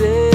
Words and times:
Dizer 0.00 0.30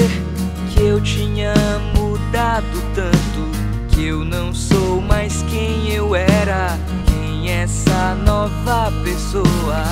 que 0.69 0.85
eu 0.85 1.01
tinha 1.01 1.53
mudado 1.95 2.65
tanto 2.93 3.89
que 3.89 4.05
eu 4.05 4.23
não 4.23 4.53
sou 4.53 5.01
mais 5.01 5.41
quem 5.43 5.91
eu 5.91 6.15
era. 6.15 6.77
Quem 7.07 7.49
é 7.49 7.63
essa 7.63 8.13
nova 8.23 8.91
pessoa? 9.03 9.83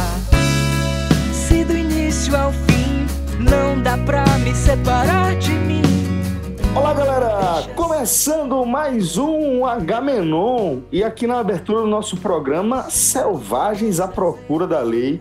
Se 1.32 1.66
do 1.66 1.76
início 1.76 2.36
ao 2.38 2.52
fim 2.52 3.08
não 3.40 3.82
dá 3.82 3.98
pra 3.98 4.24
me 4.38 4.54
separar 4.54 5.36
de 5.38 5.54
mim. 5.54 5.82
Olá, 6.76 6.94
galera! 6.94 7.64
Começando 7.76 8.64
mais 8.66 9.18
um 9.18 9.66
H-Menon 9.66 10.82
e 10.92 11.04
aqui 11.04 11.26
na 11.26 11.40
abertura 11.40 11.82
do 11.82 11.88
nosso 11.88 12.18
programa 12.18 12.92
Selvagens 12.92 14.00
à 14.00 14.08
Procura 14.08 14.68
da 14.68 14.82
Lei, 14.82 15.20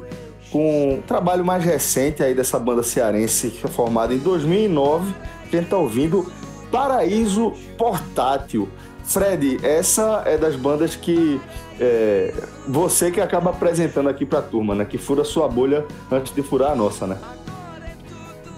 com 0.52 0.98
o 0.98 1.02
trabalho 1.02 1.42
mais 1.42 1.64
recente 1.64 2.22
aí 2.22 2.34
dessa 2.34 2.58
banda 2.58 2.82
cearense 2.82 3.48
que 3.50 3.58
foi 3.58 3.70
formada 3.70 4.12
em 4.12 4.18
2009, 4.18 5.14
que 5.48 5.56
a 5.56 5.60
gente 5.60 5.70
tá 5.70 5.78
ouvindo 5.78 6.30
Paraíso 6.70 7.54
Portátil. 7.78 8.68
Fred, 9.02 9.58
essa 9.64 10.22
é 10.26 10.36
das 10.36 10.54
bandas 10.54 10.94
que 10.94 11.40
é, 11.80 12.32
você 12.68 13.10
que 13.10 13.20
acaba 13.20 13.50
apresentando 13.50 14.08
aqui 14.08 14.24
pra 14.24 14.42
turma, 14.42 14.74
né? 14.74 14.84
Que 14.84 14.98
fura 14.98 15.24
sua 15.24 15.48
bolha 15.48 15.84
antes 16.10 16.34
de 16.34 16.42
furar 16.42 16.72
a 16.72 16.76
nossa, 16.76 17.06
né? 17.06 17.18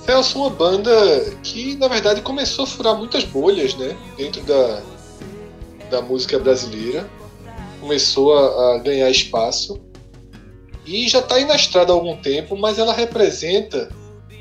Celso, 0.05 0.39
uma 0.41 0.51
banda 0.51 0.91
que 1.43 1.77
na 1.77 1.89
verdade 1.89 2.21
começou 2.21 2.65
a 2.65 2.67
furar 2.67 2.95
muitas 2.97 3.25
bolhas, 3.25 3.75
né? 3.77 3.97
Dentro 4.19 4.43
da, 4.43 4.83
da 5.91 6.03
música 6.03 6.39
brasileira. 6.39 7.09
Começou 7.81 8.37
a, 8.37 8.75
a 8.75 8.79
ganhar 8.79 9.09
espaço. 9.11 9.81
E 10.85 11.09
já 11.09 11.21
está 11.21 11.37
aí 11.37 11.45
na 11.45 11.57
estrada 11.57 11.93
há 11.93 11.95
algum 11.95 12.17
tempo, 12.17 12.57
mas 12.57 12.79
ela 12.79 12.93
representa 12.93 13.91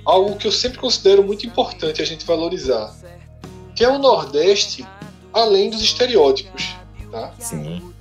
algo 0.05 0.35
que 0.35 0.45
eu 0.45 0.51
sempre 0.51 0.77
considero 0.77 1.23
muito 1.23 1.45
importante 1.45 2.01
a 2.01 2.05
gente 2.05 2.25
valorizar. 2.25 2.93
Que 3.75 3.83
é 3.83 3.89
o 3.89 3.97
Nordeste 3.97 4.85
além 5.31 5.69
dos 5.69 5.81
estereótipos. 5.81 6.75
Tá? 7.11 7.33
Sim. 7.39 7.93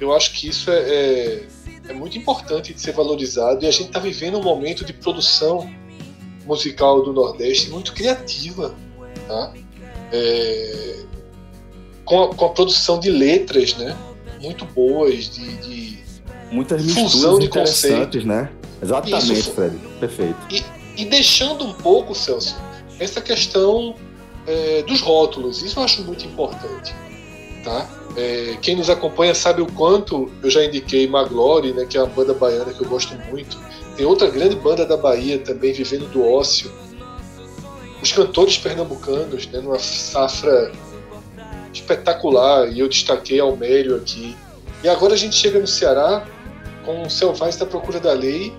Eu 0.00 0.14
acho 0.14 0.32
que 0.32 0.48
isso 0.48 0.70
é, 0.70 0.78
é, 0.78 1.46
é 1.88 1.92
muito 1.92 2.18
importante 2.18 2.74
de 2.74 2.80
ser 2.80 2.92
valorizado 2.92 3.64
e 3.64 3.68
a 3.68 3.70
gente 3.70 3.86
está 3.86 4.00
vivendo 4.00 4.38
um 4.38 4.42
momento 4.42 4.84
de 4.84 4.92
produção 4.92 5.72
musical 6.44 7.02
do 7.02 7.12
Nordeste 7.12 7.70
muito 7.70 7.92
criativa, 7.94 8.74
tá? 9.26 9.54
É, 10.12 11.04
com, 12.04 12.22
a, 12.22 12.34
com, 12.34 12.44
a, 12.44 12.50
produção 12.50 12.98
de 12.98 13.10
letras, 13.10 13.74
né? 13.76 13.96
Muito 14.40 14.64
boas, 14.66 15.30
de, 15.30 15.56
de 15.58 16.03
muitas 16.50 16.82
fusão 16.92 17.38
de 17.38 17.48
conceitos, 17.48 18.24
né? 18.24 18.50
Exatamente, 18.82 19.32
Isso, 19.32 19.52
Fred. 19.52 19.76
Perfeito. 19.98 20.36
E, 20.50 20.62
e, 20.96 21.04
deixando 21.04 21.64
um 21.64 21.72
pouco, 21.72 22.14
Celso, 22.14 22.56
essa 22.98 23.20
questão 23.20 23.94
é, 24.46 24.82
dos 24.82 25.00
rótulos. 25.00 25.62
Isso 25.62 25.78
eu 25.78 25.84
acho 25.84 26.02
muito 26.02 26.24
importante, 26.24 26.94
tá? 27.64 27.88
É, 28.16 28.56
quem 28.60 28.76
nos 28.76 28.90
acompanha 28.90 29.34
sabe 29.34 29.62
o 29.62 29.66
quanto 29.66 30.30
eu 30.42 30.50
já 30.50 30.64
indiquei 30.64 31.06
Maglore, 31.06 31.72
né? 31.72 31.86
Que 31.86 31.96
é 31.96 32.02
uma 32.02 32.10
banda 32.10 32.34
baiana 32.34 32.72
que 32.72 32.82
eu 32.82 32.88
gosto 32.88 33.14
muito 33.30 33.58
tem 33.96 34.04
outra 34.04 34.28
grande 34.28 34.56
banda 34.56 34.84
da 34.84 34.96
Bahia 34.96 35.38
também 35.38 35.72
vivendo 35.72 36.10
do 36.10 36.24
ócio. 36.26 36.70
Os 38.02 38.12
cantores 38.12 38.58
pernambucanos, 38.58 39.46
né, 39.46 39.60
numa 39.60 39.78
safra 39.78 40.72
espetacular, 41.72 42.70
e 42.70 42.80
eu 42.80 42.88
destaquei 42.88 43.40
Almério 43.40 43.96
aqui. 43.96 44.36
E 44.84 44.88
agora 44.88 45.14
a 45.14 45.16
gente 45.16 45.34
chega 45.34 45.58
no 45.58 45.66
Ceará 45.66 46.26
com 46.84 47.04
o 47.04 47.10
Selvagem 47.10 47.58
da 47.58 47.64
Procura 47.64 47.98
da 47.98 48.12
Lei, 48.12 48.52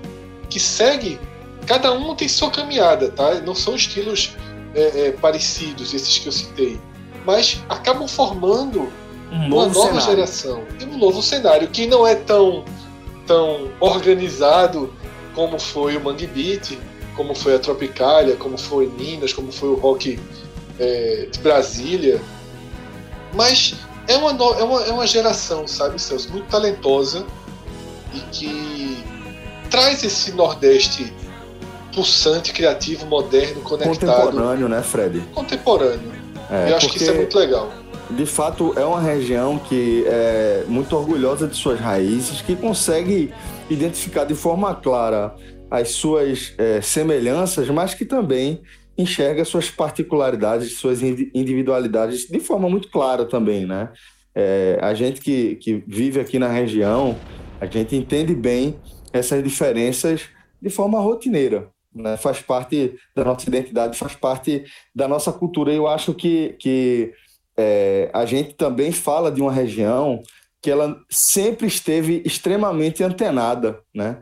que 0.50 0.59
segue, 0.59 1.19
cada 1.68 1.94
um 1.94 2.16
tem 2.16 2.28
sua 2.28 2.50
caminhada, 2.50 3.12
tá? 3.12 3.36
Não 3.41 3.53
são 3.53 3.75
estilos 3.75 4.35
é, 4.74 5.08
é, 5.08 5.12
parecidos, 5.12 5.94
esses 5.94 6.18
que 6.18 6.28
eu 6.28 6.31
citei, 6.31 6.81
mas 7.24 7.62
acabam 7.69 8.08
formando 8.08 8.91
um 9.31 9.35
uma 9.35 9.68
nova 9.68 9.74
cenário. 9.74 10.02
geração 10.02 10.64
e 10.81 10.85
um 10.85 10.97
novo 10.97 11.22
cenário 11.22 11.68
que 11.68 11.85
não 11.85 12.08
é 12.08 12.16
tão, 12.16 12.66
tão 13.28 13.69
organizado 13.80 14.91
como 15.35 15.59
foi 15.59 15.96
o 15.96 16.03
Mangue 16.03 16.25
Beat, 16.25 16.75
como 17.16 17.35
foi 17.35 17.53
a 17.53 17.59
Tropicália, 17.59 18.35
como 18.35 18.58
foi 18.58 18.88
Minas, 18.88 19.31
como 19.31 19.52
foi 19.52 19.69
o 19.69 19.75
rock 19.75 20.19
é, 20.80 21.28
de 21.31 21.40
Brasília. 21.40 22.19
Mas 23.31 23.75
é 24.07 24.17
uma, 24.17 24.31
é, 24.31 24.63
uma, 24.63 24.81
é 24.83 24.91
uma 24.91 25.07
geração, 25.07 25.67
sabe, 25.67 26.01
Celso, 26.01 26.31
muito 26.31 26.47
talentosa 26.47 27.25
e 28.13 28.19
que 28.31 29.03
traz 29.69 30.03
esse 30.03 30.31
Nordeste 30.31 31.13
pulsante, 31.93 32.51
criativo, 32.51 33.05
moderno, 33.05 33.61
conectado. 33.61 34.23
Contemporâneo, 34.25 34.67
né, 34.67 34.83
Fred? 34.83 35.21
Contemporâneo. 35.33 36.11
É, 36.51 36.71
Eu 36.71 36.75
acho 36.75 36.89
que 36.89 36.97
isso 36.97 37.09
é 37.09 37.13
muito 37.13 37.38
legal. 37.38 37.71
De 38.09 38.25
fato, 38.25 38.73
é 38.77 38.85
uma 38.85 39.01
região 39.01 39.57
que 39.57 40.03
é 40.07 40.63
muito 40.67 40.95
orgulhosa 40.95 41.47
de 41.47 41.55
suas 41.55 41.79
raízes, 41.79 42.41
que 42.41 42.55
consegue 42.55 43.33
identificar 43.69 44.25
de 44.25 44.35
forma 44.35 44.75
clara 44.75 45.35
as 45.72 45.91
suas 45.91 46.53
é, 46.57 46.81
semelhanças, 46.81 47.67
mas 47.69 47.93
que 47.95 48.05
também 48.05 48.61
enxerga 48.97 49.44
suas 49.44 49.69
particularidades, 49.69 50.78
suas 50.78 51.01
individualidades 51.01 52.28
de 52.28 52.39
forma 52.39 52.69
muito 52.69 52.89
clara 52.89 53.25
também, 53.25 53.66
né? 53.66 53.91
É, 54.33 54.78
a 54.81 54.94
gente 54.94 55.22
que, 55.22 55.56
que 55.56 55.83
vive 55.88 56.19
aqui 56.19 56.38
na 56.39 56.50
região, 56.50 57.17
a 57.59 57.66
gente 57.66 57.95
entende 57.95 58.34
bem 58.34 58.79
essas 59.13 59.44
diferenças 59.44 60.29
de 60.61 60.69
forma 60.69 61.00
rotineira, 61.00 61.69
né? 61.94 62.17
Faz 62.17 62.41
parte 62.41 62.95
da 63.16 63.23
nossa 63.23 63.47
identidade, 63.47 63.97
faz 63.97 64.16
parte 64.16 64.63
da 64.94 65.07
nossa 65.07 65.31
cultura. 65.31 65.72
Eu 65.72 65.88
acho 65.88 66.13
que, 66.13 66.55
que 66.59 67.13
é, 67.57 68.09
a 68.13 68.25
gente 68.25 68.53
também 68.55 68.91
fala 68.91 69.31
de 69.31 69.41
uma 69.41 69.51
região 69.51 70.22
que 70.61 70.72
ela 70.72 71.00
sempre 71.09 71.67
esteve 71.67 72.23
extremamente 72.25 73.03
antenada, 73.03 73.79
né? 73.94 74.19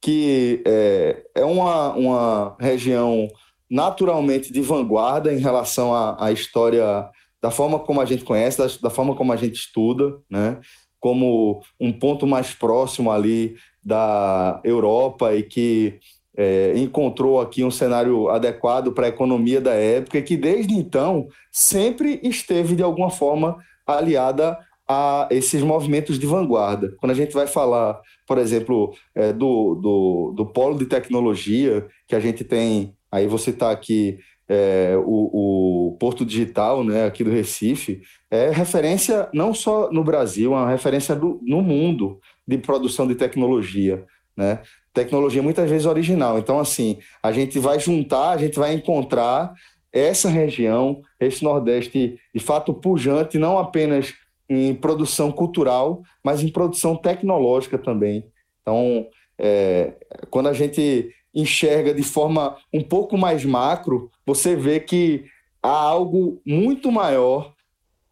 que 0.00 0.62
é, 0.66 1.22
é 1.34 1.44
uma, 1.44 1.92
uma 1.92 2.56
região 2.58 3.28
naturalmente 3.70 4.52
de 4.52 4.60
vanguarda 4.60 5.32
em 5.32 5.38
relação 5.38 5.94
à, 5.94 6.26
à 6.26 6.32
história, 6.32 7.08
da 7.40 7.50
forma 7.50 7.78
como 7.78 8.00
a 8.00 8.04
gente 8.04 8.24
conhece, 8.24 8.58
da, 8.58 8.66
da, 8.82 8.90
forma 8.90 9.14
como 9.14 9.32
a 9.32 9.36
gente 9.36 9.54
estuda, 9.54 10.18
né? 10.28 10.58
como 10.98 11.62
um 11.80 11.92
ponto 11.92 12.26
mais 12.26 12.52
próximo 12.52 13.10
ali 13.10 13.56
da 13.82 14.60
Europa 14.64 15.34
e 15.34 15.42
que 15.42 15.98
é, 16.36 16.74
encontrou 16.76 17.40
aqui 17.40 17.64
um 17.64 17.70
cenário 17.70 18.28
adequado 18.28 18.92
para 18.92 19.06
a 19.06 19.08
economia 19.08 19.60
da 19.60 19.72
época 19.72 20.18
e 20.18 20.22
que 20.22 20.36
desde 20.36 20.74
então 20.74 21.28
sempre 21.50 22.20
esteve 22.22 22.76
de 22.76 22.82
alguma 22.82 23.10
forma 23.10 23.56
aliada 23.86 24.58
a 24.86 25.28
esses 25.30 25.62
movimentos 25.62 26.18
de 26.18 26.26
vanguarda. 26.26 26.94
Quando 26.98 27.12
a 27.12 27.14
gente 27.14 27.32
vai 27.32 27.46
falar, 27.46 28.00
por 28.26 28.38
exemplo, 28.38 28.92
é, 29.14 29.32
do, 29.32 29.76
do, 29.76 30.34
do, 30.36 30.46
polo 30.46 30.76
de 30.76 30.86
tecnologia, 30.86 31.86
que 32.08 32.14
a 32.14 32.20
gente 32.20 32.42
tem, 32.42 32.92
aí 33.10 33.26
você 33.26 33.50
está 33.50 33.70
aqui, 33.70 34.18
é, 34.48 34.94
o, 34.96 35.92
o, 35.92 35.96
Porto 35.98 36.24
Digital, 36.24 36.84
né, 36.84 37.06
aqui 37.06 37.22
do 37.24 37.30
Recife, 37.30 38.02
é 38.30 38.50
referência 38.50 39.28
não 39.32 39.52
só 39.52 39.90
no 39.90 40.04
Brasil, 40.04 40.52
é 40.54 40.56
uma 40.56 40.70
referência 40.70 41.14
do, 41.14 41.40
no 41.42 41.62
mundo 41.62 42.20
de 42.46 42.58
produção 42.58 43.06
de 43.06 43.14
tecnologia, 43.14 44.04
né? 44.36 44.60
Tecnologia 44.92 45.42
muitas 45.42 45.70
vezes 45.70 45.86
original. 45.86 46.38
Então, 46.38 46.58
assim, 46.58 46.98
a 47.22 47.30
gente 47.30 47.60
vai 47.60 47.78
juntar, 47.78 48.30
a 48.30 48.36
gente 48.36 48.58
vai 48.58 48.74
encontrar 48.74 49.54
essa 49.92 50.28
região, 50.28 51.02
esse 51.18 51.44
Nordeste 51.44 52.18
de 52.34 52.40
fato 52.40 52.74
pujante, 52.74 53.38
não 53.38 53.58
apenas 53.58 54.14
em 54.48 54.74
produção 54.74 55.30
cultural, 55.30 56.02
mas 56.24 56.42
em 56.42 56.48
produção 56.48 56.96
tecnológica 56.96 57.78
também. 57.78 58.24
Então, 58.62 59.06
é, 59.38 59.94
quando 60.28 60.48
a 60.48 60.52
gente 60.52 61.14
enxerga 61.34 61.94
de 61.94 62.02
forma 62.02 62.56
um 62.72 62.82
pouco 62.82 63.16
mais 63.16 63.44
macro, 63.44 64.10
você 64.26 64.56
vê 64.56 64.80
que 64.80 65.24
há 65.62 65.70
algo 65.70 66.40
muito 66.44 66.90
maior 66.90 67.54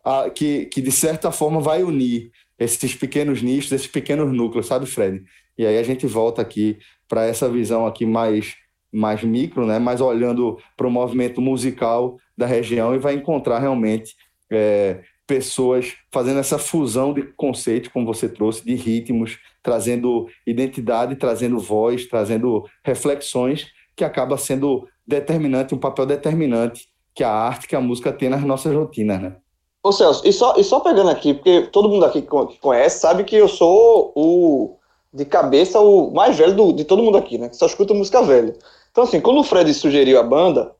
a, 0.05 0.31
que, 0.31 0.67
que, 0.67 0.81
de 0.81 0.93
certa 0.93 1.31
forma, 1.31 1.61
vai 1.61 1.83
unir 1.83 2.31
esses 2.59 2.95
pequenos 2.95 3.43
nichos, 3.43 3.73
esses 3.73 3.87
pequenos 3.87 4.33
núcleos, 4.33 4.67
sabe, 4.67 4.87
Fred? 4.87 5.25
E 5.57 5.67
aí 5.67 5.79
a 5.79 5.83
gente 5.83 6.07
volta 6.07 6.43
aqui 6.43 6.79
para 7.09 7.25
essa 7.27 7.49
visão 7.49 7.87
aqui 7.87 8.07
mais 8.07 8.57
mais 8.91 9.23
micro, 9.23 9.67
né? 9.67 9.79
Mais 9.79 10.01
olhando 10.01 10.59
para 10.75 10.87
o 10.87 10.91
movimento 10.91 11.43
musical 11.43 12.19
da 12.37 12.47
região 12.47 12.95
e 12.95 12.99
vai 12.99 13.15
encontrar 13.15 13.59
realmente 13.59 14.17
é, 14.51 15.03
pessoas 15.29 15.95
fazendo 16.11 16.41
essa 16.41 16.59
fusão 16.59 17.13
de 17.13 17.23
conceitos, 17.23 17.91
como 17.93 18.07
você 18.07 18.27
trouxe, 18.29 18.65
de 18.65 18.75
ritmos, 18.75 19.39
trazendo 19.63 20.27
identidade, 20.47 21.17
trazendo 21.17 21.59
voz, 21.59 22.07
trazendo 22.07 22.65
reflexões, 22.83 23.67
que 23.95 24.03
acaba 24.03 24.39
sendo 24.39 24.89
determinante, 25.07 25.75
um 25.75 25.79
papel 25.79 26.07
determinante 26.07 26.89
que 27.15 27.23
a 27.23 27.31
arte, 27.31 27.69
que 27.69 27.77
a 27.77 27.81
música 27.81 28.11
tem 28.11 28.31
nas 28.31 28.43
nossas 28.43 28.75
rotinas, 28.75 29.21
né? 29.21 29.37
Ô 29.83 29.93
Celso, 29.93 30.27
e 30.27 30.33
só, 30.33 30.55
e 30.57 30.65
só 30.65 30.81
pegando 30.81 31.11
aqui, 31.11 31.35
porque 31.35 31.69
todo 31.71 31.89
mundo 31.89 32.07
aqui 32.07 32.23
que 32.23 32.59
conhece 32.59 33.01
sabe 33.01 33.25
que 33.25 33.37
eu 33.37 33.49
sou 33.49 34.13
o, 34.15 34.77
de 35.13 35.27
cabeça, 35.27 35.79
o 35.79 36.11
mais 36.11 36.37
velho 36.39 36.55
do, 36.55 36.73
de 36.73 36.85
todo 36.85 37.03
mundo 37.03 37.19
aqui, 37.19 37.37
né? 37.37 37.51
Que 37.51 37.57
só 37.57 37.67
escuta 37.67 37.93
música 37.93 38.23
velha. 38.23 38.57
Então, 38.91 39.05
assim, 39.05 39.21
quando 39.21 39.41
o 39.41 39.45
Fred 39.45 39.73
sugeriu 39.75 40.19
a 40.19 40.23
banda, 40.23 40.73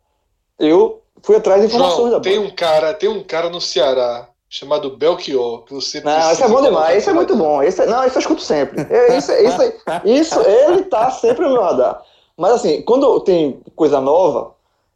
eu 0.59 1.03
fui 1.23 1.37
atrás 1.37 1.61
de 1.61 1.67
informações 1.67 1.97
João, 1.97 2.11
da 2.11 2.19
banda. 2.19 2.31
Tem 2.31 2.39
um 2.39 2.51
cara, 2.51 2.95
tem 2.95 3.09
um 3.09 3.23
cara 3.23 3.51
no 3.51 3.61
Ceará 3.61 4.29
chamado 4.49 4.97
Belchior, 4.97 5.65
que 5.65 5.75
você 5.75 6.01
Não, 6.01 6.31
esse 6.31 6.43
é 6.43 6.49
bom 6.49 6.63
demais, 6.63 6.99
esse 6.99 7.11
é 7.11 7.13
muito 7.13 7.37
bom. 7.37 7.63
Esse, 7.63 7.83
é, 7.83 7.87
não, 7.87 8.05
esse 8.05 8.17
eu 8.17 8.21
escuto 8.21 8.41
sempre. 8.41 8.87
Isso, 9.17 9.33
isso, 9.37 9.63
isso, 10.05 10.41
ele 10.41 10.85
tá 10.85 11.11
sempre 11.11 11.45
no 11.45 11.53
meu 11.53 11.63
radar. 11.63 12.03
Mas 12.37 12.53
assim, 12.53 12.83
quando 12.83 13.21
tem 13.21 13.61
coisa 13.77 14.01
nova, 14.01 14.55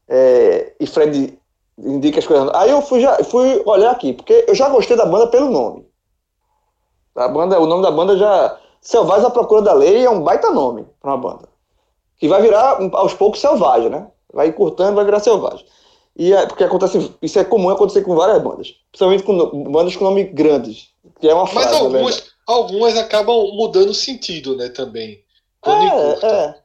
é, 0.09 0.73
e 0.81 0.87
Fred 0.87 1.39
indica 1.79 2.19
as 2.19 2.27
coisas. 2.27 2.51
Aí 2.55 2.71
eu 2.71 2.81
fui, 2.81 3.01
já, 3.01 3.23
fui 3.25 3.63
olhar 3.67 3.91
aqui, 3.91 4.13
porque 4.13 4.45
eu 4.49 4.55
já 4.55 4.69
gostei 4.69 4.97
da 4.97 5.07
banda 5.07 5.27
pelo 5.27 5.51
nome. 5.51 5.87
A 7.15 7.29
banda, 7.29 7.61
o 7.61 7.67
nome 7.67 7.83
da 7.83 7.91
banda 7.91 8.17
já. 8.17 8.59
Selvagem 8.81 9.27
à 9.27 9.31
Procura 9.31 9.63
da 9.63 9.73
Lei 9.73 10.05
é 10.05 10.11
um 10.11 10.23
baita 10.23 10.51
nome 10.51 10.85
para 11.01 11.13
uma 11.13 11.17
banda. 11.17 11.49
Que 12.19 12.27
vai 12.27 12.43
virar 12.43 12.79
aos 12.95 13.15
poucos 13.15 13.41
selvagem, 13.41 13.91
né? 13.91 14.09
Vai 14.33 14.49
encurtando, 14.49 14.97
vai 14.97 15.05
virar 15.05 15.21
selvagem. 15.21 15.65
E 16.17 16.33
é, 16.33 16.47
porque 16.47 16.65
acontece, 16.65 17.13
isso 17.23 17.39
é 17.39 17.45
comum 17.45 17.71
acontecer 17.71 18.03
com 18.03 18.15
várias 18.15 18.43
bandas, 18.43 18.75
principalmente 18.91 19.23
com 19.23 19.65
bandas 19.71 19.97
com 19.97 20.05
nome 20.05 20.25
grandes, 20.25 20.89
que 21.21 21.29
é 21.29 21.35
uma 21.35 21.47
frase, 21.47 21.69
Mas 21.69 21.81
algumas, 21.81 22.25
algumas 22.47 22.97
acabam 22.99 23.49
mudando 23.55 23.91
o 23.91 23.95
sentido, 23.95 24.57
né, 24.57 24.69
também. 24.69 25.23
Quando 25.61 25.83
é, 25.83 26.19
é. 26.23 26.63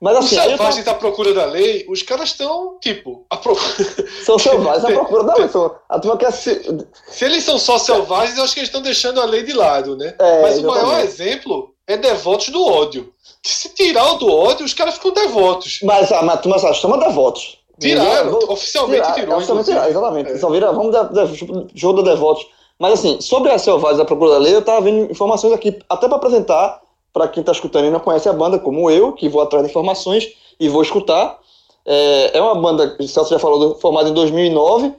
Mas 0.00 0.16
assim, 0.16 0.36
os 0.36 0.42
selvagens 0.42 0.84
tô... 0.84 0.90
à 0.90 0.94
procura 0.94 1.34
da 1.34 1.44
lei, 1.44 1.84
os 1.88 2.02
caras 2.02 2.30
estão, 2.30 2.78
tipo, 2.80 3.26
a 3.28 3.36
procura. 3.36 3.86
São 4.24 4.38
selvagens 4.38 4.84
à 4.84 4.88
procura 4.88 5.24
da 5.24 5.34
lei. 5.34 5.48
São... 5.48 5.74
A 5.88 5.98
turma 5.98 6.16
quer 6.16 6.32
se... 6.32 6.62
se 7.06 7.24
eles 7.24 7.44
são 7.44 7.58
só 7.58 7.78
selvagens, 7.78 8.38
eu 8.38 8.44
acho 8.44 8.54
que 8.54 8.60
eles 8.60 8.68
estão 8.68 8.80
deixando 8.80 9.20
a 9.20 9.26
lei 9.26 9.42
de 9.42 9.52
lado, 9.52 9.96
né? 9.96 10.14
É, 10.18 10.42
Mas 10.42 10.56
exatamente. 10.56 10.84
o 10.84 10.86
maior 10.86 11.04
exemplo 11.04 11.74
é 11.86 11.98
devotos 11.98 12.48
do 12.48 12.64
ódio. 12.64 13.12
Se 13.42 13.68
tirar 13.74 14.12
o 14.12 14.18
do 14.18 14.32
ódio, 14.32 14.64
os 14.64 14.72
caras 14.72 14.94
ficam 14.94 15.12
devotos. 15.12 15.80
Mas 15.82 16.10
a, 16.10 16.20
a 16.20 16.36
turma 16.38 16.58
só 16.58 16.72
chama 16.72 16.98
devotos. 16.98 17.59
Tiraram, 17.80 18.38
oficialmente 18.48 19.02
tirar, 19.02 19.14
tirou. 19.14 19.36
Oficialmente 19.36 19.68
tiraram, 19.68 19.90
exatamente. 19.90 20.30
É. 20.32 20.38
Só 20.38 20.50
vira, 20.50 20.72
vamos 20.72 20.92
dar, 20.92 21.04
dar 21.04 21.26
jogo 21.74 22.02
da 22.02 22.12
devotos. 22.12 22.46
Mas 22.78 22.94
assim, 22.94 23.20
sobre 23.20 23.50
a 23.50 23.58
selvagens 23.58 23.98
da 23.98 24.04
procura 24.04 24.32
da 24.32 24.38
lei, 24.38 24.54
eu 24.54 24.62
tava 24.62 24.80
vendo 24.80 25.10
informações 25.10 25.52
aqui, 25.52 25.78
até 25.88 26.06
para 26.06 26.16
apresentar 26.16 26.80
para 27.12 27.28
quem 27.28 27.40
está 27.40 27.52
escutando 27.52 27.86
e 27.86 27.90
não 27.90 28.00
conhece 28.00 28.28
a 28.28 28.32
banda, 28.32 28.58
como 28.58 28.90
eu, 28.90 29.12
que 29.12 29.28
vou 29.28 29.42
atrás 29.42 29.64
de 29.64 29.70
informações 29.70 30.32
e 30.58 30.68
vou 30.68 30.82
escutar. 30.82 31.38
É, 31.84 32.38
é 32.38 32.42
uma 32.42 32.54
banda, 32.54 32.96
o 32.98 33.08
Celso 33.08 33.30
já 33.30 33.38
falou, 33.38 33.74
formada 33.76 34.08
em 34.08 34.14
2009, 34.14 34.92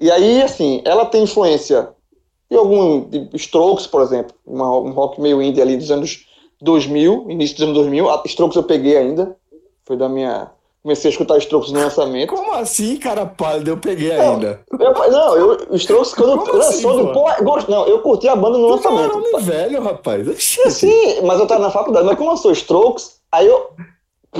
e 0.00 0.10
aí, 0.10 0.42
assim, 0.42 0.82
ela 0.84 1.06
tem 1.06 1.22
influência 1.22 1.90
de 2.50 2.56
algum 2.56 3.08
de 3.08 3.28
Strokes, 3.34 3.86
por 3.86 4.02
exemplo, 4.02 4.34
uma, 4.44 4.76
um 4.78 4.90
rock 4.90 5.20
meio 5.20 5.40
indie 5.40 5.62
ali 5.62 5.76
dos 5.76 5.90
anos 5.90 6.26
2000, 6.60 7.30
início 7.30 7.56
dos 7.56 7.64
anos 7.64 7.76
2000. 7.76 8.10
A 8.10 8.22
Strokes 8.26 8.56
eu 8.56 8.64
peguei 8.64 8.96
ainda, 8.96 9.36
foi 9.84 9.96
da 9.96 10.08
minha 10.08 10.50
comecei 10.82 11.08
a 11.08 11.12
escutar 11.12 11.38
Strokes 11.38 11.70
no 11.70 11.80
lançamento. 11.80 12.34
Como 12.34 12.52
assim, 12.54 12.96
cara 12.96 13.24
pálido? 13.24 13.70
Eu 13.70 13.76
peguei 13.76 14.14
não, 14.16 14.34
ainda. 14.34 14.60
Eu, 14.78 15.10
não, 15.10 15.36
eu, 15.36 15.76
Strokes, 15.76 16.12
quando 16.12 16.38
Como 16.38 16.58
lançou, 16.58 16.90
assim, 16.90 17.12
pô? 17.12 17.44
Gosto, 17.44 17.70
não, 17.70 17.86
eu 17.86 18.00
curti 18.00 18.28
a 18.28 18.36
banda 18.36 18.58
no 18.58 18.66
tu 18.66 18.74
lançamento. 18.74 19.30
Tá 19.30 19.38
velho, 19.38 19.82
rapaz. 19.82 20.26
Sim, 20.42 21.22
mas 21.22 21.38
eu 21.38 21.46
tava 21.46 21.62
na 21.62 21.70
faculdade. 21.70 22.04
Mas 22.04 22.16
quando 22.16 22.30
lançou 22.30 22.52
Strokes, 22.52 23.20
aí 23.30 23.46
eu. 23.46 23.70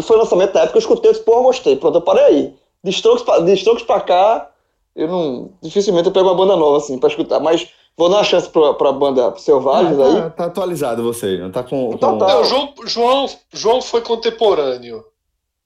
Foi 0.03 0.17
o 0.17 0.21
lançamento 0.21 0.55
da 0.55 0.63
época, 0.63 0.79
eu 0.79 0.81
escutei, 0.81 1.11
eu 1.11 1.13
disse, 1.13 1.25
pô, 1.25 1.35
eu 1.35 1.43
gostei. 1.43 1.77
Pronto, 1.77 1.99
eu 1.99 2.03
parei 2.03 2.25
aí. 2.25 2.55
De 2.83 2.91
Strokes, 2.91 3.23
pra, 3.23 3.39
de 3.39 3.53
Strokes 3.53 3.85
pra 3.85 4.01
cá, 4.01 4.51
eu 4.97 5.07
não. 5.07 5.51
Dificilmente 5.63 6.07
eu 6.07 6.13
pego 6.13 6.29
uma 6.29 6.35
banda 6.35 6.57
nova, 6.57 6.79
assim, 6.79 6.99
pra 6.99 7.09
escutar. 7.09 7.39
Mas 7.39 7.69
vou 7.97 8.09
dar 8.09 8.17
uma 8.17 8.25
chance 8.25 8.49
pra, 8.49 8.75
pra 8.75 8.91
banda 8.91 9.33
Selvagens 9.37 10.01
ah, 10.01 10.03
tá, 10.03 10.25
aí. 10.25 10.31
Tá 10.31 10.45
atualizado 10.47 11.03
você, 11.05 11.39
não 11.39 11.53
tá 11.53 11.63
com. 11.63 11.93
Então, 11.93 12.13
com... 12.13 12.19
Tá. 12.19 12.35
Não, 12.35 12.45
João, 12.45 12.75
João, 12.85 13.27
João 13.53 13.83
foi 13.83 14.01
contemporâneo 14.01 15.05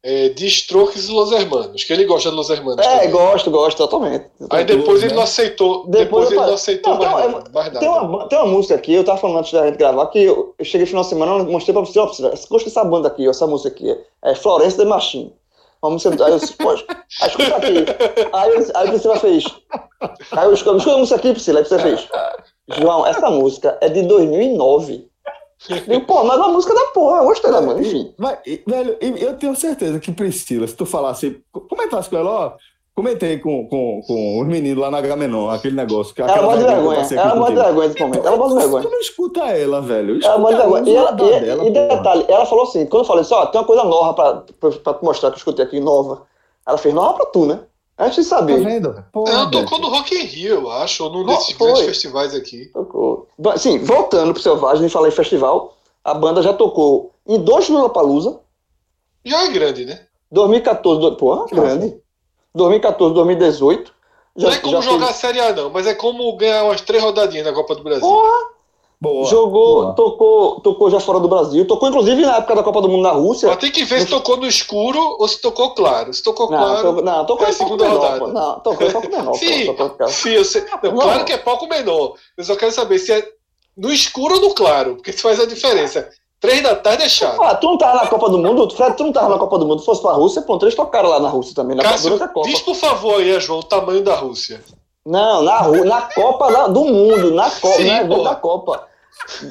é, 0.06 0.28
de 0.28 0.46
Strokes 0.46 1.08
e 1.08 1.10
Los 1.12 1.32
Hermanos, 1.32 1.82
que 1.82 1.92
ele 1.92 2.04
gosta 2.04 2.30
de 2.30 2.36
Los 2.36 2.48
Hermanos. 2.48 2.86
É, 2.86 2.90
também. 2.90 3.10
gosto, 3.10 3.50
gosto, 3.50 3.76
totalmente. 3.76 4.26
Aí 4.50 4.64
depois 4.64 5.02
ele 5.02 5.10
né? 5.10 5.16
não 5.16 5.24
aceitou. 5.24 5.84
Depois, 5.88 6.28
depois 6.28 6.30
ele 6.30 6.40
não 6.46 6.54
aceitou 6.54 6.94
não, 6.94 7.10
mais, 7.10 7.24
tem, 7.24 7.52
mais 7.52 7.66
nada. 7.66 7.80
Tem 7.80 7.88
uma, 7.88 8.28
tem 8.28 8.38
uma 8.38 8.46
música 8.46 8.76
aqui, 8.76 8.94
eu 8.94 9.02
tava 9.02 9.18
falando 9.18 9.40
antes 9.40 9.52
da 9.52 9.66
gente 9.66 9.76
gravar, 9.76 10.06
que 10.06 10.20
eu, 10.20 10.54
eu 10.56 10.64
cheguei 10.64 10.82
no 10.82 10.86
final 10.86 11.02
de 11.02 11.08
semana 11.08 11.42
e 11.42 11.50
mostrei 11.50 11.72
pra 11.72 11.84
você, 11.84 11.98
ó, 11.98 12.06
você 12.06 12.22
gosta 12.22 12.68
dessa 12.68 12.84
banda 12.84 13.08
aqui, 13.08 13.28
essa 13.28 13.48
música 13.48 13.68
aqui, 13.68 13.98
é 14.22 14.34
Florence 14.36 14.76
de 14.76 14.84
Machine. 14.84 15.34
Uma 15.82 15.90
música. 15.90 16.24
Aí 16.24 16.32
eu 16.32 16.38
disse, 16.38 16.52
poxa, 16.54 16.84
aí 17.20 17.28
escuta 17.28 17.56
aqui. 17.56 17.84
Aí, 18.32 18.50
eu, 18.50 18.66
aí 18.76 18.88
Priscila 18.88 19.16
fez. 19.16 19.44
Aí 20.30 20.46
eu 20.46 20.54
escuta, 20.54 20.76
escuta 20.76 20.94
a 20.94 20.98
música 20.98 21.16
aqui, 21.16 21.32
Priscila, 21.32 21.58
aí 21.58 21.64
você 21.64 21.78
fez. 21.80 22.08
João, 22.78 23.04
essa 23.04 23.28
música 23.28 23.76
é 23.80 23.88
de 23.88 24.02
2009. 24.02 25.08
Digo, 25.68 26.06
pô, 26.06 26.24
mas 26.24 26.40
a 26.40 26.48
música 26.48 26.74
da 26.74 26.86
porra, 26.86 27.18
eu 27.18 27.24
gostei 27.24 27.50
da 27.50 27.60
mano, 27.60 27.80
enfim. 27.80 28.14
Mas, 28.16 28.38
velho, 28.66 28.96
eu 29.00 29.36
tenho 29.36 29.56
certeza 29.56 29.98
que 29.98 30.12
Priscila, 30.12 30.66
se 30.66 30.76
tu 30.76 30.86
falasse, 30.86 31.42
comentasse 31.68 32.08
com 32.08 32.16
ela, 32.16 32.30
ó, 32.30 32.52
comentei 32.94 33.38
com, 33.38 33.68
com, 33.68 34.00
com 34.06 34.40
os 34.40 34.46
meninos 34.46 34.78
lá 34.78 34.90
na 34.90 35.00
Gamenon, 35.00 35.50
aquele 35.50 35.76
negócio. 35.76 36.14
Que 36.14 36.22
ela 36.22 36.42
manda 36.42 36.66
vergonha, 36.66 37.06
ela 37.10 37.34
manda 37.34 37.64
vergonha 37.64 37.88
nesse 37.88 38.00
momento, 38.00 38.26
ela 38.26 38.36
manda 38.36 38.54
vergonha. 38.54 38.82
Tu 38.82 38.90
não 38.90 39.00
escuta 39.00 39.40
ela, 39.40 39.82
velho. 39.82 40.24
Ela 40.24 40.38
manda 40.38 40.56
vergonha. 40.56 40.88
E, 40.88 40.96
ela, 40.96 41.10
e, 41.12 41.40
dela, 41.40 41.66
e 41.66 41.70
detalhe, 41.70 42.24
ela 42.28 42.46
falou 42.46 42.64
assim, 42.64 42.86
quando 42.86 43.02
eu 43.02 43.06
falei 43.06 43.22
assim, 43.22 43.34
ó, 43.34 43.46
tem 43.46 43.60
uma 43.60 43.66
coisa 43.66 43.84
nova 43.84 44.14
pra, 44.14 44.42
pra, 44.58 44.70
pra 44.92 44.98
mostrar 45.02 45.30
que 45.30 45.34
eu 45.34 45.38
escutei 45.38 45.64
aqui, 45.64 45.80
nova. 45.80 46.22
Ela 46.66 46.78
fez 46.78 46.94
nova 46.94 47.14
pra 47.14 47.26
tu, 47.26 47.44
né? 47.46 47.60
Antes 47.98 48.16
de 48.16 48.24
saber. 48.24 48.62
Tá 48.62 48.68
vendo? 48.68 49.04
Porra, 49.10 49.32
ela 49.32 49.50
tocou 49.50 49.78
no 49.78 49.88
Rock 49.88 50.14
in 50.14 50.24
Rio, 50.24 50.54
eu 50.54 50.70
acho, 50.70 51.04
ou 51.04 51.10
num 51.10 51.24
desses 51.24 51.56
grandes 51.56 51.82
festivais 51.82 52.34
aqui. 52.34 52.66
Tocou. 52.66 53.28
Sim, 53.56 53.78
voltando 53.78 54.34
pro 54.34 54.42
Selvagem, 54.42 54.84
a 54.84 54.88
gente 54.88 55.08
em 55.08 55.10
festival, 55.10 55.76
a 56.04 56.12
banda 56.12 56.42
já 56.42 56.52
tocou 56.52 57.14
em 57.26 57.40
dois 57.40 57.68
Lollapalooza. 57.68 58.38
Já 59.24 59.44
é 59.44 59.48
grande, 59.48 59.86
né? 59.86 60.06
2014, 60.30 61.00
do... 61.00 61.16
pô, 61.16 61.46
grande. 61.46 61.96
2014, 62.54 63.14
2018. 63.14 63.94
Já, 64.36 64.48
não 64.48 64.54
é 64.54 64.58
como 64.58 64.82
jogar 64.82 65.06
fez... 65.06 65.10
a 65.10 65.14
Série 65.14 65.40
A, 65.40 65.52
não, 65.54 65.70
mas 65.70 65.86
é 65.86 65.94
como 65.94 66.36
ganhar 66.36 66.64
umas 66.64 66.82
três 66.82 67.02
rodadinhas 67.02 67.46
na 67.46 67.52
Copa 67.54 67.74
do 67.74 67.82
Brasil. 67.82 68.06
Porra! 68.06 68.55
Boa, 68.98 69.26
Jogou, 69.26 69.82
boa. 69.82 69.92
tocou, 69.92 70.60
tocou 70.60 70.90
já 70.90 70.98
fora 70.98 71.20
do 71.20 71.28
Brasil, 71.28 71.66
tocou 71.66 71.88
inclusive 71.90 72.22
na 72.22 72.36
época 72.36 72.54
da 72.54 72.62
Copa 72.62 72.80
do 72.80 72.88
Mundo 72.88 73.02
na 73.02 73.10
Rússia. 73.10 73.46
Mas 73.48 73.58
tem 73.58 73.70
que 73.70 73.84
ver 73.84 74.00
se 74.00 74.06
tocou 74.06 74.38
no 74.38 74.46
escuro 74.46 74.98
ou 75.18 75.28
se 75.28 75.38
tocou 75.40 75.74
claro. 75.74 76.14
Se 76.14 76.22
tocou 76.22 76.50
não, 76.50 76.56
claro. 76.56 76.94
To... 76.94 77.02
Não, 77.02 77.26
tocou 77.26 77.46
é 77.46 77.50
a 77.50 77.52
segunda 77.52 77.84
menor, 77.84 77.98
rodada. 77.98 78.18
Pô. 78.18 78.28
Não, 78.28 78.60
tocou 78.60 78.86
em 78.86 78.92
palco 78.92 79.10
menor. 79.10 79.34
sim, 79.34 79.74
pô, 79.74 80.08
sim 80.08 80.30
eu 80.30 80.44
sei. 80.46 80.64
Não, 80.82 80.96
claro 80.96 81.24
que 81.26 81.32
é 81.32 81.36
palco 81.36 81.66
menor. 81.66 82.14
Eu 82.38 82.44
só 82.44 82.56
quero 82.56 82.72
saber 82.72 82.98
se 82.98 83.12
é 83.12 83.28
no 83.76 83.92
escuro 83.92 84.36
ou 84.36 84.40
no 84.40 84.54
claro, 84.54 84.94
porque 84.94 85.10
isso 85.10 85.20
faz 85.20 85.38
a 85.38 85.46
diferença. 85.46 86.08
Três 86.40 86.62
da 86.62 86.74
tarde 86.74 87.02
é 87.02 87.08
chato. 87.08 87.42
Ah, 87.42 87.54
tu 87.54 87.66
não 87.66 87.78
tava 87.78 88.02
na 88.02 88.06
Copa 88.06 88.30
do 88.30 88.38
Mundo? 88.38 88.70
Fred, 88.74 88.96
tu 88.96 89.04
não 89.04 89.12
tava 89.12 89.28
na 89.28 89.38
Copa 89.38 89.58
do 89.58 89.66
Mundo, 89.66 89.82
fosse 89.82 90.00
pra 90.00 90.12
Rússia, 90.12 90.42
pronto, 90.42 90.64
eles 90.64 90.74
tocaram 90.74 91.08
lá 91.08 91.20
na 91.20 91.28
Rússia 91.28 91.54
também, 91.54 91.76
na 91.76 91.82
Cássio, 91.82 92.18
Copa. 92.18 92.42
Diz 92.48 92.60
por 92.60 92.74
favor 92.74 93.20
aí, 93.20 93.38
João, 93.40 93.60
o 93.60 93.62
tamanho 93.62 94.02
da 94.02 94.14
Rússia. 94.14 94.62
Não, 95.06 95.42
na, 95.42 95.68
na 95.84 96.02
Copa 96.02 96.50
da, 96.52 96.66
do 96.66 96.84
Mundo, 96.84 97.32
na 97.32 97.48
Copa, 97.48 97.76
Sim, 97.76 97.84
não 98.04 98.20
é 98.20 98.24
da 98.24 98.34
Copa. 98.34 98.88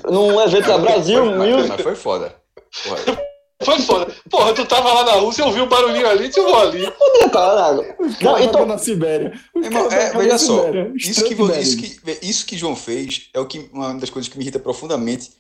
Num 0.03 0.39
evento 0.41 0.67
da 0.67 0.77
Brasil 0.77 1.23
foi, 1.23 1.33
Music. 1.33 1.69
Mas 1.69 1.81
foi 1.81 1.95
foda. 1.95 2.35
Porra. 2.83 3.25
Foi 3.63 3.79
foda. 3.79 4.13
Porra, 4.29 4.53
tu 4.53 4.65
tava 4.65 4.93
lá 4.93 5.03
na 5.05 5.13
Rússia, 5.13 5.43
eu 5.43 5.51
vi 5.51 5.61
um 5.61 5.67
barulhinho 5.67 6.07
ali, 6.07 6.29
tu 6.29 6.43
vou 6.43 6.59
ali. 6.59 6.91
Podia 6.91 7.25
estar 7.25 7.53
lá 7.53 7.73
na 7.73 7.83
Não, 8.21 8.37
então... 8.37 8.65
na 8.65 8.77
Sibéria. 8.77 9.31
Irmão, 9.55 9.89
é, 9.89 10.11
veja 10.11 10.37
só, 10.37 10.65
isso 10.93 11.23
que, 11.23 11.33
isso, 11.33 11.77
que, 11.77 12.19
isso 12.21 12.45
que 12.45 12.57
João 12.57 12.75
fez 12.75 13.29
é 13.33 13.39
o 13.39 13.45
que, 13.45 13.69
uma 13.71 13.93
das 13.95 14.09
coisas 14.09 14.29
que 14.29 14.37
me 14.37 14.43
irrita 14.43 14.59
profundamente 14.59 15.31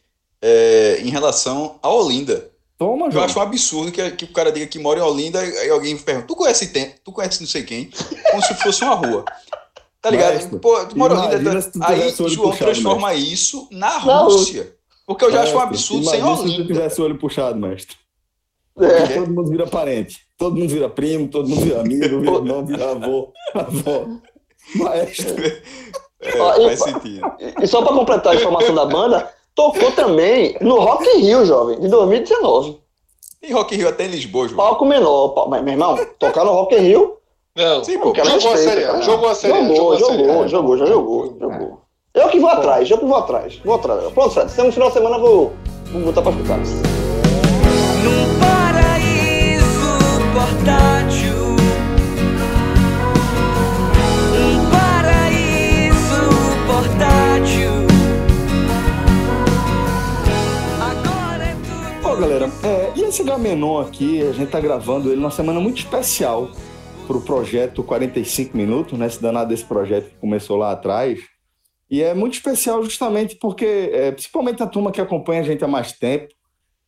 é, 0.41 1.01
em 1.01 1.09
relação 1.09 1.77
a 1.83 1.89
Olinda. 1.89 2.49
Toma, 2.77 3.07
Eu 3.07 3.11
João. 3.11 3.25
acho 3.25 3.37
um 3.37 3.41
absurdo 3.41 3.91
que, 3.91 4.11
que 4.11 4.25
o 4.25 4.33
cara 4.33 4.51
diga 4.51 4.65
que 4.65 4.79
mora 4.79 4.99
em 4.99 5.03
Olinda 5.03 5.45
e 5.45 5.69
alguém 5.69 5.97
pergunta: 5.97 6.27
Tu 6.27 6.35
conhece 6.35 6.67
tem, 6.67 6.95
Tu 7.03 7.11
conhece 7.11 7.41
não 7.41 7.47
sei 7.47 7.63
quem? 7.63 7.89
Como 8.31 8.41
se 8.41 8.53
fosse 8.55 8.83
uma 8.83 8.95
rua. 8.95 9.25
Tá 10.05 10.11
ligado? 10.11 10.33
Mestre, 10.33 10.59
Pô, 10.59 10.85
tu 10.85 10.95
mora 10.95 11.15
em 11.15 11.17
Olinda. 11.17 11.61
Tá... 11.63 11.89
Aí 11.89 12.09
João 12.11 12.51
puxado, 12.51 12.57
transforma 12.57 13.09
mestre. 13.09 13.33
isso 13.33 13.67
na 13.71 13.97
Rússia. 13.97 14.75
Porque 15.07 15.25
eu 15.25 15.31
já 15.31 15.39
mestre, 15.39 15.49
acho 15.49 15.57
um 15.57 15.67
absurdo 15.67 16.05
sem 16.05 16.23
Olinda. 16.23 16.47
Se 16.47 16.55
tu 16.57 16.67
tivesse 16.67 17.01
o 17.01 17.05
olho 17.05 17.17
puxado, 17.17 17.59
mestre. 17.59 17.97
É. 18.79 19.07
Todo 19.15 19.33
mundo 19.33 19.49
vira 19.49 19.65
parente. 19.65 20.19
Todo 20.37 20.55
mundo 20.57 20.69
vira 20.69 20.87
primo, 20.87 21.27
todo 21.27 21.49
mundo 21.49 21.61
vira 21.61 21.81
amigo, 21.81 22.19
vira 22.21 22.35
irmão, 22.35 22.63
vira 22.63 22.91
avô. 22.91 23.33
avô. 23.55 24.19
Maestro. 24.75 25.35
É, 26.21 26.31
faz 26.31 26.79
sentido. 26.79 27.21
E 27.61 27.67
só 27.67 27.83
para 27.83 27.93
completar 27.93 28.33
a 28.33 28.35
informação 28.35 28.73
da 28.73 28.85
banda, 28.85 29.31
tocou 29.53 29.91
também 29.91 30.57
no 30.59 30.79
Rock 30.79 31.05
in 31.07 31.19
Rio, 31.19 31.45
jovem, 31.45 31.79
de 31.79 31.87
2019. 31.87 32.79
Tem 33.41 33.51
Rock 33.51 33.75
in 33.75 33.77
Rio 33.79 33.89
até 33.89 34.05
em 34.05 34.09
Lisboa, 34.09 34.47
João. 34.47 34.57
Palco 34.57 34.85
menor. 34.85 35.47
Mas, 35.49 35.61
meu 35.61 35.73
irmão, 35.73 36.03
tocar 36.17 36.43
no 36.45 36.51
Rock 36.51 36.73
in 36.73 36.79
Rio. 36.79 37.14
Não, 37.55 37.81
Sim, 37.85 37.97
pô, 37.99 38.13
jogou 38.13 38.51
a 38.51 38.57
série 38.57 38.83
A. 38.83 38.99
Jogou 38.99 39.29
a 39.29 39.35
série 39.35 39.53
A. 39.53 39.63
Jogou, 39.63 39.97
jogou, 39.97 40.47
jogou, 40.49 40.77
já 40.77 40.85
jogou, 40.85 41.37
jogou. 41.39 41.81
Eu 42.13 42.27
que 42.27 42.37
vou 42.37 42.49
atrás, 42.49 42.91
eu 42.91 42.97
que 42.97 43.05
vou 43.05 43.15
atrás. 43.15 43.61
Vou 43.63 43.75
atrás. 43.75 44.11
Pronto, 44.11 44.31
Fred, 44.31 44.51
se 44.51 44.61
no 44.61 44.73
final 44.73 44.89
de 44.89 44.95
semana 44.95 45.15
eu 45.15 45.21
vou, 45.21 45.53
vou 45.89 46.01
botar 46.01 46.21
pra 46.21 46.31
escutar. 46.33 46.57
Num 46.57 48.39
paraíso 48.41 49.63
portátil 50.33 51.55
Um 54.35 54.69
paraíso 54.69 56.21
portátil 56.67 57.71
Agora 60.81 61.45
é 61.45 61.55
tudo 62.01 62.17
galera, 62.19 62.51
é, 62.63 62.91
e 62.97 63.03
esse 63.03 63.23
Gamenon 63.23 63.79
aqui, 63.79 64.21
a 64.27 64.33
gente 64.33 64.49
tá 64.51 64.59
gravando 64.59 65.07
ele 65.07 65.21
numa 65.21 65.31
semana 65.31 65.61
muito 65.61 65.77
especial 65.77 66.49
pro 67.05 67.21
projeto 67.21 67.83
45 67.83 68.55
Minutos, 68.55 68.97
né? 68.97 69.07
Se 69.09 69.21
danado 69.21 69.49
desse 69.49 69.65
projeto 69.65 70.09
que 70.09 70.17
começou 70.17 70.57
lá 70.57 70.71
atrás. 70.71 71.19
E 71.89 72.01
é 72.01 72.13
muito 72.13 72.33
especial 72.33 72.83
justamente 72.83 73.35
porque, 73.35 73.65
é, 73.93 74.11
principalmente 74.11 74.61
a 74.63 74.67
turma 74.67 74.91
que 74.91 74.99
acompanha 74.99 75.41
a 75.41 75.43
gente 75.43 75.63
há 75.63 75.67
mais 75.67 75.93
tempo, 75.93 76.33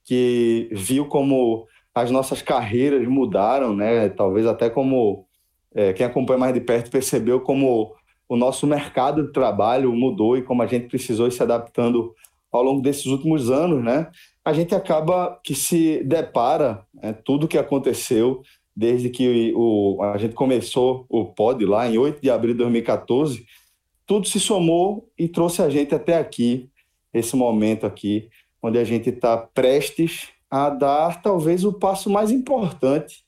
que 0.04 0.70
viu 0.72 1.06
como 1.06 1.68
as 1.94 2.12
nossas 2.12 2.42
carreiras 2.42 3.08
mudaram, 3.08 3.76
né? 3.76 4.10
Talvez 4.10 4.46
até 4.46 4.70
como 4.70 5.26
é, 5.74 5.94
quem 5.94 6.06
acompanha 6.06 6.40
mais 6.40 6.54
de 6.54 6.62
perto 6.62 6.90
percebeu 6.90 7.42
como 7.42 7.94
o 8.28 8.36
nosso 8.36 8.68
mercado 8.68 9.26
de 9.26 9.32
trabalho 9.32 9.94
mudou 9.94 10.38
e 10.38 10.42
como 10.42 10.62
a 10.62 10.68
gente 10.68 10.88
precisou 10.88 11.28
ir 11.28 11.32
se 11.32 11.42
adaptando 11.42 12.14
ao 12.52 12.64
longo 12.64 12.82
desses 12.82 13.06
últimos 13.06 13.50
anos, 13.50 13.84
né? 13.84 14.10
A 14.44 14.54
gente 14.54 14.74
acaba 14.74 15.40
que 15.44 15.54
se 15.54 16.04
depara 16.04 16.86
né, 16.94 17.14
tudo 17.14 17.48
que 17.48 17.58
aconteceu 17.58 18.42
desde 18.78 19.10
que 19.10 19.52
o, 19.56 19.98
a 20.04 20.18
gente 20.18 20.36
começou 20.36 21.08
o 21.10 21.26
pod 21.26 21.66
lá 21.66 21.90
em 21.90 21.98
8 21.98 22.22
de 22.22 22.30
abril 22.30 22.54
de 22.54 22.60
2014 22.60 23.44
tudo 24.08 24.26
se 24.26 24.40
somou 24.40 25.12
e 25.20 25.28
trouxe 25.28 25.62
a 25.62 25.70
gente 25.70 25.94
até 25.94 26.18
aqui, 26.18 26.70
esse 27.14 27.36
momento 27.36 27.86
aqui, 27.86 28.30
onde 28.64 28.80
a 28.80 28.84
gente 28.86 29.10
está 29.10 29.38
prestes 29.38 30.30
a 30.50 30.70
dar 30.70 31.22
talvez 31.22 31.66
o 31.66 31.74
passo 31.74 32.10
mais 32.10 32.32
importante 32.32 33.26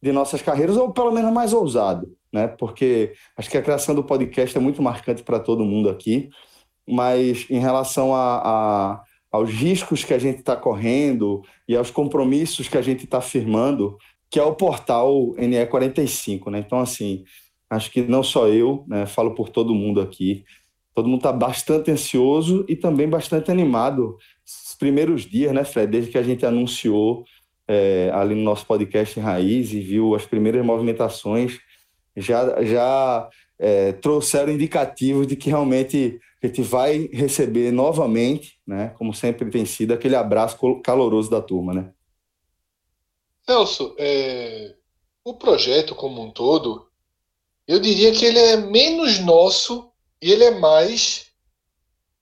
de 0.00 0.12
nossas 0.12 0.40
carreiras, 0.40 0.76
ou 0.76 0.92
pelo 0.92 1.10
menos 1.10 1.32
mais 1.32 1.52
ousado, 1.52 2.16
né? 2.32 2.46
Porque 2.46 3.14
acho 3.36 3.50
que 3.50 3.58
a 3.58 3.62
criação 3.62 3.96
do 3.96 4.04
podcast 4.04 4.56
é 4.56 4.60
muito 4.60 4.80
marcante 4.80 5.24
para 5.24 5.40
todo 5.40 5.64
mundo 5.64 5.88
aqui, 5.88 6.30
mas 6.88 7.46
em 7.50 7.58
relação 7.58 8.14
a, 8.14 8.42
a 8.44 9.02
aos 9.32 9.50
riscos 9.50 10.04
que 10.04 10.12
a 10.12 10.18
gente 10.18 10.40
está 10.40 10.54
correndo 10.54 11.42
e 11.66 11.74
aos 11.74 11.90
compromissos 11.90 12.68
que 12.68 12.76
a 12.76 12.82
gente 12.82 13.04
está 13.04 13.18
firmando, 13.18 13.96
que 14.32 14.40
é 14.40 14.42
o 14.42 14.54
portal 14.54 15.34
NE45, 15.36 16.50
né? 16.50 16.58
Então, 16.60 16.80
assim, 16.80 17.22
acho 17.68 17.90
que 17.90 18.00
não 18.00 18.22
só 18.22 18.48
eu, 18.48 18.82
né, 18.88 19.04
falo 19.04 19.34
por 19.34 19.50
todo 19.50 19.74
mundo 19.74 20.00
aqui, 20.00 20.42
todo 20.94 21.06
mundo 21.06 21.18
está 21.18 21.30
bastante 21.30 21.90
ansioso 21.90 22.64
e 22.66 22.74
também 22.74 23.06
bastante 23.06 23.50
animado. 23.50 24.16
Os 24.42 24.74
primeiros 24.74 25.26
dias, 25.26 25.52
né, 25.52 25.64
Fred, 25.64 25.92
desde 25.92 26.10
que 26.10 26.16
a 26.16 26.22
gente 26.22 26.46
anunciou 26.46 27.24
é, 27.68 28.10
ali 28.14 28.34
no 28.34 28.40
nosso 28.42 28.64
podcast 28.64 29.20
Raiz 29.20 29.70
e 29.74 29.80
viu 29.80 30.14
as 30.14 30.24
primeiras 30.24 30.64
movimentações, 30.64 31.58
já, 32.16 32.64
já 32.64 33.28
é, 33.58 33.92
trouxeram 33.92 34.50
indicativos 34.50 35.26
de 35.26 35.36
que 35.36 35.50
realmente 35.50 36.18
a 36.42 36.46
gente 36.46 36.62
vai 36.62 37.06
receber 37.12 37.70
novamente, 37.70 38.54
né, 38.66 38.94
como 38.96 39.12
sempre 39.12 39.50
tem 39.50 39.66
sido, 39.66 39.92
aquele 39.92 40.16
abraço 40.16 40.56
caloroso 40.80 41.30
da 41.30 41.42
turma, 41.42 41.74
né? 41.74 41.90
Celso, 43.44 43.94
é, 43.98 44.74
o 45.24 45.34
projeto 45.34 45.94
como 45.94 46.22
um 46.22 46.30
todo, 46.30 46.88
eu 47.66 47.78
diria 47.78 48.12
que 48.12 48.24
ele 48.24 48.38
é 48.38 48.56
menos 48.56 49.18
nosso 49.18 49.90
e 50.20 50.30
ele 50.30 50.44
é 50.44 50.50
mais 50.50 51.26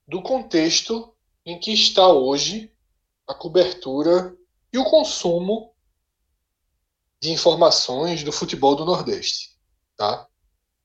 do 0.06 0.22
contexto 0.22 1.14
em 1.44 1.58
que 1.58 1.72
está 1.72 2.08
hoje 2.08 2.72
a 3.26 3.34
cobertura 3.34 4.36
e 4.72 4.78
o 4.78 4.84
consumo 4.84 5.72
de 7.20 7.30
informações 7.30 8.24
do 8.24 8.32
futebol 8.32 8.74
do 8.74 8.84
Nordeste. 8.84 9.50
Tá? 9.96 10.26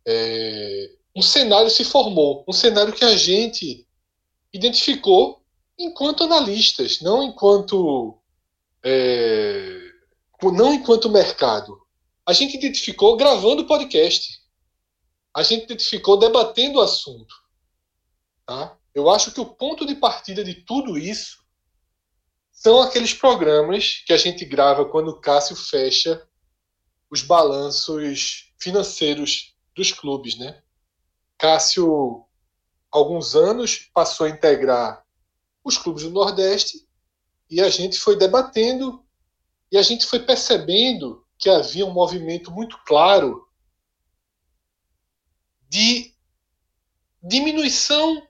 É, 0.06 0.92
um 1.16 1.22
cenário 1.22 1.70
se 1.70 1.86
formou, 1.86 2.44
um 2.48 2.54
cenário 2.54 2.94
que 2.94 3.06
a 3.06 3.16
gente 3.16 3.88
identificou 4.52 5.42
enquanto 5.78 6.24
analistas, 6.24 7.02
não 7.02 7.24
enquanto 7.24 8.18
é, 8.84 9.85
não 10.52 10.74
enquanto 10.74 11.10
mercado. 11.10 11.80
A 12.26 12.34
gente 12.34 12.58
identificou 12.58 13.16
gravando 13.16 13.66
podcast 13.66 14.46
a 15.36 15.44
gente 15.44 15.66
identificou 15.66 16.18
debatendo 16.18 16.80
o 16.80 16.82
assunto. 16.82 17.36
Tá? 18.46 18.78
Eu 18.94 19.10
acho 19.10 19.34
que 19.34 19.42
o 19.42 19.46
ponto 19.46 19.86
de 19.86 19.94
partida 19.94 20.46
de 20.46 20.54
tudo 20.54 20.98
isso 20.98 21.44
são 22.54 22.82
aqueles 22.82 23.14
programas 23.14 24.02
que 24.06 24.14
a 24.14 24.18
gente 24.18 24.46
grava 24.46 24.86
quando 24.86 25.10
o 25.10 25.20
Cássio 25.20 25.58
fecha 25.58 26.26
os 27.12 27.22
balanços 27.22 28.54
financeiros 28.58 29.54
dos 29.76 29.92
clubes, 29.92 30.38
né? 30.38 30.64
Cássio, 31.38 32.26
alguns 32.90 33.36
anos, 33.36 33.90
passou 33.94 34.26
a 34.26 34.30
integrar 34.30 35.06
os 35.66 35.78
clubes 35.78 36.04
do 36.04 36.12
Nordeste 36.12 36.88
e 37.50 37.60
a 37.60 37.70
gente 37.70 38.00
foi 38.00 38.16
debatendo 38.16 39.05
e 39.72 39.78
a 39.78 39.82
gente 39.82 40.06
foi 40.06 40.20
percebendo 40.20 41.26
que 41.38 41.50
havia 41.50 41.86
um 41.86 41.94
movimento 41.94 42.52
muito 42.52 42.78
claro 42.86 43.48
de 45.68 46.14
diminuição 47.22 48.26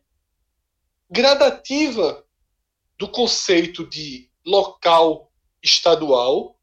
gradativa 1.09 2.25
do 2.97 3.09
conceito 3.09 3.87
de 3.87 4.29
local 4.45 5.31
estadual 5.61 6.59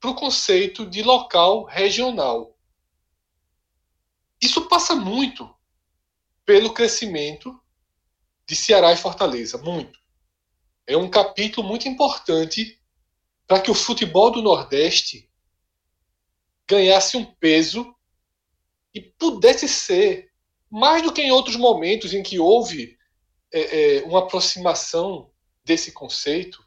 para 0.00 0.10
o 0.10 0.14
conceito 0.14 0.84
de 0.84 1.02
local 1.02 1.64
regional. 1.64 2.56
Isso 4.40 4.68
passa 4.68 4.94
muito 4.94 5.48
pelo 6.44 6.72
crescimento 6.74 7.58
de 8.46 8.54
Ceará 8.54 8.92
e 8.92 8.96
Fortaleza, 8.96 9.58
muito. 9.58 9.98
É 10.86 10.96
um 10.96 11.10
capítulo 11.10 11.66
muito 11.66 11.88
importante 11.88 12.75
para 13.46 13.60
que 13.60 13.70
o 13.70 13.74
futebol 13.74 14.30
do 14.30 14.42
Nordeste 14.42 15.30
ganhasse 16.68 17.16
um 17.16 17.24
peso 17.24 17.94
e 18.92 19.00
pudesse 19.00 19.68
ser, 19.68 20.30
mais 20.70 21.02
do 21.02 21.12
que 21.12 21.22
em 21.22 21.30
outros 21.30 21.56
momentos 21.56 22.12
em 22.12 22.22
que 22.22 22.38
houve 22.38 22.96
é, 23.52 23.98
é, 23.98 24.02
uma 24.04 24.20
aproximação 24.20 25.30
desse 25.64 25.92
conceito, 25.92 26.64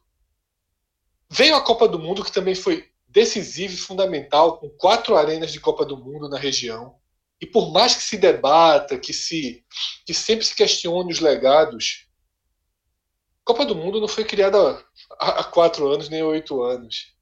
veio 1.29 1.55
a 1.55 1.61
Copa 1.61 1.87
do 1.87 1.99
Mundo, 1.99 2.23
que 2.23 2.31
também 2.31 2.55
foi 2.55 2.89
decisiva 3.07 3.73
e 3.73 3.77
fundamental, 3.77 4.57
com 4.57 4.69
quatro 4.69 5.15
arenas 5.15 5.51
de 5.51 5.59
Copa 5.59 5.85
do 5.85 5.97
Mundo 5.97 6.29
na 6.29 6.37
região. 6.37 6.95
E 7.41 7.45
por 7.45 7.71
mais 7.71 7.95
que 7.95 8.03
se 8.03 8.17
debata, 8.17 8.97
que, 8.97 9.13
se, 9.13 9.63
que 10.05 10.13
sempre 10.13 10.45
se 10.45 10.55
questione 10.55 11.11
os 11.11 11.19
legados, 11.19 12.08
Copa 13.49 13.65
do 13.65 13.73
Mundo 13.73 13.99
não 13.99 14.07
foi 14.07 14.23
criada 14.23 14.85
há, 15.19 15.43
quatro 15.43 15.91
anos 15.91 16.07
nem 16.07 16.21
oito 16.21 16.61
anos. 16.61 17.15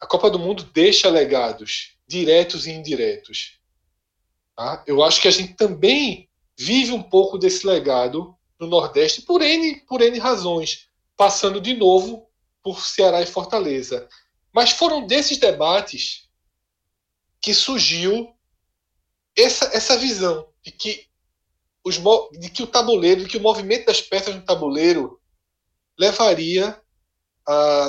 A 0.00 0.04
Copa 0.04 0.28
do 0.28 0.36
Mundo 0.36 0.64
deixa 0.64 1.08
legados, 1.08 1.96
diretos 2.08 2.66
e 2.66 2.72
indiretos. 2.72 3.60
Tá? 4.56 4.82
Eu 4.84 5.00
acho 5.00 5.20
que 5.20 5.28
a 5.28 5.30
gente 5.30 5.54
também 5.54 6.28
vive 6.58 6.90
um 6.90 7.00
pouco 7.00 7.38
desse 7.38 7.64
legado 7.64 8.36
no 8.58 8.66
Nordeste 8.66 9.22
por 9.22 9.40
N, 9.40 9.76
por 9.86 10.00
N 10.00 10.18
razões, 10.18 10.88
passando 11.16 11.60
de 11.60 11.72
novo 11.72 12.28
por 12.60 12.84
Ceará 12.84 13.22
e 13.22 13.26
Fortaleza. 13.26 14.08
Mas 14.52 14.72
foram 14.72 15.06
desses 15.06 15.38
debates 15.38 16.28
que 17.40 17.54
surgiu 17.54 18.34
essa, 19.36 19.66
essa 19.66 19.96
visão 19.96 20.48
de 20.64 20.72
que, 20.72 21.06
os, 21.84 21.98
de 22.38 22.50
que 22.50 22.62
o 22.62 22.66
tabuleiro, 22.66 23.22
de 23.22 23.28
que 23.28 23.36
o 23.36 23.42
movimento 23.42 23.86
das 23.86 24.00
peças 24.00 24.34
no 24.34 24.44
tabuleiro 24.44 25.20
levaria, 25.98 26.80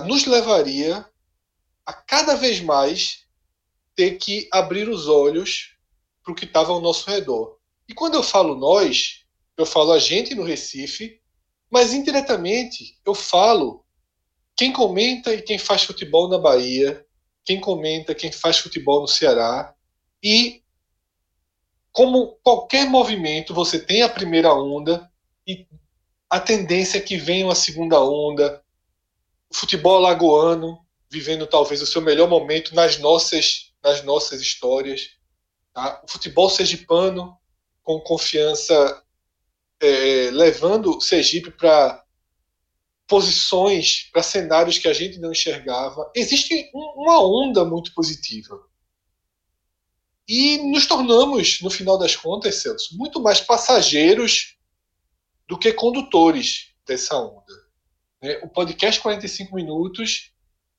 nos 0.05 0.25
levaria 0.25 1.05
a 1.85 1.93
cada 1.93 2.35
vez 2.35 2.59
mais 2.59 3.25
ter 3.95 4.17
que 4.17 4.47
abrir 4.51 4.89
os 4.89 5.07
olhos 5.07 5.77
para 6.23 6.31
o 6.31 6.35
que 6.35 6.45
estava 6.45 6.71
ao 6.71 6.81
nosso 6.81 7.09
redor. 7.09 7.57
E 7.87 7.93
quando 7.93 8.15
eu 8.15 8.23
falo 8.23 8.55
nós, 8.55 9.25
eu 9.57 9.65
falo 9.65 9.91
a 9.91 9.99
gente 9.99 10.33
no 10.33 10.43
Recife, 10.43 11.21
mas 11.69 11.93
indiretamente 11.93 12.97
eu 13.05 13.13
falo 13.13 13.85
quem 14.55 14.71
comenta 14.71 15.33
e 15.33 15.41
quem 15.41 15.59
faz 15.59 15.83
futebol 15.83 16.27
na 16.27 16.37
Bahia, 16.37 17.05
quem 17.45 17.59
comenta, 17.59 18.15
quem 18.15 18.31
faz 18.31 18.57
futebol 18.57 19.01
no 19.01 19.07
Ceará. 19.07 19.75
E 20.23 20.62
como 21.93 22.39
qualquer 22.43 22.89
movimento, 22.89 23.53
você 23.53 23.79
tem 23.79 24.01
a 24.01 24.09
primeira 24.09 24.53
onda 24.53 25.09
e 25.47 25.67
a 26.27 26.39
tendência 26.39 26.97
é 26.97 27.01
que 27.01 27.15
venha 27.15 27.45
uma 27.45 27.55
segunda 27.55 28.01
onda, 28.01 28.61
o 29.49 29.55
futebol 29.55 29.99
lagoano 29.99 30.83
vivendo 31.09 31.45
talvez 31.45 31.79
o 31.83 31.85
seu 31.85 32.01
melhor 32.01 32.27
momento 32.27 32.73
nas 32.73 32.97
nossas, 32.97 33.71
nas 33.83 34.03
nossas 34.03 34.41
histórias, 34.41 35.11
tá? 35.71 36.01
o 36.03 36.11
futebol 36.11 36.49
sergipano 36.49 37.37
com 37.83 37.99
confiança 37.99 39.03
é, 39.79 40.31
levando 40.31 40.99
Sergipe 40.99 41.51
para 41.51 42.03
posições, 43.05 44.09
para 44.11 44.23
cenários 44.23 44.79
que 44.79 44.87
a 44.87 44.93
gente 44.93 45.19
não 45.19 45.31
enxergava. 45.31 46.09
Existe 46.15 46.71
uma 46.73 47.21
onda 47.21 47.63
muito 47.63 47.93
positiva. 47.93 48.59
E 50.27 50.57
nos 50.71 50.85
tornamos, 50.85 51.59
no 51.61 51.69
final 51.69 51.97
das 51.97 52.15
contas, 52.15 52.55
Celso, 52.55 52.97
muito 52.97 53.21
mais 53.21 53.41
passageiros 53.41 54.57
do 55.47 55.57
que 55.57 55.73
condutores 55.73 56.73
dessa 56.85 57.17
onda. 57.17 57.53
Né? 58.21 58.39
O 58.43 58.47
podcast 58.47 59.01
45 59.01 59.53
Minutos, 59.53 60.31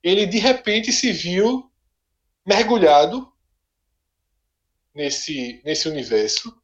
ele 0.02 0.26
de 0.26 0.38
repente 0.38 0.92
se 0.92 1.12
viu 1.12 1.70
mergulhado 2.46 3.30
nesse, 4.94 5.60
nesse 5.64 5.88
universo, 5.88 6.56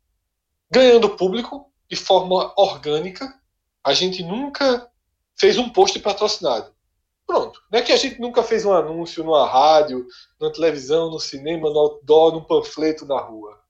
ganhando 0.70 1.16
público 1.16 1.70
de 1.88 1.96
forma 1.96 2.52
orgânica. 2.56 3.38
A 3.84 3.92
gente 3.92 4.22
nunca 4.22 4.90
fez 5.37 5.58
um 5.58 5.68
post 5.68 5.99
patrocinado. 5.99 6.75
Pronto. 7.30 7.62
Não 7.70 7.78
é 7.78 7.82
que 7.82 7.92
a 7.92 7.96
gente 7.96 8.20
nunca 8.20 8.42
fez 8.42 8.64
um 8.64 8.72
anúncio 8.72 9.22
numa 9.22 9.49
rádio, 9.49 10.04
na 10.40 10.50
televisão, 10.50 11.08
no 11.08 11.20
cinema, 11.20 11.70
no 11.70 11.78
outdoor, 11.78 12.32
num 12.32 12.42
panfleto 12.42 13.06
na 13.06 13.20
rua. 13.20 13.62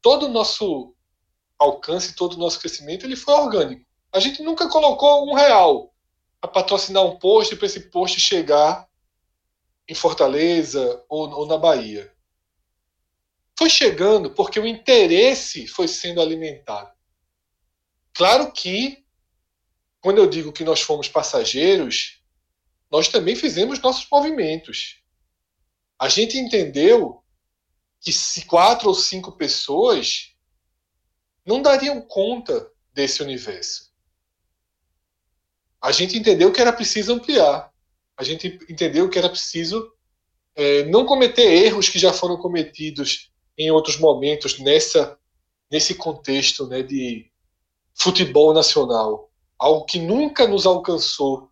Todo 0.00 0.24
o 0.24 0.30
nosso 0.30 0.94
alcance, 1.58 2.14
todo 2.14 2.32
o 2.32 2.38
nosso 2.38 2.58
crescimento, 2.58 3.04
ele 3.04 3.16
foi 3.16 3.34
orgânico. 3.34 3.84
A 4.10 4.18
gente 4.18 4.42
nunca 4.42 4.66
colocou 4.66 5.28
um 5.28 5.34
real 5.34 5.92
para 6.40 6.50
patrocinar 6.50 7.04
um 7.04 7.18
post 7.18 7.54
para 7.54 7.66
esse 7.66 7.90
post 7.90 8.18
chegar 8.18 8.88
em 9.86 9.94
Fortaleza 9.94 11.04
ou, 11.06 11.28
ou 11.28 11.46
na 11.46 11.58
Bahia. 11.58 12.10
Foi 13.58 13.68
chegando 13.68 14.30
porque 14.30 14.58
o 14.58 14.66
interesse 14.66 15.66
foi 15.66 15.86
sendo 15.86 16.22
alimentado. 16.22 16.90
Claro 18.14 18.50
que, 18.52 19.04
quando 20.00 20.16
eu 20.16 20.26
digo 20.26 20.50
que 20.50 20.64
nós 20.64 20.80
fomos 20.80 21.08
passageiros, 21.08 22.17
nós 22.90 23.08
também 23.08 23.36
fizemos 23.36 23.80
nossos 23.80 24.06
movimentos. 24.10 25.02
A 25.98 26.08
gente 26.08 26.38
entendeu 26.38 27.22
que 28.00 28.12
se 28.12 28.44
quatro 28.44 28.88
ou 28.88 28.94
cinco 28.94 29.32
pessoas 29.32 30.34
não 31.44 31.60
dariam 31.60 32.00
conta 32.00 32.70
desse 32.92 33.22
universo. 33.22 33.88
A 35.80 35.92
gente 35.92 36.16
entendeu 36.16 36.52
que 36.52 36.60
era 36.60 36.72
preciso 36.72 37.12
ampliar. 37.12 37.72
A 38.16 38.24
gente 38.24 38.58
entendeu 38.68 39.08
que 39.08 39.18
era 39.18 39.28
preciso 39.28 39.92
é, 40.54 40.84
não 40.84 41.06
cometer 41.06 41.42
erros 41.42 41.88
que 41.88 41.98
já 41.98 42.12
foram 42.12 42.36
cometidos 42.36 43.30
em 43.56 43.70
outros 43.70 43.96
momentos 43.98 44.58
nessa 44.58 45.18
nesse 45.70 45.94
contexto 45.94 46.66
né, 46.66 46.82
de 46.82 47.30
futebol 47.94 48.54
nacional, 48.54 49.30
algo 49.58 49.84
que 49.84 49.98
nunca 49.98 50.46
nos 50.46 50.64
alcançou 50.66 51.50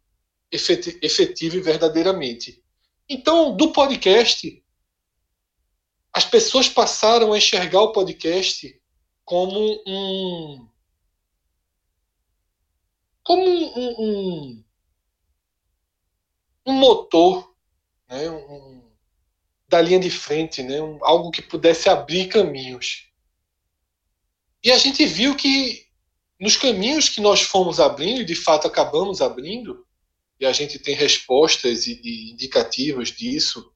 efetivo 0.56 1.56
e 1.56 1.60
verdadeiramente. 1.60 2.62
Então, 3.08 3.56
do 3.56 3.72
podcast, 3.72 4.62
as 6.12 6.25
pessoas 6.25 6.68
passaram 6.68 7.32
a 7.32 7.38
enxergar 7.38 7.82
o 7.82 7.92
podcast 7.92 8.80
como 9.25 9.82
um 9.86 10.68
como 13.22 13.44
um, 13.44 13.94
um, 13.98 14.64
um 16.66 16.72
motor 16.72 17.52
né, 18.08 18.30
um, 18.30 18.88
da 19.69 19.80
linha 19.80 19.99
de 19.99 20.10
frente, 20.10 20.62
né, 20.62 20.76
algo 21.02 21.30
que 21.30 21.42
pudesse 21.42 21.88
abrir 21.88 22.28
caminhos. 22.28 23.08
E 24.62 24.71
a 24.71 24.78
gente 24.78 25.04
viu 25.06 25.36
que 25.36 25.86
nos 26.40 26.56
caminhos 26.56 27.08
que 27.08 27.21
nós 27.21 27.42
fomos 27.42 27.80
abrindo, 27.80 28.21
e 28.21 28.25
de 28.25 28.34
fato 28.34 28.66
acabamos 28.66 29.21
abrindo, 29.21 29.85
e 30.38 30.46
a 30.46 30.52
gente 30.52 30.78
tem 30.78 30.94
respostas 30.94 31.86
e, 31.86 32.00
e 32.02 32.32
indicativos 32.32 33.10
disso 33.10 33.72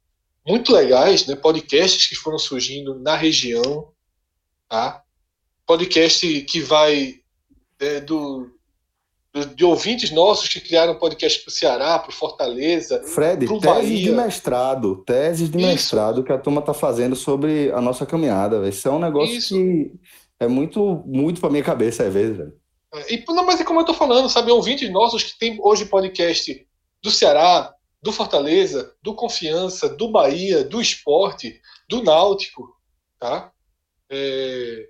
muito 0.46 0.72
legais, 0.72 1.26
né? 1.26 1.36
Podcasts 1.36 2.06
que 2.06 2.14
foram 2.14 2.38
surgindo 2.38 2.98
na 2.98 3.14
região, 3.14 3.88
tá? 4.68 5.02
Podcast 5.66 6.40
que 6.42 6.60
vai 6.60 7.20
é, 7.78 8.00
do, 8.00 8.50
do, 9.32 9.46
de 9.46 9.64
ouvintes 9.64 10.10
nossos 10.10 10.48
que 10.48 10.60
criaram 10.60 10.98
podcast 10.98 11.42
para 11.42 11.48
o 11.48 11.52
Ceará, 11.52 11.98
para 11.98 12.12
Fortaleza, 12.12 13.02
Fred, 13.04 13.46
pro 13.46 13.60
tese 13.60 13.74
Bahia. 13.74 14.02
de 14.02 14.12
mestrado, 14.12 14.96
teses 15.06 15.50
de 15.50 15.58
Isso. 15.58 15.66
mestrado 15.66 16.24
que 16.24 16.32
a 16.32 16.38
turma 16.38 16.60
está 16.60 16.74
fazendo 16.74 17.14
sobre 17.14 17.70
a 17.72 17.80
nossa 17.80 18.04
caminhada. 18.04 18.68
Isso 18.68 18.88
é 18.88 18.90
um 18.90 18.98
negócio 18.98 19.36
Isso. 19.36 19.54
que 19.54 19.92
é 20.38 20.48
muito, 20.48 21.02
muito 21.06 21.40
para 21.40 21.50
minha 21.50 21.62
cabeça 21.62 22.04
às 22.04 22.12
vezes, 22.12 22.36
velho. 22.36 22.52
E, 23.08 23.24
não, 23.28 23.46
mas 23.46 23.60
é 23.60 23.64
como 23.64 23.78
eu 23.78 23.82
estou 23.82 23.94
falando, 23.94 24.28
sabe? 24.28 24.50
Ouvintes 24.50 24.90
nossos 24.90 25.22
que 25.22 25.38
tem 25.38 25.58
hoje 25.62 25.86
podcast 25.86 26.66
do 27.00 27.10
Ceará, 27.10 27.74
do 28.02 28.12
Fortaleza, 28.12 28.96
do 29.02 29.14
Confiança, 29.14 29.88
do 29.88 30.10
Bahia, 30.10 30.64
do 30.64 30.80
Esporte, 30.80 31.60
do 31.88 32.02
Náutico, 32.02 32.76
tá? 33.18 33.52
É... 34.08 34.88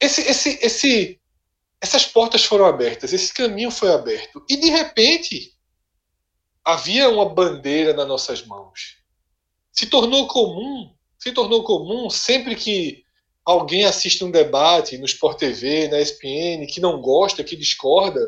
Esse, 0.00 0.20
esse, 0.22 0.58
esse, 0.62 1.20
essas 1.80 2.04
portas 2.04 2.44
foram 2.44 2.66
abertas, 2.66 3.12
esse 3.12 3.32
caminho 3.32 3.70
foi 3.70 3.92
aberto. 3.92 4.44
E, 4.48 4.56
de 4.56 4.68
repente, 4.68 5.56
havia 6.64 7.08
uma 7.08 7.28
bandeira 7.28 7.92
nas 7.92 8.06
nossas 8.06 8.44
mãos. 8.44 8.98
Se 9.72 9.86
tornou 9.86 10.28
comum, 10.28 10.94
se 11.18 11.32
tornou 11.32 11.64
comum 11.64 12.10
sempre 12.10 12.54
que 12.54 13.05
alguém 13.46 13.84
assiste 13.84 14.24
um 14.24 14.30
debate 14.30 14.98
no 14.98 15.06
Sport 15.06 15.38
TV, 15.38 15.86
na 15.86 16.00
ESPN, 16.00 16.66
que 16.68 16.80
não 16.80 17.00
gosta, 17.00 17.44
que 17.44 17.54
discorda, 17.54 18.20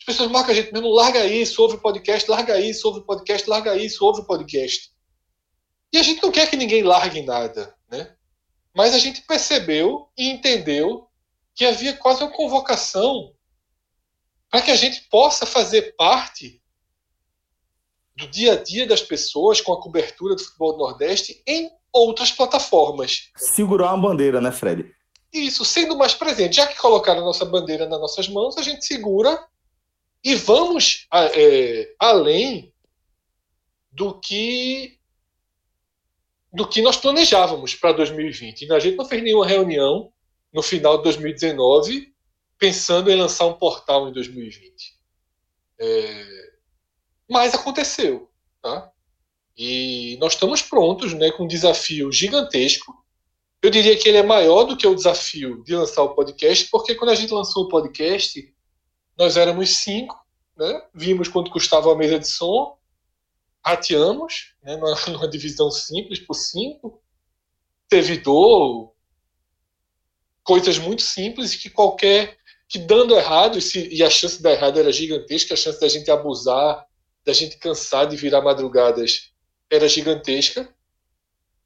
as 0.00 0.04
pessoas 0.04 0.30
marcam 0.30 0.50
a 0.50 0.54
gente 0.54 0.72
mesmo, 0.72 0.88
larga 0.88 1.24
isso, 1.24 1.62
ouve 1.62 1.76
o 1.76 1.80
podcast, 1.80 2.28
larga 2.28 2.60
isso, 2.60 2.88
ouve 2.88 3.00
o 3.00 3.04
podcast, 3.04 3.48
larga 3.48 3.76
isso, 3.76 4.04
ouve 4.04 4.20
o 4.20 4.24
podcast. 4.24 4.90
E 5.92 5.98
a 5.98 6.02
gente 6.02 6.22
não 6.22 6.32
quer 6.32 6.50
que 6.50 6.56
ninguém 6.56 6.82
largue 6.82 7.22
nada, 7.22 7.74
né? 7.88 8.14
Mas 8.74 8.94
a 8.94 8.98
gente 8.98 9.22
percebeu 9.22 10.08
e 10.18 10.28
entendeu 10.28 11.08
que 11.54 11.64
havia 11.64 11.96
quase 11.96 12.22
uma 12.22 12.32
convocação 12.32 13.32
para 14.50 14.62
que 14.62 14.70
a 14.70 14.76
gente 14.76 15.02
possa 15.08 15.46
fazer 15.46 15.94
parte 15.96 16.60
do 18.16 18.26
dia 18.26 18.54
a 18.54 18.62
dia 18.62 18.86
das 18.86 19.02
pessoas 19.02 19.60
com 19.60 19.72
a 19.72 19.80
cobertura 19.80 20.34
do 20.34 20.42
futebol 20.42 20.72
do 20.72 20.78
Nordeste 20.78 21.42
em 21.46 21.70
outras 21.98 22.30
plataformas. 22.30 23.30
Segurar 23.36 23.94
uma 23.94 24.08
bandeira, 24.08 24.40
né, 24.40 24.52
Fred? 24.52 24.92
Isso, 25.32 25.64
sendo 25.64 25.96
mais 25.96 26.14
presente. 26.14 26.56
Já 26.56 26.66
que 26.66 26.78
colocaram 26.78 27.20
a 27.20 27.24
nossa 27.24 27.44
bandeira 27.44 27.86
nas 27.86 28.00
nossas 28.00 28.28
mãos, 28.28 28.56
a 28.56 28.62
gente 28.62 28.84
segura 28.84 29.46
e 30.24 30.34
vamos 30.34 31.06
é, 31.12 31.94
além 31.98 32.72
do 33.90 34.18
que 34.18 34.98
do 36.52 36.66
que 36.66 36.80
nós 36.80 36.96
planejávamos 36.96 37.74
para 37.74 37.92
2020. 37.92 38.72
A 38.72 38.78
gente 38.78 38.96
não 38.96 39.04
fez 39.04 39.22
nenhuma 39.22 39.46
reunião 39.46 40.10
no 40.52 40.62
final 40.62 40.96
de 40.96 41.04
2019 41.04 42.12
pensando 42.58 43.10
em 43.10 43.16
lançar 43.16 43.46
um 43.46 43.54
portal 43.54 44.08
em 44.08 44.12
2020. 44.12 44.98
É, 45.78 46.52
mas 47.28 47.54
aconteceu, 47.54 48.30
tá? 48.62 48.90
E 49.58 50.16
nós 50.20 50.34
estamos 50.34 50.62
prontos 50.62 51.12
né, 51.12 51.32
com 51.32 51.42
um 51.42 51.48
desafio 51.48 52.12
gigantesco. 52.12 52.94
Eu 53.60 53.70
diria 53.70 53.98
que 53.98 54.08
ele 54.08 54.18
é 54.18 54.22
maior 54.22 54.62
do 54.62 54.76
que 54.76 54.86
o 54.86 54.94
desafio 54.94 55.64
de 55.64 55.74
lançar 55.74 56.04
o 56.04 56.14
podcast, 56.14 56.68
porque 56.70 56.94
quando 56.94 57.10
a 57.10 57.14
gente 57.16 57.34
lançou 57.34 57.64
o 57.64 57.68
podcast, 57.68 58.54
nós 59.18 59.36
éramos 59.36 59.78
cinco, 59.78 60.16
né? 60.56 60.80
vimos 60.94 61.26
quanto 61.26 61.50
custava 61.50 61.92
a 61.92 61.96
mesa 61.96 62.20
de 62.20 62.28
som, 62.28 62.78
rateamos 63.66 64.54
né, 64.62 64.76
numa, 64.76 64.94
numa 65.10 65.28
divisão 65.28 65.72
simples 65.72 66.20
por 66.20 66.34
cinco, 66.34 67.02
servidor, 67.90 68.92
coisas 70.44 70.78
muito 70.78 71.02
simples 71.02 71.56
que 71.56 71.68
qualquer 71.68 72.38
que 72.68 72.78
dando 72.78 73.16
errado, 73.16 73.58
e 73.74 74.04
a 74.04 74.10
chance 74.10 74.36
de 74.36 74.42
dar 74.42 74.52
errado 74.52 74.78
era 74.78 74.92
gigantesca, 74.92 75.54
a 75.54 75.56
chance 75.56 75.80
da 75.80 75.88
gente 75.88 76.10
abusar, 76.10 76.86
da 77.24 77.32
gente 77.32 77.56
cansar 77.56 78.06
de 78.06 78.14
virar 78.14 78.42
madrugadas 78.42 79.32
era 79.70 79.88
gigantesca, 79.88 80.68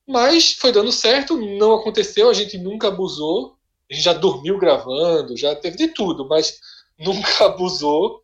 mas 0.07 0.55
foi 0.55 0.73
dando 0.73 0.91
certo, 0.91 1.37
não 1.37 1.75
aconteceu, 1.75 2.29
a 2.29 2.35
gente 2.35 2.59
nunca 2.59 2.89
abusou, 2.89 3.57
a 3.91 3.95
gente 3.95 4.05
já 4.05 4.13
dormiu 4.13 4.59
gravando, 4.59 5.37
já 5.37 5.55
teve 5.55 5.77
de 5.77 5.89
tudo, 5.89 6.27
mas 6.29 6.59
nunca 6.99 7.47
abusou. 7.47 8.23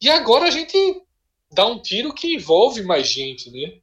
E 0.00 0.10
agora 0.10 0.46
a 0.46 0.50
gente 0.50 0.76
dá 1.52 1.66
um 1.66 1.80
tiro 1.80 2.12
que 2.12 2.34
envolve 2.34 2.82
mais 2.82 3.08
gente, 3.08 3.50
né? 3.50 3.78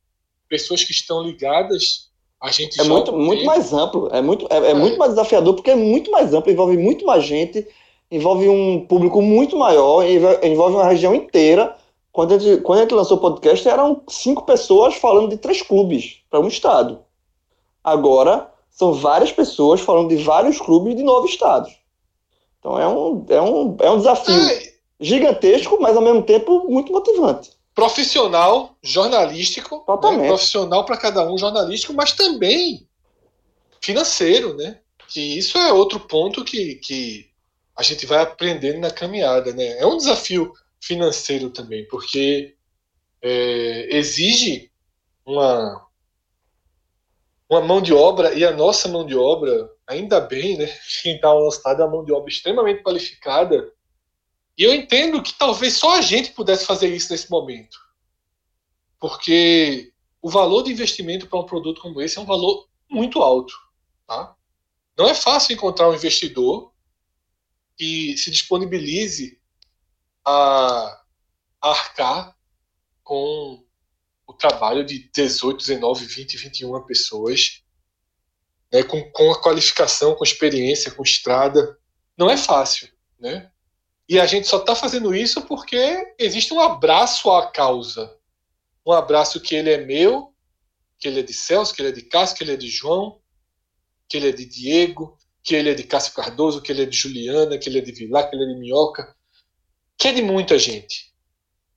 Pessoas 0.48 0.84
que 0.84 0.92
estão 0.92 1.24
ligadas, 1.24 2.10
a 2.40 2.52
gente 2.52 2.80
é 2.80 2.84
muito, 2.84 3.14
muito 3.14 3.46
mais 3.46 3.74
amplo, 3.74 4.10
é 4.12 4.22
muito, 4.22 4.48
é, 4.50 4.58
é, 4.58 4.72
é, 4.72 4.74
muito 4.74 4.98
mais 4.98 5.12
desafiador 5.12 5.56
porque 5.56 5.72
é 5.72 5.76
muito 5.76 6.12
mais 6.12 6.34
amplo, 6.34 6.52
envolve 6.52 6.78
muito 6.78 7.06
mais 7.06 7.24
gente 7.24 7.66
envolve 8.12 8.50
um 8.50 8.86
público 8.86 9.22
muito 9.22 9.58
maior, 9.58 10.04
envolve 10.44 10.76
uma 10.76 10.88
região 10.88 11.16
inteira. 11.16 11.76
Quando 12.12 12.34
a 12.34 12.39
gente, 12.39 12.62
quando 12.62 12.80
a 12.80 12.82
gente 12.82 12.93
lançou 12.93 13.17
o 13.17 13.21
podcast, 13.21 13.67
eram 13.67 14.04
cinco 14.10 14.43
pessoas 14.45 14.95
falando 14.95 15.30
de 15.30 15.38
três 15.38 15.62
clubes 15.62 16.17
para 16.30 16.39
um 16.39 16.47
estado. 16.47 17.00
Agora, 17.84 18.52
são 18.69 18.93
várias 18.93 19.32
pessoas 19.32 19.82
falando 19.82 20.10
de 20.10 20.24
vários 20.24 20.60
clubes 20.60 20.95
de 20.95 21.04
nove 21.04 21.30
estados. 21.30 21.71
Então 22.60 22.78
é 22.78 22.88
um, 22.88 23.26
é 23.30 23.41
um, 23.41 23.78
é 23.80 23.91
um 23.91 23.97
desafio 23.97 24.36
é. 24.36 24.74
gigantesco, 25.00 25.80
mas 25.82 25.95
ao 25.95 26.02
mesmo 26.02 26.21
tempo 26.24 26.69
muito 26.69 26.91
motivante. 26.91 27.52
Profissional, 27.74 28.76
jornalístico, 28.84 29.84
né? 30.17 30.28
profissional 30.28 30.86
para 30.86 30.97
cada 30.97 31.26
um, 31.30 31.38
jornalístico, 31.38 31.93
mas 31.93 32.12
também 32.12 32.88
financeiro, 33.80 34.56
né? 34.56 34.80
Que 35.08 35.38
isso 35.38 35.58
é 35.58 35.74
outro 35.74 36.00
ponto 36.00 36.43
que, 36.43 36.76
que 36.76 37.30
a 37.76 37.82
gente 37.82 38.06
vai 38.06 38.21
aprendendo 38.21 38.80
na 38.80 38.91
caminhada, 38.91 39.54
né? 39.54 39.80
É 39.80 39.86
um 39.86 39.97
desafio 39.97 40.54
financeiro 40.82 41.52
também, 41.52 41.88
porque 41.88 42.56
é, 43.22 43.96
exige 43.96 44.72
uma, 45.24 45.88
uma 47.48 47.62
mão 47.62 47.82
de 47.82 47.94
obra, 47.94 48.34
e 48.34 48.44
a 48.44 48.52
nossa 48.52 48.89
mão 48.89 49.06
de 49.06 49.15
obra, 49.15 49.70
ainda 49.86 50.20
bem, 50.20 50.58
né? 50.58 50.65
Quem 51.04 51.15
está 51.15 51.28
ao 51.28 51.48
é 51.48 51.76
uma 51.76 51.88
mão 51.88 52.04
de 52.04 52.12
obra 52.12 52.30
extremamente 52.30 52.82
qualificada. 52.82 53.72
E 54.58 54.63
eu 54.63 54.74
entendo 54.74 55.22
que 55.22 55.34
talvez 55.34 55.78
só 55.78 55.98
a 55.98 56.02
gente 56.02 56.32
pudesse 56.32 56.65
fazer 56.65 56.94
isso 56.94 57.12
nesse 57.12 57.30
momento. 57.30 57.78
Porque 59.00 59.94
o 60.22 60.30
valor 60.30 60.63
de 60.63 60.72
investimento 60.72 61.28
para 61.28 61.39
um 61.39 61.46
produto 61.46 61.82
como 61.82 62.02
esse 62.02 62.17
é 62.17 62.22
um 62.22 62.26
valor 62.26 62.67
muito 62.89 63.22
alto. 63.22 63.54
Tá? 64.06 64.36
Não 64.98 65.08
é 65.08 65.13
fácil 65.13 65.54
encontrar 65.54 65.89
um 65.89 65.96
investidor 65.96 66.72
que 67.78 68.15
se 68.17 68.30
disponibilize 68.30 69.40
a 70.26 71.02
arcar 71.62 72.36
com 73.04 73.64
o 74.28 74.34
trabalho 74.34 74.86
de 74.86 75.10
18, 75.14 75.58
19, 75.58 76.06
20, 76.06 76.38
21 76.38 76.86
pessoas, 76.86 77.64
né, 78.72 78.84
com, 78.84 79.12
com 79.12 79.32
a 79.32 79.42
qualificação, 79.42 80.16
com 80.16 80.24
experiência, 80.24 80.92
com 80.92 81.04
estrada. 81.04 81.78
Não 82.18 82.30
é 82.30 82.38
fácil, 82.38 82.90
né? 83.20 83.52
E 84.08 84.20
a 84.20 84.26
gente 84.26 84.48
só 84.48 84.58
está 84.58 84.76
fazendo 84.76 85.16
isso 85.16 85.42
porque 85.44 86.14
existe 86.18 86.54
um 86.54 86.60
abraço 86.60 87.32
à 87.32 87.50
causa. 87.50 88.14
Um 88.86 88.92
abraço 88.92 89.40
que 89.40 89.56
ele 89.56 89.70
é 89.70 89.86
meu, 89.86 90.34
que 91.00 91.08
ele 91.08 91.20
é 91.22 91.24
de 91.24 91.34
Celso, 91.34 91.74
que 91.74 91.82
ele 91.82 91.90
é 91.90 91.94
de 91.94 92.02
Cássio, 92.02 92.36
que 92.36 92.44
ele 92.44 92.54
é 92.54 92.58
de 92.58 92.68
João, 92.68 93.22
que 94.10 94.18
ele 94.18 94.30
é 94.30 94.32
de 94.32 94.46
Diego, 94.46 95.18
que 95.44 95.56
ele 95.56 95.70
é 95.70 95.74
de 95.74 95.84
Cássio 95.84 96.14
Cardoso, 96.14 96.62
que 96.62 96.72
ele 96.72 96.84
é 96.84 96.86
de 96.86 96.96
Juliana, 96.96 97.58
que 97.58 97.70
ele 97.70 97.80
é 97.80 97.82
de 97.82 97.92
Vilar, 97.92 98.30
que 98.30 98.36
ele 98.36 98.44
é 98.44 98.48
de 98.54 98.60
Minhoca, 98.60 99.16
que 100.02 100.08
é 100.08 100.14
de 100.14 100.24
muita 100.24 100.58
gente. 100.58 101.14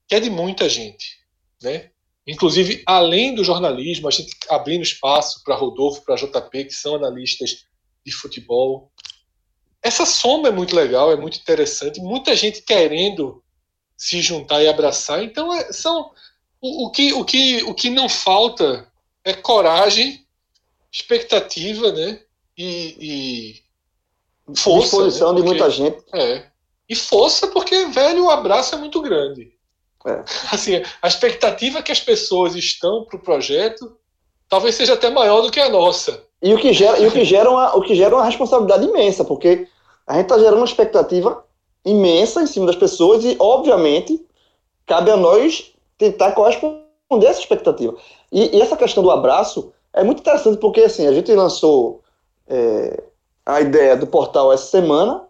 Que 0.07 0.15
é 0.15 0.19
de 0.19 0.31
muita 0.31 0.67
gente. 0.67 1.19
Né? 1.61 1.91
Inclusive, 2.25 2.81
além 2.83 3.35
do 3.35 3.43
jornalismo, 3.43 4.07
a 4.07 4.11
gente 4.11 4.35
abrindo 4.49 4.81
espaço 4.81 5.43
para 5.43 5.55
Rodolfo, 5.55 6.01
para 6.01 6.15
JP, 6.15 6.65
que 6.65 6.73
são 6.73 6.95
analistas 6.95 7.67
de 8.03 8.11
futebol. 8.11 8.91
Essa 9.79 10.07
soma 10.07 10.47
é 10.47 10.51
muito 10.51 10.75
legal, 10.75 11.11
é 11.11 11.15
muito 11.15 11.37
interessante, 11.37 12.01
muita 12.01 12.35
gente 12.35 12.63
querendo 12.63 13.43
se 13.95 14.23
juntar 14.23 14.63
e 14.63 14.67
abraçar. 14.67 15.23
Então, 15.23 15.53
é, 15.53 15.71
são 15.71 16.11
o, 16.59 16.87
o, 16.87 16.89
que, 16.89 17.13
o, 17.13 17.23
que, 17.23 17.61
o 17.61 17.75
que 17.75 17.91
não 17.91 18.09
falta 18.09 18.91
é 19.23 19.33
coragem, 19.33 20.25
expectativa, 20.91 21.91
né? 21.91 22.21
e, 22.57 23.61
e 24.49 24.55
força. 24.55 24.87
Disposição 24.87 25.33
né? 25.33 25.41
de 25.41 25.45
muita 25.47 25.69
gente. 25.69 26.03
É. 26.11 26.54
E 26.87 26.95
força, 26.95 27.47
porque, 27.47 27.85
velho, 27.85 28.25
o 28.25 28.29
abraço 28.29 28.75
é 28.75 28.77
muito 28.77 29.01
grande. 29.01 29.51
É. 30.05 30.23
Assim, 30.53 30.81
a 31.01 31.07
expectativa 31.07 31.81
que 31.81 31.91
as 31.91 31.99
pessoas 31.99 32.55
estão 32.55 33.05
para 33.05 33.17
o 33.17 33.21
projeto 33.21 33.97
talvez 34.49 34.75
seja 34.75 34.93
até 34.93 35.09
maior 35.09 35.41
do 35.41 35.51
que 35.51 35.59
a 35.59 35.69
nossa. 35.69 36.23
E 36.41 36.53
o 36.53 36.57
que 36.57 36.73
gera, 36.73 36.99
e 36.99 37.07
o 37.07 37.11
que 37.11 37.25
gera, 37.25 37.49
uma, 37.49 37.75
o 37.75 37.81
que 37.81 37.95
gera 37.95 38.15
uma 38.15 38.25
responsabilidade 38.25 38.85
imensa, 38.85 39.23
porque 39.23 39.67
a 40.05 40.13
gente 40.13 40.23
está 40.23 40.37
gerando 40.37 40.57
uma 40.57 40.65
expectativa 40.65 41.43
imensa 41.83 42.41
em 42.41 42.47
cima 42.47 42.67
das 42.67 42.75
pessoas 42.75 43.23
e, 43.23 43.35
obviamente, 43.39 44.23
cabe 44.85 45.11
a 45.11 45.17
nós 45.17 45.73
tentar 45.97 46.33
corresponder 46.33 46.85
a 47.11 47.29
essa 47.29 47.39
expectativa. 47.39 47.95
E, 48.31 48.55
e 48.55 48.61
essa 48.61 48.77
questão 48.77 49.01
do 49.01 49.11
abraço 49.11 49.73
é 49.93 50.03
muito 50.03 50.19
interessante 50.19 50.57
porque, 50.57 50.81
assim, 50.81 51.07
a 51.07 51.13
gente 51.13 51.33
lançou 51.33 52.01
é, 52.47 53.03
a 53.45 53.61
ideia 53.61 53.95
do 53.95 54.07
portal 54.07 54.51
essa 54.51 54.65
semana. 54.65 55.23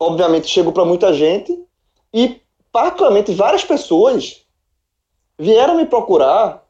Obviamente 0.00 0.48
chegou 0.48 0.72
para 0.72 0.84
muita 0.84 1.12
gente 1.12 1.58
e, 2.12 2.40
particularmente, 2.70 3.34
várias 3.34 3.64
pessoas 3.64 4.42
vieram 5.38 5.76
me 5.76 5.86
procurar 5.86 6.68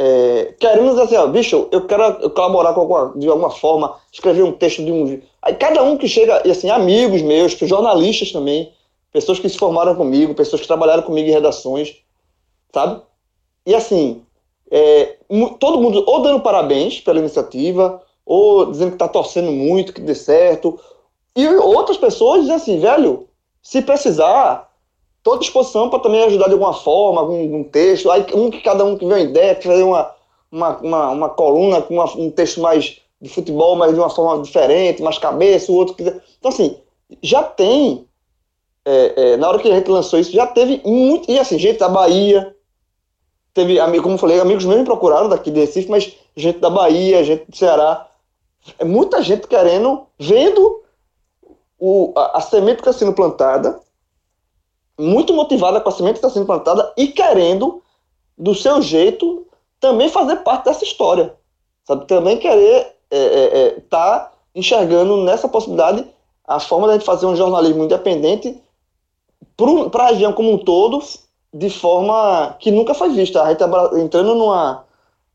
é, 0.00 0.54
querendo 0.60 0.90
dizer 0.90 1.02
assim, 1.02 1.16
ó, 1.16 1.26
bicho, 1.26 1.68
eu 1.72 1.84
quero 1.84 2.30
colaborar 2.30 2.68
alguma, 2.68 3.18
de 3.18 3.26
alguma 3.26 3.50
forma, 3.50 3.96
escrever 4.12 4.44
um 4.44 4.52
texto 4.52 4.84
de 4.84 4.92
um. 4.92 5.20
Aí 5.42 5.56
cada 5.56 5.82
um 5.82 5.96
que 5.96 6.06
chega, 6.06 6.40
e 6.44 6.52
assim, 6.52 6.70
amigos 6.70 7.20
meus, 7.20 7.54
jornalistas 7.54 8.30
também, 8.30 8.72
pessoas 9.12 9.40
que 9.40 9.48
se 9.48 9.58
formaram 9.58 9.96
comigo, 9.96 10.36
pessoas 10.36 10.62
que 10.62 10.68
trabalharam 10.68 11.02
comigo 11.02 11.28
em 11.28 11.32
redações, 11.32 11.96
sabe? 12.72 13.02
E 13.66 13.74
assim, 13.74 14.22
é, 14.70 15.16
todo 15.58 15.80
mundo 15.80 16.04
ou 16.06 16.22
dando 16.22 16.42
parabéns 16.42 17.00
pela 17.00 17.18
iniciativa, 17.18 18.00
ou 18.24 18.66
dizendo 18.70 18.90
que 18.90 18.94
está 18.94 19.08
torcendo 19.08 19.50
muito 19.50 19.92
que 19.92 20.00
dê 20.00 20.14
certo. 20.14 20.78
E 21.38 21.46
outras 21.46 21.96
pessoas 21.96 22.40
dizem 22.40 22.56
assim, 22.56 22.80
velho, 22.80 23.28
se 23.62 23.80
precisar, 23.80 24.68
estou 25.18 25.34
à 25.34 25.38
disposição 25.38 25.88
para 25.88 26.00
também 26.00 26.24
ajudar 26.24 26.46
de 26.46 26.54
alguma 26.54 26.74
forma, 26.74 27.20
algum, 27.20 27.40
algum, 27.40 27.62
texto. 27.62 28.10
Aí 28.10 28.26
um 28.34 28.50
que 28.50 28.60
cada 28.60 28.84
um 28.84 28.98
que 28.98 29.06
vê 29.06 29.14
uma 29.14 29.20
ideia, 29.20 29.54
que 29.54 29.68
fazer 29.68 29.84
uma, 29.84 30.10
uma, 30.50 30.76
uma, 30.78 31.10
uma 31.10 31.28
coluna 31.28 31.80
com 31.80 31.94
uma, 31.94 32.12
um 32.16 32.28
texto 32.28 32.60
mais 32.60 33.00
de 33.22 33.28
futebol, 33.28 33.76
mas 33.76 33.94
de 33.94 34.00
uma 34.00 34.10
forma 34.10 34.42
diferente, 34.42 35.00
mais 35.00 35.16
cabeça, 35.16 35.70
o 35.70 35.76
outro 35.76 35.94
quiser. 35.94 36.20
Então, 36.40 36.50
assim, 36.50 36.76
já 37.22 37.44
tem. 37.44 38.04
É, 38.84 39.34
é, 39.34 39.36
na 39.36 39.48
hora 39.48 39.60
que 39.60 39.70
a 39.70 39.74
gente 39.76 39.88
lançou 39.88 40.18
isso, 40.18 40.32
já 40.32 40.44
teve 40.44 40.82
muito. 40.84 41.30
E 41.30 41.38
assim, 41.38 41.56
gente 41.56 41.78
da 41.78 41.88
Bahia, 41.88 42.52
teve, 43.54 43.78
como 44.00 44.14
eu 44.14 44.18
falei, 44.18 44.40
amigos 44.40 44.64
meus 44.64 44.78
me 44.80 44.84
procuraram 44.84 45.28
daqui 45.28 45.52
de 45.52 45.60
Recife, 45.60 45.88
mas 45.88 46.16
gente 46.34 46.58
da 46.58 46.68
Bahia, 46.68 47.22
gente 47.22 47.48
do 47.48 47.56
Ceará. 47.56 48.08
É 48.76 48.84
muita 48.84 49.22
gente 49.22 49.46
querendo, 49.46 50.04
vendo 50.18 50.82
o, 51.78 52.12
a, 52.16 52.38
a 52.38 52.40
semente 52.40 52.82
que 52.82 52.88
está 52.88 52.92
sendo 52.92 53.12
plantada, 53.12 53.80
muito 54.98 55.32
motivada 55.32 55.80
com 55.80 55.88
a 55.88 55.92
semente 55.92 56.14
que 56.14 56.26
está 56.26 56.30
sendo 56.30 56.46
plantada 56.46 56.92
e 56.96 57.08
querendo, 57.08 57.82
do 58.36 58.54
seu 58.54 58.82
jeito, 58.82 59.46
também 59.80 60.08
fazer 60.08 60.36
parte 60.36 60.64
dessa 60.64 60.84
história. 60.84 61.34
Sabe? 61.84 62.06
Também 62.06 62.38
querer 62.38 62.94
estar 63.10 63.12
é, 63.12 63.18
é, 63.18 63.66
é, 63.66 63.80
tá 63.88 64.32
enxergando 64.54 65.18
nessa 65.18 65.48
possibilidade 65.48 66.04
a 66.46 66.58
forma 66.58 66.88
de 66.88 66.94
gente 66.94 67.04
fazer 67.04 67.26
um 67.26 67.36
jornalismo 67.36 67.84
independente 67.84 68.60
para 69.90 70.04
a 70.04 70.06
região 70.08 70.32
como 70.32 70.52
um 70.52 70.58
todo, 70.58 71.02
de 71.52 71.68
forma 71.70 72.56
que 72.58 72.70
nunca 72.70 72.94
foi 72.94 73.10
vista. 73.10 73.42
A 73.42 73.50
gente 73.50 73.62
está 73.62 73.98
entrando 73.98 74.34
numa, 74.34 74.84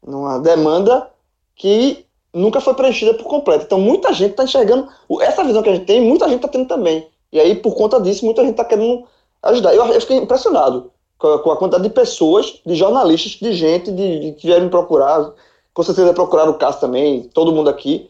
numa 0.06 0.40
demanda 0.40 1.10
que 1.56 2.03
nunca 2.34 2.60
foi 2.60 2.74
preenchida 2.74 3.14
por 3.14 3.26
completo. 3.26 3.66
Então 3.66 3.80
muita 3.80 4.12
gente 4.12 4.32
está 4.32 4.44
enxergando 4.44 4.90
essa 5.22 5.44
visão 5.44 5.62
que 5.62 5.70
a 5.70 5.76
gente 5.76 5.86
tem, 5.86 6.02
muita 6.02 6.26
gente 6.26 6.38
está 6.38 6.48
tendo 6.48 6.68
também. 6.68 7.08
E 7.32 7.40
aí 7.40 7.56
por 7.56 7.76
conta 7.76 8.02
disso 8.02 8.26
muita 8.26 8.42
gente 8.42 8.52
está 8.52 8.66
querendo 8.66 9.06
ajudar. 9.44 9.76
Eu, 9.76 9.86
eu, 9.86 10.02
fiquei 10.02 10.18
impressionado 10.18 10.92
com 11.18 11.28
a, 11.28 11.40
com 11.40 11.52
a, 11.52 11.58
quantidade 11.58 11.84
de 11.84 11.90
pessoas, 11.90 12.60
de 12.66 12.76
jornalistas, 12.76 13.34
de 13.34 13.54
gente 13.54 13.92
de, 13.92 14.20
de, 14.20 14.32
que 14.34 14.48
vieram 14.48 14.66
me 14.66 14.72
procurar, 14.72 15.32
com 15.74 15.84
certeza 15.84 16.14
procurar 16.14 16.50
o 16.50 16.56
Cássio 16.56 16.82
também, 16.82 17.24
todo 17.34 17.52
mundo 17.52 17.70
aqui, 17.70 18.10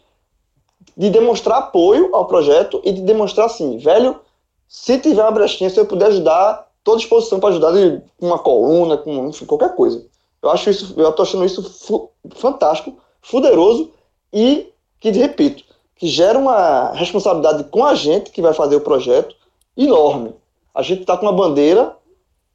de 0.95 1.09
demonstrar 1.09 1.57
apoio 1.57 2.15
ao 2.15 2.25
projeto 2.25 2.81
e 2.83 2.91
de 2.91 3.01
demonstrar 3.01 3.47
assim, 3.47 3.77
velho, 3.77 4.19
se 4.67 4.97
tiver 4.99 5.21
uma 5.21 5.31
brechinha, 5.31 5.69
se 5.69 5.79
eu 5.79 5.85
puder 5.85 6.07
ajudar, 6.07 6.67
toda 6.83 6.97
disposição 6.97 7.39
para 7.39 7.49
ajudar 7.49 7.71
com 7.71 8.25
uma 8.25 8.39
coluna, 8.39 8.97
com 8.97 9.27
enfim, 9.27 9.45
qualquer 9.45 9.75
coisa. 9.75 10.05
Eu 10.41 10.49
acho 10.49 10.69
isso, 10.69 10.93
eu 10.97 11.09
estou 11.09 11.23
achando 11.23 11.45
isso 11.45 12.09
fantástico, 12.35 12.97
fuderoso 13.21 13.91
e 14.33 14.73
que, 14.99 15.11
repito, 15.11 15.63
que 15.95 16.07
gera 16.07 16.39
uma 16.39 16.91
responsabilidade 16.93 17.65
com 17.65 17.85
a 17.85 17.93
gente 17.93 18.31
que 18.31 18.41
vai 18.41 18.53
fazer 18.53 18.75
o 18.75 18.81
projeto 18.81 19.35
enorme. 19.77 20.33
A 20.73 20.81
gente 20.81 21.01
está 21.01 21.15
com 21.15 21.25
uma 21.25 21.33
bandeira 21.33 21.95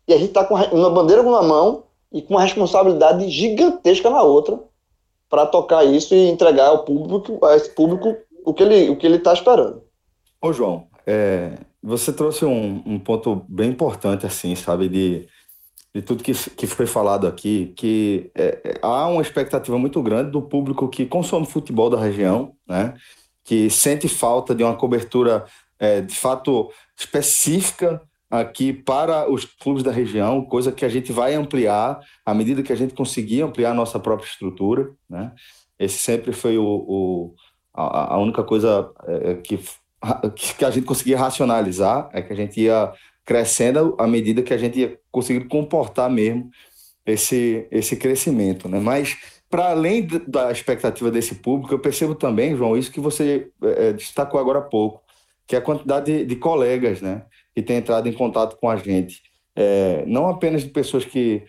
e 0.06 0.12
a 0.12 0.18
gente 0.18 0.28
está 0.28 0.44
com 0.44 0.54
uma 0.54 0.90
bandeira 0.90 1.22
na 1.22 1.42
mão 1.42 1.84
e 2.12 2.20
com 2.20 2.34
uma 2.34 2.42
responsabilidade 2.42 3.28
gigantesca 3.28 4.10
na 4.10 4.22
outra 4.22 4.58
para 5.28 5.46
tocar 5.46 5.84
isso 5.84 6.14
e 6.14 6.28
entregar 6.28 6.68
ao 6.68 6.84
público, 6.84 7.44
a 7.44 7.54
esse 7.54 7.70
público, 7.70 8.16
o 8.44 8.54
que 8.54 8.62
ele 8.62 8.88
o 8.88 8.96
que 8.96 9.06
ele 9.06 9.16
está 9.16 9.32
esperando. 9.32 9.82
Ô 10.40 10.52
João, 10.52 10.86
é, 11.06 11.58
você 11.82 12.12
trouxe 12.12 12.44
um, 12.44 12.82
um 12.84 12.98
ponto 12.98 13.44
bem 13.48 13.70
importante 13.70 14.26
assim, 14.26 14.54
sabe, 14.56 14.88
de 14.88 15.28
de 15.94 16.02
tudo 16.02 16.22
que, 16.22 16.32
que 16.32 16.66
foi 16.66 16.86
falado 16.86 17.26
aqui, 17.26 17.72
que 17.76 18.30
é, 18.34 18.60
é, 18.64 18.78
há 18.82 19.08
uma 19.08 19.22
expectativa 19.22 19.78
muito 19.78 20.02
grande 20.02 20.30
do 20.30 20.42
público 20.42 20.88
que 20.88 21.06
consome 21.06 21.46
futebol 21.46 21.88
da 21.88 21.98
região, 21.98 22.52
né? 22.68 22.94
que 23.44 23.70
sente 23.70 24.08
falta 24.08 24.54
de 24.54 24.62
uma 24.62 24.76
cobertura 24.76 25.44
é, 25.78 26.00
de 26.00 26.14
fato 26.14 26.70
específica 26.96 28.02
aqui 28.30 28.72
para 28.72 29.30
os 29.30 29.44
clubes 29.44 29.82
da 29.82 29.90
região, 29.90 30.44
coisa 30.44 30.70
que 30.70 30.84
a 30.84 30.88
gente 30.88 31.12
vai 31.12 31.34
ampliar 31.34 31.98
à 32.26 32.34
medida 32.34 32.62
que 32.62 32.72
a 32.72 32.76
gente 32.76 32.92
conseguir 32.92 33.40
ampliar 33.40 33.70
a 33.70 33.74
nossa 33.74 33.98
própria 33.98 34.28
estrutura. 34.28 34.90
Né? 35.08 35.32
Esse 35.78 35.98
sempre 35.98 36.32
foi 36.32 36.58
o, 36.58 36.64
o 36.64 37.34
a, 37.72 38.14
a, 38.14 38.18
única 38.18 38.44
coisa 38.44 38.90
é, 39.06 39.34
que, 39.36 39.58
que 40.58 40.64
a 40.64 40.70
gente 40.70 40.84
conseguia 40.84 41.18
racionalizar, 41.18 42.10
é 42.12 42.20
que 42.20 42.32
a 42.32 42.36
gente 42.36 42.60
ia 42.60 42.92
crescendo 43.28 43.94
à 43.98 44.06
medida 44.06 44.40
que 44.40 44.54
a 44.54 44.56
gente 44.56 44.80
ia 44.80 44.98
conseguir 45.12 45.48
comportar 45.48 46.08
mesmo 46.08 46.50
esse, 47.04 47.68
esse 47.70 47.94
crescimento. 47.94 48.70
Né? 48.70 48.80
Mas, 48.80 49.18
para 49.50 49.68
além 49.68 50.08
da 50.26 50.50
expectativa 50.50 51.10
desse 51.10 51.34
público, 51.34 51.74
eu 51.74 51.78
percebo 51.78 52.14
também, 52.14 52.56
João, 52.56 52.74
isso 52.74 52.90
que 52.90 53.00
você 53.00 53.50
é, 53.62 53.92
destacou 53.92 54.40
agora 54.40 54.60
há 54.60 54.62
pouco, 54.62 55.02
que 55.46 55.54
é 55.54 55.58
a 55.58 55.62
quantidade 55.62 56.06
de, 56.06 56.24
de 56.24 56.36
colegas 56.36 57.02
né, 57.02 57.26
que 57.54 57.60
têm 57.60 57.76
entrado 57.76 58.08
em 58.08 58.14
contato 58.14 58.56
com 58.58 58.70
a 58.70 58.76
gente. 58.76 59.20
É, 59.54 60.04
não 60.06 60.26
apenas 60.26 60.62
de 60.62 60.70
pessoas 60.70 61.04
que 61.04 61.42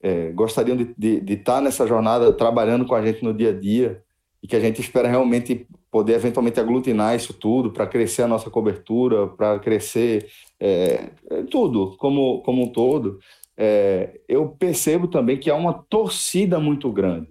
é, 0.00 0.30
gostariam 0.30 0.76
de, 0.76 1.20
de, 1.20 1.32
estar 1.32 1.60
nessa 1.60 1.84
jornada 1.84 2.32
trabalhando 2.32 2.86
com 2.86 2.94
a 2.94 3.04
gente 3.04 3.24
no 3.24 3.34
dia 3.34 3.50
a 3.50 3.52
dia 3.52 4.00
e 4.40 4.46
que 4.46 4.54
a 4.54 4.60
gente 4.60 4.80
espera 4.80 5.08
realmente 5.08 5.66
poder 5.90 6.14
eventualmente 6.14 6.60
aglutinar 6.60 7.16
isso 7.16 7.32
tudo 7.32 7.72
para 7.72 7.88
crescer 7.88 8.22
a 8.22 8.28
nossa 8.28 8.50
cobertura, 8.50 9.26
para 9.26 9.58
crescer 9.58 10.28
é, 10.64 11.10
é, 11.30 11.42
tudo 11.42 11.94
como, 11.98 12.40
como 12.40 12.62
um 12.62 12.68
todo. 12.68 13.18
É, 13.54 14.18
eu 14.26 14.48
percebo 14.48 15.06
também 15.06 15.38
que 15.38 15.50
há 15.50 15.54
uma 15.54 15.74
torcida 15.74 16.58
muito 16.58 16.90
grande, 16.90 17.28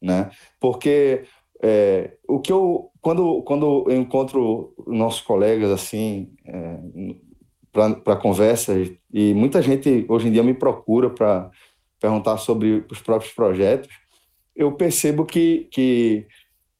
né? 0.00 0.30
Porque 0.58 1.24
é, 1.62 2.16
o 2.26 2.40
que 2.40 2.50
eu 2.50 2.90
quando 3.02 3.42
quando 3.42 3.84
eu 3.86 3.96
encontro 4.00 4.74
nossos 4.86 5.20
colegas 5.20 5.70
assim 5.70 6.32
é, 6.46 6.78
para 8.02 8.16
conversa 8.16 8.74
e 9.12 9.34
muita 9.34 9.60
gente 9.60 10.06
hoje 10.08 10.28
em 10.28 10.32
dia 10.32 10.42
me 10.42 10.54
procura 10.54 11.10
para 11.10 11.50
perguntar 12.00 12.38
sobre 12.38 12.84
os 12.90 13.00
próprios 13.02 13.32
projetos, 13.32 13.90
eu 14.56 14.72
percebo 14.72 15.26
que, 15.26 15.68
que 15.70 16.26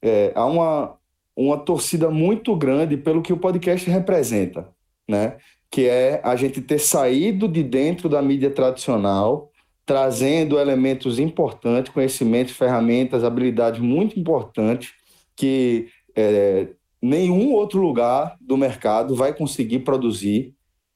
é, 0.02 0.32
há 0.34 0.46
uma, 0.46 0.96
uma 1.36 1.58
torcida 1.58 2.10
muito 2.10 2.56
grande 2.56 2.96
pelo 2.96 3.20
que 3.20 3.32
o 3.32 3.36
podcast 3.36 3.88
representa, 3.88 4.68
né? 5.06 5.36
Que 5.70 5.86
é 5.86 6.20
a 6.24 6.34
gente 6.34 6.60
ter 6.60 6.78
saído 6.78 7.46
de 7.46 7.62
dentro 7.62 8.08
da 8.08 8.20
mídia 8.20 8.50
tradicional, 8.50 9.50
trazendo 9.86 10.58
elementos 10.58 11.18
importantes, 11.18 11.92
conhecimentos, 11.92 12.54
ferramentas, 12.54 13.24
habilidades 13.24 13.80
muito 13.80 14.18
importantes 14.18 14.92
que 15.36 15.88
é, 16.14 16.68
nenhum 17.00 17.52
outro 17.52 17.80
lugar 17.80 18.36
do 18.40 18.56
mercado 18.56 19.14
vai 19.14 19.32
conseguir 19.32 19.80
produzir 19.80 20.54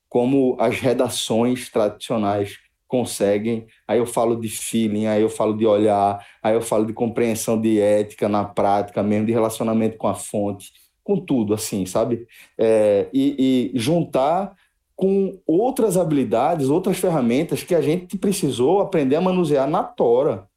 como 0.08 0.56
as 0.60 0.78
redações 0.78 1.68
tradicionais 1.70 2.58
conseguem. 2.87 3.66
Aí 3.88 3.98
eu 3.98 4.06
falo 4.06 4.37
de 4.37 4.48
feeling, 4.48 5.06
aí 5.06 5.22
eu 5.22 5.28
falo 5.28 5.56
de 5.56 5.66
olhar, 5.66 6.24
aí 6.42 6.54
eu 6.54 6.60
falo 6.62 6.84
de 6.87 6.92
compreensão 6.92 7.60
de 7.60 7.80
ética 7.80 8.28
na 8.28 8.44
prática 8.44 9.02
mesmo, 9.02 9.26
de 9.26 9.32
relacionamento 9.32 9.96
com 9.96 10.06
a 10.06 10.14
fonte, 10.14 10.70
com 11.02 11.18
tudo, 11.18 11.54
assim, 11.54 11.87
sabe? 11.87 12.26
É, 12.56 13.08
e, 13.12 13.72
e 13.74 13.78
juntar 13.78 14.54
com 14.96 15.38
outras 15.46 15.96
habilidades, 15.96 16.68
outras 16.68 16.98
ferramentas 16.98 17.62
que 17.62 17.74
a 17.74 17.80
gente 17.80 18.16
precisou 18.16 18.80
aprender 18.80 19.16
a 19.16 19.20
manusear 19.20 19.68
na 19.68 19.83
tora, 19.83 20.48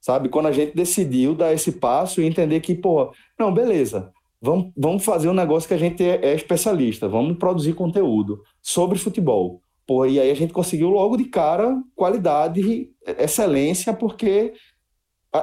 sabe? 0.00 0.28
Quando 0.28 0.46
a 0.46 0.52
gente 0.52 0.74
decidiu 0.74 1.34
dar 1.34 1.52
esse 1.52 1.72
passo 1.72 2.20
e 2.20 2.26
entender 2.26 2.60
que, 2.60 2.74
pô, 2.74 3.12
não, 3.38 3.52
beleza, 3.52 4.12
vamos, 4.40 4.72
vamos 4.76 5.04
fazer 5.04 5.28
um 5.28 5.34
negócio 5.34 5.68
que 5.68 5.74
a 5.74 5.78
gente 5.78 6.02
é, 6.02 6.30
é 6.30 6.34
especialista, 6.34 7.08
vamos 7.08 7.38
produzir 7.38 7.74
conteúdo 7.74 8.40
sobre 8.60 8.98
futebol. 8.98 9.60
Pô, 9.86 10.04
e 10.04 10.18
aí 10.18 10.30
a 10.30 10.34
gente 10.34 10.52
conseguiu 10.52 10.90
logo 10.90 11.16
de 11.16 11.24
cara 11.24 11.80
qualidade, 11.94 12.90
excelência, 13.18 13.92
porque 13.92 14.52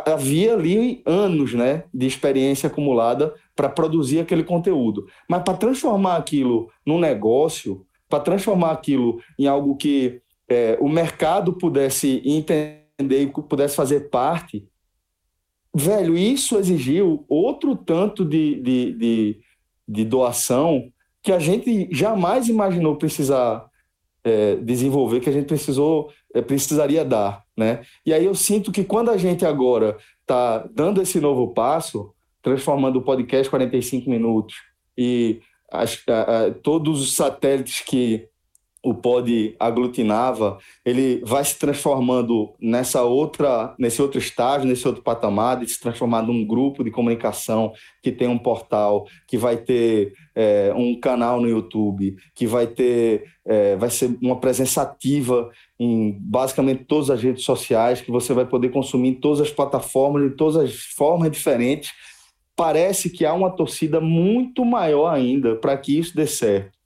havia 0.05 0.53
ali 0.53 1.01
anos 1.05 1.53
né, 1.53 1.83
de 1.93 2.07
experiência 2.07 2.67
acumulada 2.67 3.33
para 3.55 3.69
produzir 3.69 4.19
aquele 4.19 4.43
conteúdo. 4.43 5.05
Mas 5.29 5.43
para 5.43 5.57
transformar 5.57 6.17
aquilo 6.17 6.69
num 6.85 6.99
negócio, 6.99 7.85
para 8.13 8.23
transformar 8.23 8.69
aquilo 8.69 9.19
em 9.39 9.47
algo 9.47 9.75
que 9.75 10.21
é, 10.47 10.77
o 10.79 10.87
mercado 10.87 11.51
pudesse 11.53 12.21
entender 12.23 12.83
e 12.99 13.25
pudesse 13.25 13.75
fazer 13.75 14.11
parte, 14.11 14.67
velho, 15.75 16.15
isso 16.15 16.55
exigiu 16.59 17.25
outro 17.27 17.75
tanto 17.75 18.23
de, 18.23 18.61
de, 18.61 18.93
de, 18.93 19.39
de 19.87 20.05
doação 20.05 20.91
que 21.23 21.31
a 21.31 21.39
gente 21.39 21.89
jamais 21.91 22.47
imaginou 22.47 22.97
precisar 22.97 23.65
é, 24.23 24.57
desenvolver, 24.57 25.19
que 25.19 25.29
a 25.29 25.33
gente 25.33 25.47
precisou, 25.47 26.11
é, 26.35 26.41
precisaria 26.43 27.03
dar, 27.03 27.43
né? 27.57 27.81
E 28.05 28.13
aí 28.13 28.25
eu 28.25 28.35
sinto 28.35 28.71
que 28.71 28.83
quando 28.83 29.09
a 29.09 29.17
gente 29.17 29.43
agora 29.43 29.97
está 30.21 30.59
dando 30.71 31.01
esse 31.01 31.19
novo 31.19 31.51
passo, 31.51 32.13
transformando 32.43 32.99
o 32.99 33.03
podcast 33.03 33.49
45 33.49 34.07
minutos 34.07 34.53
e 34.95 35.41
as, 35.73 35.99
a, 36.07 36.45
a, 36.45 36.51
todos 36.51 37.01
os 37.01 37.15
satélites 37.15 37.81
que 37.81 38.29
o 38.85 38.93
pod 38.93 39.55
aglutinava, 39.57 40.57
ele 40.85 41.23
vai 41.23 41.43
se 41.45 41.57
transformando 41.57 42.53
nessa 42.59 43.01
outra, 43.01 43.73
nesse 43.79 44.01
outro 44.01 44.19
estágio, 44.19 44.67
nesse 44.67 44.85
outro 44.85 45.01
patamar, 45.01 45.61
de 45.61 45.69
se 45.69 45.79
transformar 45.79 46.21
num 46.21 46.45
grupo 46.45 46.83
de 46.83 46.91
comunicação 46.91 47.71
que 48.01 48.11
tem 48.11 48.27
um 48.27 48.37
portal, 48.37 49.07
que 49.25 49.37
vai 49.37 49.55
ter 49.55 50.11
é, 50.35 50.73
um 50.75 50.99
canal 50.99 51.39
no 51.39 51.47
YouTube, 51.47 52.17
que 52.35 52.45
vai 52.45 52.67
ter, 52.67 53.23
é, 53.45 53.77
vai 53.77 53.89
ser 53.89 54.17
uma 54.21 54.35
presença 54.35 54.81
ativa 54.81 55.49
em 55.79 56.17
basicamente 56.19 56.83
todas 56.83 57.09
as 57.09 57.23
redes 57.23 57.45
sociais, 57.45 58.01
que 58.01 58.11
você 58.11 58.33
vai 58.33 58.45
poder 58.45 58.67
consumir 58.67 59.09
em 59.09 59.15
todas 59.15 59.39
as 59.39 59.49
plataformas, 59.49 60.29
de 60.29 60.35
todas 60.35 60.57
as 60.57 60.75
formas 60.75 61.31
diferentes 61.31 61.93
parece 62.55 63.09
que 63.09 63.25
há 63.25 63.33
uma 63.33 63.51
torcida 63.51 63.99
muito 63.99 64.63
maior 64.63 65.07
ainda 65.07 65.55
para 65.55 65.77
que 65.77 65.97
isso 65.97 66.15
dê 66.15 66.27
certo. 66.27 66.77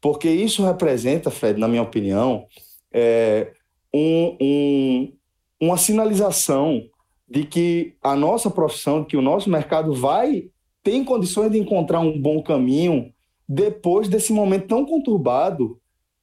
Porque 0.00 0.28
isso 0.28 0.64
representa, 0.64 1.30
Fred, 1.30 1.58
na 1.58 1.68
minha 1.68 1.82
opinião, 1.82 2.46
é, 2.92 3.52
um, 3.92 4.36
um, 4.40 5.12
uma 5.60 5.76
sinalização 5.76 6.82
de 7.28 7.44
que 7.44 7.94
a 8.02 8.14
nossa 8.14 8.50
profissão, 8.50 9.04
que 9.04 9.16
o 9.16 9.22
nosso 9.22 9.50
mercado 9.50 9.92
vai 9.92 10.44
ter 10.82 11.02
condições 11.04 11.50
de 11.50 11.58
encontrar 11.58 12.00
um 12.00 12.20
bom 12.20 12.42
caminho 12.42 13.12
depois 13.48 14.08
desse 14.08 14.32
momento 14.32 14.68
tão 14.68 14.84
conturbado 14.84 15.80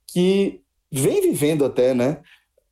que 0.07 0.61
vem 0.91 1.21
vivendo 1.21 1.65
até, 1.65 1.93
né? 1.93 2.21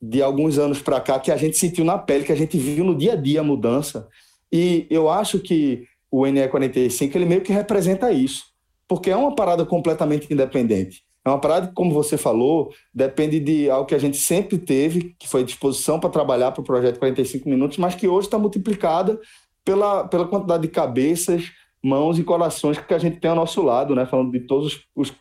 De 0.01 0.21
alguns 0.21 0.57
anos 0.57 0.81
para 0.81 1.01
cá, 1.01 1.19
que 1.19 1.31
a 1.31 1.37
gente 1.37 1.57
sentiu 1.57 1.83
na 1.83 1.97
pele, 1.97 2.23
que 2.23 2.31
a 2.31 2.35
gente 2.35 2.57
viu 2.57 2.83
no 2.83 2.95
dia 2.95 3.13
a 3.13 3.15
dia 3.15 3.41
a 3.41 3.43
mudança. 3.43 4.07
E 4.51 4.87
eu 4.89 5.09
acho 5.09 5.39
que 5.39 5.85
o 6.11 6.23
NE45 6.23 7.15
ele 7.15 7.25
meio 7.25 7.41
que 7.41 7.53
representa 7.53 8.11
isso, 8.11 8.43
porque 8.87 9.09
é 9.09 9.15
uma 9.15 9.33
parada 9.33 9.65
completamente 9.65 10.31
independente. 10.31 11.03
É 11.23 11.29
uma 11.29 11.39
parada 11.39 11.67
que, 11.67 11.73
como 11.73 11.93
você 11.93 12.17
falou, 12.17 12.73
depende 12.93 13.39
de 13.39 13.69
algo 13.69 13.85
que 13.85 13.95
a 13.95 13.99
gente 13.99 14.17
sempre 14.17 14.57
teve, 14.57 15.15
que 15.19 15.29
foi 15.29 15.43
disposição 15.43 15.99
para 15.99 16.09
trabalhar 16.09 16.51
para 16.51 16.61
o 16.61 16.65
projeto 16.65 16.99
45 16.99 17.47
minutos, 17.47 17.77
mas 17.77 17.95
que 17.95 18.07
hoje 18.07 18.27
está 18.27 18.39
multiplicada 18.39 19.19
pela, 19.63 20.07
pela 20.07 20.27
quantidade 20.27 20.63
de 20.63 20.69
cabeças, 20.69 21.51
mãos 21.81 22.17
e 22.17 22.23
corações 22.23 22.77
que 22.77 22.93
a 22.93 22.97
gente 22.97 23.19
tem 23.19 23.29
ao 23.29 23.35
nosso 23.35 23.61
lado, 23.61 23.95
né? 23.95 24.05
Falando 24.05 24.31
de 24.31 24.41
todos 24.41 24.83
os. 24.95 25.13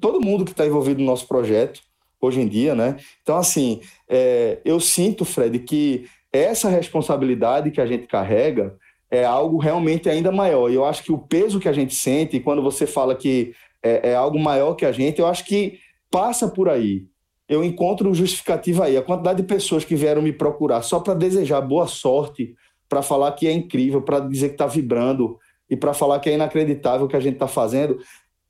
todo 0.00 0.20
mundo 0.20 0.44
que 0.44 0.52
está 0.52 0.66
envolvido 0.66 1.00
no 1.00 1.06
nosso 1.06 1.28
projeto 1.28 1.80
hoje 2.20 2.40
em 2.40 2.48
dia, 2.48 2.74
né? 2.74 2.96
Então, 3.22 3.36
assim, 3.36 3.80
é, 4.08 4.60
eu 4.64 4.80
sinto, 4.80 5.26
Fred, 5.26 5.58
que 5.58 6.06
essa 6.32 6.70
responsabilidade 6.70 7.70
que 7.70 7.80
a 7.80 7.86
gente 7.86 8.06
carrega 8.06 8.76
é 9.12 9.26
algo 9.26 9.58
realmente 9.58 10.08
ainda 10.08 10.32
maior. 10.32 10.70
E 10.70 10.74
eu 10.74 10.86
acho 10.86 11.04
que 11.04 11.12
o 11.12 11.18
peso 11.18 11.60
que 11.60 11.68
a 11.68 11.72
gente 11.72 11.94
sente, 11.94 12.40
quando 12.40 12.62
você 12.62 12.86
fala 12.86 13.14
que 13.14 13.52
é, 13.82 14.12
é 14.12 14.14
algo 14.14 14.40
maior 14.40 14.74
que 14.74 14.86
a 14.86 14.90
gente, 14.90 15.20
eu 15.20 15.26
acho 15.26 15.44
que 15.44 15.78
passa 16.10 16.48
por 16.48 16.66
aí. 16.66 17.04
Eu 17.46 17.62
encontro 17.62 18.14
justificativa 18.14 18.86
aí. 18.86 18.96
A 18.96 19.02
quantidade 19.02 19.42
de 19.42 19.46
pessoas 19.46 19.84
que 19.84 19.94
vieram 19.94 20.22
me 20.22 20.32
procurar 20.32 20.80
só 20.80 20.98
para 20.98 21.12
desejar 21.12 21.60
boa 21.60 21.86
sorte, 21.86 22.54
para 22.88 23.02
falar 23.02 23.32
que 23.32 23.46
é 23.46 23.52
incrível, 23.52 24.00
para 24.00 24.18
dizer 24.18 24.48
que 24.48 24.54
está 24.54 24.66
vibrando 24.66 25.36
e 25.68 25.76
para 25.76 25.92
falar 25.92 26.18
que 26.18 26.30
é 26.30 26.34
inacreditável 26.34 27.04
o 27.04 27.08
que 27.08 27.16
a 27.16 27.20
gente 27.20 27.34
está 27.34 27.46
fazendo. 27.46 27.98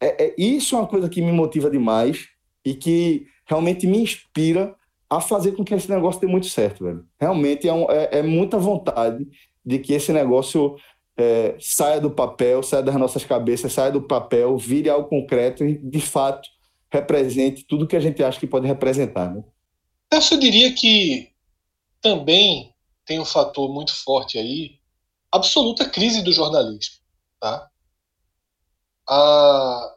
É, 0.01 0.27
é, 0.27 0.35
isso 0.39 0.77
é 0.77 0.79
uma 0.79 0.87
coisa 0.87 1.09
que 1.09 1.21
me 1.21 1.33
motiva 1.33 1.69
demais 1.69 2.29
e 2.65 2.73
que 2.73 3.27
realmente 3.47 3.85
me 3.85 3.99
inspira 3.99 4.77
a 5.11 5.21
fazer 5.21 5.53
com 5.53 5.65
que 5.65 5.75
esse 5.75 5.91
negócio 5.91 6.21
dê 6.21 6.29
muito 6.29 6.47
certo, 6.47 6.85
velho. 6.85 7.05
Realmente 7.21 7.69
é, 7.69 7.73
um, 7.73 7.91
é, 7.91 8.19
é 8.19 8.23
muita 8.23 8.59
vontade 8.59 9.27
de 9.65 9.79
que 9.79 9.93
esse 9.93 10.13
negócio 10.13 10.77
é, 11.17 11.57
saia 11.61 12.01
do 12.01 12.11
papel, 12.11 12.63
saia 12.63 12.83
das 12.83 12.97
nossas 12.97 13.25
cabeças, 13.25 13.73
saia 13.73 13.93
do 13.93 14.03
papel, 14.03 14.57
vire 14.57 14.89
algo 14.89 15.09
concreto 15.09 15.65
e, 15.65 15.79
de 15.79 16.01
fato, 16.01 16.49
represente 16.91 17.65
tudo 17.67 17.87
que 17.87 17.97
a 17.97 18.01
gente 18.01 18.23
acha 18.23 18.39
que 18.39 18.47
pode 18.47 18.67
representar. 18.67 19.33
Né? 19.33 19.43
Eu 20.11 20.39
diria 20.39 20.73
que 20.75 21.33
também 22.01 22.75
tem 23.05 23.19
um 23.19 23.25
fator 23.25 23.73
muito 23.73 23.95
forte 23.95 24.39
aí, 24.39 24.79
absoluta 25.31 25.89
crise 25.89 26.23
do 26.23 26.33
jornalismo. 26.33 26.97
Tá? 27.41 27.69
A, 29.09 29.95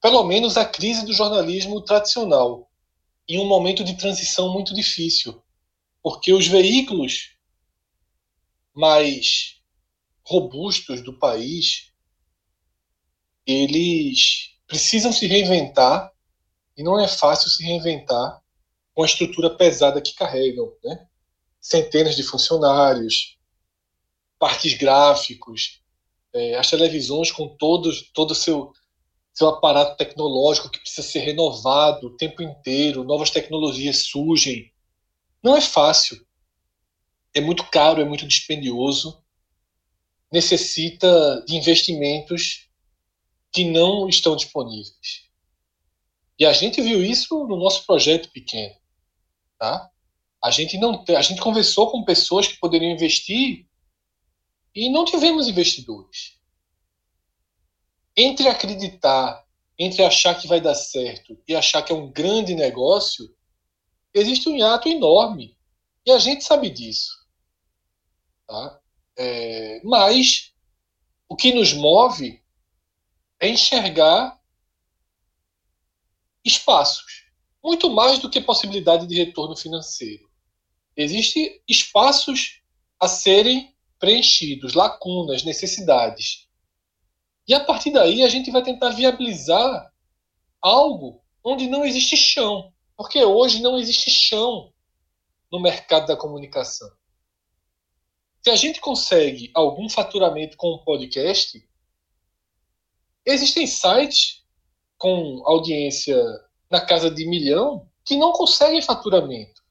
pelo 0.00 0.24
menos 0.24 0.56
a 0.56 0.64
crise 0.64 1.04
do 1.04 1.12
jornalismo 1.12 1.80
tradicional, 1.80 2.70
em 3.28 3.38
um 3.38 3.46
momento 3.46 3.82
de 3.84 3.96
transição 3.96 4.52
muito 4.52 4.74
difícil, 4.74 5.42
porque 6.02 6.32
os 6.32 6.46
veículos 6.46 7.33
mais 8.74 9.60
robustos 10.24 11.02
do 11.02 11.18
país, 11.18 11.92
eles 13.46 14.54
precisam 14.66 15.12
se 15.12 15.26
reinventar 15.26 16.10
e 16.76 16.82
não 16.82 16.98
é 16.98 17.06
fácil 17.06 17.48
se 17.50 17.62
reinventar 17.62 18.42
com 18.94 19.02
a 19.02 19.06
estrutura 19.06 19.50
pesada 19.50 20.00
que 20.00 20.14
carregam, 20.14 20.72
né? 20.82 21.06
Centenas 21.60 22.16
de 22.16 22.22
funcionários, 22.22 23.38
partes 24.38 24.74
gráficos, 24.74 25.82
é, 26.32 26.56
as 26.56 26.68
televisões 26.68 27.30
com 27.30 27.48
todos, 27.56 28.10
todo 28.12 28.32
o 28.32 28.34
seu, 28.34 28.72
seu 29.32 29.48
aparato 29.48 29.96
tecnológico 29.96 30.68
que 30.68 30.80
precisa 30.80 31.06
ser 31.06 31.20
renovado 31.20 32.08
o 32.08 32.16
tempo 32.16 32.42
inteiro, 32.42 33.04
novas 33.04 33.30
tecnologias 33.30 34.06
surgem. 34.06 34.72
Não 35.42 35.56
é 35.56 35.60
fácil. 35.60 36.24
É 37.34 37.40
muito 37.40 37.64
caro, 37.64 38.00
é 38.00 38.04
muito 38.04 38.26
dispendioso. 38.26 39.22
Necessita 40.32 41.44
de 41.46 41.56
investimentos 41.56 42.68
que 43.52 43.64
não 43.64 44.08
estão 44.08 44.36
disponíveis. 44.36 45.24
E 46.38 46.44
a 46.44 46.52
gente 46.52 46.80
viu 46.82 47.02
isso 47.02 47.46
no 47.46 47.56
nosso 47.56 47.86
projeto 47.86 48.30
pequeno, 48.30 48.74
tá? 49.58 49.90
A 50.42 50.50
gente 50.50 50.76
não, 50.76 51.04
a 51.08 51.22
gente 51.22 51.40
conversou 51.40 51.90
com 51.90 52.04
pessoas 52.04 52.48
que 52.48 52.58
poderiam 52.58 52.90
investir 52.90 53.66
e 54.74 54.90
não 54.90 55.04
tivemos 55.04 55.46
investidores. 55.46 56.36
Entre 58.16 58.48
acreditar, 58.48 59.44
entre 59.78 60.04
achar 60.04 60.34
que 60.34 60.48
vai 60.48 60.60
dar 60.60 60.74
certo 60.74 61.40
e 61.46 61.54
achar 61.54 61.82
que 61.82 61.92
é 61.92 61.94
um 61.94 62.10
grande 62.10 62.54
negócio, 62.54 63.32
existe 64.12 64.48
um 64.48 64.56
hiato 64.56 64.88
enorme. 64.88 65.56
E 66.04 66.10
a 66.10 66.18
gente 66.18 66.44
sabe 66.44 66.68
disso. 66.70 67.23
Tá? 68.46 68.80
É, 69.16 69.80
mas 69.84 70.52
o 71.28 71.36
que 71.36 71.52
nos 71.52 71.72
move 71.72 72.42
é 73.40 73.48
enxergar 73.48 74.40
espaços, 76.44 77.24
muito 77.62 77.90
mais 77.90 78.18
do 78.18 78.28
que 78.28 78.40
possibilidade 78.40 79.06
de 79.06 79.14
retorno 79.14 79.56
financeiro. 79.56 80.28
Existem 80.96 81.60
espaços 81.68 82.60
a 83.00 83.08
serem 83.08 83.74
preenchidos, 83.98 84.74
lacunas, 84.74 85.44
necessidades. 85.44 86.46
E 87.48 87.54
a 87.54 87.64
partir 87.64 87.90
daí 87.90 88.22
a 88.22 88.28
gente 88.28 88.50
vai 88.50 88.62
tentar 88.62 88.90
viabilizar 88.90 89.92
algo 90.60 91.22
onde 91.42 91.66
não 91.66 91.84
existe 91.84 92.16
chão, 92.16 92.72
porque 92.96 93.22
hoje 93.22 93.60
não 93.60 93.78
existe 93.78 94.10
chão 94.10 94.72
no 95.50 95.60
mercado 95.60 96.06
da 96.06 96.16
comunicação. 96.16 96.90
Se 98.44 98.50
a 98.50 98.56
gente 98.56 98.78
consegue 98.78 99.50
algum 99.54 99.88
faturamento 99.88 100.58
com 100.58 100.74
um 100.74 100.84
podcast, 100.84 101.66
existem 103.24 103.66
sites 103.66 104.44
com 104.98 105.42
audiência 105.46 106.22
na 106.70 106.78
casa 106.78 107.10
de 107.10 107.26
milhão 107.26 107.88
que 108.04 108.18
não 108.18 108.32
conseguem 108.32 108.82
faturamento. 108.82 109.62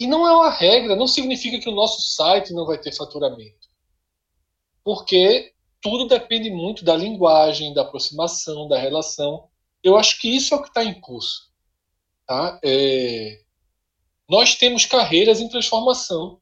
E 0.00 0.06
não 0.08 0.26
é 0.26 0.34
uma 0.34 0.50
regra, 0.50 0.96
não 0.96 1.06
significa 1.06 1.60
que 1.60 1.68
o 1.68 1.74
nosso 1.74 2.02
site 2.02 2.52
não 2.52 2.66
vai 2.66 2.76
ter 2.76 2.92
faturamento. 2.92 3.68
Porque 4.82 5.54
tudo 5.80 6.08
depende 6.08 6.50
muito 6.50 6.84
da 6.84 6.96
linguagem, 6.96 7.72
da 7.72 7.82
aproximação, 7.82 8.66
da 8.66 8.76
relação. 8.76 9.48
Eu 9.80 9.96
acho 9.96 10.18
que 10.20 10.28
isso 10.28 10.54
é 10.54 10.56
o 10.56 10.62
que 10.62 10.70
está 10.70 10.82
em 10.82 11.00
curso. 11.00 11.52
Tá? 12.26 12.58
É... 12.64 13.44
Nós 14.28 14.56
temos 14.56 14.84
carreiras 14.86 15.40
em 15.40 15.48
transformação. 15.48 16.41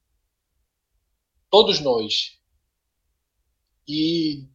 Todos 1.50 1.80
nós. 1.80 2.38
E 3.86 4.46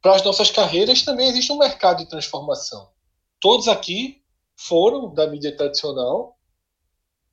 para 0.00 0.14
as 0.14 0.22
nossas 0.22 0.50
carreiras 0.50 1.02
também 1.02 1.28
existe 1.28 1.50
um 1.50 1.58
mercado 1.58 1.98
de 1.98 2.08
transformação. 2.08 2.92
Todos 3.40 3.66
aqui 3.66 4.22
foram 4.56 5.12
da 5.12 5.26
mídia 5.26 5.56
tradicional, 5.56 6.38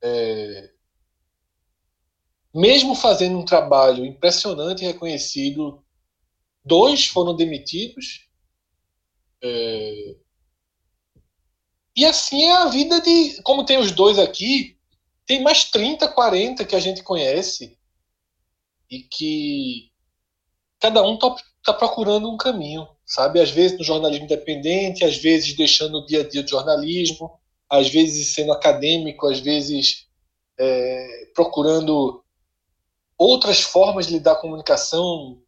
é, 0.02 0.70
mesmo 2.52 2.94
fazendo 2.94 3.38
um 3.38 3.44
trabalho 3.44 4.04
impressionante 4.04 4.82
e 4.82 4.86
reconhecido, 4.86 5.84
dois 6.64 7.06
foram 7.06 7.34
demitidos. 7.34 8.28
É, 9.42 10.16
e 11.96 12.04
assim 12.04 12.42
é 12.42 12.52
a 12.52 12.66
vida 12.66 13.00
de. 13.00 13.40
Como 13.42 13.64
tem 13.64 13.78
os 13.78 13.92
dois 13.92 14.18
aqui, 14.18 14.76
tem 15.26 15.42
mais 15.42 15.70
30, 15.70 16.08
40 16.08 16.64
que 16.64 16.74
a 16.74 16.80
gente 16.80 17.02
conhece 17.02 17.78
e 18.94 19.02
que 19.02 19.90
cada 20.80 21.02
um 21.02 21.14
está 21.14 21.34
está 21.64 21.72
procurando 21.72 22.30
um 22.30 22.36
caminho, 22.36 22.86
sabe? 23.06 23.40
Às 23.40 23.50
vezes 23.50 23.78
no 23.78 23.84
jornalismo 23.84 24.26
independente, 24.26 25.02
às 25.02 25.16
vezes 25.16 25.56
deixando 25.56 25.98
o 25.98 26.06
dia 26.06 26.20
a 26.20 26.28
dia 26.28 26.42
de 26.42 26.50
jornalismo, 26.50 27.40
às 27.70 27.88
vezes 27.88 28.34
sendo 28.34 28.52
acadêmico, 28.52 29.26
às 29.26 29.40
vezes 29.40 30.06
é, 30.58 31.30
procurando 31.34 32.22
outras 33.16 33.62
formas 33.62 34.06
de 34.06 34.12
lidar 34.12 34.34
com 34.34 34.42
comunicação, 34.42 35.40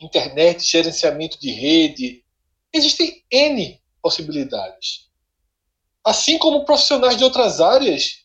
internet, 0.00 0.64
gerenciamento 0.64 1.38
de 1.38 1.52
rede. 1.52 2.24
Existem 2.72 3.22
N 3.30 3.80
possibilidades. 4.02 5.08
Assim 6.04 6.36
como 6.36 6.64
profissionais 6.64 7.16
de 7.16 7.22
outras 7.22 7.60
áreas 7.60 8.24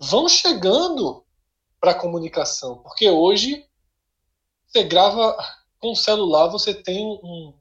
vão 0.00 0.26
chegando 0.26 1.24
para 1.78 1.90
a 1.90 1.98
comunicação, 1.98 2.78
porque 2.78 3.08
hoje 3.10 3.66
você 4.70 4.84
grava 4.84 5.36
com 5.78 5.92
o 5.92 5.96
celular 5.96 6.48
você 6.48 6.72
tem 6.72 7.04
um, 7.04 7.54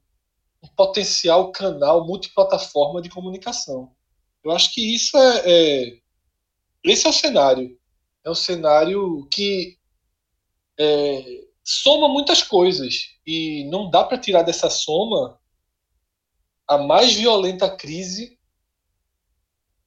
um 0.63 0.67
potencial 0.75 1.51
canal 1.51 2.05
multiplataforma 2.05 3.01
de 3.01 3.09
comunicação. 3.09 3.95
Eu 4.43 4.51
acho 4.51 4.73
que 4.73 4.95
isso 4.95 5.17
é, 5.17 5.43
é 5.45 5.99
esse 6.83 7.07
é 7.07 7.09
o 7.09 7.13
cenário. 7.13 7.77
É 8.23 8.29
um 8.29 8.35
cenário 8.35 9.27
que 9.31 9.77
é, 10.77 11.47
soma 11.63 12.07
muitas 12.07 12.43
coisas 12.43 13.17
e 13.25 13.65
não 13.65 13.89
dá 13.89 14.03
para 14.03 14.17
tirar 14.17 14.43
dessa 14.43 14.69
soma 14.69 15.39
a 16.67 16.77
mais 16.77 17.13
violenta 17.13 17.69
crise 17.75 18.37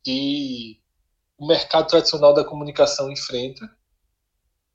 que 0.05 0.81
o 1.39 1.47
mercado 1.47 1.87
tradicional 1.87 2.35
da 2.35 2.45
comunicação 2.45 3.11
enfrenta. 3.11 3.69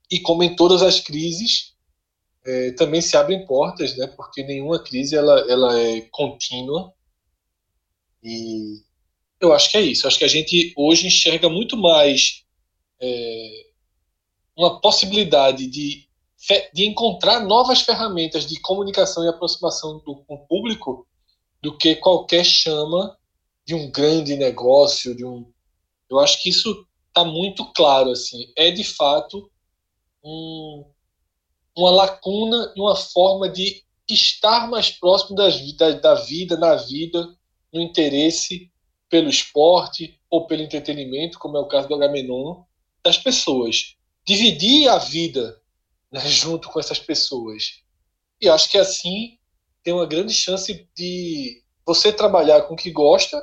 E 0.09 0.19
como 0.21 0.43
em 0.43 0.55
todas 0.55 0.81
as 0.81 1.01
crises, 1.01 1.76
é, 2.47 2.71
também 2.71 3.01
se 3.01 3.17
abrem 3.17 3.45
portas, 3.45 3.97
né? 3.97 4.07
Porque 4.07 4.41
nenhuma 4.41 4.81
crise 4.81 5.17
ela, 5.17 5.39
ela 5.51 5.77
é 5.77 6.01
contínua. 6.09 6.93
E 8.23 8.81
eu 9.41 9.51
acho 9.51 9.69
que 9.69 9.77
é 9.77 9.81
isso. 9.81 10.05
Eu 10.05 10.07
acho 10.07 10.17
que 10.17 10.23
a 10.23 10.29
gente 10.29 10.73
hoje 10.77 11.07
enxerga 11.07 11.49
muito 11.49 11.75
mais 11.75 12.45
é, 13.01 13.65
uma 14.55 14.79
possibilidade 14.79 15.67
de, 15.67 16.07
de 16.73 16.87
encontrar 16.87 17.41
novas 17.41 17.81
ferramentas 17.81 18.47
de 18.47 18.59
comunicação 18.61 19.25
e 19.25 19.27
aproximação 19.27 19.99
do, 19.99 20.23
com 20.23 20.35
o 20.35 20.47
público 20.47 21.05
do 21.61 21.77
que 21.77 21.97
qualquer 21.97 22.45
chama 22.45 23.17
de 23.65 23.75
um 23.75 23.91
grande 23.91 24.37
negócio, 24.37 25.13
de 25.13 25.25
um. 25.25 25.51
Eu 26.09 26.17
acho 26.19 26.41
que 26.41 26.47
isso 26.47 26.87
está 27.09 27.25
muito 27.25 27.69
claro 27.73 28.11
assim. 28.11 28.53
É 28.55 28.71
de 28.71 28.85
fato 28.85 29.51
um 30.23 30.85
uma 31.77 31.91
lacuna 31.91 32.73
e 32.75 32.81
uma 32.81 32.95
forma 32.95 33.47
de 33.47 33.83
estar 34.09 34.67
mais 34.67 34.89
próximo 34.89 35.35
das, 35.35 35.73
da, 35.73 35.91
da 35.91 36.15
vida, 36.15 36.57
na 36.57 36.75
vida, 36.75 37.37
no 37.71 37.79
interesse 37.79 38.71
pelo 39.07 39.29
esporte 39.29 40.19
ou 40.29 40.47
pelo 40.47 40.63
entretenimento, 40.63 41.37
como 41.37 41.55
é 41.55 41.59
o 41.59 41.67
caso 41.67 41.87
do 41.87 41.93
Agamenon, 41.93 42.63
das 43.03 43.17
pessoas. 43.17 43.95
Dividir 44.25 44.89
a 44.89 44.97
vida 44.97 45.61
né, 46.11 46.21
junto 46.27 46.69
com 46.69 46.79
essas 46.79 46.99
pessoas. 46.99 47.83
E 48.41 48.49
acho 48.49 48.69
que 48.71 48.77
assim 48.77 49.37
tem 49.83 49.93
uma 49.93 50.05
grande 50.05 50.33
chance 50.33 50.89
de 50.95 51.63
você 51.85 52.11
trabalhar 52.11 52.63
com 52.63 52.73
o 52.73 52.77
que 52.77 52.91
gosta, 52.91 53.39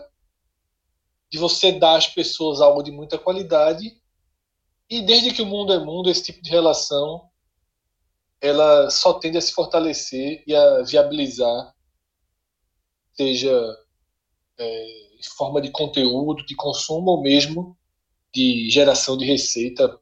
de 1.30 1.38
você 1.38 1.72
dar 1.72 1.96
às 1.96 2.06
pessoas 2.06 2.60
algo 2.60 2.82
de 2.82 2.90
muita 2.90 3.16
qualidade, 3.16 3.96
e 4.90 5.00
desde 5.00 5.32
que 5.32 5.40
o 5.40 5.46
mundo 5.46 5.72
é 5.72 5.78
mundo, 5.78 6.10
esse 6.10 6.24
tipo 6.24 6.42
de 6.42 6.50
relação 6.50 7.30
ela 8.44 8.90
só 8.90 9.14
tende 9.14 9.38
a 9.38 9.40
se 9.40 9.52
fortalecer 9.52 10.44
e 10.46 10.54
a 10.54 10.82
viabilizar, 10.82 11.74
seja 13.16 13.50
é, 14.58 14.86
em 15.18 15.22
forma 15.34 15.62
de 15.62 15.70
conteúdo, 15.70 16.44
de 16.44 16.54
consumo 16.54 17.12
ou 17.12 17.22
mesmo 17.22 17.74
de 18.34 18.68
geração 18.68 19.16
de 19.16 19.24
receita 19.24 19.98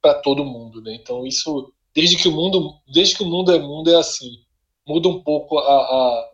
para 0.00 0.14
todo 0.14 0.44
mundo, 0.44 0.80
né? 0.80 0.94
Então 0.94 1.26
isso, 1.26 1.72
desde 1.92 2.16
que 2.16 2.28
o 2.28 2.32
mundo, 2.32 2.74
desde 2.86 3.16
que 3.16 3.24
o 3.24 3.26
mundo 3.26 3.50
é 3.50 3.58
mundo 3.58 3.90
é 3.90 3.96
assim, 3.96 4.44
muda 4.86 5.08
um 5.08 5.20
pouco 5.20 5.58
a, 5.58 5.62
a, 5.62 6.30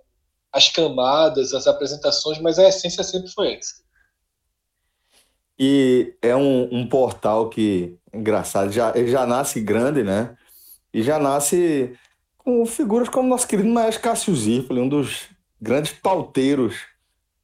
as 0.53 0.69
camadas, 0.69 1.55
as 1.55 1.67
apresentações, 1.67 2.39
mas 2.41 2.59
a 2.59 2.69
essência 2.69 3.03
sempre 3.03 3.31
foi 3.31 3.55
essa. 3.55 3.83
E 5.59 6.15
é 6.21 6.37
um, 6.37 6.69
um 6.71 6.87
portal 6.87 7.49
que, 7.49 7.97
engraçado, 8.13 8.71
já, 8.71 8.93
já 9.07 9.25
nasce 9.25 9.63
grande, 9.63 10.03
né? 10.03 10.37
E 10.93 11.03
já 11.03 11.19
nasce 11.19 11.95
com 12.39 12.65
figuras 12.67 13.09
como 13.09 13.29
nosso 13.29 13.47
querido 13.47 13.69
Maestro 13.69 14.03
Cássio 14.03 14.35
Zirpoli, 14.35 14.81
um 14.81 14.89
dos 14.89 15.29
grandes 15.61 15.93
pauteiros 15.93 16.77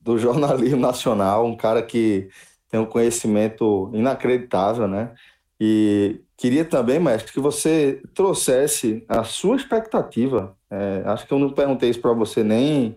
do 0.00 0.18
jornalismo 0.18 0.80
nacional, 0.80 1.46
um 1.46 1.56
cara 1.56 1.82
que 1.82 2.28
tem 2.68 2.78
um 2.78 2.86
conhecimento 2.86 3.90
inacreditável, 3.94 4.86
né? 4.86 5.14
E 5.60 6.20
queria 6.36 6.64
também, 6.64 7.00
mestre, 7.00 7.32
que 7.32 7.40
você 7.40 8.00
trouxesse 8.14 9.04
a 9.08 9.24
sua 9.24 9.56
expectativa. 9.56 10.56
É, 10.70 11.02
acho 11.06 11.26
que 11.26 11.32
eu 11.32 11.38
não 11.38 11.50
perguntei 11.50 11.90
isso 11.90 12.00
para 12.00 12.12
você 12.12 12.44
nem 12.44 12.94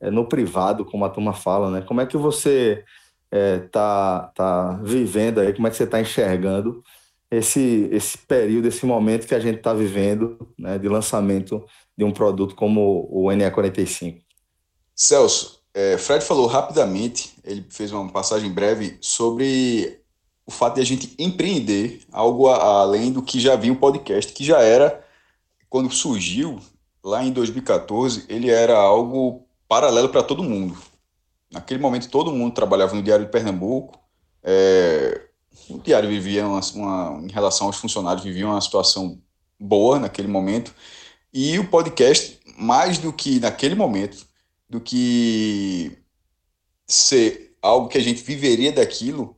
é, 0.00 0.10
no 0.10 0.26
privado, 0.26 0.84
como 0.84 1.04
a 1.04 1.10
turma 1.10 1.32
fala, 1.32 1.70
né? 1.70 1.82
Como 1.82 2.00
é 2.00 2.06
que 2.06 2.16
você 2.16 2.84
é, 3.30 3.58
tá, 3.58 4.32
tá 4.34 4.80
vivendo 4.82 5.40
aí, 5.40 5.52
como 5.52 5.66
é 5.66 5.70
que 5.70 5.76
você 5.76 5.84
está 5.84 6.00
enxergando 6.00 6.82
esse, 7.30 7.88
esse 7.92 8.18
período, 8.18 8.68
esse 8.68 8.84
momento 8.84 9.26
que 9.26 9.34
a 9.34 9.40
gente 9.40 9.58
está 9.58 9.72
vivendo 9.72 10.48
né, 10.58 10.78
de 10.78 10.88
lançamento 10.88 11.64
de 11.96 12.04
um 12.04 12.12
produto 12.12 12.54
como 12.54 13.08
o 13.10 13.26
NE45? 13.26 14.20
Celso, 14.94 15.62
é, 15.72 15.96
Fred 15.96 16.24
falou 16.24 16.46
rapidamente, 16.46 17.32
ele 17.44 17.64
fez 17.70 17.92
uma 17.92 18.10
passagem 18.10 18.50
breve 18.50 18.98
sobre 19.00 20.00
o 20.44 20.50
fato 20.50 20.74
de 20.74 20.80
a 20.80 20.84
gente 20.84 21.14
empreender 21.18 22.02
algo 22.10 22.48
a, 22.48 22.80
além 22.80 23.12
do 23.12 23.22
que 23.22 23.38
já 23.38 23.54
vinha 23.54 23.72
o 23.72 23.76
podcast, 23.76 24.32
que 24.32 24.44
já 24.44 24.60
era, 24.60 25.04
quando 25.68 25.90
surgiu, 25.92 26.58
lá 27.02 27.24
em 27.24 27.32
2014, 27.32 28.24
ele 28.28 28.50
era 28.50 28.76
algo 28.76 29.46
paralelo 29.68 30.08
para 30.08 30.22
todo 30.22 30.42
mundo. 30.42 30.76
Naquele 31.52 31.80
momento, 31.80 32.10
todo 32.10 32.32
mundo 32.32 32.52
trabalhava 32.52 32.94
no 32.94 33.02
Diário 33.02 33.24
de 33.24 33.30
Pernambuco. 33.30 33.98
É, 34.42 35.29
o 35.68 35.78
Diário 35.78 36.08
vivia 36.08 36.46
uma, 36.46 36.60
uma, 36.74 37.20
em 37.24 37.30
relação 37.30 37.66
aos 37.66 37.76
funcionários, 37.76 38.24
vivia 38.24 38.46
uma 38.46 38.60
situação 38.60 39.20
boa 39.58 39.98
naquele 39.98 40.28
momento. 40.28 40.74
E 41.32 41.58
o 41.58 41.68
podcast, 41.68 42.40
mais 42.58 42.98
do 42.98 43.12
que 43.12 43.38
naquele 43.38 43.74
momento, 43.74 44.26
do 44.68 44.80
que 44.80 45.98
ser 46.86 47.54
algo 47.62 47.88
que 47.88 47.98
a 47.98 48.02
gente 48.02 48.22
viveria 48.22 48.72
daquilo, 48.72 49.36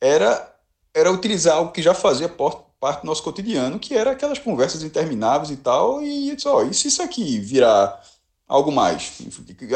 era, 0.00 0.54
era 0.94 1.10
utilizar 1.10 1.56
algo 1.56 1.72
que 1.72 1.82
já 1.82 1.94
fazia 1.94 2.28
parte 2.28 3.00
do 3.00 3.06
nosso 3.06 3.22
cotidiano, 3.22 3.78
que 3.78 3.94
era 3.94 4.12
aquelas 4.12 4.38
conversas 4.38 4.82
intermináveis 4.82 5.50
e 5.50 5.56
tal, 5.56 6.02
e 6.02 6.38
só, 6.38 6.70
se 6.72 6.88
isso 6.88 7.02
aqui 7.02 7.38
virar 7.38 8.00
algo 8.46 8.70
mais? 8.70 9.18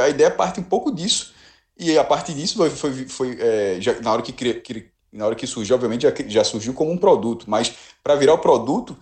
A 0.01 0.09
ideia 0.09 0.31
parte 0.31 0.61
um 0.61 0.65
pouco 0.65 0.91
disso, 0.95 1.35
e 1.77 1.99
a 1.99 2.05
partir 2.05 2.35
disso 2.35 2.57
foi, 2.57 2.71
foi, 2.71 3.09
foi 3.09 3.39
é, 3.41 3.81
já, 3.81 4.01
na 4.01 4.13
hora 4.13 4.23
que, 4.23 4.33
que, 4.33 4.90
na 5.13 5.27
hora 5.27 5.35
que 5.35 5.47
surgiu, 5.47 5.75
obviamente 5.75 6.03
já, 6.03 6.15
já 6.27 6.45
surgiu 6.45 6.73
como 6.75 6.91
um 6.91 6.99
produto, 6.99 7.47
mas 7.49 7.75
para 8.03 8.15
virar 8.15 8.35
o 8.35 8.39
produto 8.39 8.97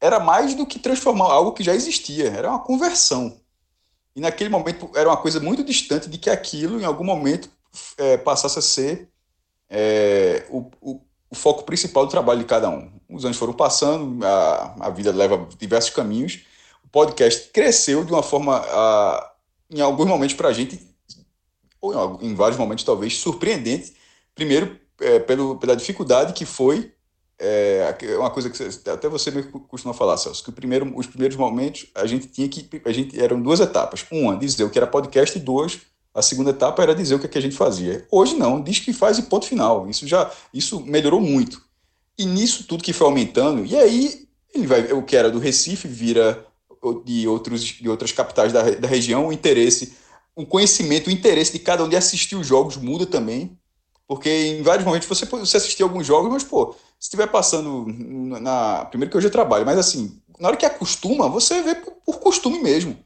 era 0.00 0.20
mais 0.20 0.54
do 0.54 0.66
que 0.66 0.78
transformar 0.78 1.32
algo 1.32 1.52
que 1.52 1.64
já 1.64 1.74
existia, 1.74 2.28
era 2.28 2.50
uma 2.50 2.60
conversão. 2.60 3.40
E 4.14 4.20
naquele 4.20 4.50
momento 4.50 4.90
era 4.94 5.08
uma 5.08 5.16
coisa 5.16 5.40
muito 5.40 5.64
distante 5.64 6.08
de 6.08 6.18
que 6.18 6.30
aquilo, 6.30 6.80
em 6.80 6.84
algum 6.84 7.04
momento, 7.04 7.50
é, 7.96 8.16
passasse 8.16 8.58
a 8.58 8.62
ser 8.62 9.08
é, 9.68 10.46
o, 10.50 10.70
o, 10.80 11.00
o, 11.30 11.34
foco 11.34 11.64
principal 11.64 12.06
do 12.06 12.10
trabalho 12.10 12.40
de 12.40 12.46
cada 12.46 12.68
um. 12.70 12.90
Os 13.08 13.24
anos 13.24 13.36
foram 13.36 13.52
passando, 13.52 14.24
a, 14.24 14.86
a 14.86 14.90
vida 14.90 15.12
leva 15.12 15.48
diversos 15.58 15.90
caminhos. 15.90 16.40
O 16.84 16.88
podcast 16.88 17.50
cresceu 17.50 18.04
de 18.04 18.12
uma 18.12 18.22
forma, 18.22 18.56
a, 18.56 19.32
em 19.70 19.80
alguns 19.80 20.06
momentos, 20.06 20.34
para 20.34 20.48
a 20.48 20.52
gente, 20.52 20.80
ou 21.80 22.20
em, 22.20 22.28
em 22.28 22.34
vários 22.34 22.58
momentos 22.58 22.84
talvez, 22.84 23.18
surpreendente. 23.18 23.94
Primeiro, 24.34 24.80
é, 25.00 25.18
pelo, 25.18 25.56
pela 25.56 25.76
dificuldade 25.76 26.32
que 26.32 26.44
foi 26.44 26.92
é, 27.40 27.96
é 28.02 28.18
uma 28.18 28.30
coisa 28.30 28.50
que 28.50 28.90
até 28.90 29.08
você 29.08 29.30
me 29.30 29.44
costuma 29.44 29.94
falar, 29.94 30.16
Celso, 30.16 30.42
que 30.42 30.50
primeiro, 30.50 30.92
os 30.96 31.06
primeiros 31.06 31.36
momentos 31.36 31.86
a 31.94 32.04
gente 32.04 32.26
tinha 32.26 32.48
que 32.48 32.68
a 32.84 32.92
gente 32.92 33.20
eram 33.20 33.40
duas 33.40 33.60
etapas, 33.60 34.04
uma 34.10 34.36
dizer 34.36 34.64
o 34.64 34.70
que 34.70 34.78
era 34.78 34.86
podcast 34.86 35.38
e 35.38 35.40
duas 35.40 35.78
a 36.18 36.22
segunda 36.22 36.50
etapa 36.50 36.82
era 36.82 36.96
dizer 36.96 37.14
o 37.14 37.18
que, 37.20 37.26
é 37.26 37.28
que 37.28 37.38
a 37.38 37.42
gente 37.42 37.56
fazia. 37.56 38.04
Hoje 38.10 38.34
não, 38.34 38.60
diz 38.60 38.80
que 38.80 38.92
faz 38.92 39.18
e 39.18 39.22
ponto 39.22 39.46
final. 39.46 39.88
Isso 39.88 40.06
já 40.06 40.30
isso 40.52 40.80
melhorou 40.80 41.20
muito. 41.20 41.62
E 42.18 42.26
nisso 42.26 42.64
tudo 42.64 42.82
que 42.82 42.92
foi 42.92 43.06
aumentando, 43.06 43.64
e 43.64 43.76
aí 43.76 44.26
ele 44.52 44.66
vai, 44.66 44.92
o 44.92 45.04
que 45.04 45.16
era 45.16 45.30
do 45.30 45.38
Recife 45.38 45.86
vira 45.86 46.44
de, 47.04 47.28
outros, 47.28 47.62
de 47.62 47.88
outras 47.88 48.10
capitais 48.10 48.52
da, 48.52 48.62
da 48.70 48.88
região, 48.88 49.28
o 49.28 49.32
interesse, 49.32 49.96
o 50.34 50.44
conhecimento, 50.44 51.06
o 51.06 51.12
interesse 51.12 51.52
de 51.52 51.60
cada 51.60 51.84
um 51.84 51.88
de 51.88 51.94
assistir 51.94 52.34
os 52.34 52.46
jogos 52.46 52.76
muda 52.76 53.06
também, 53.06 53.56
porque 54.08 54.30
em 54.30 54.62
vários 54.62 54.86
momentos 54.86 55.06
você, 55.06 55.26
você 55.26 55.58
assistir 55.58 55.82
alguns 55.82 56.06
jogos, 56.06 56.32
mas, 56.32 56.42
pô, 56.42 56.72
se 56.98 57.08
estiver 57.08 57.26
passando 57.26 57.84
na. 57.86 58.86
Primeiro 58.86 59.10
que 59.10 59.18
hoje 59.18 59.26
eu 59.26 59.30
trabalho, 59.30 59.66
mas 59.66 59.78
assim, 59.78 60.18
na 60.40 60.48
hora 60.48 60.56
que 60.56 60.64
acostuma, 60.64 61.28
você 61.28 61.60
vê 61.60 61.74
por, 61.74 61.92
por 62.04 62.18
costume 62.18 62.58
mesmo. 62.62 62.96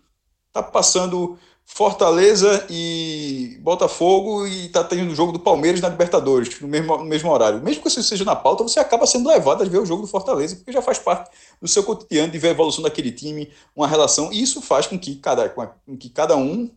Tá 0.53 0.63
passando 0.63 1.37
Fortaleza 1.65 2.67
e 2.71 3.59
Botafogo 3.63 4.47
e 4.47 4.69
tá 4.69 4.85
tendo 4.85 5.11
o 5.11 5.15
jogo 5.15 5.33
do 5.33 5.41
Palmeiras 5.41 5.81
na 5.81 5.89
Libertadores, 5.89 6.61
no 6.61 6.69
mesmo, 6.69 6.97
no 6.99 7.05
mesmo 7.05 7.31
horário. 7.33 7.61
Mesmo 7.61 7.83
que 7.83 7.91
você 7.91 8.03
seja 8.03 8.25
na 8.25 8.37
pauta, 8.37 8.63
você 8.63 8.79
acaba 8.79 9.07
sendo 9.07 9.29
levado 9.29 9.63
a 9.63 9.67
ver 9.67 9.79
o 9.79 9.87
jogo 9.87 10.03
do 10.03 10.09
Fortaleza, 10.09 10.55
porque 10.55 10.71
já 10.71 10.83
faz 10.83 11.01
parte 11.01 11.31
do 11.61 11.67
seu 11.67 11.83
cotidiano 11.83 12.31
de 12.31 12.39
ver 12.39 12.49
a 12.49 12.53
evolução 12.53 12.83
daquele 12.83 13.11
time, 13.11 13.51
uma 13.75 13.89
relação, 13.89 14.33
e 14.33 14.41
isso 14.41 14.61
faz 14.61 14.87
com 14.87 14.99
que 14.99 15.17
cada, 15.17 15.49
com 15.49 15.97
que 15.99 16.11
cada 16.11 16.37
um 16.37 16.71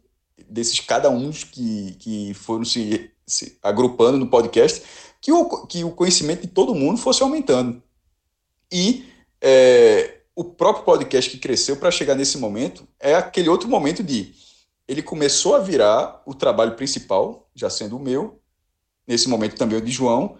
desses 0.49 0.79
cada 0.79 1.09
um 1.09 1.31
que, 1.31 1.95
que 1.99 2.33
foram 2.33 2.65
se, 2.65 3.11
se 3.25 3.57
agrupando 3.61 4.17
no 4.17 4.27
podcast, 4.27 4.83
que 5.21 5.31
o, 5.31 5.65
que 5.65 5.83
o 5.83 5.91
conhecimento 5.91 6.41
de 6.41 6.47
todo 6.47 6.75
mundo 6.75 6.97
fosse 6.97 7.23
aumentando. 7.23 7.81
E 8.71 9.05
é, 9.41 10.21
o 10.35 10.43
próprio 10.43 10.83
podcast 10.83 11.29
que 11.29 11.37
cresceu 11.37 11.77
para 11.77 11.91
chegar 11.91 12.15
nesse 12.15 12.37
momento 12.37 12.87
é 12.99 13.15
aquele 13.15 13.49
outro 13.49 13.69
momento 13.69 14.03
de 14.03 14.33
ele 14.87 15.01
começou 15.01 15.55
a 15.55 15.59
virar 15.59 16.21
o 16.25 16.33
trabalho 16.33 16.75
principal, 16.75 17.49
já 17.55 17.69
sendo 17.69 17.97
o 17.97 17.99
meu, 17.99 18.39
nesse 19.07 19.27
momento 19.27 19.55
também 19.55 19.77
o 19.77 19.81
de 19.81 19.91
João, 19.91 20.37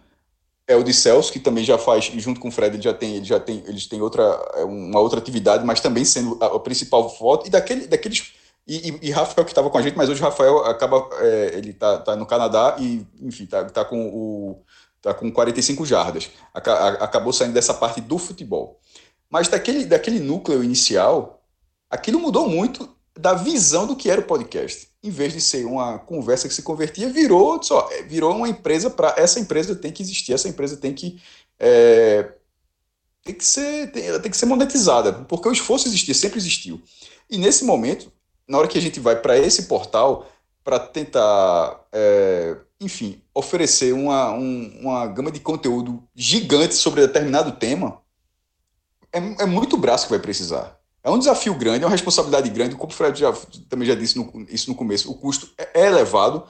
é 0.67 0.75
o 0.75 0.83
de 0.83 0.93
Celso, 0.93 1.31
que 1.31 1.39
também 1.39 1.63
já 1.63 1.77
faz, 1.77 2.05
junto 2.05 2.39
com 2.39 2.47
o 2.47 2.51
Fred, 2.51 2.75
ele 2.75 2.83
já 2.83 2.93
tem, 2.93 3.15
ele 3.15 3.25
já 3.25 3.39
tem, 3.39 3.63
eles 3.67 3.87
têm 3.87 4.01
outra, 4.01 4.23
é, 4.55 4.63
uma 4.63 4.99
outra 4.99 5.19
atividade, 5.19 5.63
mas 5.63 5.79
também 5.79 6.03
sendo 6.03 6.37
a, 6.41 6.47
a 6.47 6.59
principal 6.59 7.09
foto, 7.09 7.47
e 7.47 7.49
daquele, 7.49 7.87
daqueles. 7.87 8.33
E, 8.67 8.89
e, 8.89 8.99
e 9.09 9.11
Rafael 9.11 9.45
que 9.45 9.51
estava 9.51 9.69
com 9.69 9.77
a 9.77 9.81
gente, 9.81 9.95
mas 9.95 10.09
hoje 10.09 10.21
o 10.21 10.23
Rafael 10.23 10.65
acaba, 10.65 11.07
é, 11.19 11.57
ele 11.57 11.73
tá, 11.73 11.99
tá 11.99 12.15
no 12.15 12.25
Canadá 12.25 12.75
e, 12.79 13.05
enfim, 13.21 13.45
tá, 13.45 13.63
tá 13.65 13.85
com 13.85 14.07
o 14.07 14.63
tá 15.01 15.13
com 15.13 15.31
45 15.31 15.85
jardas. 15.85 16.31
Acabou 16.51 17.31
saindo 17.31 17.53
dessa 17.53 17.75
parte 17.75 18.01
do 18.01 18.17
futebol. 18.17 18.79
Mas 19.29 19.47
daquele, 19.47 19.85
daquele 19.85 20.19
núcleo 20.19 20.63
inicial, 20.63 21.43
aquilo 21.89 22.19
mudou 22.19 22.49
muito 22.49 22.89
da 23.17 23.33
visão 23.33 23.85
do 23.85 23.95
que 23.95 24.09
era 24.09 24.19
o 24.19 24.25
podcast. 24.25 24.89
Em 25.03 25.11
vez 25.11 25.33
de 25.33 25.39
ser 25.39 25.65
uma 25.65 25.99
conversa 25.99 26.47
que 26.47 26.53
se 26.53 26.63
convertia, 26.63 27.07
virou 27.09 27.61
só, 27.61 27.87
é, 27.91 28.01
virou 28.01 28.35
uma 28.35 28.49
empresa 28.49 28.89
para 28.89 29.13
essa 29.15 29.39
empresa 29.39 29.75
tem 29.75 29.91
que 29.91 30.01
existir, 30.01 30.33
essa 30.33 30.49
empresa 30.49 30.75
tem 30.75 30.93
que 30.93 31.21
é, 31.59 32.33
tem 33.23 33.35
que 33.35 33.45
ser 33.45 33.91
tem, 33.91 34.19
tem 34.19 34.31
que 34.31 34.37
ser 34.37 34.47
monetizada, 34.47 35.13
porque 35.13 35.47
o 35.47 35.51
esforço 35.51 35.87
existia, 35.87 36.13
sempre 36.13 36.39
existiu. 36.39 36.81
E 37.29 37.37
nesse 37.37 37.63
momento, 37.63 38.11
na 38.47 38.57
hora 38.57 38.67
que 38.67 38.77
a 38.77 38.81
gente 38.81 38.99
vai 38.99 39.15
para 39.15 39.37
esse 39.37 39.63
portal 39.63 40.27
para 40.63 40.79
tentar, 40.79 41.85
é, 41.91 42.57
enfim, 42.81 43.21
oferecer 43.33 43.93
uma, 43.93 44.31
um, 44.31 44.79
uma 44.81 45.05
gama 45.07 45.31
de 45.31 45.39
conteúdo 45.39 46.03
gigante 46.15 46.73
sobre 46.73 47.01
determinado 47.01 47.51
tema, 47.53 48.01
é, 49.13 49.43
é 49.43 49.45
muito 49.45 49.77
braço 49.77 50.05
que 50.05 50.11
vai 50.11 50.19
precisar. 50.19 50.79
É 51.03 51.09
um 51.09 51.19
desafio 51.19 51.53
grande, 51.53 51.83
é 51.83 51.85
uma 51.85 51.91
responsabilidade 51.91 52.49
grande, 52.49 52.75
como 52.75 52.91
o 52.91 52.95
Fred 52.95 53.19
já, 53.19 53.31
também 53.69 53.87
já 53.87 53.93
disse 53.93 54.17
no, 54.17 54.45
isso 54.49 54.69
no 54.69 54.75
começo, 54.75 55.11
o 55.11 55.15
custo 55.15 55.51
é, 55.55 55.81
é 55.81 55.85
elevado. 55.85 56.47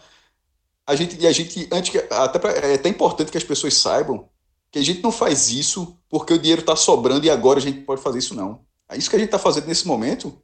A 0.88 0.96
gente, 0.96 1.20
e 1.20 1.28
a 1.28 1.32
gente, 1.34 1.68
antes 1.72 1.90
que, 1.90 1.98
até 2.10 2.40
pra, 2.40 2.52
é 2.52 2.76
até 2.76 2.88
importante 2.88 3.32
que 3.32 3.38
as 3.38 3.44
pessoas 3.44 3.74
saibam 3.76 4.30
que 4.72 4.80
a 4.80 4.84
gente 4.84 5.02
não 5.02 5.12
faz 5.12 5.50
isso 5.50 5.98
porque 6.10 6.34
o 6.34 6.40
dinheiro 6.40 6.62
está 6.62 6.76
sobrando 6.76 7.26
e 7.26 7.30
agora 7.30 7.60
a 7.60 7.62
gente 7.62 7.82
pode 7.82 8.02
fazer 8.02 8.20
isso, 8.20 8.34
não. 8.34 8.62
Isso 8.94 9.10
que 9.10 9.16
a 9.16 9.20
gente 9.20 9.28
está 9.28 9.40
fazendo 9.40 9.68
nesse 9.68 9.88
momento 9.88 10.42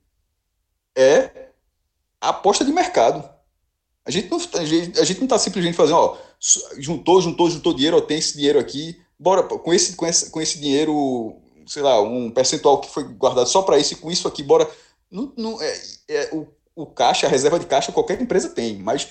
é 0.95 1.40
aposta 2.29 2.63
de 2.63 2.71
mercado. 2.71 3.27
A 4.05 4.11
gente 4.11 4.29
não 4.29 4.37
a 4.37 4.65
gente, 4.65 5.17
não 5.17 5.25
está 5.25 5.37
simplesmente 5.37 5.75
fazendo, 5.75 5.97
ó, 5.97 6.17
juntou, 6.77 7.21
juntou, 7.21 7.49
juntou 7.49 7.73
dinheiro, 7.73 7.97
ó, 7.97 8.01
tem 8.01 8.17
esse 8.17 8.35
dinheiro 8.35 8.59
aqui, 8.59 8.99
bora 9.19 9.43
com 9.43 9.73
esse, 9.73 9.95
com 9.95 10.05
esse, 10.05 10.29
com 10.29 10.41
esse 10.41 10.59
dinheiro 10.59 11.41
sei 11.67 11.81
lá, 11.81 12.01
um 12.01 12.29
percentual 12.29 12.79
que 12.79 12.89
foi 12.89 13.03
guardado 13.03 13.47
só 13.47 13.61
para 13.61 13.77
isso 13.77 13.93
e 13.93 13.97
com 13.97 14.11
isso 14.11 14.27
aqui, 14.27 14.43
bora. 14.43 14.69
Não, 15.09 15.31
não, 15.37 15.61
é, 15.61 15.81
é, 16.09 16.29
o, 16.33 16.47
o 16.75 16.85
caixa, 16.85 17.27
a 17.27 17.29
reserva 17.29 17.59
de 17.59 17.65
caixa, 17.65 17.91
qualquer 17.91 18.21
empresa 18.21 18.49
tem, 18.49 18.77
mas 18.77 19.09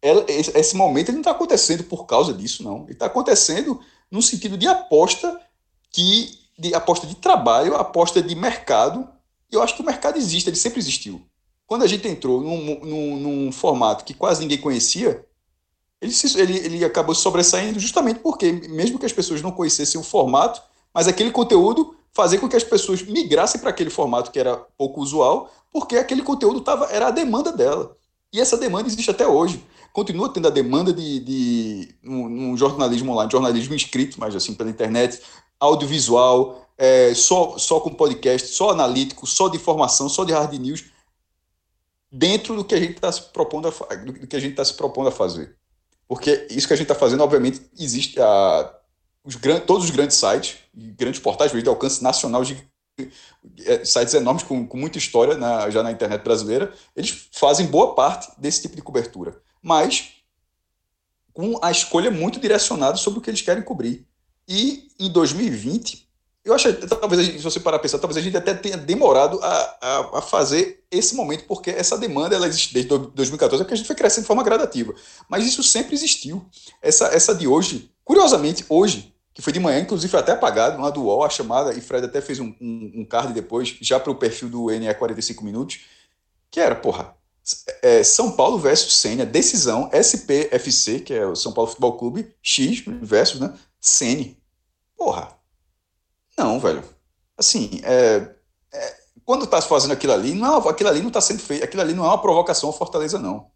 ela, 0.00 0.24
esse 0.28 0.76
momento 0.76 1.08
ele 1.08 1.16
não 1.16 1.20
está 1.20 1.30
acontecendo 1.30 1.84
por 1.84 2.06
causa 2.06 2.32
disso, 2.32 2.62
não. 2.62 2.84
Ele 2.84 2.92
está 2.92 3.06
acontecendo 3.06 3.80
no 4.10 4.20
sentido 4.20 4.58
de 4.58 4.66
aposta 4.66 5.40
que 5.90 6.40
de 6.58 6.74
aposta 6.74 7.06
de 7.06 7.14
trabalho, 7.16 7.76
aposta 7.76 8.22
de 8.22 8.34
mercado. 8.34 9.08
Eu 9.50 9.62
acho 9.62 9.74
que 9.74 9.82
o 9.82 9.86
mercado 9.86 10.18
existe, 10.18 10.48
ele 10.48 10.56
sempre 10.56 10.80
existiu. 10.80 11.24
Quando 11.72 11.84
a 11.84 11.86
gente 11.86 12.06
entrou 12.06 12.38
num, 12.42 12.80
num, 12.84 13.16
num 13.16 13.50
formato 13.50 14.04
que 14.04 14.12
quase 14.12 14.42
ninguém 14.42 14.58
conhecia, 14.58 15.24
ele, 16.02 16.12
se, 16.12 16.38
ele, 16.38 16.58
ele 16.58 16.84
acabou 16.84 17.14
se 17.14 17.22
sobressaindo 17.22 17.80
justamente 17.80 18.20
porque, 18.20 18.52
mesmo 18.52 18.98
que 18.98 19.06
as 19.06 19.12
pessoas 19.14 19.40
não 19.40 19.50
conhecessem 19.50 19.98
o 19.98 20.04
formato, 20.04 20.60
mas 20.92 21.08
aquele 21.08 21.30
conteúdo 21.30 21.96
fazia 22.12 22.38
com 22.38 22.46
que 22.46 22.56
as 22.56 22.62
pessoas 22.62 23.00
migrassem 23.00 23.58
para 23.58 23.70
aquele 23.70 23.88
formato 23.88 24.30
que 24.30 24.38
era 24.38 24.54
pouco 24.76 25.00
usual, 25.00 25.50
porque 25.72 25.96
aquele 25.96 26.20
conteúdo 26.20 26.60
tava, 26.60 26.92
era 26.92 27.06
a 27.06 27.10
demanda 27.10 27.50
dela. 27.50 27.96
E 28.30 28.38
essa 28.38 28.58
demanda 28.58 28.86
existe 28.86 29.10
até 29.10 29.26
hoje. 29.26 29.64
Continua 29.94 30.28
tendo 30.28 30.48
a 30.48 30.50
demanda 30.50 30.92
de, 30.92 31.20
de 31.20 31.94
um, 32.04 32.50
um 32.50 32.54
jornalismo 32.54 33.12
online, 33.12 33.32
jornalismo 33.32 33.74
inscrito, 33.74 34.20
mas 34.20 34.36
assim, 34.36 34.52
pela 34.52 34.68
internet, 34.68 35.22
audiovisual, 35.58 36.68
é, 36.76 37.14
só, 37.14 37.56
só 37.56 37.80
com 37.80 37.94
podcast, 37.94 38.48
só 38.48 38.72
analítico, 38.72 39.26
só 39.26 39.48
de 39.48 39.56
informação, 39.56 40.06
só 40.10 40.22
de 40.22 40.34
hard 40.34 40.52
news, 40.58 40.91
dentro 42.12 42.54
do 42.54 42.64
que 42.64 42.74
a 42.74 42.78
gente 42.78 42.92
está 42.96 43.10
se 43.10 43.22
propondo 43.22 43.68
a, 43.68 43.94
do 43.94 44.26
que 44.26 44.36
a 44.36 44.40
gente 44.40 44.50
está 44.50 44.64
se 44.64 44.74
propondo 44.74 45.08
a 45.08 45.12
fazer. 45.12 45.56
Porque 46.06 46.46
isso 46.50 46.66
que 46.66 46.74
a 46.74 46.76
gente 46.76 46.84
está 46.84 46.94
fazendo, 46.94 47.24
obviamente, 47.24 47.62
existe 47.78 48.20
a, 48.20 48.74
os 49.24 49.34
grandes, 49.36 49.64
todos 49.64 49.84
os 49.84 49.90
grandes 49.90 50.18
sites, 50.18 50.58
grandes 50.74 51.20
portais 51.20 51.50
de 51.50 51.68
alcance 51.68 52.02
nacional 52.02 52.44
de 52.44 52.62
é, 53.64 53.82
sites 53.84 54.12
enormes 54.12 54.42
com, 54.42 54.66
com 54.66 54.76
muita 54.76 54.98
história 54.98 55.38
na, 55.38 55.70
já 55.70 55.82
na 55.82 55.90
internet 55.90 56.22
brasileira, 56.22 56.72
eles 56.94 57.28
fazem 57.32 57.66
boa 57.66 57.94
parte 57.94 58.30
desse 58.38 58.60
tipo 58.60 58.76
de 58.76 58.82
cobertura. 58.82 59.40
Mas 59.62 60.16
com 61.32 61.58
a 61.62 61.70
escolha 61.70 62.10
muito 62.10 62.38
direcionada 62.38 62.98
sobre 62.98 63.18
o 63.18 63.22
que 63.22 63.30
eles 63.30 63.40
querem 63.40 63.62
cobrir. 63.62 64.06
E 64.46 64.88
em 64.98 65.10
2020, 65.10 66.06
eu 66.44 66.54
acho, 66.54 66.72
talvez, 66.88 67.24
se 67.26 67.38
você 67.38 67.60
parar 67.60 67.76
a 67.76 67.80
pensar, 67.80 67.98
talvez 67.98 68.16
a 68.16 68.20
gente 68.20 68.36
até 68.36 68.52
tenha 68.52 68.76
demorado 68.76 69.38
a, 69.40 69.76
a, 69.80 70.18
a, 70.18 70.22
fazer 70.22 70.82
esse 70.90 71.14
momento, 71.14 71.44
porque 71.44 71.70
essa 71.70 71.96
demanda 71.96 72.34
ela 72.34 72.48
existe 72.48 72.74
desde 72.74 72.88
2014, 72.88 73.62
é 73.62 73.64
porque 73.64 73.74
a 73.74 73.76
gente 73.76 73.86
foi 73.86 73.94
crescendo 73.94 74.24
de 74.24 74.26
forma 74.26 74.42
gradativa. 74.42 74.92
Mas 75.28 75.46
isso 75.46 75.62
sempre 75.62 75.94
existiu. 75.94 76.44
Essa, 76.80 77.06
essa 77.14 77.32
de 77.32 77.46
hoje, 77.46 77.90
curiosamente, 78.04 78.64
hoje, 78.68 79.14
que 79.32 79.40
foi 79.40 79.52
de 79.52 79.60
manhã, 79.60 79.78
inclusive 79.78 80.10
foi 80.10 80.18
até 80.18 80.32
apagado, 80.32 80.82
lá 80.82 80.90
do 80.90 81.02
UOL, 81.02 81.24
a 81.24 81.30
chamada, 81.30 81.72
e 81.74 81.80
Fred 81.80 82.06
até 82.06 82.20
fez 82.20 82.40
um, 82.40 82.52
um, 82.60 82.92
um 82.96 83.04
card 83.04 83.32
depois, 83.32 83.76
já 83.80 84.00
para 84.00 84.10
o 84.10 84.16
perfil 84.16 84.48
do 84.48 84.66
NE 84.66 84.92
45 84.92 85.44
Minutos, 85.44 85.80
que 86.50 86.58
era, 86.58 86.74
porra, 86.74 87.14
é, 87.82 88.02
São 88.02 88.32
Paulo 88.32 88.58
versus 88.58 88.96
Sênia, 88.96 89.24
decisão, 89.24 89.88
SPFC, 89.92 91.00
que 91.00 91.14
é 91.14 91.24
o 91.24 91.36
São 91.36 91.52
Paulo 91.52 91.70
Futebol 91.70 91.96
Clube, 91.96 92.34
X 92.42 92.82
versus, 93.00 93.40
né, 93.40 93.54
Sene. 93.80 94.36
Porra, 94.96 95.36
não, 96.42 96.58
velho. 96.58 96.82
Assim, 97.36 97.80
é, 97.84 98.28
é, 98.72 98.94
quando 99.24 99.46
tá 99.46 99.60
fazendo 99.60 99.92
aquilo 99.92 100.12
ali, 100.12 100.34
não 100.34 100.56
é, 100.56 100.68
aquilo 100.68 100.88
ali 100.88 101.00
não 101.00 101.08
está 101.08 101.20
sendo 101.20 101.40
feito, 101.40 101.64
aquilo 101.64 101.82
ali 101.82 101.94
não 101.94 102.04
é 102.04 102.08
uma 102.08 102.20
provocação 102.20 102.68
ao 102.68 102.76
Fortaleza, 102.76 103.18
não. 103.18 103.46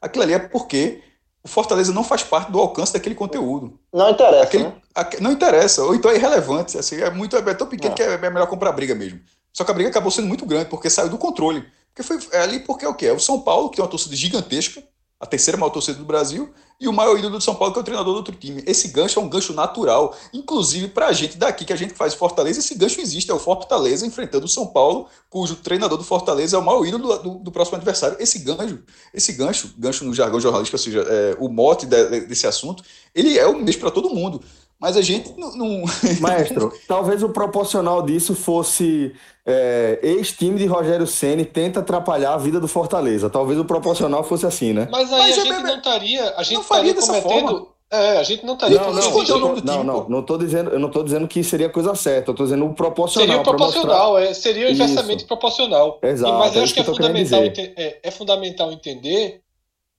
Aquilo 0.00 0.24
ali 0.24 0.34
é 0.34 0.38
porque 0.38 1.02
o 1.42 1.48
Fortaleza 1.48 1.92
não 1.92 2.02
faz 2.02 2.22
parte 2.22 2.50
do 2.50 2.58
alcance 2.58 2.92
daquele 2.92 3.14
conteúdo. 3.14 3.78
Não 3.92 4.10
interessa. 4.10 4.42
Aquele, 4.44 4.64
né? 4.64 4.74
não 5.20 5.32
interessa, 5.32 5.82
ou 5.82 5.94
então 5.94 6.10
é 6.10 6.16
irrelevante. 6.16 6.78
Assim, 6.78 6.96
é, 6.96 7.10
muito, 7.10 7.36
é 7.36 7.54
tão 7.54 7.66
pequeno 7.66 7.92
é. 7.92 7.96
que 7.96 8.02
é, 8.02 8.14
é 8.14 8.30
melhor 8.30 8.46
comprar 8.46 8.72
briga 8.72 8.94
mesmo. 8.94 9.20
Só 9.52 9.62
que 9.64 9.70
a 9.70 9.74
briga 9.74 9.90
acabou 9.90 10.10
sendo 10.10 10.26
muito 10.26 10.44
grande, 10.44 10.68
porque 10.68 10.90
saiu 10.90 11.08
do 11.08 11.18
controle. 11.18 11.64
Porque 11.94 12.02
foi 12.02 12.18
é 12.32 12.42
ali 12.42 12.60
porque 12.60 12.84
é 12.84 12.88
o 12.88 12.94
quê? 12.94 13.06
É 13.06 13.12
o 13.12 13.20
São 13.20 13.40
Paulo, 13.40 13.70
que 13.70 13.76
tem 13.76 13.84
uma 13.84 13.90
torcida 13.90 14.16
gigantesca, 14.16 14.82
a 15.20 15.26
terceira 15.26 15.56
maior 15.58 15.70
torcida 15.70 15.98
do 15.98 16.04
Brasil, 16.04 16.52
e 16.80 16.88
o 16.88 16.92
maior 16.92 17.16
ídolo 17.16 17.38
do 17.38 17.40
São 17.40 17.54
Paulo, 17.54 17.72
que 17.72 17.78
é 17.78 17.82
o 17.82 17.84
treinador 17.84 18.12
do 18.12 18.16
outro 18.18 18.34
time. 18.34 18.62
Esse 18.66 18.88
gancho 18.88 19.18
é 19.18 19.22
um 19.22 19.28
gancho 19.28 19.54
natural, 19.54 20.14
inclusive 20.32 20.88
para 20.88 21.06
a 21.06 21.12
gente 21.12 21.38
daqui, 21.38 21.64
que 21.64 21.72
a 21.72 21.76
gente 21.76 21.94
faz 21.94 22.14
Fortaleza, 22.14 22.58
esse 22.58 22.74
gancho 22.74 23.00
existe, 23.00 23.30
é 23.30 23.34
o 23.34 23.38
Fortaleza 23.38 24.06
enfrentando 24.06 24.44
o 24.44 24.48
São 24.48 24.66
Paulo, 24.66 25.06
cujo 25.30 25.56
treinador 25.56 25.96
do 25.96 26.04
Fortaleza 26.04 26.56
é 26.56 26.58
o 26.58 26.64
maior 26.64 26.84
ídolo 26.84 27.16
do, 27.16 27.22
do, 27.22 27.38
do 27.44 27.52
próximo 27.52 27.76
adversário. 27.76 28.16
Esse 28.20 28.40
gancho, 28.40 28.80
esse 29.12 29.32
gancho, 29.32 29.72
gancho 29.78 30.04
no 30.04 30.12
jargão 30.12 30.40
jornalístico, 30.40 30.76
ou 30.76 30.82
seja, 30.82 31.00
é, 31.08 31.36
o 31.38 31.48
mote 31.48 31.86
de, 31.86 32.20
desse 32.20 32.46
assunto, 32.46 32.82
ele 33.14 33.38
é 33.38 33.46
o 33.46 33.56
mesmo 33.56 33.80
para 33.80 33.90
todo 33.90 34.10
mundo. 34.10 34.42
Mas 34.84 34.98
a 34.98 35.00
gente 35.00 35.32
não. 35.38 35.56
não... 35.56 35.82
Maestro, 36.20 36.70
talvez 36.86 37.22
o 37.22 37.30
proporcional 37.30 38.02
disso 38.02 38.34
fosse 38.34 39.14
é, 39.46 39.98
ex-time 40.02 40.58
de 40.58 40.66
Rogério 40.66 41.06
Ceni 41.06 41.46
tenta 41.46 41.80
atrapalhar 41.80 42.34
a 42.34 42.36
vida 42.36 42.60
do 42.60 42.68
Fortaleza. 42.68 43.30
Talvez 43.30 43.58
o 43.58 43.64
proporcional 43.64 44.22
fosse 44.22 44.44
assim, 44.44 44.74
né? 44.74 44.86
Mas 44.90 45.10
aí 45.10 45.20
Mas 45.20 45.38
a 45.38 45.40
é 45.40 45.44
gente 45.44 45.62
não 45.62 45.76
estaria. 45.76 46.34
A 46.36 46.42
gente 46.42 46.54
não 46.56 46.60
estaria 46.60 46.94
cometendo. 46.94 47.48
Forma. 47.48 47.66
É, 47.90 48.18
a 48.18 48.22
gente 48.24 48.44
não 48.44 48.52
estaria. 48.52 48.78
Não, 48.78 48.92
não, 48.92 49.24
não, 49.24 49.56
não, 49.56 49.84
não, 49.84 50.08
não 50.10 50.22
tô 50.22 50.36
dizendo, 50.36 50.68
eu 50.68 50.78
não 50.78 50.88
estou 50.88 51.02
dizendo 51.02 51.26
que 51.26 51.42
seria 51.42 51.70
coisa 51.70 51.94
certa, 51.94 52.30
eu 52.30 52.32
estou 52.32 52.44
dizendo 52.44 52.66
o 52.66 52.74
proporcional. 52.74 53.28
Seria 53.28 53.42
proporcional, 53.42 54.12
mostrar... 54.12 54.30
é, 54.30 54.34
seria 54.34 54.70
inversamente 54.70 55.20
Isso. 55.20 55.26
proporcional. 55.26 55.98
Exato. 56.02 56.34
Mas 56.34 56.54
eu 56.56 56.60
é 56.60 56.64
acho 56.64 56.74
que, 56.74 56.84
que 56.84 56.90
é 56.90 56.92
fundamental, 56.92 57.42
é, 57.42 57.98
é 58.02 58.10
fundamental 58.10 58.70
entender 58.70 59.40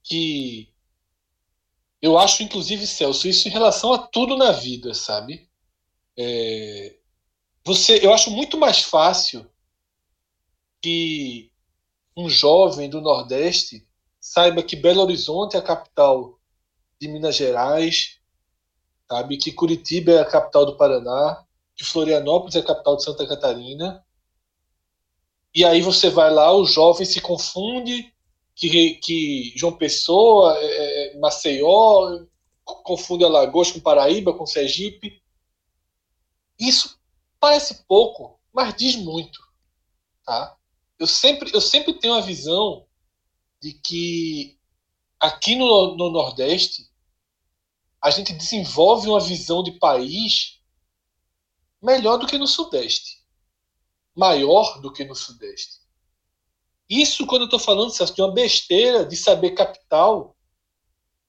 que 0.04 0.68
eu 2.06 2.16
acho, 2.16 2.44
inclusive, 2.44 2.86
Celso, 2.86 3.26
isso 3.26 3.48
em 3.48 3.50
relação 3.50 3.92
a 3.92 3.98
tudo 3.98 4.36
na 4.36 4.52
vida, 4.52 4.94
sabe? 4.94 5.48
É, 6.16 6.94
você, 7.64 7.98
eu 8.00 8.14
acho 8.14 8.30
muito 8.30 8.56
mais 8.56 8.80
fácil 8.80 9.44
que 10.80 11.50
um 12.16 12.28
jovem 12.28 12.88
do 12.88 13.00
Nordeste 13.00 13.84
saiba 14.20 14.62
que 14.62 14.76
Belo 14.76 15.02
Horizonte 15.02 15.56
é 15.56 15.58
a 15.58 15.62
capital 15.62 16.38
de 17.00 17.08
Minas 17.08 17.34
Gerais, 17.34 18.20
sabe? 19.10 19.36
Que 19.36 19.50
Curitiba 19.50 20.12
é 20.12 20.20
a 20.20 20.24
capital 20.24 20.64
do 20.64 20.76
Paraná, 20.76 21.44
que 21.74 21.84
Florianópolis 21.84 22.54
é 22.54 22.60
a 22.60 22.64
capital 22.64 22.96
de 22.96 23.02
Santa 23.02 23.26
Catarina. 23.26 24.04
E 25.52 25.64
aí 25.64 25.82
você 25.82 26.08
vai 26.08 26.30
lá, 26.32 26.52
o 26.52 26.64
jovem 26.64 27.04
se 27.04 27.20
confunde 27.20 28.12
que, 28.56 28.94
que 28.94 29.52
João 29.54 29.76
Pessoa, 29.76 30.56
é, 30.56 30.64
é, 30.64 30.95
Maceió, 31.20 32.24
confunde 32.64 33.24
Alagoas 33.24 33.70
com 33.70 33.80
Paraíba, 33.80 34.32
com 34.32 34.46
Sergipe. 34.46 35.22
Isso 36.58 36.98
parece 37.38 37.84
pouco, 37.84 38.40
mas 38.52 38.74
diz 38.74 38.96
muito. 38.96 39.40
Tá? 40.24 40.56
Eu, 40.98 41.06
sempre, 41.06 41.50
eu 41.54 41.60
sempre 41.60 41.94
tenho 41.94 42.14
a 42.14 42.20
visão 42.20 42.86
de 43.60 43.72
que 43.72 44.58
aqui 45.18 45.56
no, 45.56 45.96
no 45.96 46.10
Nordeste 46.10 46.90
a 48.02 48.10
gente 48.10 48.32
desenvolve 48.32 49.08
uma 49.08 49.20
visão 49.20 49.62
de 49.62 49.72
país 49.72 50.60
melhor 51.82 52.18
do 52.18 52.26
que 52.26 52.38
no 52.38 52.46
Sudeste, 52.46 53.24
maior 54.14 54.80
do 54.80 54.92
que 54.92 55.04
no 55.04 55.14
Sudeste. 55.14 55.80
Isso 56.88 57.26
quando 57.26 57.42
eu 57.42 57.46
estou 57.46 57.58
falando, 57.58 57.92
de 57.92 58.22
uma 58.22 58.32
besteira 58.32 59.04
de 59.04 59.16
saber 59.16 59.52
capital, 59.52 60.35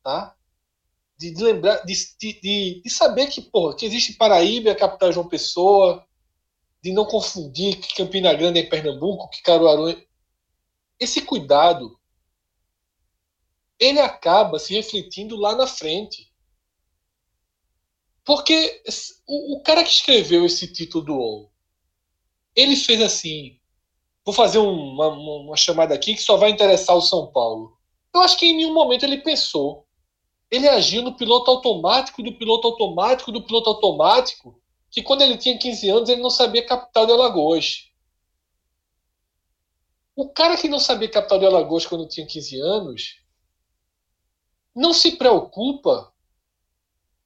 tá? 0.08 0.34
De, 1.18 1.32
de 1.32 1.44
lembrar, 1.44 1.84
de, 1.84 1.94
de, 2.18 2.82
de, 2.82 2.90
saber 2.90 3.28
que, 3.28 3.42
porra, 3.42 3.76
que 3.76 3.86
existe 3.86 4.14
Paraíba, 4.14 4.72
a 4.72 4.76
capital 4.76 5.10
de 5.10 5.16
João 5.16 5.28
Pessoa, 5.28 6.08
de 6.82 6.94
não 6.94 7.04
confundir 7.04 7.78
que 7.78 7.94
Campina 7.94 8.34
Grande 8.34 8.60
é 8.60 8.64
Pernambuco, 8.64 9.30
que 9.30 9.42
Caruaru 9.42 9.90
é... 9.90 10.02
Esse 10.98 11.22
cuidado, 11.22 12.00
ele 13.78 14.00
acaba 14.00 14.60
se 14.60 14.74
refletindo 14.74 15.36
lá 15.36 15.54
na 15.56 15.68
frente. 15.68 16.32
Porque 18.24 18.82
o, 19.28 19.58
o 19.58 19.64
cara 19.64 19.84
que 19.84 19.90
escreveu 19.90 20.46
esse 20.46 20.72
título 20.72 21.04
do 21.04 21.16
UOL, 21.16 21.52
ele 22.56 22.78
fez 22.78 23.02
assim, 23.02 23.60
vou 24.24 24.34
fazer 24.34 24.60
uma, 24.60 25.10
uma, 25.10 25.58
chamada 25.58 25.94
aqui 25.94 26.16
que 26.16 26.22
só 26.22 26.38
vai 26.38 26.52
interessar 26.52 26.96
o 26.96 27.02
São 27.02 27.30
Paulo. 27.30 27.78
Eu 28.16 28.22
acho 28.22 28.38
que 28.38 28.46
em 28.46 28.56
nenhum 28.56 28.74
momento 28.74 29.04
ele 29.04 29.18
pensou. 29.18 29.87
Ele 30.50 30.68
agiu 30.68 31.02
no 31.02 31.16
piloto 31.16 31.52
automático 31.52 32.24
do 32.24 32.38
piloto 32.38 32.68
automático 32.68 33.32
do 33.32 33.44
piloto 33.44 33.70
automático, 33.70 34.62
que 34.90 35.04
quando 35.04 35.22
ele 35.22 35.38
tinha 35.38 35.58
15 35.58 35.90
anos 35.90 36.10
ele 36.10 36.22
não 36.22 36.30
sabia 36.30 36.66
capital 36.66 37.06
de 37.06 37.12
Alagoas. 37.12 37.92
O 40.16 40.30
cara 40.30 40.58
que 40.58 40.70
não 40.70 40.80
sabia 40.80 41.10
capital 41.10 41.40
de 41.40 41.46
Alagoas 41.46 41.86
quando 41.86 42.08
tinha 42.08 42.26
15 42.26 42.60
anos 42.62 43.22
não 44.74 44.94
se 44.94 45.18
preocupa, 45.18 46.14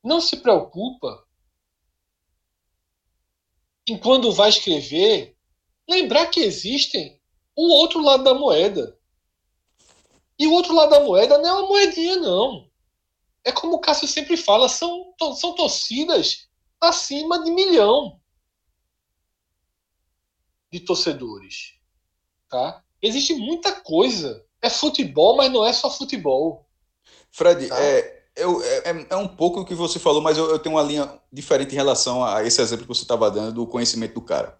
não 0.03 0.21
se 0.21 0.37
preocupa 0.37 1.25
em 3.87 3.97
quando 3.97 4.31
vai 4.31 4.49
escrever 4.49 5.35
lembrar 5.87 6.27
que 6.27 6.39
existem 6.39 7.19
o 7.55 7.67
outro 7.73 8.01
lado 8.01 8.23
da 8.23 8.33
moeda. 8.33 8.97
E 10.39 10.47
o 10.47 10.53
outro 10.53 10.73
lado 10.73 10.89
da 10.89 11.01
moeda 11.01 11.37
não 11.37 11.49
é 11.49 11.53
uma 11.53 11.67
moedinha, 11.67 12.15
não. 12.15 12.70
É 13.43 13.51
como 13.51 13.75
o 13.75 13.79
Cássio 13.79 14.07
sempre 14.07 14.37
fala, 14.37 14.69
são, 14.69 15.13
são 15.35 15.55
torcidas 15.55 16.47
acima 16.79 17.43
de 17.43 17.51
milhão 17.51 18.19
de 20.71 20.79
torcedores. 20.79 21.73
Tá? 22.49 22.83
Existe 23.01 23.33
muita 23.33 23.71
coisa. 23.71 24.45
É 24.61 24.69
futebol, 24.69 25.35
mas 25.35 25.51
não 25.51 25.65
é 25.65 25.73
só 25.73 25.89
futebol. 25.89 26.67
Fred, 27.31 27.67
tá? 27.67 27.81
é, 27.81 28.23
eu, 28.35 28.61
é, 28.63 29.07
é, 29.09 29.15
um 29.15 29.27
pouco 29.27 29.61
o 29.61 29.65
que 29.65 29.73
você 29.73 29.99
falou, 29.99 30.21
mas 30.21 30.37
eu, 30.37 30.49
eu 30.49 30.59
tenho 30.59 30.75
uma 30.75 30.83
linha 30.83 31.19
diferente 31.31 31.71
em 31.71 31.75
relação 31.75 32.23
a 32.23 32.43
esse 32.43 32.61
exemplo 32.61 32.85
que 32.85 32.93
você 32.93 33.01
estava 33.01 33.29
dando 33.31 33.53
do 33.53 33.67
conhecimento 33.67 34.13
do 34.13 34.21
cara. 34.21 34.59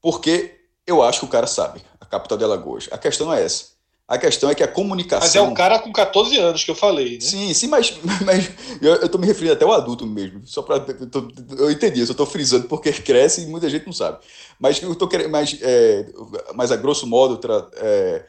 Porque 0.00 0.56
Eu 0.86 1.02
acho 1.02 1.20
que 1.20 1.24
o 1.24 1.28
cara 1.28 1.48
sabe, 1.48 1.82
a 2.00 2.06
capital 2.06 2.38
de 2.38 2.44
Alagoas. 2.44 2.88
A 2.92 2.98
questão 2.98 3.26
não 3.26 3.34
é 3.34 3.42
essa. 3.42 3.75
A 4.08 4.16
questão 4.18 4.48
é 4.48 4.54
que 4.54 4.62
a 4.62 4.68
comunicação. 4.68 5.26
Mas 5.26 5.34
é 5.34 5.42
um 5.42 5.52
cara 5.52 5.80
com 5.80 5.92
14 5.92 6.38
anos 6.38 6.62
que 6.62 6.70
eu 6.70 6.76
falei, 6.76 7.14
né? 7.14 7.20
Sim, 7.20 7.52
sim, 7.52 7.66
mas, 7.66 7.92
mas 8.24 8.50
eu, 8.80 9.08
tô 9.08 9.18
me 9.18 9.26
referindo 9.26 9.54
até 9.54 9.64
ao 9.64 9.72
adulto 9.72 10.06
mesmo. 10.06 10.46
Só 10.46 10.62
para 10.62 10.76
eu, 10.76 11.58
eu, 11.58 11.70
entendi, 11.70 12.00
eu 12.00 12.06
só 12.06 12.14
tô 12.14 12.24
frisando 12.24 12.68
porque 12.68 12.92
cresce 12.92 13.42
e 13.42 13.46
muita 13.46 13.68
gente 13.68 13.84
não 13.84 13.92
sabe. 13.92 14.18
Mas 14.60 14.80
eu 14.80 14.94
tô 14.94 15.08
querendo. 15.08 15.30
Mas, 15.30 15.58
é, 15.60 16.06
mas 16.54 16.70
a 16.70 16.76
grosso 16.76 17.04
modo, 17.04 17.40
é, 17.74 18.24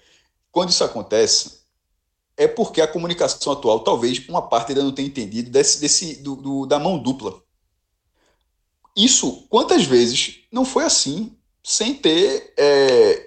quando 0.52 0.70
isso 0.70 0.84
acontece, 0.84 1.60
é 2.36 2.48
porque 2.48 2.82
a 2.82 2.88
comunicação 2.88 3.54
atual, 3.54 3.82
talvez 3.82 4.28
uma 4.28 4.42
parte 4.42 4.70
ainda 4.70 4.84
não 4.84 4.92
tenha 4.92 5.08
entendido 5.08 5.52
desse, 5.52 5.80
desse, 5.80 6.16
do, 6.24 6.36
do, 6.36 6.66
da 6.66 6.80
mão 6.80 6.98
dupla. 6.98 7.40
Isso, 8.96 9.46
quantas 9.48 9.84
vezes 9.84 10.40
não 10.52 10.66
foi 10.66 10.84
assim, 10.84 11.38
sem 11.64 11.94
ter. 11.94 12.52
É, 12.58 13.27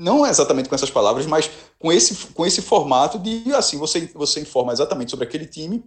não 0.00 0.26
exatamente 0.26 0.68
com 0.68 0.74
essas 0.74 0.90
palavras, 0.90 1.26
mas 1.26 1.50
com 1.78 1.92
esse, 1.92 2.28
com 2.28 2.46
esse 2.46 2.62
formato 2.62 3.18
de 3.18 3.52
assim, 3.52 3.76
você, 3.76 4.10
você 4.14 4.40
informa 4.40 4.72
exatamente 4.72 5.10
sobre 5.10 5.26
aquele 5.26 5.46
time 5.46 5.84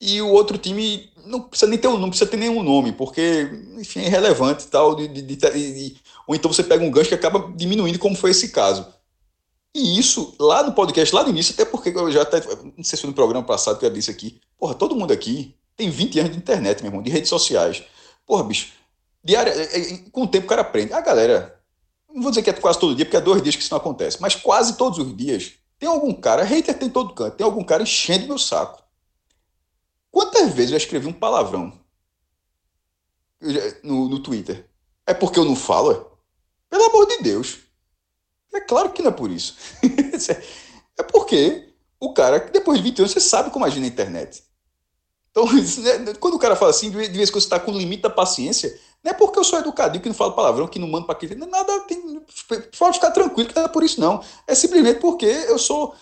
e 0.00 0.20
o 0.20 0.28
outro 0.28 0.58
time 0.58 1.08
não 1.24 1.40
precisa 1.40 1.70
nem 1.70 1.78
ter 1.78 1.88
não 1.88 2.08
precisa 2.08 2.28
ter 2.28 2.36
nenhum 2.36 2.62
nome, 2.62 2.92
porque, 2.92 3.48
enfim, 3.78 4.00
é 4.00 4.06
irrelevante 4.06 4.64
e 4.64 4.68
tal, 4.68 4.96
de, 4.96 5.06
de, 5.08 5.22
de, 5.22 5.96
ou 6.26 6.34
então 6.34 6.52
você 6.52 6.62
pega 6.62 6.84
um 6.84 6.90
gancho 6.90 7.08
que 7.08 7.14
acaba 7.14 7.52
diminuindo, 7.56 7.98
como 7.98 8.16
foi 8.16 8.32
esse 8.32 8.48
caso. 8.48 8.86
E 9.74 9.98
isso, 9.98 10.34
lá 10.40 10.62
no 10.62 10.72
podcast, 10.72 11.14
lá 11.14 11.22
no 11.22 11.30
início, 11.30 11.54
até 11.54 11.64
porque 11.64 11.90
eu 11.90 12.10
já 12.10 12.22
até, 12.22 12.40
não 12.40 12.82
sei 12.82 12.96
se 12.96 13.02
foi 13.02 13.10
no 13.10 13.14
programa 13.14 13.46
passado 13.46 13.78
que 13.78 13.86
eu 13.86 13.90
disse 13.90 14.10
aqui, 14.10 14.40
porra, 14.58 14.74
todo 14.74 14.96
mundo 14.96 15.12
aqui 15.12 15.54
tem 15.76 15.88
20 15.90 16.18
anos 16.18 16.32
de 16.32 16.38
internet, 16.38 16.82
meu 16.82 16.90
irmão, 16.90 17.02
de 17.02 17.10
redes 17.10 17.28
sociais. 17.28 17.82
Porra, 18.26 18.42
bicho, 18.42 18.72
diária, 19.22 19.50
é, 19.50 19.80
é, 19.80 19.98
com 20.10 20.22
o 20.22 20.26
tempo 20.26 20.46
o 20.46 20.48
cara 20.48 20.62
aprende. 20.62 20.92
A 20.92 21.00
galera, 21.00 21.55
não 22.16 22.22
vou 22.22 22.30
dizer 22.30 22.42
que 22.42 22.48
é 22.48 22.52
quase 22.54 22.80
todo 22.80 22.94
dia, 22.94 23.04
porque 23.04 23.18
é 23.18 23.20
dois 23.20 23.42
dias 23.42 23.54
que 23.54 23.60
isso 23.60 23.70
não 23.70 23.78
acontece, 23.78 24.20
mas 24.22 24.34
quase 24.34 24.78
todos 24.78 24.98
os 24.98 25.14
dias 25.14 25.52
tem 25.78 25.86
algum 25.86 26.14
cara, 26.14 26.42
hater 26.42 26.76
tem 26.76 26.88
todo 26.88 27.14
canto, 27.14 27.36
tem 27.36 27.44
algum 27.44 27.62
cara 27.62 27.82
enchendo 27.82 28.26
meu 28.26 28.38
saco. 28.38 28.82
Quantas 30.10 30.50
vezes 30.54 30.70
eu 30.70 30.78
escrevi 30.78 31.06
um 31.06 31.12
palavrão 31.12 31.78
no, 33.82 34.08
no 34.08 34.18
Twitter? 34.20 34.66
É 35.06 35.12
porque 35.12 35.38
eu 35.38 35.44
não 35.44 35.54
falo? 35.54 36.18
Pelo 36.70 36.84
amor 36.84 37.06
de 37.06 37.18
Deus. 37.18 37.58
É 38.54 38.60
claro 38.62 38.90
que 38.92 39.02
não 39.02 39.10
é 39.10 39.14
por 39.14 39.30
isso. 39.30 39.54
é 40.98 41.02
porque 41.02 41.68
o 42.00 42.14
cara, 42.14 42.38
depois 42.38 42.78
de 42.78 42.84
20 42.84 42.98
anos, 43.00 43.12
você 43.12 43.20
sabe 43.20 43.50
como 43.50 43.66
agir 43.66 43.80
na 43.80 43.86
internet. 43.86 44.42
Então, 45.30 45.44
né, 45.52 46.14
quando 46.18 46.34
o 46.34 46.38
cara 46.38 46.56
fala 46.56 46.70
assim, 46.70 46.90
de 46.90 46.96
vez 46.96 47.10
em 47.28 47.32
quando 47.32 47.42
você 47.42 47.46
está 47.46 47.60
com 47.60 47.72
o 47.72 47.78
limite 47.78 48.02
da 48.02 48.10
paciência, 48.10 48.80
não 49.06 49.12
é 49.12 49.14
porque 49.14 49.38
eu 49.38 49.44
sou 49.44 49.60
educadinho, 49.60 50.02
que 50.02 50.08
não 50.08 50.16
falo 50.16 50.32
palavrão, 50.32 50.66
que 50.66 50.80
não 50.80 50.88
mando 50.88 51.06
para 51.06 51.14
aquele. 51.14 51.36
Nada, 51.36 51.80
tem, 51.82 52.20
pode 52.76 52.94
ficar 52.94 53.12
tranquilo, 53.12 53.48
que 53.48 53.54
não 53.54 53.62
é 53.62 53.68
por 53.68 53.84
isso, 53.84 54.00
não. 54.00 54.20
É 54.48 54.52
simplesmente 54.52 54.98
porque 54.98 55.26
eu 55.26 55.60
sou 55.60 55.94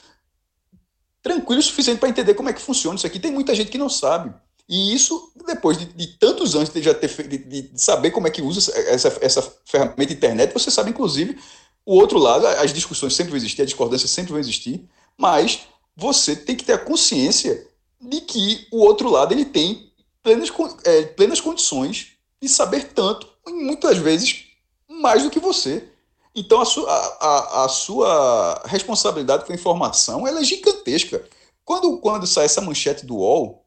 tranquilo 1.22 1.61
o 1.61 1.62
suficiente 1.62 1.98
para 1.98 2.09
entender 2.09 2.32
como 2.32 2.48
é 2.48 2.52
que 2.55 2.62
funciona 2.62 2.96
isso 2.96 3.07
aqui. 3.07 3.20
Tem 3.20 3.30
muita 3.30 3.55
gente 3.55 3.70
que 3.70 3.76
não 3.76 3.90
sabe. 3.90 4.32
E 4.66 4.94
isso, 4.94 5.30
depois 5.46 5.76
de, 5.76 5.84
de 5.84 6.07
tantos 6.16 6.57
anos 6.57 6.70
de 6.70 6.82
já 6.82 6.94
ter 6.94 7.11
de, 7.28 7.36
de, 7.36 7.70
saber 7.74 8.11
como 8.11 8.26
é 8.26 8.30
que 8.30 8.40
usa 8.40 8.72
essa, 8.74 9.18
essa 9.20 9.55
ferramenta 9.66 10.14
internet, 10.14 10.55
você 10.55 10.70
sabe, 10.70 10.88
inclusive, 10.88 11.38
o 11.84 11.96
outro 11.96 12.18
lado, 12.18 12.46
as 12.46 12.72
discussões 12.72 13.14
sempre 13.14 13.32
vão 13.32 13.36
existir, 13.36 13.61
a 13.61 13.66
discordância 13.66 14.09
sempre 14.09 14.32
vai 14.32 14.40
existir, 14.40 14.82
mas 15.18 15.61
você 15.94 16.34
tem 16.34 16.57
que 16.57 16.64
ter 16.64 16.72
a 16.72 16.78
consciência 16.78 17.68
de 18.00 18.22
que 18.22 18.66
o 18.72 18.78
outro 18.78 19.11
lado 19.11 19.34
ele 19.34 19.44
tem 19.44 19.92
plenas, 20.22 20.50
é, 20.84 21.02
plenas 21.02 21.42
condições 21.42 22.14
de 22.45 22.51
saber 22.51 22.92
tanto, 22.92 23.26
e 23.47 23.53
muitas 23.53 23.97
vezes 23.97 24.45
mais 24.88 25.22
do 25.22 25.30
que 25.30 25.40
você. 25.40 25.88
Então 26.34 26.61
a, 26.61 26.64
su, 26.64 26.86
a, 26.86 27.64
a, 27.64 27.68
sua 27.68 28.62
responsabilidade 28.66 29.45
com 29.45 29.53
a 29.53 29.55
informação 29.55 30.26
ela 30.26 30.40
é 30.40 30.45
gigantesca. 30.45 31.24
Quando, 31.64 31.99
quando 31.99 32.26
sai 32.26 32.45
essa 32.45 32.61
manchete 32.61 33.07
do 33.07 33.16
UOL, 33.16 33.64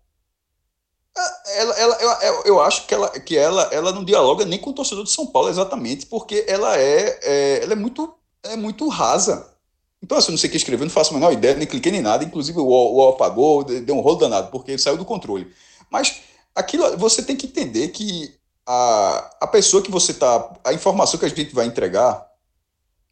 ela, 1.55 1.79
ela, 1.79 2.23
eu, 2.23 2.43
eu 2.45 2.61
acho 2.61 2.85
que, 2.85 2.93
ela, 2.93 3.09
que 3.09 3.35
ela, 3.35 3.63
ela 3.71 3.91
não 3.91 4.05
dialoga 4.05 4.45
nem 4.45 4.59
com 4.59 4.69
o 4.69 4.73
torcedor 4.73 5.03
de 5.03 5.11
São 5.11 5.25
Paulo 5.25 5.49
exatamente, 5.49 6.05
porque 6.05 6.45
ela 6.47 6.77
é, 6.77 7.19
é 7.23 7.63
ela 7.63 7.73
é, 7.73 7.75
muito, 7.75 8.13
é 8.43 8.55
muito 8.55 8.87
rasa. 8.87 9.51
Então, 10.03 10.15
assim, 10.15 10.29
não 10.29 10.37
sei 10.37 10.47
o 10.47 10.51
que 10.51 10.57
escrever, 10.57 10.83
não 10.83 10.91
faço 10.91 11.11
a 11.11 11.13
menor 11.15 11.33
ideia, 11.33 11.55
nem 11.55 11.65
cliquei 11.65 11.91
nem 11.91 12.01
nada. 12.01 12.23
Inclusive, 12.23 12.59
o 12.59 12.65
UOL 12.65 13.09
apagou, 13.09 13.63
deu 13.63 13.95
um 13.95 14.01
rolo 14.01 14.17
danado, 14.17 14.51
porque 14.51 14.77
saiu 14.77 14.97
do 14.97 15.05
controle. 15.05 15.51
Mas 15.89 16.21
aquilo, 16.53 16.95
você 16.97 17.23
tem 17.23 17.35
que 17.35 17.47
entender 17.47 17.87
que 17.87 18.37
a, 18.67 19.29
a 19.41 19.47
pessoa 19.47 19.81
que 19.81 19.89
você 19.89 20.11
está. 20.11 20.53
A 20.63 20.73
informação 20.73 21.17
que 21.17 21.25
a 21.25 21.29
gente 21.29 21.55
vai 21.55 21.65
entregar, 21.65 22.27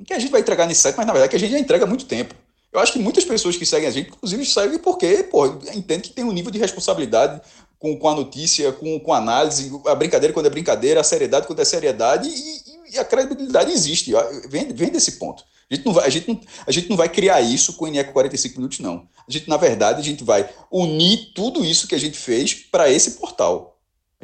que 0.06 0.14
a 0.14 0.20
gente 0.20 0.32
vai 0.32 0.42
entregar 0.42 0.68
nesse 0.68 0.82
site, 0.82 0.98
mas 0.98 1.08
na 1.08 1.14
verdade 1.14 1.30
que 1.30 1.38
a 1.38 1.40
gente 1.40 1.52
já 1.52 1.60
entrega 1.60 1.86
há 1.86 1.88
muito 1.88 2.06
tempo. 2.06 2.36
Eu 2.74 2.82
acho 2.82 2.92
que 2.92 3.00
muitas 3.00 3.24
pessoas 3.24 3.56
que 3.56 3.66
seguem 3.66 3.88
a 3.88 3.92
gente, 3.92 4.10
inclusive, 4.10 4.46
seguem 4.46 4.78
porque, 4.78 5.24
pô, 5.24 5.46
entende 5.74 6.10
que 6.10 6.14
tem 6.14 6.26
um 6.26 6.34
nível 6.34 6.52
de 6.52 6.60
responsabilidade 6.60 7.42
com, 7.80 7.98
com 7.98 8.10
a 8.10 8.14
notícia, 8.16 8.74
com, 8.74 9.00
com 9.00 9.14
a 9.14 9.18
análise, 9.18 9.72
a 9.86 9.96
brincadeira 9.96 10.34
quando 10.34 10.48
é 10.48 10.50
brincadeira, 10.50 11.00
a 11.00 11.04
seriedade 11.04 11.48
quando 11.48 11.62
é 11.62 11.66
seriedade, 11.66 12.28
e, 12.28 12.96
e 12.96 13.00
a 13.00 13.06
credibilidade 13.06 13.72
existe, 13.72 14.12
vem, 14.50 14.74
vem 14.74 14.90
desse 14.90 15.14
ponto. 15.14 15.46
A 15.72 15.74
gente, 15.74 15.86
não 15.86 15.94
vai, 15.94 16.06
a, 16.06 16.10
gente 16.10 16.28
não, 16.28 16.42
a 16.68 16.72
gente 16.72 16.90
não 16.90 16.98
vai 16.98 17.08
criar 17.08 17.40
isso 17.40 17.74
com 17.74 17.86
o 17.86 17.88
NEC 17.88 18.12
45 18.12 18.58
minutos, 18.58 18.80
não. 18.80 19.08
A 19.28 19.32
gente, 19.32 19.50
na 19.50 19.56
verdade, 19.56 20.02
a 20.02 20.04
gente 20.04 20.24
vai 20.24 20.50
unir 20.70 21.32
tudo 21.34 21.64
isso 21.64 21.88
que 21.88 21.96
a 21.96 22.00
gente 22.00 22.18
fez 22.18 22.54
para 22.54 22.90
esse 22.92 23.12
portal. 23.12 23.75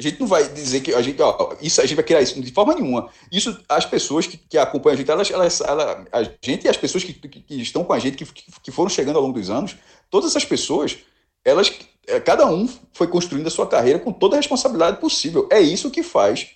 A 0.06 0.10
gente 0.10 0.20
não 0.20 0.26
vai 0.26 0.48
dizer 0.48 0.80
que 0.80 0.94
a 0.94 1.00
gente, 1.00 1.20
ó, 1.22 1.54
isso, 1.60 1.80
a 1.80 1.86
gente 1.86 1.96
vai 1.96 2.04
criar 2.04 2.20
isso 2.20 2.40
de 2.40 2.52
forma 2.52 2.74
nenhuma. 2.74 3.08
Isso, 3.30 3.58
as 3.68 3.86
pessoas 3.86 4.26
que, 4.26 4.36
que 4.36 4.58
acompanham 4.58 4.94
a 4.94 4.96
gente, 4.96 5.10
elas, 5.10 5.30
elas, 5.30 5.60
elas, 5.60 6.06
a 6.10 6.22
gente 6.42 6.64
e 6.64 6.68
as 6.68 6.76
pessoas 6.76 7.04
que, 7.04 7.12
que, 7.12 7.40
que 7.40 7.62
estão 7.62 7.84
com 7.84 7.92
a 7.92 7.98
gente, 7.98 8.24
que, 8.24 8.44
que 8.62 8.70
foram 8.70 8.88
chegando 8.88 9.16
ao 9.16 9.22
longo 9.22 9.38
dos 9.38 9.48
anos, 9.48 9.76
todas 10.10 10.30
essas 10.30 10.44
pessoas, 10.44 10.98
elas 11.44 11.72
é, 12.06 12.18
cada 12.18 12.46
um 12.46 12.68
foi 12.92 13.06
construindo 13.06 13.46
a 13.46 13.50
sua 13.50 13.66
carreira 13.66 13.98
com 13.98 14.12
toda 14.12 14.36
a 14.36 14.38
responsabilidade 14.38 15.00
possível. 15.00 15.48
É 15.50 15.60
isso 15.60 15.90
que 15.90 16.02
faz 16.02 16.48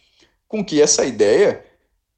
com 0.48 0.64
que 0.64 0.80
essa 0.80 1.04
ideia 1.04 1.64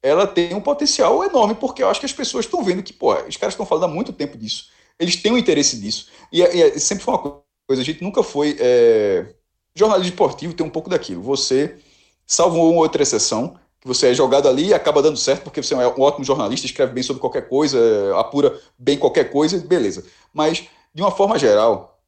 ela 0.02 0.26
tenha 0.26 0.56
um 0.56 0.60
potencial 0.60 1.24
enorme, 1.24 1.54
porque 1.54 1.82
eu 1.82 1.88
acho 1.88 2.00
que 2.00 2.06
as 2.06 2.12
pessoas 2.12 2.44
estão 2.44 2.62
vendo 2.62 2.82
que, 2.82 2.92
pô, 2.92 3.12
os 3.26 3.36
caras 3.36 3.54
estão 3.54 3.66
falando 3.66 3.84
há 3.84 3.88
muito 3.88 4.12
tempo 4.12 4.38
disso. 4.38 4.68
Eles 4.98 5.16
têm 5.16 5.32
um 5.32 5.38
interesse 5.38 5.78
disso. 5.78 6.08
E, 6.32 6.42
e 6.42 6.80
sempre 6.80 7.04
foi 7.04 7.14
uma 7.14 7.42
coisa, 7.66 7.82
a 7.82 7.84
gente 7.84 8.02
nunca 8.02 8.22
foi. 8.22 8.56
É... 8.58 9.34
Jornalismo 9.78 10.12
esportivo 10.12 10.54
tem 10.54 10.66
um 10.66 10.70
pouco 10.70 10.90
daquilo. 10.90 11.22
Você, 11.22 11.78
salvo 12.26 12.56
uma 12.56 12.80
outra 12.80 13.02
exceção, 13.02 13.58
que 13.80 13.86
você 13.86 14.08
é 14.08 14.14
jogado 14.14 14.48
ali 14.48 14.68
e 14.68 14.74
acaba 14.74 15.00
dando 15.00 15.16
certo, 15.16 15.44
porque 15.44 15.62
você 15.62 15.74
é 15.74 15.88
um 15.88 16.00
ótimo 16.00 16.24
jornalista, 16.24 16.66
escreve 16.66 16.92
bem 16.92 17.02
sobre 17.02 17.20
qualquer 17.20 17.48
coisa, 17.48 17.78
apura 18.16 18.60
bem 18.76 18.98
qualquer 18.98 19.30
coisa, 19.30 19.58
beleza. 19.58 20.04
Mas, 20.32 20.64
de 20.92 21.00
uma 21.02 21.10
forma 21.10 21.38
geral, 21.38 22.00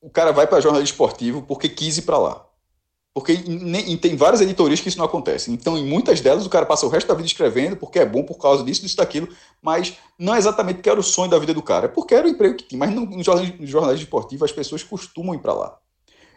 o 0.00 0.10
cara 0.10 0.32
vai 0.32 0.46
para 0.46 0.60
jornalismo 0.60 0.92
esportivo 0.92 1.42
porque 1.42 1.68
quis 1.68 1.98
ir 1.98 2.02
para 2.02 2.18
lá. 2.18 2.46
Porque 3.12 3.32
em, 3.32 3.92
em, 3.92 3.96
tem 3.96 4.16
várias 4.16 4.40
editorias 4.40 4.80
que 4.80 4.88
isso 4.88 4.98
não 4.98 5.04
acontece. 5.04 5.50
Então, 5.50 5.76
em 5.76 5.84
muitas 5.84 6.20
delas, 6.20 6.46
o 6.46 6.50
cara 6.50 6.64
passa 6.64 6.86
o 6.86 6.88
resto 6.88 7.08
da 7.08 7.14
vida 7.14 7.26
escrevendo 7.26 7.76
porque 7.76 7.98
é 7.98 8.06
bom 8.06 8.22
por 8.22 8.38
causa 8.38 8.64
disso, 8.64 8.82
disso, 8.82 8.96
daquilo, 8.96 9.28
mas 9.60 9.96
não 10.18 10.34
é 10.34 10.38
exatamente 10.38 10.76
porque 10.76 10.90
era 10.90 11.00
o 11.00 11.02
sonho 11.02 11.30
da 11.30 11.38
vida 11.38 11.52
do 11.52 11.62
cara, 11.62 11.86
é 11.86 11.88
porque 11.88 12.14
era 12.14 12.26
o 12.26 12.30
emprego 12.30 12.56
que 12.56 12.64
tinha. 12.64 12.78
Mas 12.78 12.90
no, 12.92 13.04
no 13.04 13.22
jornalismo 13.22 14.04
esportivo, 14.04 14.44
as 14.44 14.52
pessoas 14.52 14.82
costumam 14.84 15.34
ir 15.34 15.38
para 15.38 15.54
lá. 15.54 15.78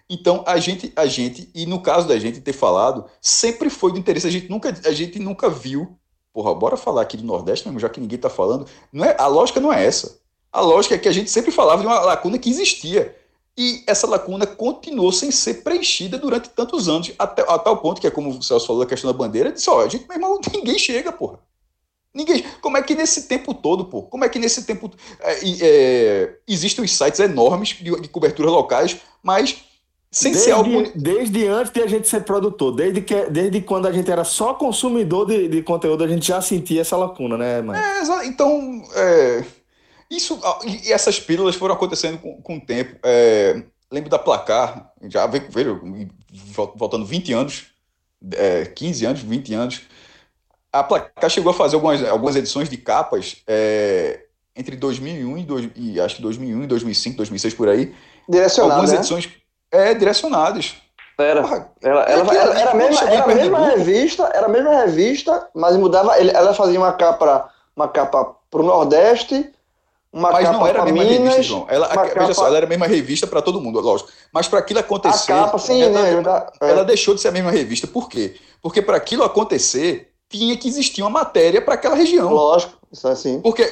Então, 0.09 0.43
a 0.45 0.57
gente, 0.57 0.91
a 0.95 1.05
gente, 1.05 1.49
e 1.55 1.65
no 1.65 1.81
caso 1.81 2.07
da 2.07 2.19
gente 2.19 2.41
ter 2.41 2.53
falado, 2.53 3.05
sempre 3.21 3.69
foi 3.69 3.91
do 3.91 3.99
interesse. 3.99 4.27
A 4.27 4.31
gente 4.31 4.49
nunca, 4.49 4.69
a 4.85 4.91
gente 4.91 5.17
nunca 5.19 5.49
viu. 5.49 5.97
Porra, 6.31 6.53
bora 6.53 6.75
falar 6.75 7.01
aqui 7.01 7.15
do 7.15 7.23
Nordeste 7.23 7.67
mesmo, 7.67 7.79
já 7.79 7.89
que 7.89 7.99
ninguém 7.99 8.17
está 8.17 8.29
falando. 8.29 8.67
Não 8.91 9.05
é, 9.05 9.15
a 9.19 9.27
lógica 9.27 9.59
não 9.59 9.71
é 9.71 9.85
essa. 9.85 10.19
A 10.51 10.61
lógica 10.61 10.95
é 10.95 10.97
que 10.97 11.07
a 11.07 11.11
gente 11.11 11.29
sempre 11.29 11.51
falava 11.51 11.81
de 11.81 11.87
uma 11.87 11.99
lacuna 12.01 12.37
que 12.37 12.49
existia 12.49 13.15
e 13.57 13.83
essa 13.85 14.07
lacuna 14.07 14.47
continuou 14.47 15.11
sem 15.11 15.29
ser 15.29 15.63
preenchida 15.63 16.17
durante 16.17 16.49
tantos 16.49 16.89
anos, 16.89 17.11
até 17.19 17.43
a 17.43 17.59
ponto 17.75 18.01
que 18.01 18.07
é 18.07 18.11
como 18.11 18.29
o 18.29 18.41
Celso 18.41 18.65
falou 18.65 18.81
da 18.83 18.89
questão 18.89 19.11
da 19.11 19.17
bandeira, 19.17 19.51
disse, 19.51 19.69
ó, 19.69 19.83
a 19.83 19.87
gente, 19.87 20.07
meu 20.07 20.15
irmão, 20.15 20.39
ninguém 20.51 20.77
chega, 20.77 21.11
porra. 21.11 21.39
Ninguém. 22.13 22.43
Como 22.61 22.77
é 22.77 22.81
que 22.83 22.93
nesse 22.93 23.23
tempo 23.23 23.53
todo, 23.53 23.85
pô? 23.85 24.03
Como 24.03 24.23
é 24.23 24.29
que 24.29 24.37
nesse 24.37 24.63
tempo 24.65 24.91
é, 25.19 25.39
é, 25.61 26.39
existem 26.47 26.83
os 26.83 26.91
sites 26.95 27.19
enormes 27.19 27.69
de, 27.69 28.01
de 28.01 28.07
coberturas 28.07 28.51
locais, 28.51 28.97
mas 29.23 29.63
sem 30.13 30.31
desde, 30.31 30.45
ser 30.45 30.51
algo. 30.51 30.91
Desde 30.95 31.47
antes 31.47 31.73
de 31.73 31.81
a 31.81 31.87
gente 31.87 32.07
ser 32.07 32.23
produtor, 32.23 32.75
desde, 32.75 33.01
que, 33.01 33.25
desde 33.31 33.59
quando 33.61 33.87
a 33.87 33.91
gente 33.91 34.09
era 34.09 34.23
só 34.23 34.53
consumidor 34.53 35.25
de, 35.25 35.49
de 35.49 35.63
conteúdo, 35.63 36.03
a 36.03 36.07
gente 36.07 36.27
já 36.27 36.39
sentia 36.39 36.81
essa 36.81 36.95
lacuna, 36.95 37.35
né, 37.35 37.61
mano? 37.61 37.79
É, 37.79 38.25
então. 38.27 38.83
É 38.95 39.43
isso, 40.09 40.39
e 40.63 40.91
essas 40.91 41.19
pílulas 41.19 41.55
foram 41.55 41.73
acontecendo 41.73 42.19
com, 42.19 42.39
com 42.41 42.57
o 42.57 42.61
tempo. 42.61 42.99
É, 43.03 43.63
lembro 43.91 44.11
da 44.11 44.19
placar, 44.19 44.91
já 45.09 45.25
veio, 45.25 45.49
veio 45.49 46.09
voltando 46.75 47.03
20 47.03 47.33
anos, 47.33 47.65
é, 48.35 48.65
15 48.65 49.05
anos, 49.05 49.21
20 49.21 49.53
anos. 49.55 49.81
A 50.71 50.83
placar 50.83 51.29
chegou 51.31 51.49
a 51.49 51.53
fazer 51.53 51.75
algumas, 51.75 52.03
algumas 52.07 52.35
edições 52.35 52.69
de 52.69 52.77
capas 52.77 53.41
é, 53.47 54.25
entre 54.55 54.75
2001 54.75 55.37
e, 55.37 55.43
dois, 55.43 55.69
e 55.75 55.99
acho 55.99 56.17
que 56.17 56.21
2001 56.21 56.63
e 56.63 56.67
2005, 56.67 57.17
2006 57.17 57.53
por 57.55 57.69
aí. 57.69 57.95
Direcionadas. 58.29 58.59
Algumas 58.71 58.91
né? 58.91 58.97
edições 58.97 59.42
é, 59.73 59.93
direcionadas. 59.95 60.75
Era. 61.17 61.39
ela, 61.39 61.71
ela, 61.81 62.03
ela, 62.03 62.59
era 62.59 62.71
a 62.71 62.73
mesma, 62.73 63.09
era 63.09 63.23
a 63.23 63.27
mesma 63.27 63.65
revista, 63.69 64.31
era 64.33 64.45
a 64.45 64.49
mesma 64.49 64.75
revista, 64.81 65.47
mas 65.53 65.75
mudava. 65.75 66.17
Ele, 66.19 66.31
ela 66.31 66.53
fazia 66.53 66.79
uma 66.79 66.93
capa, 66.93 67.49
uma 67.75 67.87
capa 67.87 68.35
pro 68.49 68.63
Nordeste, 68.63 69.51
uma 70.11 70.31
mas 70.31 70.45
capa 70.45 70.57
não 70.57 70.67
era 70.67 70.81
a 70.81 70.85
mesma 70.85 71.03
Minas, 71.03 71.17
revista, 71.17 71.43
João. 71.43 71.65
Ela, 71.69 71.87
capa... 71.87 72.19
veja 72.19 72.33
só, 72.33 72.47
ela 72.47 72.57
era 72.57 72.65
a 72.65 72.69
mesma 72.69 72.87
revista 72.87 73.27
para 73.27 73.41
todo 73.41 73.61
mundo, 73.61 73.79
lógico. 73.79 74.09
Mas 74.31 74.47
para 74.47 74.59
aquilo 74.59 74.79
acontecer. 74.79 75.31
A 75.33 75.43
capa, 75.43 75.57
sim, 75.59 75.81
ela, 75.81 76.01
né? 76.01 76.47
ela 76.61 76.81
é. 76.81 76.85
deixou 76.85 77.13
de 77.13 77.21
ser 77.21 77.27
a 77.27 77.31
mesma 77.31 77.51
revista. 77.51 77.87
Por 77.87 78.09
quê? 78.09 78.35
Porque 78.61 78.81
para 78.81 78.97
aquilo 78.97 79.23
acontecer, 79.23 80.13
tinha 80.29 80.57
que 80.57 80.67
existir 80.67 81.03
uma 81.03 81.11
matéria 81.11 81.61
para 81.61 81.75
aquela 81.75 81.95
região. 81.95 82.31
Lógico, 82.31 82.73
isso 82.91 83.07
é 83.07 83.11
assim. 83.11 83.39
Porque, 83.41 83.65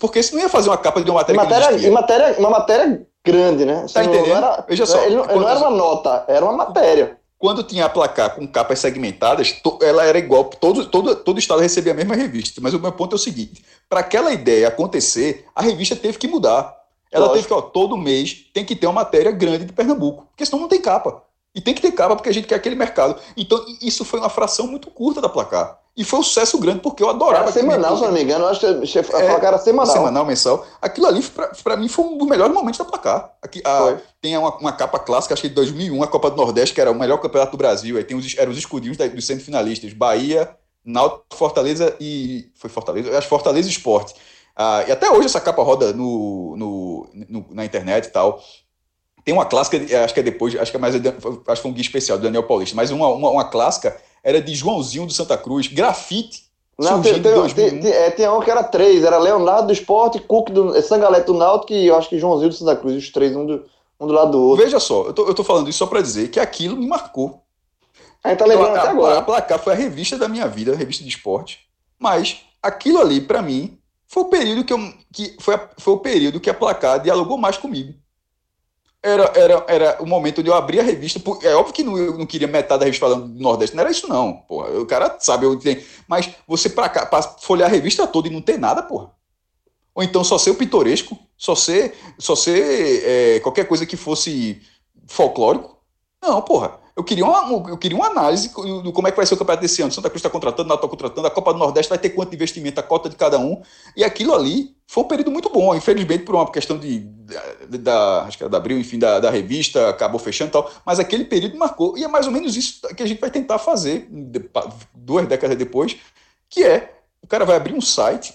porque 0.00 0.20
você 0.20 0.34
não 0.34 0.42
ia 0.42 0.48
fazer 0.48 0.68
uma 0.68 0.78
capa 0.78 1.00
de 1.00 1.10
uma 1.10 1.20
matéria, 1.20 1.42
matéria 1.42 1.78
que 1.78 1.90
matéria, 1.90 2.34
Uma 2.38 2.50
matéria 2.50 3.06
grande, 3.24 3.64
né? 3.64 3.86
Tá 3.92 4.04
entendendo? 4.04 4.36
Era, 4.36 4.64
Veja 4.68 4.86
só. 4.86 5.02
Ele, 5.02 5.16
ele 5.16 5.34
não 5.34 5.48
era 5.48 5.58
uma 5.60 5.70
nota, 5.70 6.24
era 6.28 6.44
uma 6.44 6.52
matéria. 6.52 7.18
Quando 7.38 7.62
tinha 7.62 7.86
a 7.86 7.88
placar 7.88 8.34
com 8.34 8.46
capas 8.46 8.80
segmentadas, 8.80 9.60
ela 9.80 10.04
era 10.04 10.18
igual, 10.18 10.44
todo, 10.44 10.84
todo, 10.86 11.16
todo 11.16 11.38
estado 11.38 11.62
recebia 11.62 11.92
a 11.92 11.96
mesma 11.96 12.14
revista. 12.14 12.60
Mas 12.60 12.74
o 12.74 12.78
meu 12.78 12.92
ponto 12.92 13.14
é 13.14 13.16
o 13.16 13.18
seguinte: 13.18 13.64
para 13.88 14.00
aquela 14.00 14.30
ideia 14.30 14.68
acontecer, 14.68 15.46
a 15.54 15.62
revista 15.62 15.96
teve 15.96 16.18
que 16.18 16.28
mudar. 16.28 16.78
Ela 17.10 17.26
Lógico. 17.26 17.36
teve 17.36 17.48
que, 17.48 17.54
ó, 17.54 17.62
todo 17.62 17.96
mês 17.96 18.46
tem 18.52 18.64
que 18.64 18.76
ter 18.76 18.86
uma 18.86 18.92
matéria 18.92 19.32
grande 19.32 19.64
de 19.64 19.72
Pernambuco, 19.72 20.26
porque 20.26 20.46
senão 20.46 20.60
não 20.60 20.68
tem 20.68 20.80
capa. 20.80 21.22
E 21.54 21.60
tem 21.60 21.74
que 21.74 21.82
ter 21.82 21.92
capa 21.92 22.14
porque 22.14 22.28
a 22.28 22.32
gente 22.32 22.46
quer 22.46 22.54
aquele 22.54 22.76
mercado. 22.76 23.20
Então, 23.36 23.64
isso 23.82 24.04
foi 24.04 24.20
uma 24.20 24.28
fração 24.28 24.66
muito 24.66 24.90
curta 24.90 25.20
da 25.20 25.28
placar. 25.28 25.79
E 25.96 26.04
foi 26.04 26.20
um 26.20 26.22
sucesso 26.22 26.58
grande, 26.58 26.80
porque 26.80 27.02
eu 27.02 27.10
adorava. 27.10 27.44
Era 27.44 27.52
semanal, 27.52 27.96
se 27.96 28.02
não 28.02 28.12
me 28.12 28.22
engano. 28.22 28.44
Eu 28.44 28.48
acho 28.48 28.60
que 28.60 28.66
a 28.66 29.00
é, 29.00 29.02
placar 29.02 29.44
era 29.44 29.58
semanal. 29.58 29.92
Semanal, 29.92 30.24
mensal. 30.24 30.66
Aquilo 30.80 31.06
ali, 31.06 31.22
para 31.62 31.76
mim, 31.76 31.88
foi 31.88 32.04
um 32.04 32.16
dos 32.16 32.28
melhores 32.28 32.54
momentos 32.54 32.78
da 32.78 32.84
placar. 32.84 33.32
Aqui, 33.42 33.60
a, 33.64 33.98
tem 34.20 34.36
uma, 34.36 34.56
uma, 34.56 34.72
capa 34.72 34.98
clássica, 34.98 35.34
acho 35.34 35.42
que 35.42 35.48
de 35.48 35.54
2001, 35.54 36.02
a 36.02 36.06
Copa 36.06 36.30
do 36.30 36.36
Nordeste, 36.36 36.74
que 36.74 36.80
era 36.80 36.90
o 36.90 36.94
melhor 36.94 37.18
campeonato 37.18 37.52
do 37.52 37.58
Brasil. 37.58 37.96
Aí 37.96 38.04
tem 38.04 38.16
os, 38.16 38.36
eram 38.38 38.52
os 38.52 38.58
escudinhos 38.58 38.96
dos 38.96 39.26
semifinalistas. 39.26 39.92
Bahia, 39.92 40.48
Náutico, 40.84 41.24
Fortaleza 41.34 41.94
e... 42.00 42.50
Foi 42.54 42.70
Fortaleza? 42.70 43.18
Acho 43.18 43.28
Fortaleza 43.28 43.68
Esporte. 43.68 44.14
Ah, 44.56 44.84
e 44.86 44.92
até 44.92 45.10
hoje 45.10 45.26
essa 45.26 45.40
capa 45.40 45.62
roda 45.62 45.92
no, 45.92 46.56
no, 46.56 47.10
no, 47.28 47.46
na 47.50 47.64
internet 47.64 48.06
e 48.06 48.10
tal. 48.10 48.40
Tem 49.24 49.34
uma 49.34 49.44
clássica, 49.44 49.76
acho 50.04 50.14
que 50.14 50.20
é 50.20 50.22
depois, 50.22 50.56
acho 50.56 50.70
que 50.70 50.76
é 50.76 50.80
mais, 50.80 50.94
acho 50.94 51.02
que 51.02 51.56
foi 51.56 51.70
um 51.70 51.74
guia 51.74 51.82
especial 51.82 52.16
do 52.16 52.24
Daniel 52.24 52.42
Paulista, 52.44 52.74
mas 52.74 52.90
uma, 52.90 53.08
uma, 53.08 53.30
uma 53.30 53.44
clássica 53.44 53.94
era 54.22 54.40
de 54.40 54.54
Joãozinho 54.54 55.06
do 55.06 55.12
Santa 55.12 55.36
Cruz, 55.36 55.66
grafite. 55.66 56.44
Não, 56.78 57.02
tem, 57.02 57.20
tem, 57.20 57.80
tem, 57.80 57.90
é, 57.90 58.10
tem 58.10 58.28
um 58.28 58.40
que 58.40 58.50
era 58.50 58.64
três, 58.64 59.04
era 59.04 59.18
Leonardo 59.18 59.66
do 59.66 59.72
Esporte, 59.72 60.18
Cook 60.18 60.50
do 60.50 60.74
é 60.74 60.80
Sangalete 60.80 61.26
do 61.26 61.34
Náutico 61.34 61.74
e 61.74 61.86
eu 61.86 61.96
acho 61.96 62.08
que 62.08 62.18
Joãozinho 62.18 62.48
do 62.48 62.54
Santa 62.54 62.74
Cruz, 62.74 62.96
os 62.96 63.10
três, 63.10 63.36
um 63.36 63.44
do, 63.44 63.66
um 64.00 64.06
do 64.06 64.12
lado 64.14 64.30
do 64.30 64.40
outro. 64.42 64.64
Veja 64.64 64.80
só, 64.80 65.04
eu 65.04 65.12
tô, 65.12 65.26
eu 65.26 65.34
tô 65.34 65.44
falando 65.44 65.68
isso 65.68 65.78
só 65.78 65.86
para 65.86 66.00
dizer 66.00 66.30
que 66.30 66.40
aquilo 66.40 66.76
me 66.76 66.86
marcou. 66.86 67.42
A 68.24 68.30
gente 68.30 68.38
tá 68.38 68.46
lembrando 68.46 68.76
até 68.76 68.88
agora. 68.88 69.18
A 69.18 69.22
Placar 69.22 69.58
foi 69.58 69.74
a 69.74 69.76
revista 69.76 70.16
da 70.16 70.26
minha 70.26 70.48
vida, 70.48 70.72
a 70.72 70.76
revista 70.76 71.04
de 71.04 71.10
esporte, 71.10 71.60
mas 71.98 72.38
aquilo 72.62 72.98
ali, 72.98 73.20
para 73.20 73.42
mim, 73.42 73.78
foi 74.06 74.22
o 74.22 74.26
período 74.26 74.64
que 74.64 74.72
eu. 74.72 74.78
Que 75.12 75.36
foi, 75.38 75.54
a, 75.56 75.68
foi 75.76 75.94
o 75.94 75.98
período 75.98 76.40
que 76.40 76.48
a 76.48 76.54
Placar 76.54 77.00
dialogou 77.00 77.36
mais 77.36 77.58
comigo 77.58 77.94
era, 79.02 79.32
era, 79.34 79.64
era 79.66 80.02
o 80.02 80.06
momento 80.06 80.42
de 80.42 80.48
eu 80.48 80.54
abrir 80.54 80.80
a 80.80 80.82
revista. 80.82 81.20
É 81.42 81.54
óbvio 81.54 81.74
que 81.74 81.82
não, 81.82 81.96
eu 81.96 82.18
não 82.18 82.26
queria 82.26 82.46
metade 82.46 82.80
da 82.80 82.84
revista 82.84 83.06
falando 83.06 83.28
do 83.28 83.42
Nordeste, 83.42 83.74
não 83.74 83.82
era 83.82 83.90
isso, 83.90 84.08
não. 84.08 84.34
Porra. 84.34 84.78
O 84.78 84.86
cara 84.86 85.16
sabe, 85.18 85.46
eu 85.46 85.58
tenho. 85.58 85.82
Mas 86.06 86.30
você 86.46 86.68
pra, 86.68 86.88
cá, 86.88 87.06
pra 87.06 87.22
folhear 87.22 87.68
a 87.68 87.72
revista 87.72 88.06
toda 88.06 88.28
e 88.28 88.30
não 88.30 88.42
ter 88.42 88.58
nada, 88.58 88.82
porra. 88.82 89.10
Ou 89.94 90.02
então 90.02 90.22
só 90.22 90.38
ser 90.38 90.50
o 90.50 90.54
pitoresco, 90.54 91.18
só 91.36 91.54
ser, 91.54 91.94
só 92.18 92.36
ser 92.36 93.02
é, 93.04 93.40
qualquer 93.40 93.66
coisa 93.66 93.86
que 93.86 93.96
fosse 93.96 94.60
folclórico. 95.06 95.78
Não, 96.22 96.42
porra. 96.42 96.79
Eu 96.96 97.04
queria 97.04 97.24
uma, 97.24 97.70
eu 97.70 97.78
queria 97.78 97.96
uma 97.96 98.08
análise 98.08 98.48
do 98.48 98.92
como 98.92 99.08
é 99.08 99.10
que 99.10 99.16
vai 99.16 99.24
ser 99.24 99.34
o 99.34 99.36
campeonato 99.36 99.62
desse 99.62 99.80
ano. 99.80 99.92
Santa 99.92 100.08
Cruz 100.10 100.20
está 100.20 100.30
contratando, 100.30 100.68
Natal 100.68 100.88
contratando, 100.88 101.26
a 101.26 101.30
Copa 101.30 101.52
do 101.52 101.58
Nordeste 101.58 101.88
vai 101.88 101.98
ter 101.98 102.10
quanto 102.10 102.34
investimento, 102.34 102.80
a 102.80 102.82
cota 102.82 103.08
de 103.08 103.16
cada 103.16 103.38
um. 103.38 103.62
E 103.96 104.02
aquilo 104.02 104.34
ali 104.34 104.74
foi 104.86 105.04
um 105.04 105.06
período 105.06 105.30
muito 105.30 105.48
bom. 105.48 105.74
Infelizmente, 105.74 106.24
por 106.24 106.34
uma 106.34 106.50
questão 106.50 106.78
de, 106.78 107.00
de 107.68 107.78
da, 107.78 108.24
acho 108.24 108.36
que 108.36 108.42
era 108.42 108.50
da 108.50 108.58
Abril, 108.58 108.78
enfim, 108.78 108.98
da, 108.98 109.20
da 109.20 109.30
revista, 109.30 109.88
acabou 109.88 110.18
fechando 110.18 110.50
e 110.50 110.52
tal. 110.52 110.70
Mas 110.84 110.98
aquele 110.98 111.24
período 111.24 111.56
marcou. 111.56 111.96
E 111.96 112.04
é 112.04 112.08
mais 112.08 112.26
ou 112.26 112.32
menos 112.32 112.56
isso 112.56 112.80
que 112.94 113.02
a 113.02 113.06
gente 113.06 113.20
vai 113.20 113.30
tentar 113.30 113.58
fazer 113.58 114.08
duas 114.94 115.26
décadas 115.26 115.56
depois, 115.56 115.96
que 116.48 116.64
é 116.64 116.96
o 117.22 117.26
cara 117.26 117.44
vai 117.44 117.56
abrir 117.56 117.74
um 117.74 117.80
site, 117.80 118.34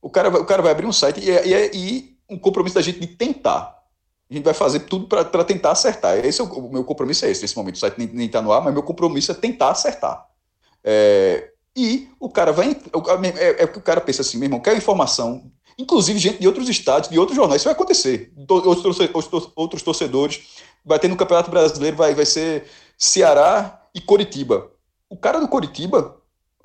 o 0.00 0.10
cara 0.10 0.28
o 0.28 0.44
cara 0.44 0.62
vai 0.62 0.72
abrir 0.72 0.86
um 0.86 0.92
site 0.92 1.20
e, 1.20 1.30
e, 1.30 1.70
e 1.74 2.16
um 2.28 2.38
compromisso 2.38 2.74
da 2.74 2.82
gente 2.82 2.98
de 2.98 3.06
tentar 3.06 3.71
a 4.32 4.36
gente 4.36 4.44
vai 4.44 4.54
fazer 4.54 4.80
tudo 4.80 5.06
para 5.06 5.44
tentar 5.44 5.72
acertar. 5.72 6.16
Esse 6.24 6.40
é 6.40 6.44
o, 6.44 6.46
o, 6.46 6.72
meu 6.72 6.82
compromisso 6.84 7.26
é 7.26 7.30
esse. 7.30 7.42
Nesse 7.42 7.56
momento 7.56 7.74
o 7.74 7.78
site 7.78 7.98
nem 7.98 8.26
está 8.26 8.40
no 8.40 8.50
ar, 8.50 8.62
mas 8.62 8.72
meu 8.72 8.82
compromisso 8.82 9.30
é 9.30 9.34
tentar 9.34 9.70
acertar. 9.70 10.26
É, 10.82 11.50
e 11.76 12.08
o 12.18 12.30
cara 12.30 12.50
vai. 12.50 12.70
É, 13.36 13.62
é 13.62 13.66
que 13.66 13.78
o 13.78 13.82
cara 13.82 14.00
pensa 14.00 14.22
assim, 14.22 14.38
meu 14.38 14.46
irmão, 14.46 14.60
quer 14.60 14.74
informação. 14.74 15.50
Inclusive, 15.78 16.18
gente 16.18 16.38
de 16.38 16.46
outros 16.46 16.68
estados, 16.68 17.10
de 17.10 17.18
outros 17.18 17.36
jornais, 17.36 17.60
isso 17.60 17.68
vai 17.68 17.74
acontecer. 17.74 18.32
Outros, 18.48 19.52
outros 19.54 19.82
torcedores. 19.82 20.40
Vai 20.84 20.98
ter 20.98 21.08
no 21.08 21.16
Campeonato 21.16 21.50
Brasileiro, 21.50 21.96
vai, 21.96 22.14
vai 22.14 22.26
ser 22.26 22.64
Ceará 22.96 23.82
e 23.94 24.00
Coritiba. 24.00 24.70
O 25.08 25.16
cara 25.16 25.40
do 25.40 25.46
Coritiba, 25.46 26.16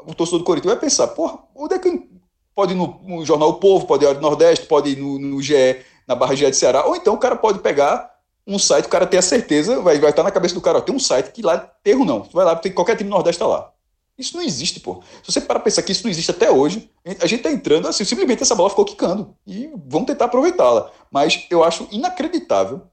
o 0.05 0.15
torcedor 0.15 0.39
do 0.39 0.45
Coritiba, 0.45 0.73
vai 0.73 0.81
pensar: 0.81 1.07
porra, 1.09 1.39
onde 1.53 1.75
é 1.75 1.79
que. 1.79 2.17
Pode 2.55 2.73
ir 2.73 2.75
no, 2.75 2.99
no 3.03 3.23
Jornal 3.23 3.49
O 3.49 3.53
Povo, 3.55 3.85
pode 3.85 4.03
ir 4.03 4.15
no 4.15 4.21
Nordeste, 4.21 4.65
pode 4.65 4.89
ir 4.89 4.97
no, 4.97 5.19
no 5.19 5.41
GE 5.43 5.85
na 6.07 6.15
Barra 6.15 6.35
de 6.35 6.53
Ceará, 6.53 6.85
ou 6.85 6.95
então 6.95 7.13
o 7.13 7.19
cara 7.19 7.35
pode 7.35 7.59
pegar 7.59 8.15
um 8.45 8.57
site, 8.57 8.85
o 8.85 8.89
cara 8.89 9.05
tem 9.05 9.19
a 9.19 9.21
certeza, 9.21 9.81
vai, 9.81 9.99
vai 9.99 10.09
estar 10.09 10.23
na 10.23 10.31
cabeça 10.31 10.55
do 10.55 10.61
cara, 10.61 10.77
ó, 10.77 10.81
tem 10.81 10.95
um 10.95 10.99
site 10.99 11.31
que 11.31 11.41
lá, 11.41 11.69
erro 11.83 12.05
não, 12.05 12.23
vai 12.23 12.45
lá, 12.45 12.55
tem 12.55 12.71
qualquer 12.71 12.95
time 12.95 13.09
do 13.09 13.13
Nordeste 13.13 13.35
está 13.35 13.45
lá. 13.45 13.73
Isso 14.17 14.35
não 14.35 14.41
existe, 14.41 14.79
pô. 14.79 15.03
Se 15.21 15.31
você 15.31 15.39
para 15.39 15.59
pensar 15.59 15.83
que 15.83 15.91
isso 15.91 16.03
não 16.03 16.09
existe 16.09 16.31
até 16.31 16.49
hoje, 16.49 16.89
a 17.05 17.27
gente 17.27 17.39
está 17.39 17.51
entrando 17.51 17.87
assim, 17.87 18.03
simplesmente 18.03 18.41
essa 18.41 18.55
bola 18.55 18.69
ficou 18.69 18.83
quicando. 18.83 19.37
E 19.45 19.69
vamos 19.85 20.07
tentar 20.07 20.25
aproveitá-la. 20.25 20.91
Mas 21.11 21.45
eu 21.51 21.63
acho 21.63 21.87
inacreditável 21.91 22.89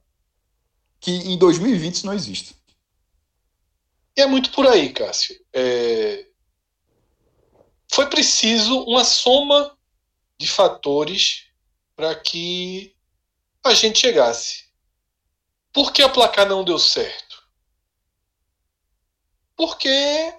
que 1.01 1.11
em 1.11 1.39
2020 1.39 1.95
isso 1.95 2.07
não 2.07 2.12
existe. 2.12 2.55
E 4.17 4.21
é 4.21 4.27
muito 4.27 4.51
por 4.51 4.67
aí, 4.67 4.93
Cássio. 4.93 5.35
É... 5.53 6.27
Foi 7.91 8.07
preciso 8.07 8.85
uma 8.85 9.05
soma 9.05 9.75
de 10.39 10.47
fatores 10.47 11.47
para 11.97 12.15
que 12.15 12.93
a 13.65 13.73
gente 13.73 13.99
chegasse. 13.99 14.65
Por 15.73 15.93
que 15.93 16.03
a 16.03 16.09
placar 16.09 16.47
não 16.47 16.62
deu 16.62 16.79
certo? 16.79 17.43
Porque 19.57 20.35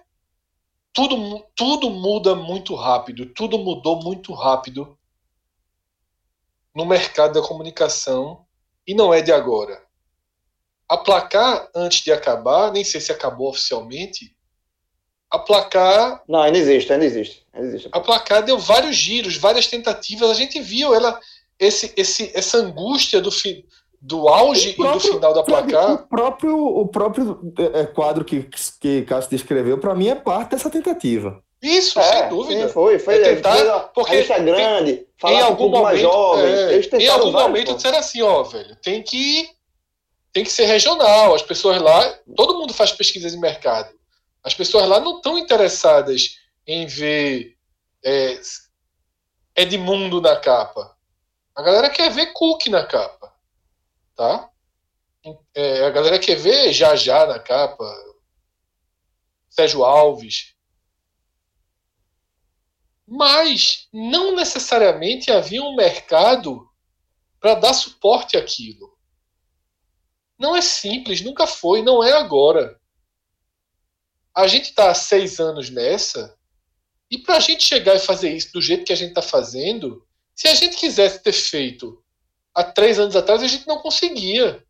tudo, 0.94 1.46
tudo 1.56 1.90
muda 1.90 2.36
muito 2.36 2.76
rápido, 2.76 3.26
tudo 3.34 3.58
mudou 3.58 4.02
muito 4.02 4.34
rápido 4.34 4.98
no 6.74 6.86
mercado 6.86 7.34
da 7.34 7.48
comunicação 7.48 8.46
e 8.86 8.94
não 8.94 9.14
é 9.14 9.22
de 9.22 9.32
agora. 9.32 9.84
A 10.88 10.98
placar, 10.98 11.70
antes 11.74 12.04
de 12.04 12.12
acabar, 12.12 12.72
nem 12.72 12.84
sei 12.84 13.02
se 13.02 13.12
acabou 13.12 13.50
oficialmente, 13.50 14.36
a 15.30 15.40
placar. 15.40 16.24
Não, 16.28 16.42
ainda 16.42 16.58
existe, 16.58 16.94
ainda 16.94 17.06
existe. 17.06 17.46
Ainda 17.52 17.68
existe. 17.68 17.90
A 17.92 18.00
placar 18.00 18.44
deu 18.44 18.60
vários 18.60 18.96
giros, 18.96 19.36
várias 19.36 19.68
tentativas, 19.68 20.30
a 20.30 20.36
gente 20.36 20.62
viu 20.62 20.94
ela 20.94 21.20
esse, 21.60 21.94
esse, 21.96 22.32
essa 22.34 22.58
angústia 22.58 23.22
do, 23.22 23.32
fi, 23.32 23.66
do 24.02 24.28
auge 24.28 24.74
próprio, 24.74 25.00
e 25.00 25.10
do 25.10 25.14
final 25.16 25.34
da 25.34 25.44
placar. 25.44 25.94
O 25.94 26.08
próprio, 26.08 26.58
o 26.58 26.88
próprio 26.88 27.54
é, 27.58 27.82
é, 27.82 27.86
quadro 27.86 28.24
que, 28.24 28.48
que 28.80 29.04
Cássio 29.04 29.32
descreveu, 29.32 29.78
para 29.78 29.96
mim, 29.96 30.10
é 30.10 30.16
parte 30.16 30.52
dessa 30.52 30.70
tentativa. 30.70 31.42
Isso, 31.62 32.00
é, 32.00 32.20
sem 32.22 32.30
dúvida. 32.30 32.68
Sim, 32.68 32.74
foi, 32.74 33.00
foi. 33.00 33.16
É 33.16 33.36
tentar, 33.36 33.56
foi, 33.56 33.90
porque 33.94 34.32
a 34.32 34.40
grande, 34.40 35.08
falar 35.18 35.34
em 35.34 35.42
algum 35.42 35.66
um 35.66 35.70
momento, 35.70 35.84
mais 35.84 36.00
jovem. 36.00 36.54
É, 36.54 36.98
em 37.00 37.08
algum 37.08 37.32
momento 37.32 37.76
disseram 37.76 37.98
assim, 37.98 38.22
ó, 38.22 38.44
velho, 38.44 38.76
tem 38.84 39.02
que, 39.02 39.50
tem 40.32 40.44
que 40.44 40.52
ser 40.52 40.66
regional. 40.66 41.34
As 41.34 41.42
pessoas 41.42 41.82
lá, 41.82 42.20
todo 42.36 42.60
mundo 42.60 42.74
faz 42.74 42.92
pesquisas 42.92 43.32
de 43.32 43.40
mercado. 43.40 43.90
As 44.44 44.54
pessoas 44.54 44.88
lá 44.88 45.00
não 45.00 45.16
estão 45.18 45.40
interessadas 45.40 46.38
em 46.68 46.86
ver 46.86 47.56
é, 48.04 48.40
Edmundo 49.56 50.22
na 50.22 50.36
capa. 50.36 50.95
A 51.56 51.62
galera 51.62 51.90
quer 51.90 52.12
ver 52.12 52.34
Cook 52.34 52.68
na 52.68 52.86
capa, 52.86 53.34
tá? 54.14 54.52
É, 55.54 55.86
a 55.86 55.90
galera 55.90 56.20
quer 56.20 56.36
ver 56.36 56.74
já 56.74 56.96
já 56.96 57.26
na 57.26 57.40
capa, 57.40 57.86
Sérgio 59.50 59.84
Alves. 59.84 60.54
Mas 63.08 63.88
não 63.94 64.36
necessariamente 64.36 65.32
havia 65.32 65.64
um 65.64 65.76
mercado 65.76 66.70
para 67.40 67.56
dar 67.56 67.74
suporte 67.74 68.36
àquilo. 68.36 68.98
Não 70.38 70.56
é 70.56 70.62
simples, 70.62 71.22
nunca 71.22 71.48
foi, 71.48 71.82
não 71.82 72.04
é 72.04 72.12
agora. 72.12 72.80
A 74.36 74.48
gente 74.48 74.72
está 74.72 74.92
há 74.92 74.94
seis 74.94 75.40
anos 75.40 75.70
nessa, 75.70 76.38
e 77.10 77.18
para 77.18 77.38
a 77.38 77.40
gente 77.40 77.64
chegar 77.64 77.96
e 77.96 78.00
fazer 78.00 78.36
isso 78.36 78.52
do 78.52 78.62
jeito 78.62 78.84
que 78.84 78.92
a 78.92 78.96
gente 78.96 79.10
está 79.10 79.22
fazendo, 79.22 80.06
se 80.36 80.48
a 80.48 80.54
gente 80.54 80.76
quisesse 80.76 81.24
ter 81.24 81.32
feito 81.32 81.98
há 82.54 82.64
três 82.64 83.00
anos 83.00 83.16
atrás, 83.16 83.42
a 83.42 83.48
gente 83.48 83.66
não 83.68 83.78
conseguia. 83.80 84.64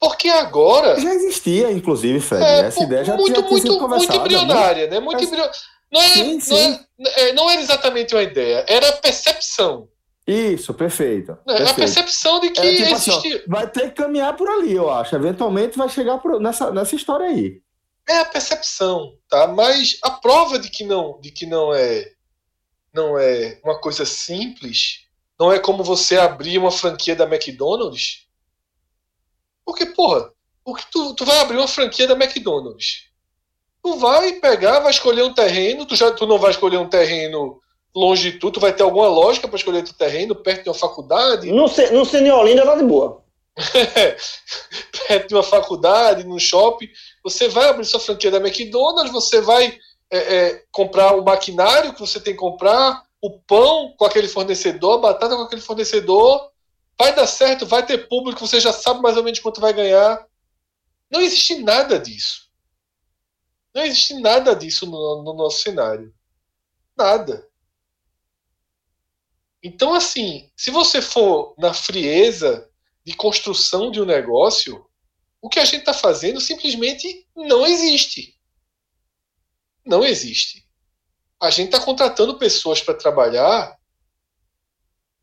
Porque 0.00 0.28
agora. 0.28 0.98
Já 0.98 1.14
existia, 1.14 1.70
inclusive, 1.70 2.20
Fred. 2.20 2.42
É, 2.42 2.60
Essa 2.60 2.82
ideia 2.82 3.04
já, 3.04 3.16
muito, 3.16 3.28
já 3.28 3.42
tinha 3.42 3.50
muito, 3.50 3.88
muito 3.88 4.16
embrionária, 4.16 4.86
né? 4.86 5.00
Muito 5.00 5.22
embrionária. 5.22 5.58
Não, 5.92 6.00
é, 6.00 6.08
sim, 6.08 6.40
sim. 6.40 6.80
Não, 6.98 7.10
é, 7.16 7.32
não 7.32 7.50
era 7.50 7.60
exatamente 7.60 8.14
uma 8.14 8.22
ideia, 8.22 8.64
era 8.68 8.88
a 8.88 8.92
percepção. 8.92 9.88
Isso, 10.26 10.74
perfeito. 10.74 11.32
É, 11.32 11.36
perfeito. 11.44 11.70
A 11.70 11.74
percepção 11.74 12.40
de 12.40 12.50
que 12.50 12.60
é, 12.60 12.76
tipo 12.76 12.90
existia. 12.90 13.16
Assim, 13.16 13.42
vai 13.46 13.66
ter 13.66 13.88
que 13.88 14.02
caminhar 14.02 14.36
por 14.36 14.48
ali, 14.48 14.74
eu 14.74 14.90
acho. 14.90 15.16
Eventualmente 15.16 15.78
vai 15.78 15.88
chegar 15.88 16.18
por, 16.18 16.38
nessa, 16.38 16.70
nessa 16.70 16.94
história 16.94 17.26
aí. 17.26 17.62
É 18.06 18.20
a 18.20 18.24
percepção, 18.26 19.14
tá? 19.28 19.46
Mas 19.46 19.98
a 20.02 20.10
prova 20.10 20.58
de 20.58 20.68
que 20.70 20.84
não, 20.84 21.18
de 21.20 21.30
que 21.30 21.46
não 21.46 21.74
é, 21.74 22.04
não 22.98 23.16
é 23.16 23.60
uma 23.62 23.80
coisa 23.80 24.04
simples, 24.04 25.06
não 25.38 25.52
é 25.52 25.58
como 25.60 25.84
você 25.84 26.18
abrir 26.18 26.58
uma 26.58 26.72
franquia 26.72 27.14
da 27.14 27.24
McDonald's. 27.24 28.26
Porque, 29.64 29.86
porra, 29.86 30.32
porque 30.64 30.84
tu, 30.90 31.14
tu 31.14 31.24
vai 31.24 31.38
abrir 31.38 31.58
uma 31.58 31.68
franquia 31.68 32.08
da 32.08 32.14
McDonald's. 32.14 33.04
Tu 33.82 33.96
vai 33.98 34.32
pegar, 34.32 34.80
vai 34.80 34.90
escolher 34.90 35.22
um 35.22 35.32
terreno, 35.32 35.86
tu, 35.86 35.94
já, 35.94 36.10
tu 36.10 36.26
não 36.26 36.38
vai 36.38 36.50
escolher 36.50 36.78
um 36.78 36.88
terreno 36.88 37.60
longe 37.94 38.32
de 38.32 38.38
tu, 38.38 38.50
tu 38.50 38.60
vai 38.60 38.72
ter 38.72 38.82
alguma 38.82 39.08
lógica 39.08 39.46
para 39.46 39.56
escolher 39.56 39.84
teu 39.84 39.94
terreno, 39.94 40.34
perto 40.34 40.64
de 40.64 40.68
uma 40.68 40.74
faculdade. 40.74 41.52
No, 41.52 41.66
no 41.92 42.04
Cine 42.04 42.30
Olinda 42.32 42.66
tá 42.66 42.74
de 42.74 42.84
boa. 42.84 43.22
perto 45.06 45.28
de 45.28 45.34
uma 45.34 45.42
faculdade, 45.42 46.24
no 46.24 46.38
shopping. 46.40 46.88
Você 47.22 47.48
vai 47.48 47.68
abrir 47.68 47.84
sua 47.84 48.00
franquia 48.00 48.30
da 48.30 48.38
McDonald's, 48.38 49.12
você 49.12 49.40
vai 49.40 49.78
é, 50.10 50.18
é, 50.18 50.64
comprar 50.70 51.14
o 51.14 51.24
maquinário 51.24 51.92
que 51.92 52.00
você 52.00 52.20
tem 52.20 52.32
que 52.32 52.40
comprar, 52.40 53.04
o 53.20 53.38
pão 53.40 53.94
com 53.96 54.04
aquele 54.04 54.28
fornecedor, 54.28 54.98
a 54.98 55.02
batata 55.02 55.36
com 55.36 55.42
aquele 55.42 55.60
fornecedor. 55.60 56.52
Vai 56.98 57.14
dar 57.14 57.26
certo, 57.26 57.66
vai 57.66 57.84
ter 57.84 58.08
público, 58.08 58.46
você 58.46 58.58
já 58.58 58.72
sabe 58.72 59.00
mais 59.00 59.16
ou 59.16 59.22
menos 59.22 59.38
quanto 59.38 59.60
vai 59.60 59.72
ganhar. 59.72 60.26
Não 61.10 61.20
existe 61.20 61.56
nada 61.62 61.98
disso. 61.98 62.48
Não 63.74 63.84
existe 63.84 64.14
nada 64.14 64.54
disso 64.54 64.86
no, 64.86 65.22
no 65.22 65.34
nosso 65.34 65.60
cenário. 65.60 66.12
Nada. 66.96 67.48
Então, 69.62 69.94
assim, 69.94 70.50
se 70.56 70.70
você 70.70 71.02
for 71.02 71.54
na 71.58 71.74
frieza 71.74 72.68
de 73.04 73.14
construção 73.14 73.90
de 73.90 74.00
um 74.00 74.04
negócio, 74.04 74.84
o 75.40 75.48
que 75.48 75.58
a 75.58 75.64
gente 75.64 75.80
está 75.80 75.94
fazendo 75.94 76.40
simplesmente 76.40 77.26
não 77.34 77.66
existe. 77.66 78.37
Não 79.88 80.04
existe. 80.04 80.68
A 81.40 81.48
gente 81.48 81.74
está 81.74 81.80
contratando 81.80 82.38
pessoas 82.38 82.82
para 82.82 82.92
trabalhar 82.92 83.78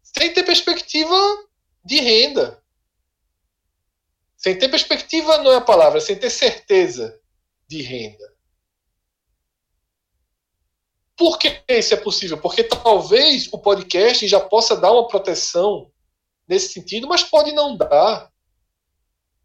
sem 0.01 0.33
ter 0.33 0.43
perspectiva 0.43 1.15
de 1.83 1.99
renda. 1.99 2.63
Sem 4.35 4.57
ter 4.57 4.67
perspectiva 4.69 5.37
não 5.37 5.51
é 5.51 5.57
a 5.57 5.61
palavra, 5.61 6.01
sem 6.01 6.17
ter 6.17 6.31
certeza 6.31 7.21
de 7.67 7.83
renda. 7.83 8.33
Por 11.15 11.37
que 11.37 11.63
isso 11.69 11.93
é 11.93 11.97
possível? 11.97 12.41
Porque 12.41 12.63
talvez 12.63 13.47
o 13.53 13.59
podcast 13.59 14.27
já 14.27 14.39
possa 14.39 14.75
dar 14.75 14.91
uma 14.91 15.07
proteção 15.07 15.91
nesse 16.47 16.73
sentido, 16.73 17.07
mas 17.07 17.23
pode 17.23 17.51
não 17.51 17.77
dar. 17.77 18.33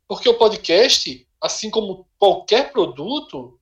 Porque 0.08 0.28
o 0.30 0.38
podcast, 0.38 1.28
assim 1.40 1.68
como 1.68 2.08
qualquer 2.18 2.72
produto, 2.72 3.59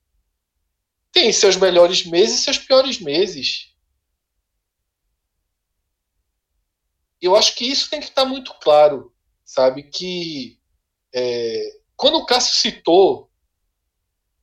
tem 1.19 1.33
seus 1.33 1.57
melhores 1.57 2.05
meses 2.05 2.39
e 2.39 2.43
seus 2.43 2.57
piores 2.57 2.97
meses. 3.01 3.73
Eu 7.21 7.35
acho 7.35 7.55
que 7.55 7.69
isso 7.69 7.89
tem 7.89 7.99
que 7.99 8.07
estar 8.07 8.23
muito 8.23 8.53
claro, 8.61 9.13
sabe? 9.43 9.83
Que 9.83 10.57
é, 11.13 11.77
quando 11.97 12.19
o 12.19 12.25
Cássio 12.25 12.55
citou 12.55 13.29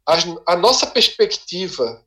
a, 0.04 0.52
a 0.52 0.56
nossa 0.56 0.86
perspectiva 0.86 2.04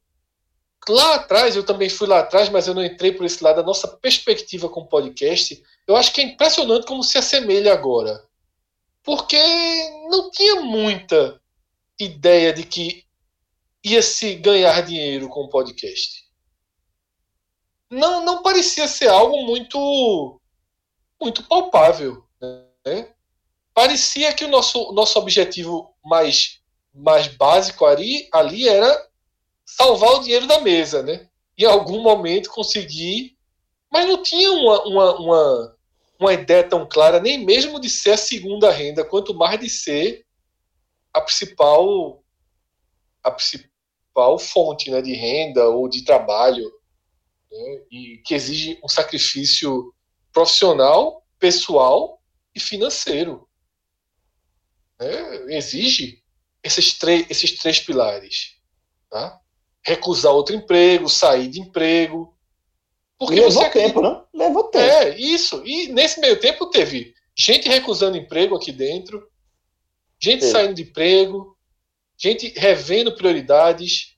lá 0.87 1.15
atrás, 1.15 1.55
eu 1.55 1.65
também 1.65 1.89
fui 1.89 2.07
lá 2.07 2.19
atrás, 2.19 2.47
mas 2.49 2.67
eu 2.67 2.75
não 2.75 2.85
entrei 2.85 3.11
por 3.11 3.25
esse 3.25 3.43
lado, 3.43 3.61
a 3.61 3.65
nossa 3.65 3.87
perspectiva 3.87 4.69
com 4.69 4.81
o 4.81 4.87
podcast, 4.87 5.63
eu 5.87 5.95
acho 5.95 6.13
que 6.13 6.21
é 6.21 6.25
impressionante 6.25 6.85
como 6.85 7.03
se 7.03 7.17
assemelha 7.17 7.73
agora. 7.73 8.23
Porque 9.01 9.41
não 10.11 10.29
tinha 10.29 10.61
muita 10.61 11.41
ideia 11.99 12.53
de 12.53 12.61
que 12.61 13.08
ia 13.83 14.01
se 14.01 14.35
ganhar 14.35 14.81
dinheiro 14.81 15.29
com 15.29 15.41
o 15.41 15.49
podcast. 15.49 16.27
Não, 17.89 18.23
não 18.23 18.43
parecia 18.43 18.87
ser 18.87 19.07
algo 19.07 19.43
muito 19.43 20.39
muito 21.19 21.43
palpável. 21.43 22.23
Né? 22.85 23.13
Parecia 23.73 24.33
que 24.33 24.45
o 24.45 24.47
nosso, 24.47 24.91
nosso 24.93 25.19
objetivo 25.19 25.93
mais, 26.03 26.59
mais 26.93 27.27
básico 27.27 27.85
ali, 27.85 28.27
ali 28.31 28.67
era 28.67 29.07
salvar 29.65 30.15
o 30.15 30.19
dinheiro 30.19 30.47
da 30.47 30.59
mesa, 30.61 31.03
né? 31.03 31.27
Em 31.57 31.65
algum 31.65 32.01
momento 32.01 32.49
conseguir, 32.49 33.37
mas 33.91 34.07
não 34.07 34.23
tinha 34.23 34.51
uma, 34.51 34.83
uma, 34.83 35.19
uma, 35.19 35.77
uma 36.19 36.33
ideia 36.33 36.63
tão 36.63 36.87
clara, 36.87 37.19
nem 37.19 37.43
mesmo 37.43 37.79
de 37.79 37.89
ser 37.89 38.11
a 38.11 38.17
segunda 38.17 38.71
renda, 38.71 39.03
quanto 39.03 39.33
mais 39.33 39.59
de 39.59 39.69
ser 39.69 40.25
a 41.13 41.21
principal 41.21 42.23
a 43.23 43.31
principal 43.31 44.39
fonte 44.39 44.89
né, 44.89 45.01
de 45.01 45.13
renda 45.13 45.67
ou 45.69 45.87
de 45.87 46.03
trabalho 46.03 46.71
né, 47.51 47.83
e 47.91 48.17
que 48.25 48.33
exige 48.33 48.79
um 48.83 48.87
sacrifício 48.87 49.93
profissional, 50.31 51.25
pessoal 51.37 52.21
e 52.53 52.59
financeiro. 52.59 53.47
Né, 54.99 55.55
exige 55.55 56.21
esses, 56.63 56.97
esses 57.29 57.57
três 57.57 57.79
pilares. 57.79 58.57
Tá? 59.09 59.41
recusar 59.89 60.33
outro 60.33 60.55
emprego, 60.55 61.09
sair 61.09 61.47
de 61.47 61.59
emprego. 61.59 62.35
Porque 63.17 63.35
levou 63.35 63.51
você... 63.51 63.69
tempo, 63.69 64.01
né? 64.01 64.21
Levou 64.33 64.63
tempo. 64.65 64.85
É, 64.85 65.17
isso. 65.17 65.61
E 65.65 65.87
nesse 65.89 66.19
meio 66.19 66.39
tempo 66.39 66.69
teve 66.69 67.13
gente 67.35 67.67
recusando 67.67 68.17
emprego 68.17 68.55
aqui 68.55 68.71
dentro, 68.71 69.27
gente 70.21 70.45
Sim. 70.45 70.51
saindo 70.51 70.73
de 70.75 70.83
emprego, 70.83 71.57
gente 72.19 72.53
revendo 72.57 73.15
prioridades, 73.15 74.15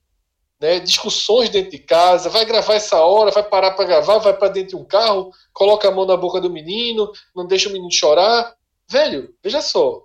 né, 0.60 0.80
discussões 0.80 1.48
dentro 1.50 1.70
de 1.70 1.78
casa, 1.78 2.28
vai 2.28 2.44
gravar 2.44 2.74
essa 2.74 3.00
hora, 3.00 3.30
vai 3.30 3.42
parar 3.42 3.72
para 3.72 3.84
gravar, 3.84 4.18
vai 4.18 4.36
para 4.36 4.48
dentro 4.48 4.70
de 4.70 4.76
um 4.76 4.84
carro, 4.84 5.32
coloca 5.52 5.88
a 5.88 5.90
mão 5.90 6.06
na 6.06 6.16
boca 6.16 6.40
do 6.40 6.50
menino, 6.50 7.10
não 7.34 7.46
deixa 7.46 7.68
o 7.68 7.72
menino 7.72 7.90
chorar. 7.90 8.54
Velho, 8.88 9.34
veja 9.42 9.60
só. 9.60 10.02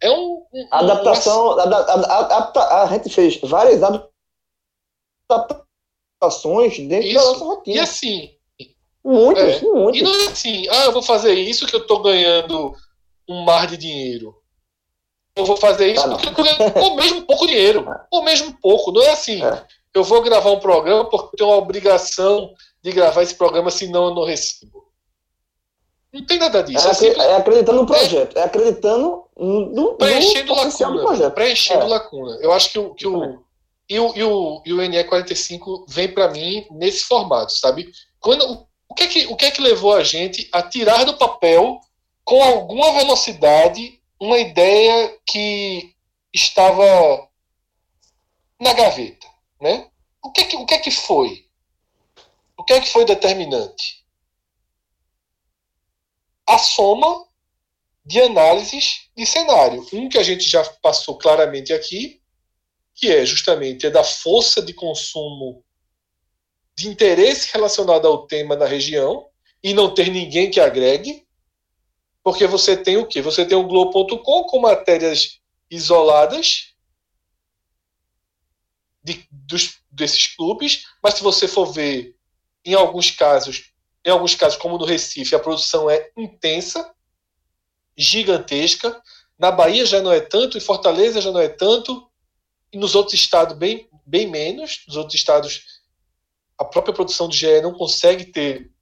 É 0.00 0.10
um. 0.10 0.44
um 0.52 0.68
adaptação. 0.72 1.54
Um... 1.54 1.60
A, 1.60 2.88
gente 2.90 3.08
fez 3.10 3.38
várias 3.42 3.80
adaptações 5.30 6.76
dentro 6.78 7.06
isso. 7.06 7.14
da 7.14 7.24
nossa 7.24 7.44
rotina. 7.44 7.76
E 7.76 7.80
assim. 7.80 8.30
Muitas, 9.04 9.62
é, 9.62 9.66
muitas. 9.66 10.00
E 10.00 10.04
não 10.04 10.14
é 10.14 10.26
assim, 10.26 10.68
ah, 10.68 10.84
eu 10.84 10.92
vou 10.92 11.02
fazer 11.02 11.34
isso 11.34 11.66
que 11.66 11.74
eu 11.74 11.80
estou 11.80 12.02
ganhando 12.02 12.74
um 13.28 13.44
mar 13.44 13.66
de 13.66 13.76
dinheiro. 13.76 14.41
Eu 15.34 15.46
vou 15.46 15.56
fazer 15.56 15.92
isso 15.92 16.04
ah, 16.04 16.16
porque 16.16 16.28
eu 16.28 16.82
ou 16.82 16.96
mesmo 16.96 17.22
pouco 17.22 17.46
dinheiro. 17.46 17.88
É. 17.88 18.00
Ou 18.10 18.22
mesmo 18.22 18.56
pouco. 18.60 18.92
Não 18.92 19.02
é 19.02 19.10
assim. 19.10 19.42
É. 19.42 19.64
Eu 19.94 20.04
vou 20.04 20.22
gravar 20.22 20.50
um 20.50 20.60
programa 20.60 21.08
porque 21.08 21.34
eu 21.34 21.38
tenho 21.38 21.52
a 21.52 21.58
obrigação 21.58 22.52
de 22.82 22.92
gravar 22.92 23.22
esse 23.22 23.34
programa, 23.34 23.70
senão 23.70 24.06
eu 24.06 24.14
não 24.14 24.24
recebo. 24.24 24.82
Não 26.12 26.24
tem 26.26 26.38
nada 26.38 26.62
disso. 26.62 26.86
É, 26.86 26.90
é, 26.90 26.94
simples... 26.94 27.24
é 27.24 27.36
acreditando 27.36 27.80
no 27.80 27.86
projeto. 27.86 28.36
É, 28.36 28.42
acreditando 28.42 29.24
no, 29.36 29.94
preenchendo 29.94 30.54
no 30.54 31.02
lacuna. 31.02 31.30
Preenchendo 31.30 31.84
é. 31.84 31.88
lacuna. 31.88 32.38
Eu 32.42 32.52
acho 32.52 32.70
que 32.70 32.78
o, 32.78 32.94
que 32.94 33.06
o, 33.06 33.42
e 33.88 33.98
o, 33.98 34.12
e 34.14 34.22
o, 34.22 34.62
e 34.66 34.72
o 34.72 34.76
NE45 34.78 35.84
vem 35.88 36.08
para 36.08 36.28
mim 36.28 36.66
nesse 36.70 37.04
formato, 37.04 37.52
sabe? 37.52 37.90
Quando, 38.20 38.66
o, 38.88 38.94
que 38.94 39.04
é 39.04 39.06
que, 39.06 39.26
o 39.26 39.36
que 39.36 39.46
é 39.46 39.50
que 39.50 39.62
levou 39.62 39.94
a 39.94 40.04
gente 40.04 40.48
a 40.52 40.62
tirar 40.62 41.04
do 41.04 41.16
papel, 41.16 41.80
com 42.24 42.42
alguma 42.42 42.92
velocidade, 42.92 43.98
uma 44.22 44.38
ideia 44.38 45.18
que 45.26 45.96
estava 46.32 47.28
na 48.60 48.72
gaveta, 48.72 49.26
né? 49.60 49.90
O 50.22 50.30
que 50.30 50.42
é 50.42 50.44
que, 50.44 50.56
o 50.56 50.64
que, 50.64 50.74
é 50.74 50.78
que 50.78 50.92
foi? 50.92 51.48
O 52.56 52.62
que 52.62 52.72
é 52.72 52.80
que 52.80 52.88
foi 52.88 53.04
determinante? 53.04 54.06
A 56.46 56.56
soma 56.56 57.26
de 58.04 58.20
análises 58.20 59.10
de 59.16 59.26
cenário. 59.26 59.84
Um 59.92 60.08
que 60.08 60.18
a 60.18 60.22
gente 60.22 60.48
já 60.48 60.62
passou 60.80 61.18
claramente 61.18 61.72
aqui, 61.72 62.22
que 62.94 63.10
é 63.10 63.26
justamente 63.26 63.86
é 63.86 63.90
da 63.90 64.04
força 64.04 64.62
de 64.62 64.72
consumo 64.72 65.64
de 66.76 66.86
interesse 66.86 67.52
relacionado 67.52 68.06
ao 68.06 68.24
tema 68.28 68.54
na 68.54 68.66
região 68.66 69.28
e 69.60 69.74
não 69.74 69.92
ter 69.92 70.12
ninguém 70.12 70.48
que 70.48 70.60
agregue, 70.60 71.21
porque 72.22 72.46
você 72.46 72.76
tem 72.76 72.96
o 72.96 73.06
quê? 73.06 73.20
Você 73.20 73.44
tem 73.44 73.56
o 73.56 73.66
Globo.com 73.66 74.44
com 74.44 74.60
matérias 74.60 75.40
isoladas 75.70 76.74
de, 79.02 79.26
dos, 79.30 79.80
desses 79.90 80.28
clubes, 80.36 80.84
mas 81.02 81.14
se 81.14 81.22
você 81.22 81.48
for 81.48 81.66
ver, 81.72 82.16
em 82.64 82.74
alguns 82.74 83.10
casos, 83.10 83.72
em 84.04 84.10
alguns 84.10 84.34
casos, 84.34 84.58
como 84.58 84.78
no 84.78 84.84
Recife, 84.84 85.34
a 85.34 85.40
produção 85.40 85.90
é 85.90 86.10
intensa, 86.16 86.94
gigantesca, 87.96 89.00
Na 89.38 89.50
Bahia 89.50 89.84
já 89.84 90.00
não 90.00 90.12
é 90.12 90.20
tanto, 90.20 90.56
em 90.56 90.60
Fortaleza 90.60 91.20
já 91.20 91.32
não 91.32 91.40
é 91.40 91.48
tanto, 91.48 92.08
e 92.72 92.78
nos 92.78 92.94
outros 92.94 93.14
estados 93.14 93.56
bem, 93.56 93.88
bem 94.06 94.28
menos. 94.28 94.84
Nos 94.86 94.96
outros 94.96 95.14
estados, 95.14 95.82
a 96.56 96.64
própria 96.64 96.94
produção 96.94 97.28
de 97.28 97.36
GE 97.36 97.60
não 97.60 97.74
consegue 97.74 98.26
ter 98.26 98.72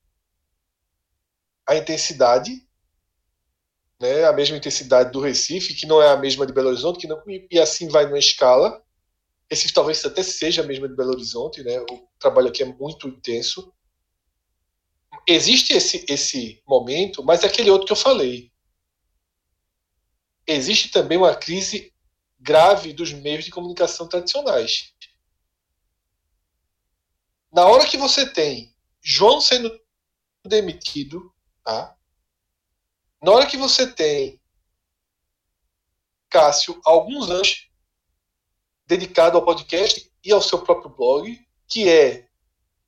a 1.67 1.77
intensidade, 1.77 2.67
né, 4.01 4.25
a 4.25 4.33
mesma 4.33 4.57
intensidade 4.57 5.13
do 5.13 5.21
Recife, 5.21 5.75
que 5.75 5.87
não 5.87 6.01
é 6.01 6.09
a 6.09 6.17
mesma 6.17 6.47
de 6.47 6.53
Belo 6.53 6.69
Horizonte, 6.69 7.01
que 7.01 7.07
não, 7.07 7.23
e 7.29 7.61
assim 7.61 7.89
vai 7.89 8.07
numa 8.07 8.19
escala. 8.19 8.83
Esse 9.49 9.73
talvez 9.73 10.03
até 10.05 10.23
seja 10.23 10.63
a 10.63 10.67
mesma 10.67 10.89
de 10.89 10.97
Belo 10.97 11.11
Horizonte, 11.11 11.63
né? 11.63 11.79
O 11.81 12.09
trabalho 12.19 12.49
aqui 12.49 12.63
é 12.63 12.67
muito 12.67 13.09
intenso. 13.09 13.73
Existe 15.27 15.75
esse, 15.75 16.07
esse 16.09 16.63
momento, 16.67 17.23
mas 17.23 17.45
é 17.45 17.47
aquele 17.47 17.71
outro 17.71 17.87
que 17.87 17.93
eu 17.93 17.97
falei. 17.97 18.51
Existe 20.47 20.91
também 20.91 21.19
uma 21.19 21.35
crise 21.35 21.93
grave 22.39 22.95
dos 22.95 23.13
meios 23.13 23.45
de 23.45 23.51
comunicação 23.51 24.09
tradicionais. 24.09 24.95
Na 27.53 27.67
hora 27.67 27.87
que 27.87 27.99
você 27.99 28.27
tem 28.33 28.75
João 29.03 29.41
sendo 29.41 29.71
demitido, 30.47 31.33
tá? 31.63 31.97
Na 33.23 33.33
hora 33.33 33.47
que 33.47 33.57
você 33.57 33.87
tem 33.87 34.41
Cássio, 36.29 36.81
alguns 36.85 37.29
anos 37.29 37.69
dedicado 38.87 39.37
ao 39.37 39.45
podcast 39.45 40.11
e 40.25 40.33
ao 40.33 40.41
seu 40.41 40.61
próprio 40.61 40.91
blog, 40.91 41.39
que 41.67 41.89
é, 41.89 42.29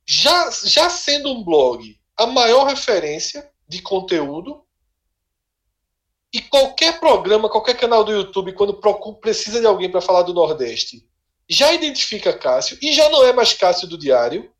já, 0.06 0.50
já 0.50 0.88
sendo 0.88 1.32
um 1.32 1.44
blog, 1.44 1.98
a 2.16 2.26
maior 2.26 2.66
referência 2.66 3.50
de 3.68 3.80
conteúdo. 3.82 4.64
E 6.32 6.40
qualquer 6.40 6.98
programa, 6.98 7.50
qualquer 7.50 7.76
canal 7.76 8.04
do 8.04 8.12
YouTube, 8.12 8.54
quando 8.54 8.80
procura, 8.80 9.18
precisa 9.18 9.60
de 9.60 9.66
alguém 9.66 9.90
para 9.90 10.00
falar 10.00 10.22
do 10.22 10.32
Nordeste, 10.32 11.06
já 11.48 11.72
identifica 11.74 12.36
Cássio 12.36 12.78
e 12.80 12.92
já 12.92 13.08
não 13.10 13.24
é 13.24 13.32
mais 13.32 13.52
Cássio 13.52 13.86
do 13.86 13.98
Diário. 13.98 14.50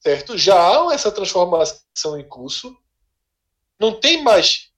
Certo? 0.00 0.36
Já 0.36 0.56
há 0.56 0.94
essa 0.94 1.12
transformação 1.12 2.18
em 2.18 2.26
curso. 2.26 2.76
Não 3.78 3.98
tem 3.98 4.22
mais 4.22 4.72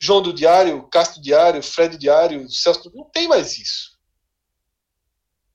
João 0.00 0.22
do 0.22 0.32
Diário, 0.32 0.86
Cássio 0.88 1.16
do 1.16 1.22
Diário, 1.22 1.62
Fred 1.62 1.96
do 1.96 2.00
Diário, 2.00 2.48
Celso. 2.50 2.90
Não 2.94 3.04
tem 3.04 3.26
mais 3.28 3.58
isso. 3.58 3.98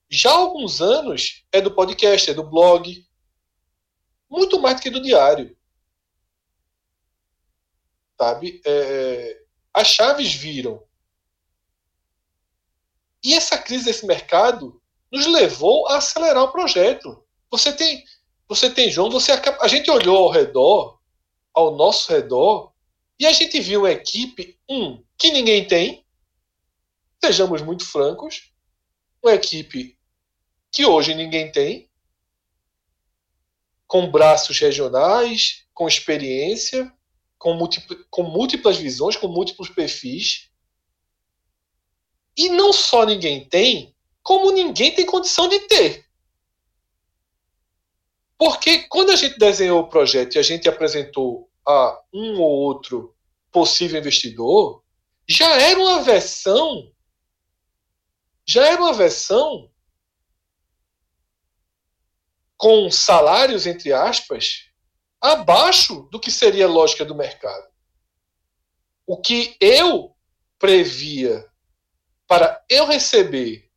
Já 0.10 0.32
há 0.32 0.36
alguns 0.36 0.82
anos 0.82 1.44
é 1.52 1.60
do 1.60 1.74
podcast, 1.74 2.30
é 2.30 2.34
do 2.34 2.44
blog, 2.44 3.04
muito 4.30 4.60
mais 4.60 4.76
do 4.76 4.82
que 4.82 4.90
do 4.90 5.02
diário. 5.02 5.56
Sabe? 8.20 8.62
É, 8.66 9.44
as 9.74 9.88
chaves 9.88 10.34
viram. 10.34 10.84
E 13.24 13.34
essa 13.34 13.58
crise 13.58 13.86
desse 13.86 14.06
mercado 14.06 14.82
nos 15.12 15.26
levou 15.28 15.88
a 15.88 15.98
acelerar 15.98 16.44
o 16.44 16.52
projeto. 16.52 17.24
Você 17.50 17.72
tem, 17.72 18.04
você 18.48 18.70
tem 18.70 18.90
João, 18.90 19.10
você 19.10 19.32
a 19.32 19.68
gente 19.68 19.90
olhou 19.90 20.26
ao 20.26 20.32
redor, 20.32 21.00
ao 21.54 21.76
nosso 21.76 22.12
redor, 22.12 22.73
e 23.24 23.26
a 23.26 23.32
gente 23.32 23.58
viu 23.62 23.80
uma 23.80 23.92
equipe, 23.92 24.60
um, 24.70 25.02
que 25.18 25.32
ninguém 25.32 25.66
tem, 25.66 26.06
sejamos 27.24 27.62
muito 27.62 27.86
francos, 27.86 28.52
uma 29.24 29.34
equipe 29.34 29.98
que 30.70 30.86
hoje 30.86 31.16
ninguém 31.16 31.50
tem, 31.50 31.90
com 33.88 34.12
braços 34.12 34.60
regionais, 34.60 35.66
com 35.74 35.88
experiência, 35.88 36.94
com, 37.38 37.58
com 38.10 38.24
múltiplas 38.24 38.76
visões, 38.76 39.16
com 39.16 39.30
múltiplos 39.30 39.70
perfis. 39.70 40.50
E 42.36 42.50
não 42.50 42.74
só 42.74 43.06
ninguém 43.06 43.48
tem, 43.48 43.96
como 44.22 44.52
ninguém 44.52 44.94
tem 44.94 45.06
condição 45.06 45.48
de 45.48 45.60
ter. 45.60 46.06
Porque 48.38 48.80
quando 48.90 49.12
a 49.12 49.16
gente 49.16 49.40
desenhou 49.40 49.80
o 49.80 49.88
projeto 49.88 50.36
e 50.36 50.40
a 50.40 50.44
gente 50.44 50.68
apresentou 50.68 51.50
a 51.66 52.02
um 52.14 52.42
ou 52.42 52.50
outro 52.50 53.13
possível 53.54 54.00
investidor, 54.00 54.84
já 55.26 55.56
era 55.62 55.80
uma 55.80 56.02
versão 56.02 56.94
já 58.46 58.68
era 58.68 58.82
uma 58.82 58.94
versão 58.94 59.72
com 62.58 62.90
salários, 62.92 63.66
entre 63.66 63.92
aspas, 63.92 64.70
abaixo 65.20 66.04
do 66.12 66.20
que 66.20 66.32
seria 66.32 66.66
a 66.66 66.70
lógica 66.70 67.06
do 67.06 67.16
mercado. 67.16 67.72
O 69.06 69.20
que 69.20 69.58
eu 69.60 70.16
previa 70.60 71.50
para 72.28 72.64
eu 72.70 72.86
receber 72.86 73.70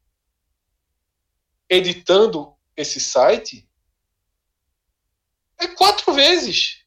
editando 1.68 2.56
esse 2.76 3.00
site 3.00 3.68
é 5.58 5.66
quatro 5.68 6.12
vezes, 6.12 6.85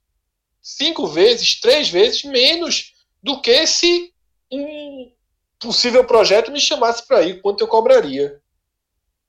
cinco 0.77 1.07
vezes, 1.07 1.59
três 1.59 1.89
vezes 1.89 2.23
menos 2.23 2.93
do 3.21 3.41
que 3.41 3.65
se 3.67 4.13
um 4.51 5.11
possível 5.59 6.05
projeto 6.05 6.51
me 6.51 6.59
chamasse 6.59 7.05
para 7.05 7.21
ir, 7.23 7.41
quanto 7.41 7.61
eu 7.61 7.67
cobraria. 7.67 8.41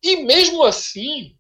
E 0.03 0.17
mesmo 0.25 0.63
assim, 0.63 1.37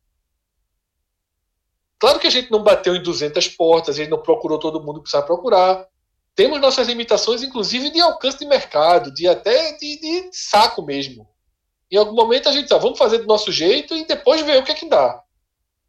Claro 2.00 2.18
que 2.18 2.26
a 2.26 2.30
gente 2.30 2.50
não 2.50 2.62
bateu 2.62 2.96
em 2.96 3.02
200 3.02 3.46
portas, 3.48 3.94
a 3.94 3.98
gente 3.98 4.08
não 4.08 4.22
procurou 4.22 4.58
todo 4.58 4.80
mundo 4.80 4.94
que 4.94 5.02
precisava 5.02 5.26
procurar. 5.26 5.86
Temos 6.34 6.58
nossas 6.58 6.88
limitações, 6.88 7.42
inclusive 7.42 7.90
de 7.90 8.00
alcance 8.00 8.38
de 8.38 8.46
mercado, 8.46 9.12
de 9.12 9.28
até 9.28 9.76
de, 9.76 10.00
de 10.00 10.30
saco 10.32 10.82
mesmo. 10.82 11.28
Em 11.90 11.98
algum 11.98 12.14
momento 12.14 12.48
a 12.48 12.52
gente 12.52 12.72
ah, 12.72 12.78
vamos 12.78 12.98
fazer 12.98 13.18
do 13.18 13.26
nosso 13.26 13.52
jeito 13.52 13.94
e 13.94 14.06
depois 14.06 14.40
ver 14.40 14.58
o 14.58 14.64
que 14.64 14.72
é 14.72 14.74
que 14.74 14.88
dá. 14.88 15.22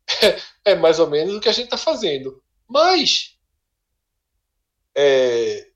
É, 0.63 0.75
mais 0.75 0.99
ou 0.99 1.09
menos 1.09 1.33
o 1.33 1.39
que 1.39 1.49
a 1.49 1.51
gente 1.51 1.63
está 1.63 1.77
fazendo. 1.77 2.39
Mas 2.69 3.30
é, 4.95 5.67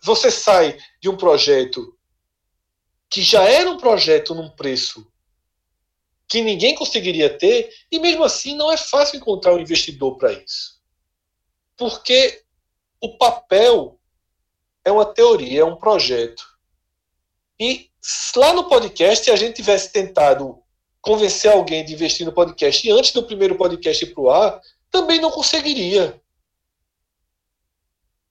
você 0.00 0.30
sai 0.30 0.78
de 1.00 1.08
um 1.08 1.16
projeto 1.16 1.96
que 3.10 3.22
já 3.22 3.44
era 3.44 3.70
um 3.70 3.78
projeto 3.78 4.34
num 4.34 4.50
preço 4.50 5.06
que 6.28 6.42
ninguém 6.42 6.74
conseguiria 6.74 7.30
ter, 7.38 7.72
e 7.90 7.98
mesmo 7.98 8.22
assim 8.22 8.54
não 8.54 8.70
é 8.70 8.76
fácil 8.76 9.16
encontrar 9.16 9.54
um 9.54 9.58
investidor 9.58 10.18
para 10.18 10.32
isso. 10.34 10.78
Porque 11.74 12.42
o 13.00 13.16
papel 13.16 13.98
é 14.84 14.92
uma 14.92 15.06
teoria, 15.06 15.62
é 15.62 15.64
um 15.64 15.76
projeto. 15.76 16.44
E 17.58 17.90
lá 18.36 18.52
no 18.52 18.68
podcast, 18.68 19.24
se 19.24 19.30
a 19.30 19.36
gente 19.36 19.56
tivesse 19.56 19.90
tentado 19.90 20.62
convencer 21.00 21.50
alguém 21.50 21.84
de 21.84 21.94
investir 21.94 22.26
no 22.26 22.32
podcast 22.32 22.90
antes 22.90 23.12
do 23.12 23.24
primeiro 23.24 23.56
podcast 23.56 24.04
ir 24.04 24.12
para 24.12 24.22
o 24.22 24.30
ar, 24.30 24.60
também 24.90 25.18
não 25.18 25.30
conseguiria. 25.30 26.20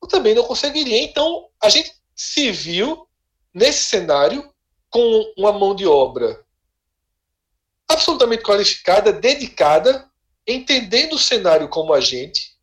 Eu 0.02 0.08
também 0.08 0.36
não 0.36 0.44
conseguiria. 0.44 1.02
Então, 1.02 1.50
a 1.62 1.70
gente 1.70 1.94
se 2.16 2.52
viu 2.52 3.08
nesse 3.54 3.84
cenário 3.86 4.54
com 4.90 5.34
uma 5.38 5.52
mão 5.52 5.76
de 5.76 5.86
obra 5.86 6.46
absolutamente 7.88 8.44
qualificada, 8.44 9.14
dedicada, 9.14 10.10
entendendo 10.46 11.14
o 11.14 11.20
cenário 11.20 11.70
como 11.70 11.94
a 11.94 12.00
gente, 12.00 12.58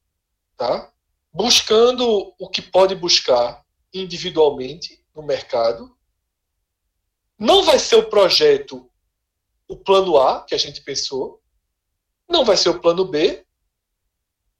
tá? 0.57 0.93
buscando 1.35 2.33
o 2.39 2.49
que 2.49 2.63
pode 2.63 2.95
buscar 2.95 3.65
individualmente 3.93 5.05
no 5.13 5.23
mercado. 5.23 5.97
Não 7.37 7.65
vai 7.65 7.81
ser 7.81 7.97
o 7.97 8.09
projeto 8.09 8.89
o 9.67 9.77
plano 9.77 10.17
A 10.17 10.45
que 10.45 10.55
a 10.55 10.59
gente 10.59 10.83
pensou, 10.83 11.43
não 12.29 12.45
vai 12.45 12.57
ser 12.57 12.69
o 12.69 12.81
plano 12.81 13.05
B, 13.05 13.45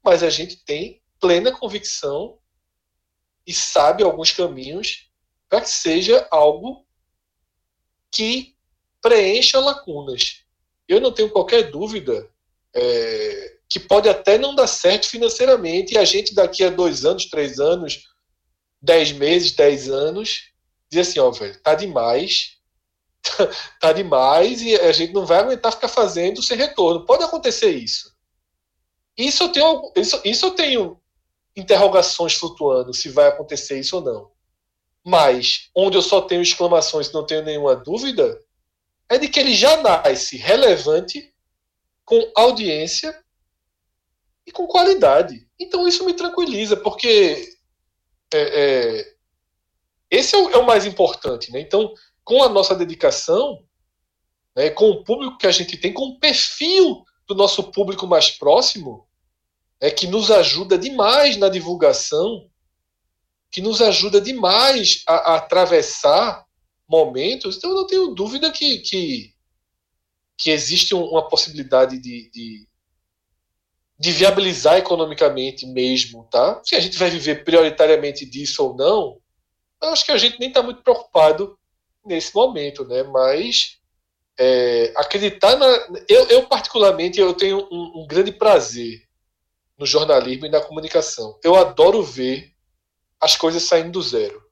mas 0.03 0.21
a 0.21 0.29
gente 0.29 0.57
tem 0.65 1.01
plena 1.19 1.51
convicção 1.57 2.37
e 3.45 3.53
sabe 3.53 4.03
alguns 4.03 4.31
caminhos 4.31 5.09
para 5.49 5.61
que 5.61 5.69
seja 5.69 6.27
algo 6.31 6.85
que 8.11 8.55
preencha 9.01 9.59
lacunas 9.59 10.45
eu 10.87 11.01
não 11.01 11.11
tenho 11.11 11.29
qualquer 11.29 11.71
dúvida 11.71 12.29
é, 12.73 13.57
que 13.67 13.79
pode 13.79 14.07
até 14.07 14.37
não 14.37 14.53
dar 14.53 14.67
certo 14.67 15.07
financeiramente 15.07 15.93
e 15.93 15.97
a 15.97 16.05
gente 16.05 16.33
daqui 16.33 16.63
a 16.63 16.69
dois 16.69 17.05
anos, 17.05 17.25
três 17.25 17.59
anos, 17.59 18.07
dez 18.81 19.11
meses, 19.11 19.51
dez 19.51 19.89
anos, 19.89 20.51
diz 20.89 21.07
assim, 21.07 21.19
ó, 21.19 21.31
velho, 21.31 21.59
tá 21.61 21.73
demais, 21.73 22.57
tá 23.79 23.91
demais 23.91 24.61
e 24.61 24.75
a 24.75 24.91
gente 24.91 25.13
não 25.13 25.25
vai 25.25 25.39
aguentar 25.39 25.71
ficar 25.71 25.87
fazendo 25.87 26.41
sem 26.43 26.57
retorno. 26.57 27.05
Pode 27.05 27.23
acontecer 27.23 27.71
isso. 27.71 28.13
Isso 29.17 29.43
eu 29.43 29.49
tenho, 29.49 29.91
isso, 29.95 30.21
isso 30.23 30.45
eu 30.45 30.51
tenho 30.51 31.01
interrogações 31.55 32.33
flutuando 32.33 32.93
se 32.93 33.09
vai 33.09 33.27
acontecer 33.27 33.79
isso 33.79 33.97
ou 33.97 34.01
não. 34.03 34.31
Mas 35.03 35.69
onde 35.75 35.97
eu 35.97 36.01
só 36.01 36.21
tenho 36.21 36.41
exclamações 36.41 37.11
não 37.11 37.25
tenho 37.25 37.43
nenhuma 37.43 37.75
dúvida, 37.75 38.39
é 39.07 39.17
de 39.17 39.27
que 39.27 39.39
ele 39.39 39.53
já 39.53 39.81
nasce 39.81 40.37
relevante, 40.37 41.33
com 42.03 42.31
audiência 42.35 43.19
e 44.45 44.51
com 44.51 44.67
qualidade. 44.67 45.47
Então 45.59 45.87
isso 45.87 46.05
me 46.05 46.13
tranquiliza, 46.13 46.77
porque 46.77 47.57
é, 48.33 48.39
é, 48.39 49.15
esse 50.09 50.35
é 50.35 50.37
o, 50.37 50.49
é 50.51 50.57
o, 50.57 50.65
mais 50.65 50.85
importante, 50.85 51.51
né? 51.51 51.59
Então, 51.59 51.93
com 52.23 52.43
a 52.43 52.49
nossa 52.49 52.75
dedicação, 52.75 53.63
né, 54.55 54.69
com 54.69 54.89
o 54.89 55.03
público 55.03 55.37
que 55.37 55.47
a 55.47 55.51
gente 55.51 55.77
tem, 55.77 55.93
com 55.93 56.05
o 56.09 56.19
perfil 56.19 57.03
do 57.27 57.35
nosso 57.35 57.71
público 57.71 58.05
mais 58.05 58.29
próximo, 58.31 59.04
é 59.85 59.91
que 59.91 60.07
nos 60.07 60.31
ajuda 60.31 60.79
demais 60.79 61.37
na 61.37 61.47
divulgação, 61.47 62.49
que 63.51 63.61
nos 63.61 63.83
ajuda 63.83 64.19
demais 64.19 65.03
a, 65.07 65.13
a 65.13 65.35
atravessar 65.35 66.43
momentos. 66.89 67.55
Então, 67.55 67.69
eu 67.69 67.75
não 67.75 67.85
tenho 67.85 68.15
dúvida 68.15 68.51
que, 68.51 68.79
que, 68.79 69.31
que 70.35 70.49
existe 70.49 70.95
uma 70.95 71.29
possibilidade 71.29 71.99
de, 71.99 72.31
de, 72.31 72.67
de 73.99 74.11
viabilizar 74.11 74.77
economicamente 74.77 75.67
mesmo, 75.67 76.27
tá? 76.31 76.59
Se 76.65 76.75
a 76.75 76.79
gente 76.79 76.97
vai 76.97 77.11
viver 77.11 77.45
prioritariamente 77.45 78.25
disso 78.25 78.65
ou 78.65 78.75
não, 78.75 79.21
eu 79.83 79.89
acho 79.89 80.03
que 80.03 80.11
a 80.11 80.17
gente 80.17 80.39
nem 80.39 80.49
está 80.49 80.63
muito 80.63 80.81
preocupado 80.81 81.59
nesse 82.03 82.33
momento, 82.33 82.83
né? 82.87 83.03
Mas 83.03 83.77
é, 84.39 84.93
acreditar 84.97 85.55
na. 85.57 85.67
Eu, 86.09 86.27
eu, 86.29 86.47
particularmente, 86.47 87.19
eu 87.19 87.35
tenho 87.35 87.67
um, 87.71 88.01
um, 88.01 88.07
grande 88.07 88.31
prazer 88.31 89.04
no 89.77 89.85
jornalismo 89.85 90.45
e 90.45 90.49
na 90.49 90.61
comunicação. 90.61 91.39
Eu 91.43 91.55
adoro 91.55 92.01
ver 92.03 92.53
as 93.19 93.35
coisas 93.35 93.63
saindo 93.63 93.91
do 93.91 94.01
zero. 94.01 94.43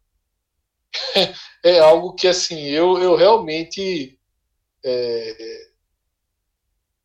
é 1.64 1.80
algo 1.80 2.14
que, 2.14 2.28
assim, 2.28 2.62
eu, 2.70 2.98
eu 3.00 3.16
realmente 3.16 4.20
é, 4.84 5.68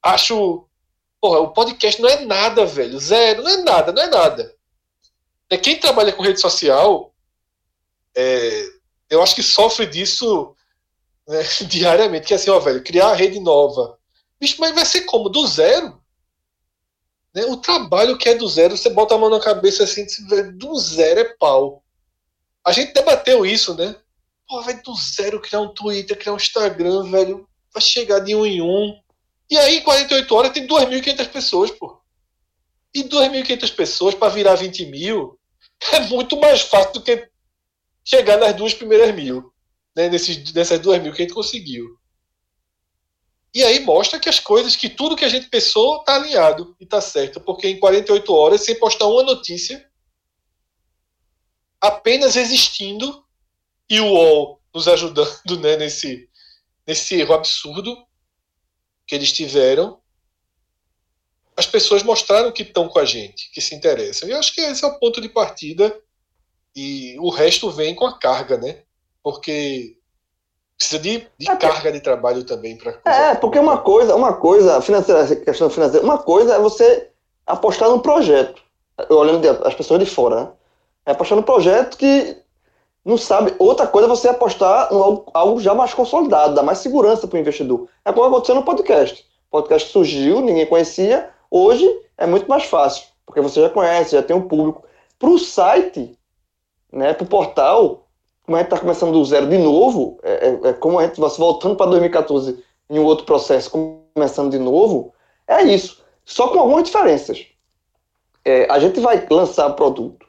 acho. 0.03 0.67
Porra, 1.21 1.41
o 1.41 1.53
podcast 1.53 2.01
não 2.01 2.09
é 2.09 2.25
nada, 2.25 2.65
velho. 2.65 2.99
Zero, 2.99 3.43
não 3.43 3.51
é 3.51 3.57
nada, 3.59 3.93
não 3.93 4.03
é 4.03 4.07
nada. 4.07 4.55
É, 5.51 5.57
quem 5.57 5.79
trabalha 5.79 6.13
com 6.13 6.23
rede 6.23 6.41
social, 6.41 7.15
é, 8.17 8.69
eu 9.11 9.23
acho 9.23 9.35
que 9.35 9.43
sofre 9.43 9.87
disso 9.87 10.55
né, 11.27 11.43
diariamente. 11.69 12.27
Que 12.27 12.35
é 12.35 12.37
assim, 12.37 12.51
ó, 12.51 12.59
velho, 12.59 12.83
criar 12.85 13.09
a 13.09 13.15
rede 13.15 13.41
nova. 13.41 13.99
Bicho, 14.41 14.57
mas 14.61 14.75
vai 14.75 14.85
ser 14.85 15.03
como? 15.03 15.29
Do 15.29 15.47
zero? 15.47 15.98
Né? 17.39 17.47
O 17.47 17.57
trabalho 17.57 18.19
que 18.19 18.29
é 18.29 18.35
do 18.35 18.49
zero, 18.49 18.77
você 18.77 18.91
bota 18.91 19.15
a 19.15 19.19
mão 19.19 19.31
na 19.31 19.39
cabeça 19.39 19.85
assim, 19.85 20.05
do 20.57 20.77
zero 20.77 21.21
é 21.21 21.25
pau. 21.25 21.85
A 22.67 22.73
gente 22.73 22.93
debateu 22.93 23.47
isso, 23.47 23.75
né? 23.75 23.95
Pô, 24.49 24.61
vai 24.63 24.81
do 24.83 24.95
zero 24.97 25.41
criar 25.41 25.61
um 25.61 25.73
Twitter, 25.73 26.19
criar 26.19 26.33
um 26.33 26.37
Instagram, 26.37 27.11
velho. 27.11 27.49
Vai 27.73 27.81
chegar 27.81 28.19
de 28.19 28.35
um 28.35 28.45
em 28.45 28.61
um. 28.61 28.99
E 29.49 29.57
aí, 29.57 29.79
em 29.79 29.83
48 29.83 30.35
horas, 30.35 30.53
tem 30.53 30.67
2.500 30.67 31.29
pessoas, 31.29 31.71
pô. 31.71 32.01
E 32.93 33.05
2.500 33.05 33.75
pessoas 33.75 34.15
para 34.15 34.33
virar 34.33 34.57
20 34.57 34.87
mil 34.87 35.39
é 35.93 36.01
muito 36.01 36.39
mais 36.41 36.63
fácil 36.63 36.95
do 36.95 37.03
que 37.03 37.29
chegar 38.05 38.39
nas 38.39 38.55
duas 38.55 38.75
primeiras 38.75 39.15
mil 39.15 39.53
né, 39.95 40.09
nesses, 40.09 40.53
nessas 40.53 40.79
duas 40.79 41.03
mil 41.03 41.13
que 41.13 41.23
a 41.23 41.25
gente 41.25 41.35
conseguiu. 41.35 41.99
E 43.55 43.65
aí 43.65 43.81
mostra 43.81 44.21
que 44.21 44.29
as 44.29 44.39
coisas, 44.39 44.77
que 44.77 44.89
tudo 44.89 45.17
que 45.17 45.25
a 45.25 45.29
gente 45.29 45.49
pensou 45.49 45.99
está 45.99 46.17
alinhado 46.17 46.77
e 46.79 46.85
está 46.85 47.01
certo, 47.01 47.41
porque 47.41 47.69
em 47.69 47.81
48 47.81 48.33
horas, 48.33 48.63
sem 48.63 48.79
postar 48.79 49.07
uma 49.07 49.23
notícia, 49.23 49.89
apenas 51.81 52.37
existindo 52.37 53.25
e 53.89 54.01
o 54.01 54.07
UOL 54.07 54.61
nos 54.75 54.87
ajudando 54.87 55.61
né, 55.61 55.77
nesse, 55.77 56.29
nesse 56.87 57.15
erro 57.15 57.35
absurdo 57.35 57.97
que 59.07 59.15
eles 59.15 59.33
tiveram, 59.33 60.01
as 61.57 61.67
pessoas 61.67 62.03
mostraram 62.03 62.53
que 62.53 62.63
estão 62.63 62.89
com 62.89 62.99
a 62.99 63.05
gente, 63.05 63.51
que 63.51 63.61
se 63.61 63.75
interessam. 63.75 64.29
E 64.29 64.33
eu 64.33 64.39
acho 64.39 64.55
que 64.55 64.61
esse 64.61 64.85
é 64.85 64.87
o 64.87 64.99
ponto 64.99 65.21
de 65.21 65.29
partida 65.29 65.99
e 66.77 67.17
o 67.19 67.31
resto 67.31 67.71
vem 67.71 67.95
com 67.95 68.07
a 68.07 68.19
carga, 68.19 68.59
né? 68.59 68.85
porque 69.29 69.98
precisa 70.79 71.03
de, 71.03 71.27
de 71.37 71.51
é 71.51 71.57
carga 71.57 71.91
de 71.91 72.01
trabalho 72.01 72.45
também 72.45 72.77
para 72.77 73.01
É, 73.05 73.35
porque 73.35 73.59
uma 73.59 73.79
coisa, 73.79 74.15
uma 74.15 74.33
coisa, 74.35 74.81
financeira, 74.81 75.27
questão 75.37 75.69
financeira, 75.69 76.05
uma 76.05 76.19
coisa 76.19 76.55
é 76.55 76.59
você 76.59 77.11
apostar 77.47 77.89
num 77.91 77.99
projeto. 77.99 78.63
Olhando 79.11 79.47
as 79.65 79.75
pessoas 79.75 80.01
de 80.01 80.07
fora, 80.07 80.45
né? 80.45 80.49
É 81.07 81.13
apostar 81.13 81.37
num 81.37 81.43
projeto 81.43 81.97
que 81.97 82.37
não 83.05 83.17
sabe. 83.17 83.55
Outra 83.59 83.87
coisa 83.87 84.07
é 84.07 84.09
você 84.09 84.29
apostar 84.29 84.93
em 84.93 84.97
algo, 84.97 85.31
algo 85.35 85.61
já 85.61 85.75
mais 85.75 85.95
consolidado, 85.95 86.55
dá 86.55 86.63
mais 86.63 86.79
segurança 86.79 87.27
para 87.27 87.37
o 87.37 87.41
investidor. 87.41 87.89
É 88.05 88.13
como 88.13 88.27
aconteceu 88.27 88.55
no 88.55 88.65
podcast. 88.65 89.27
O 89.51 89.51
podcast 89.51 89.91
surgiu, 89.91 90.41
ninguém 90.41 90.67
conhecia. 90.67 91.31
Hoje 91.51 91.89
é 92.17 92.27
muito 92.27 92.49
mais 92.49 92.65
fácil, 92.65 93.07
porque 93.25 93.41
você 93.41 93.63
já 93.63 93.71
conhece, 93.71 94.13
já 94.13 94.23
tem 94.23 94.37
um 94.37 94.47
público. 94.47 94.85
Para 95.19 95.31
o 95.31 95.39
site, 95.39 96.17
né, 96.93 97.15
para 97.15 97.25
o 97.25 97.29
portal, 97.29 98.08
como 98.49 98.57
a 98.57 98.61
gente 98.61 98.69
está 98.69 98.81
começando 98.81 99.13
do 99.13 99.23
zero 99.27 99.47
de 99.47 99.59
novo, 99.59 100.19
é, 100.23 100.49
é, 100.49 100.69
é 100.71 100.73
como 100.73 100.99
a 100.99 101.07
gente 101.07 101.21
vai 101.21 101.29
voltando 101.29 101.77
para 101.77 101.91
2014 101.91 102.65
em 102.89 102.99
um 102.99 103.05
outro 103.05 103.27
processo, 103.27 103.71
começando 104.15 104.51
de 104.51 104.59
novo, 104.59 105.13
é 105.47 105.65
isso. 105.65 106.03
Só 106.25 106.49
com 106.49 106.59
algumas 106.59 106.85
diferenças. 106.85 107.45
É, 108.43 108.67
a 108.73 108.79
gente 108.79 109.01
vai 109.01 109.27
lançar 109.31 109.69
produto 109.75 110.27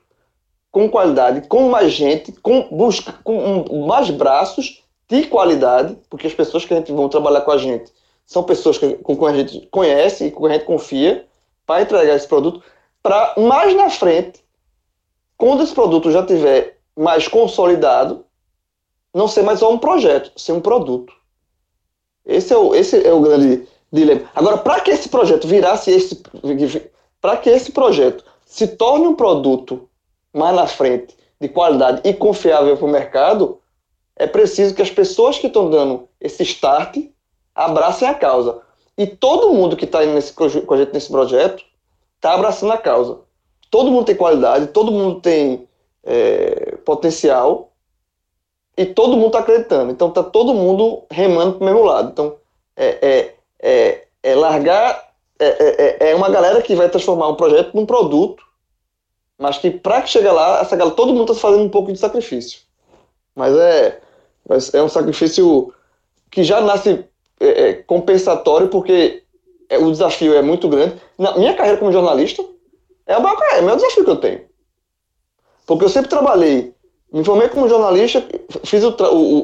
com 0.70 0.90
qualidade, 0.90 1.48
com 1.48 1.70
mais 1.70 1.94
gente, 1.94 2.34
com, 2.34 2.68
busca, 2.70 3.14
com 3.24 3.88
mais 3.88 4.10
braços 4.10 4.84
de 5.08 5.26
qualidade, 5.28 5.98
porque 6.10 6.28
as 6.28 6.34
pessoas 6.34 6.66
que 6.66 6.74
a 6.74 6.78
gente 6.78 6.92
vão 6.92 7.08
trabalhar 7.08 7.40
com 7.40 7.52
a 7.52 7.58
gente 7.58 7.90
são 8.26 8.44
pessoas 8.44 8.78
que, 8.78 8.96
com 8.96 9.16
quem 9.16 9.28
a 9.30 9.34
gente 9.34 9.66
conhece 9.72 10.26
e 10.26 10.32
com 10.32 10.42
quem 10.42 10.50
a 10.50 10.54
gente 10.56 10.66
confia 10.66 11.26
para 11.66 11.84
entregar 11.84 12.18
esse 12.18 12.28
produto, 12.28 12.62
para 13.02 13.34
mais 13.38 13.74
na 13.78 13.90
frente, 13.90 14.44
quando 15.38 15.64
esse 15.64 15.74
produto 15.74 16.12
já 16.12 16.26
tiver 16.26 16.79
mais 17.00 17.30
consolidado, 17.30 18.26
não 19.14 19.26
ser 19.26 19.42
mais 19.42 19.60
só 19.60 19.72
um 19.72 19.78
projeto, 19.78 20.38
ser 20.38 20.52
um 20.52 20.60
produto. 20.60 21.14
Esse 22.26 22.54
é 22.54 22.58
o, 22.58 22.76
esse 22.76 23.08
é 23.08 23.14
o 23.14 23.22
grande 23.22 23.66
dilema. 23.92 24.30
Agora, 24.36 24.58
para 24.58 24.82
que 24.82 24.92
esse 24.92 25.08
projeto 25.08 25.48
virasse 25.48 25.90
esse. 25.90 26.22
Para 27.22 27.38
que 27.38 27.50
esse 27.50 27.72
projeto 27.72 28.26
se 28.46 28.68
torne 28.68 29.08
um 29.08 29.16
produto 29.16 29.88
mais 30.34 30.54
na 30.54 30.68
frente, 30.68 31.16
de 31.40 31.48
qualidade 31.48 32.02
e 32.04 32.14
confiável 32.14 32.76
para 32.76 32.86
o 32.86 32.92
mercado, 32.92 33.62
é 34.18 34.28
preciso 34.28 34.76
que 34.76 34.82
as 34.82 34.92
pessoas 34.92 35.40
que 35.40 35.48
estão 35.48 35.70
dando 35.70 36.10
esse 36.20 36.44
start 36.44 36.98
abracem 37.56 38.10
a 38.10 38.14
causa. 38.14 38.62
E 38.98 39.08
todo 39.08 39.54
mundo 39.54 39.78
que 39.78 39.86
está 39.86 40.06
nesse, 40.06 40.34
com 40.34 40.44
a 40.44 40.78
gente 40.78 40.94
nesse 40.94 41.10
projeto 41.10 41.64
está 42.18 42.34
abraçando 42.34 42.74
a 42.74 42.78
causa. 42.78 43.20
Todo 43.72 43.90
mundo 43.90 44.06
tem 44.06 44.16
qualidade, 44.16 44.68
todo 44.68 44.92
mundo 44.92 45.22
tem 45.22 45.66
é, 46.04 46.69
potencial 46.90 47.72
e 48.76 48.84
todo 48.84 49.16
mundo 49.16 49.28
está 49.28 49.40
acreditando. 49.40 49.92
Então 49.92 50.08
está 50.10 50.24
todo 50.24 50.56
mundo 50.56 51.04
remando 51.12 51.54
para 51.54 51.64
o 51.64 51.66
mesmo 51.66 51.84
lado. 51.86 52.10
Então 52.10 52.36
é, 52.76 52.98
é, 53.02 53.36
é, 53.62 54.08
é 54.24 54.36
largar. 54.36 55.08
É, 55.38 55.46
é, 55.46 56.08
é, 56.08 56.12
é, 56.12 56.16
uma 56.16 56.30
galera 56.30 56.62
que 56.62 56.76
vai 56.76 56.90
transformar 56.90 57.30
um 57.30 57.36
projeto 57.36 57.74
num 57.74 57.86
produto, 57.86 58.44
mas 59.38 59.58
que 59.58 59.70
para 59.72 60.02
que 60.02 60.10
chegue 60.10 60.28
lá, 60.28 60.60
essa 60.60 60.76
galera, 60.76 60.96
todo 60.96 61.14
mundo 61.14 61.32
está 61.32 61.48
fazendo 61.48 61.64
um 61.64 61.70
pouco 61.70 61.94
de 61.94 62.00
sacrifício. 62.00 62.62
Mas 63.36 63.56
é, 63.56 64.02
é 64.74 64.84
um 64.84 64.90
sacrifício 64.90 65.74
que 66.32 66.44
já 66.44 66.60
nasce 66.60 67.06
é, 67.40 67.74
compensatório, 67.74 68.68
porque 68.68 69.24
o 69.80 69.92
desafio 69.92 70.34
é 70.34 70.42
muito 70.42 70.68
grande. 70.68 70.96
Na 71.18 71.38
minha 71.38 71.54
carreira 71.54 71.78
como 71.78 71.92
jornalista, 71.92 72.44
é 73.06 73.16
o 73.16 73.22
maior, 73.22 73.40
é 73.54 73.60
o 73.60 73.64
maior 73.64 73.76
desafio 73.76 74.04
que 74.04 74.12
eu 74.12 74.18
tenho. 74.18 74.50
Porque 75.66 75.86
eu 75.86 75.90
sempre 75.90 76.10
trabalhei, 76.10 76.74
me 77.12 77.24
formei 77.24 77.50
como 77.50 77.68
jornalista, 77.68 78.24
fiz 78.64 78.84
o, 78.84 78.96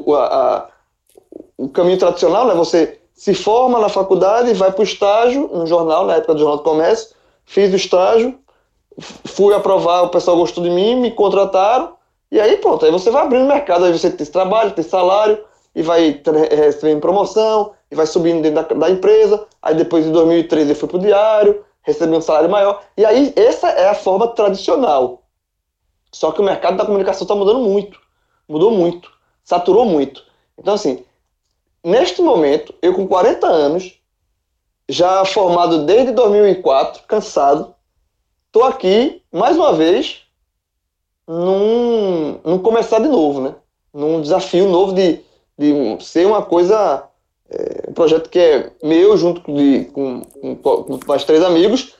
o, 0.06 0.14
a, 0.14 0.26
a, 0.26 0.68
o 1.58 1.68
caminho 1.68 1.98
tradicional, 1.98 2.46
né? 2.46 2.54
Você 2.54 2.98
se 3.14 3.34
forma 3.34 3.78
na 3.78 3.88
faculdade, 3.88 4.52
vai 4.54 4.70
para 4.70 4.80
o 4.80 4.84
estágio 4.84 5.48
no 5.52 5.66
jornal, 5.66 6.06
na 6.06 6.16
época 6.16 6.34
do 6.34 6.40
Jornal 6.40 6.58
do 6.58 6.62
Comércio, 6.62 7.16
fiz 7.44 7.72
o 7.72 7.76
estágio, 7.76 8.38
fui 9.24 9.54
aprovar, 9.54 10.02
o 10.02 10.10
pessoal 10.10 10.36
gostou 10.36 10.62
de 10.62 10.70
mim, 10.70 10.96
me 10.96 11.10
contrataram, 11.10 11.94
e 12.30 12.38
aí 12.40 12.56
pronto, 12.58 12.84
aí 12.84 12.90
você 12.90 13.10
vai 13.10 13.22
abrindo 13.22 13.46
mercado, 13.46 13.84
aí 13.84 13.92
você 13.92 14.10
tem 14.10 14.26
trabalho, 14.26 14.72
tem 14.72 14.84
salário, 14.84 15.42
e 15.74 15.82
vai 15.82 16.20
recebendo 16.50 17.00
promoção, 17.00 17.72
e 17.90 17.94
vai 17.94 18.06
subindo 18.06 18.42
dentro 18.42 18.74
da, 18.74 18.86
da 18.86 18.90
empresa, 18.90 19.46
aí 19.62 19.74
depois 19.74 20.06
em 20.06 20.12
2013 20.12 20.70
eu 20.70 20.76
fui 20.76 20.88
para 20.88 20.98
o 20.98 21.00
diário, 21.00 21.64
recebi 21.82 22.14
um 22.14 22.20
salário 22.20 22.50
maior, 22.50 22.82
e 22.96 23.04
aí 23.04 23.32
essa 23.34 23.68
é 23.68 23.88
a 23.88 23.94
forma 23.94 24.28
tradicional. 24.28 25.22
Só 26.16 26.32
que 26.32 26.40
o 26.40 26.44
mercado 26.44 26.78
da 26.78 26.86
comunicação 26.86 27.24
está 27.24 27.34
mudando 27.34 27.60
muito. 27.60 28.00
Mudou 28.48 28.70
muito. 28.70 29.12
Saturou 29.44 29.84
muito. 29.84 30.24
Então, 30.56 30.72
assim, 30.72 31.04
neste 31.84 32.22
momento, 32.22 32.74
eu 32.80 32.94
com 32.94 33.06
40 33.06 33.46
anos, 33.46 34.00
já 34.88 35.26
formado 35.26 35.84
desde 35.84 36.12
2004, 36.12 37.02
cansado, 37.02 37.74
estou 38.46 38.64
aqui, 38.64 39.22
mais 39.30 39.58
uma 39.58 39.74
vez, 39.74 40.22
num, 41.28 42.40
num 42.42 42.58
começar 42.60 42.98
de 42.98 43.08
novo, 43.08 43.42
né? 43.42 43.54
Num 43.92 44.22
desafio 44.22 44.70
novo 44.70 44.94
de, 44.94 45.20
de 45.58 46.02
ser 46.02 46.26
uma 46.26 46.40
coisa, 46.40 47.06
é, 47.50 47.90
um 47.90 47.92
projeto 47.92 48.30
que 48.30 48.38
é 48.38 48.72
meu, 48.82 49.18
junto 49.18 49.52
de, 49.52 49.84
com, 49.92 50.22
com, 50.22 50.56
com 50.56 50.98
mais 51.06 51.24
três 51.24 51.44
amigos, 51.44 51.94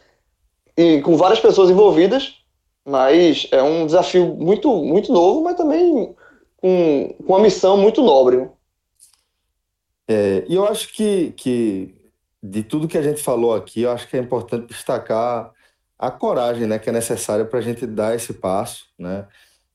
e 0.74 1.02
com 1.02 1.18
várias 1.18 1.38
pessoas 1.38 1.68
envolvidas, 1.68 2.45
mas 2.86 3.48
é 3.50 3.60
um 3.62 3.84
desafio 3.84 4.36
muito, 4.36 4.72
muito 4.84 5.12
novo, 5.12 5.42
mas 5.42 5.56
também 5.56 6.14
com, 6.56 7.14
com 7.18 7.32
uma 7.32 7.40
missão 7.40 7.76
muito 7.76 8.00
nobre. 8.00 8.48
É, 10.08 10.44
e 10.48 10.54
eu 10.54 10.64
acho 10.66 10.92
que, 10.92 11.32
que 11.32 11.94
de 12.40 12.62
tudo 12.62 12.86
que 12.86 12.96
a 12.96 13.02
gente 13.02 13.20
falou 13.20 13.54
aqui, 13.54 13.82
eu 13.82 13.90
acho 13.90 14.06
que 14.08 14.16
é 14.16 14.20
importante 14.20 14.68
destacar 14.68 15.52
a 15.98 16.10
coragem 16.10 16.66
né, 16.66 16.78
que 16.78 16.88
é 16.88 16.92
necessária 16.92 17.44
para 17.44 17.58
a 17.58 17.62
gente 17.62 17.86
dar 17.86 18.14
esse 18.14 18.34
passo. 18.34 18.86
Né? 18.96 19.26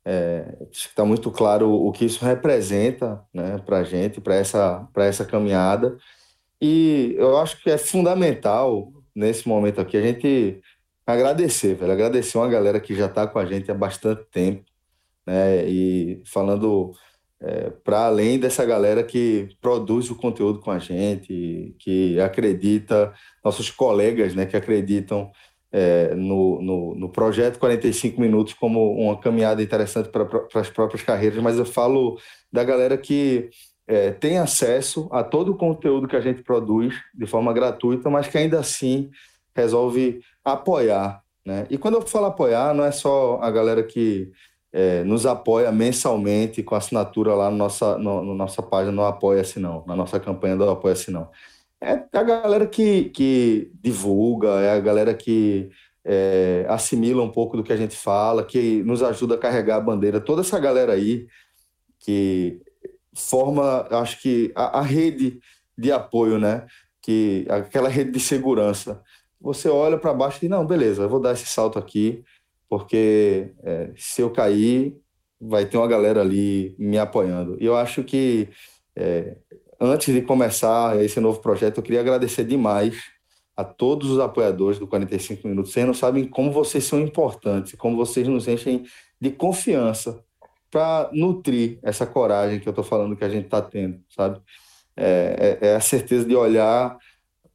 É, 0.05 0.55
está 0.71 1.03
muito 1.03 1.29
claro 1.31 1.69
o 1.69 1.91
que 1.91 2.05
isso 2.05 2.23
representa 2.23 3.21
né, 3.33 3.57
para 3.65 3.79
a 3.79 3.83
gente, 3.83 4.21
para 4.21 4.35
essa, 4.35 4.88
essa 4.95 5.25
caminhada. 5.25 5.97
E 6.61 7.13
eu 7.17 7.38
acho 7.38 7.61
que 7.61 7.69
é 7.69 7.77
fundamental, 7.77 8.93
nesse 9.13 9.47
momento 9.47 9.81
aqui, 9.81 9.97
a 9.97 10.01
gente 10.01 10.61
agradecer, 11.11 11.75
velho, 11.75 11.91
agradecer 11.91 12.38
uma 12.38 12.49
galera 12.49 12.79
que 12.79 12.95
já 12.95 13.05
está 13.05 13.27
com 13.27 13.39
a 13.39 13.45
gente 13.45 13.71
há 13.71 13.73
bastante 13.73 14.23
tempo, 14.31 14.63
né, 15.25 15.65
e 15.67 16.21
falando 16.25 16.93
é, 17.41 17.71
para 17.83 18.05
além 18.05 18.39
dessa 18.39 18.63
galera 18.65 19.03
que 19.03 19.49
produz 19.59 20.09
o 20.09 20.15
conteúdo 20.15 20.59
com 20.59 20.71
a 20.71 20.79
gente, 20.79 21.75
que 21.79 22.19
acredita, 22.19 23.13
nossos 23.43 23.69
colegas 23.69 24.35
né, 24.35 24.45
que 24.45 24.55
acreditam 24.55 25.31
é, 25.71 26.13
no, 26.13 26.61
no, 26.61 26.95
no, 26.95 27.09
projeto 27.09 27.57
45 27.57 28.19
Minutos 28.19 28.53
como 28.53 28.93
uma 28.93 29.17
caminhada 29.19 29.63
interessante 29.63 30.09
para 30.09 30.27
as 30.55 30.69
próprias 30.69 31.01
carreiras, 31.01 31.41
mas 31.41 31.57
eu 31.57 31.65
falo 31.65 32.19
da 32.51 32.63
galera 32.63 32.97
que 32.97 33.49
é, 33.88 34.11
tem 34.11 34.38
acesso 34.38 35.07
a 35.11 35.23
todo 35.23 35.53
o 35.53 35.57
conteúdo 35.57 36.07
que 36.07 36.15
a 36.15 36.21
gente 36.21 36.43
produz 36.43 36.93
de 37.13 37.25
forma 37.25 37.53
gratuita, 37.53 38.09
mas 38.09 38.27
que 38.27 38.38
ainda 38.38 38.59
assim 38.59 39.09
resolve 39.55 40.21
apoiar. 40.43 41.23
Né? 41.45 41.65
E 41.69 41.77
quando 41.77 41.95
eu 41.95 42.01
falo 42.01 42.27
apoiar, 42.27 42.73
não 42.73 42.84
é 42.84 42.91
só 42.91 43.39
a 43.41 43.49
galera 43.49 43.84
que 43.84 44.31
é, 44.72 45.03
nos 45.03 45.26
apoia 45.26 45.72
mensalmente 45.72 46.63
com 46.63 46.76
assinatura 46.76 47.34
lá 47.34 47.51
no 47.51 47.57
nossa, 47.57 47.97
no, 47.97 48.23
no 48.23 48.34
nossa 48.34 48.61
página 48.61 48.91
no 48.91 49.03
Apoia-se 49.03 49.59
Não, 49.59 49.84
na 49.85 49.95
nossa 49.95 50.19
campanha 50.19 50.55
do 50.55 50.69
Apoia-se 50.69 51.11
Não. 51.11 51.30
É 51.84 52.03
a 52.13 52.23
galera 52.23 52.68
que, 52.68 53.05
que 53.05 53.72
divulga, 53.81 54.61
é 54.61 54.72
a 54.72 54.80
galera 54.80 55.13
que 55.13 55.72
é, 56.05 56.65
assimila 56.69 57.23
um 57.23 57.31
pouco 57.31 57.57
do 57.57 57.63
que 57.63 57.73
a 57.73 57.77
gente 57.77 57.95
fala, 57.95 58.43
que 58.43 58.84
nos 58.84 59.01
ajuda 59.01 59.35
a 59.35 59.38
carregar 59.38 59.77
a 59.77 59.81
bandeira. 59.81 60.22
Toda 60.22 60.41
essa 60.41 60.59
galera 60.59 60.93
aí 60.93 61.27
que 61.99 62.61
forma, 63.15 63.88
acho 63.91 64.22
que, 64.22 64.51
a, 64.55 64.80
a 64.80 64.81
rede 64.81 65.39
de 65.77 65.91
apoio, 65.91 66.38
né? 66.38 66.65
Que, 67.01 67.45
aquela 67.49 67.89
rede 67.89 68.11
de 68.11 68.19
segurança. 68.19 69.01
Você 69.41 69.68
olha 69.68 69.97
para 69.97 70.13
baixo 70.13 70.38
e 70.38 70.41
diz, 70.41 70.49
não, 70.49 70.65
beleza, 70.65 71.03
eu 71.03 71.09
vou 71.09 71.19
dar 71.19 71.34
esse 71.34 71.47
salto 71.47 71.80
aqui, 71.80 72.23
porque 72.69 73.53
é, 73.63 73.91
se 73.97 74.22
eu 74.22 74.30
cair, 74.30 74.95
vai 75.39 75.65
ter 75.65 75.77
uma 75.77 75.88
galera 75.88 76.22
ali 76.22 76.76
me 76.77 76.97
apoiando. 76.97 77.57
E 77.59 77.65
eu 77.65 77.76
acho 77.76 78.03
que, 78.03 78.49
é, 78.95 79.38
antes 79.80 80.13
de 80.13 80.22
começar 80.22 81.01
esse 81.03 81.19
novo 81.19 81.39
projeto, 81.39 81.77
eu 81.77 81.84
queria 81.84 82.01
agradecer 82.01 82.43
demais 82.43 83.01
a 83.57 83.63
todos 83.63 84.11
os 84.11 84.19
apoiadores 84.19 84.77
do 84.77 84.88
45 84.88 85.47
Minutos. 85.47 85.73
Vocês 85.73 85.85
não 85.85 85.93
sabem 85.93 86.26
como 86.26 86.51
vocês 86.51 86.84
são 86.84 86.99
importantes, 86.99 87.73
como 87.73 87.97
vocês 87.97 88.27
nos 88.27 88.47
enchem 88.47 88.85
de 89.19 89.31
confiança 89.31 90.23
para 90.69 91.09
nutrir 91.11 91.77
essa 91.84 92.07
coragem 92.07 92.59
que 92.59 92.68
eu 92.68 92.72
estou 92.72 92.84
falando 92.84 93.15
que 93.15 93.26
a 93.26 93.30
gente 93.30 93.45
está 93.45 93.61
tendo, 93.61 93.99
sabe? 94.09 94.39
É, 94.95 95.57
é, 95.61 95.68
é, 95.68 95.76
a 95.76 95.80
certeza 95.81 96.26
de 96.26 96.35
olhar 96.35 96.97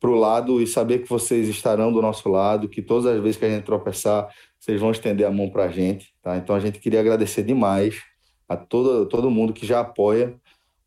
para 0.06 0.12
o 0.12 0.14
lado 0.14 0.62
e 0.62 0.68
saber 0.68 1.00
que 1.00 1.08
vocês 1.08 1.48
estarão 1.48 1.92
do 1.92 2.00
nosso 2.00 2.28
lado, 2.28 2.68
que 2.68 2.80
todas 2.80 3.06
as 3.06 3.20
vezes 3.20 3.36
que 3.36 3.44
a 3.44 3.50
gente 3.50 3.64
tropeçar, 3.64 4.28
vocês 4.56 4.80
vão 4.80 4.92
estender 4.92 5.26
a 5.26 5.32
mão 5.32 5.50
para 5.50 5.64
a 5.64 5.68
gente, 5.68 6.14
tá? 6.22 6.36
Então 6.36 6.54
a 6.54 6.60
gente 6.60 6.78
queria 6.78 7.00
agradecer 7.00 7.42
demais 7.42 8.00
a 8.48 8.56
todo, 8.56 9.06
todo 9.06 9.28
mundo 9.28 9.52
que 9.52 9.66
já 9.66 9.80
apoia 9.80 10.36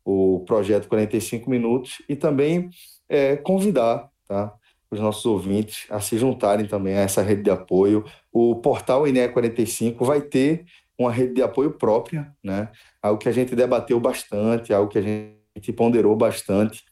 o 0.02 0.42
projeto 0.46 0.88
45 0.88 1.50
Minutos 1.50 2.00
e 2.08 2.16
também 2.16 2.70
é, 3.10 3.36
convidar, 3.36 4.08
tá? 4.26 4.54
Os 4.90 4.98
nossos 4.98 5.26
ouvintes 5.26 5.84
a 5.90 6.00
se 6.00 6.16
juntarem 6.16 6.66
também 6.66 6.94
a 6.94 7.00
essa 7.00 7.20
rede 7.20 7.42
de 7.42 7.50
apoio. 7.50 8.02
O 8.32 8.56
portal 8.56 9.06
INE 9.06 9.28
45 9.28 10.02
vai 10.02 10.22
ter 10.22 10.64
uma 10.98 11.12
rede 11.12 11.34
de 11.34 11.42
apoio 11.42 11.72
própria, 11.72 12.34
né? 12.42 12.70
Algo 13.02 13.18
que 13.18 13.28
a 13.28 13.32
gente 13.32 13.54
debateu 13.54 14.00
bastante, 14.00 14.72
algo 14.72 14.90
que 14.90 14.98
a 14.98 15.02
gente 15.02 15.72
ponderou 15.74 16.16
bastante, 16.16 16.82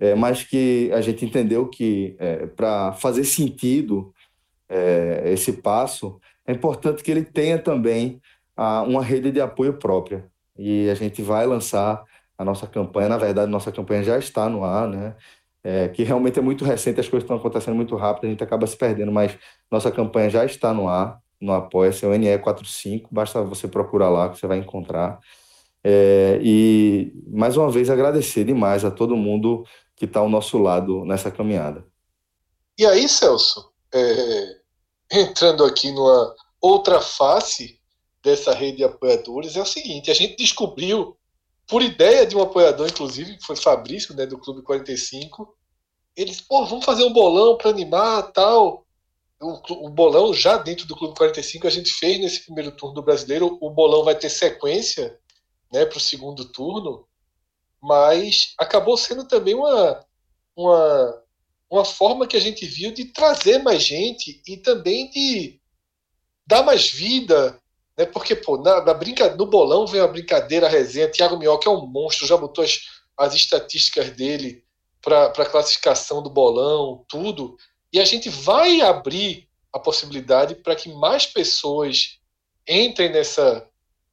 é, 0.00 0.14
mas 0.14 0.42
que 0.42 0.90
a 0.94 1.02
gente 1.02 1.26
entendeu 1.26 1.68
que 1.68 2.16
é, 2.18 2.46
para 2.46 2.92
fazer 2.94 3.24
sentido 3.24 4.14
é, 4.66 5.24
esse 5.26 5.52
passo, 5.52 6.18
é 6.46 6.52
importante 6.52 7.02
que 7.02 7.10
ele 7.10 7.22
tenha 7.22 7.58
também 7.58 8.20
a, 8.56 8.82
uma 8.82 9.02
rede 9.02 9.30
de 9.30 9.40
apoio 9.40 9.74
própria. 9.74 10.24
E 10.56 10.88
a 10.88 10.94
gente 10.94 11.20
vai 11.20 11.46
lançar 11.46 12.02
a 12.38 12.44
nossa 12.44 12.66
campanha, 12.66 13.10
na 13.10 13.18
verdade, 13.18 13.50
nossa 13.50 13.70
campanha 13.70 14.02
já 14.02 14.18
está 14.18 14.48
no 14.48 14.64
ar, 14.64 14.88
né? 14.88 15.14
É, 15.62 15.88
que 15.88 16.02
realmente 16.02 16.38
é 16.38 16.42
muito 16.42 16.64
recente, 16.64 16.98
as 16.98 17.06
coisas 17.06 17.24
estão 17.24 17.36
acontecendo 17.36 17.74
muito 17.74 17.94
rápido, 17.94 18.26
a 18.26 18.30
gente 18.30 18.42
acaba 18.42 18.66
se 18.66 18.74
perdendo, 18.74 19.12
mas 19.12 19.36
nossa 19.70 19.90
campanha 19.90 20.30
já 20.30 20.42
está 20.42 20.72
no 20.72 20.88
ar, 20.88 21.20
no 21.38 21.52
Apoia-se, 21.52 22.06
é 22.06 22.08
o 22.08 22.12
NE45, 22.12 23.08
basta 23.10 23.42
você 23.42 23.68
procurar 23.68 24.08
lá 24.08 24.30
que 24.30 24.38
você 24.38 24.46
vai 24.46 24.56
encontrar. 24.56 25.18
É, 25.84 26.38
e, 26.42 27.12
mais 27.28 27.58
uma 27.58 27.70
vez, 27.70 27.90
agradecer 27.90 28.44
demais 28.44 28.84
a 28.86 28.90
todo 28.90 29.16
mundo 29.16 29.64
que 30.00 30.06
está 30.06 30.20
ao 30.20 30.30
nosso 30.30 30.56
lado 30.56 31.04
nessa 31.04 31.30
caminhada. 31.30 31.86
E 32.78 32.86
aí, 32.86 33.06
Celso, 33.06 33.70
é, 33.92 34.56
entrando 35.12 35.62
aqui 35.62 35.92
numa 35.92 36.34
outra 36.58 37.02
face 37.02 37.78
dessa 38.22 38.54
rede 38.54 38.78
de 38.78 38.84
apoiadores, 38.84 39.56
é 39.56 39.60
o 39.60 39.66
seguinte: 39.66 40.10
a 40.10 40.14
gente 40.14 40.36
descobriu, 40.36 41.18
por 41.68 41.82
ideia 41.82 42.26
de 42.26 42.34
um 42.34 42.40
apoiador, 42.40 42.88
inclusive, 42.88 43.36
que 43.36 43.44
foi 43.44 43.56
Fabrício, 43.56 44.16
né, 44.16 44.24
do 44.24 44.38
Clube 44.38 44.62
45, 44.62 45.54
eles, 46.16 46.40
pô, 46.40 46.64
vamos 46.64 46.86
fazer 46.86 47.04
um 47.04 47.12
bolão 47.12 47.58
para 47.58 47.68
animar 47.68 48.32
tal. 48.32 48.86
O, 49.38 49.86
o, 49.86 49.90
bolão, 49.90 50.32
já 50.32 50.56
dentro 50.56 50.86
do 50.86 50.96
Clube 50.96 51.14
45, 51.14 51.66
a 51.66 51.70
gente 51.70 51.92
fez 51.92 52.18
nesse 52.18 52.46
primeiro 52.46 52.72
turno 52.72 52.94
do 52.94 53.02
brasileiro. 53.02 53.58
O 53.60 53.68
bolão 53.68 54.02
vai 54.02 54.14
ter 54.14 54.30
sequência 54.30 55.18
né, 55.70 55.84
para 55.84 55.98
o 55.98 56.00
segundo 56.00 56.46
turno, 56.46 57.06
mas 57.82 58.54
acabou 58.58 58.96
sendo 58.96 59.26
também 59.26 59.54
uma, 59.54 60.04
uma 60.56 61.22
uma 61.70 61.84
forma 61.84 62.26
que 62.26 62.36
a 62.36 62.40
gente 62.40 62.66
viu 62.66 62.92
de 62.92 63.04
trazer 63.04 63.62
mais 63.62 63.84
gente 63.84 64.42
e 64.46 64.56
também 64.56 65.08
de 65.08 65.60
dar 66.44 66.64
mais 66.64 66.90
vida, 66.90 67.60
né? 67.96 68.04
Porque 68.04 68.34
pô, 68.34 68.58
na, 68.58 68.84
na 68.84 68.92
brinca, 68.92 69.36
no 69.36 69.46
bolão 69.46 69.86
vem 69.86 70.00
a 70.00 70.08
brincadeira, 70.08 70.66
a 70.66 70.70
resenha. 70.70 71.08
Thiago 71.08 71.38
Minhoca 71.38 71.70
é 71.70 71.72
um 71.72 71.86
monstro, 71.86 72.26
já 72.26 72.36
botou 72.36 72.64
as, 72.64 72.80
as 73.16 73.34
estatísticas 73.34 74.10
dele 74.10 74.64
para 75.00 75.26
a 75.26 75.46
classificação 75.46 76.20
do 76.20 76.28
bolão, 76.28 77.04
tudo. 77.08 77.56
E 77.92 78.00
a 78.00 78.04
gente 78.04 78.28
vai 78.28 78.80
abrir 78.80 79.48
a 79.72 79.78
possibilidade 79.78 80.56
para 80.56 80.74
que 80.74 80.92
mais 80.92 81.24
pessoas 81.24 82.18
entrem 82.68 83.10
nessa 83.10 83.66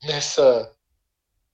nessa 0.03 0.71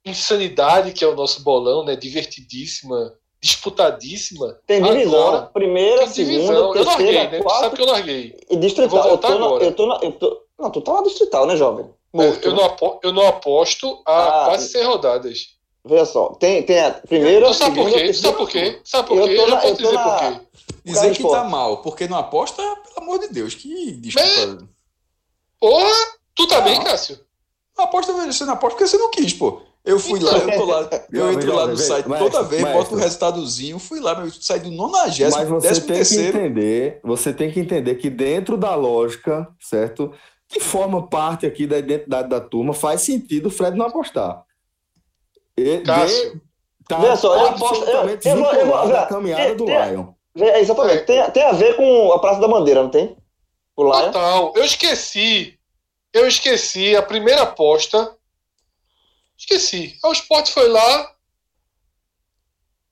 insanidade 0.05 0.93
que 0.93 1.03
é 1.03 1.07
o 1.07 1.15
nosso 1.15 1.43
bolão, 1.43 1.85
né? 1.85 1.95
Divertidíssima 1.95 3.13
disputadíssima. 3.43 4.57
Tem 4.65 4.81
divisão. 4.81 5.27
Agora, 5.27 5.41
primeira, 5.47 6.07
segunda, 6.07 6.71
terceira, 6.71 6.79
eu 6.79 6.83
larguei, 6.85 7.27
né? 7.27 7.41
quarta. 7.41 7.59
sabe 7.59 7.75
que 7.75 7.81
eu 7.81 7.85
larguei. 7.85 8.39
E 8.49 8.55
distrital. 8.55 9.05
Eu, 9.05 9.11
eu, 9.11 9.17
tô 9.17 9.37
na, 9.37 9.45
eu, 9.65 9.71
tô 9.73 9.85
na, 9.85 9.99
eu 10.01 10.11
tô 10.13 10.41
Não, 10.57 10.71
tu 10.71 10.81
tá 10.81 10.93
na 10.93 11.03
distrital, 11.03 11.45
né, 11.45 11.57
jovem? 11.57 11.85
Morto, 12.13 12.47
eu, 12.47 12.51
né? 12.51 12.57
não 12.57 12.65
aposto, 12.65 12.99
eu 13.03 13.11
não 13.11 13.27
aposto 13.27 14.01
a 14.05 14.43
ah, 14.43 14.45
quase 14.45 14.69
100 14.69 14.85
rodadas. 14.85 15.47
Veja 15.83 16.05
só, 16.05 16.29
tem, 16.35 16.63
tem 16.63 16.79
a 16.79 16.91
primeira. 16.91 17.47
Tu 17.47 17.53
sabe 17.55 17.75
por 17.75 17.91
quê? 17.91 18.13
Sabe 18.13 18.37
por 18.37 18.49
quê? 18.49 18.81
Sabe 18.85 19.07
por 19.09 19.23
quê? 19.23 19.33
Eu, 19.33 19.35
tô 19.35 19.47
na, 19.47 19.67
eu, 19.67 19.75
dizer 19.75 19.91
na... 19.91 20.03
por 20.03 20.19
quê. 20.19 20.41
Dizer 20.85 21.17
que 21.17 21.27
tá 21.27 21.43
mal, 21.43 21.77
porque 21.77 22.07
não 22.07 22.17
aposta, 22.17 22.61
pelo 22.61 23.05
amor 23.05 23.19
de 23.19 23.27
Deus, 23.27 23.55
que 23.55 23.91
desculpa. 23.91 24.65
Porra, 25.59 25.91
tu 26.33 26.47
tá 26.47 26.61
bem, 26.61 26.81
Cássio? 26.81 27.19
Não 27.77 27.85
aposta, 27.85 28.13
você 28.13 28.45
não 28.45 28.53
aposta 28.53 28.77
porque 28.77 28.87
você 28.87 28.97
não 28.97 29.11
quis, 29.11 29.33
pô. 29.33 29.61
Eu 29.85 29.99
fui 29.99 30.17
lá, 30.19 30.37
eu 30.37 30.57
tô 30.57 30.63
lá, 30.63 30.89
eu 31.11 31.33
entro 31.33 31.53
lá 31.53 31.67
no 31.67 31.75
site 31.75 32.07
mas, 32.07 32.19
toda 32.19 32.41
vez, 32.43 32.61
mas, 32.61 32.71
boto 32.71 32.95
o 32.95 32.97
resultadozinho, 32.97 33.77
fui 33.77 33.99
lá, 33.99 34.15
meu, 34.15 34.31
saí 34.31 34.61
do 34.61 34.71
90, 34.71 35.29
Mas 35.29 35.49
você 35.49 35.81
tem 35.81 35.95
terceiro. 35.97 36.31
que 36.31 36.37
entender, 36.37 36.99
você 37.03 37.33
tem 37.33 37.51
que 37.51 37.59
entender 37.59 37.95
que 37.95 38.09
dentro 38.09 38.55
da 38.55 38.75
lógica, 38.75 39.45
certo? 39.59 40.13
Que 40.47 40.61
forma 40.61 41.05
parte 41.07 41.45
aqui 41.45 41.67
da 41.67 41.77
identidade 41.77 42.29
da 42.29 42.39
turma, 42.39 42.73
faz 42.73 43.01
sentido 43.01 43.47
o 43.47 43.51
Fred 43.51 43.77
não 43.77 43.87
apostar. 43.87 44.45
E, 45.57 45.79
Cássio. 45.79 46.41
Tá 46.87 46.99
Veja 46.99 47.15
só, 47.17 47.35
eu 47.35 47.47
aposto. 47.47 47.85
Eu, 47.85 48.09
eu, 48.09 48.37
vou, 48.37 48.53
eu 48.53 48.65
vou, 48.67 49.07
caminhada 49.07 49.43
tem, 49.43 49.55
do 49.55 49.65
tem, 49.65 49.89
Lion. 49.89 50.05
É, 50.37 50.59
exatamente. 50.59 50.97
É. 50.97 51.03
Tem, 51.03 51.31
tem 51.31 51.43
a 51.43 51.51
ver 51.51 51.75
com 51.75 52.11
a 52.11 52.19
Praça 52.19 52.39
da 52.39 52.47
Bandeira, 52.47 52.83
não 52.83 52.89
tem? 52.89 53.17
O 53.75 53.83
Lion. 53.83 54.05
Total. 54.11 54.53
Eu 54.55 54.63
esqueci. 54.63 55.57
Eu 56.13 56.27
esqueci 56.27 56.95
a 56.95 57.01
primeira 57.01 57.43
aposta 57.43 58.15
Esqueci. 59.43 59.97
O 60.01 60.11
Sport 60.13 60.51
foi 60.51 60.69
lá, 60.69 61.11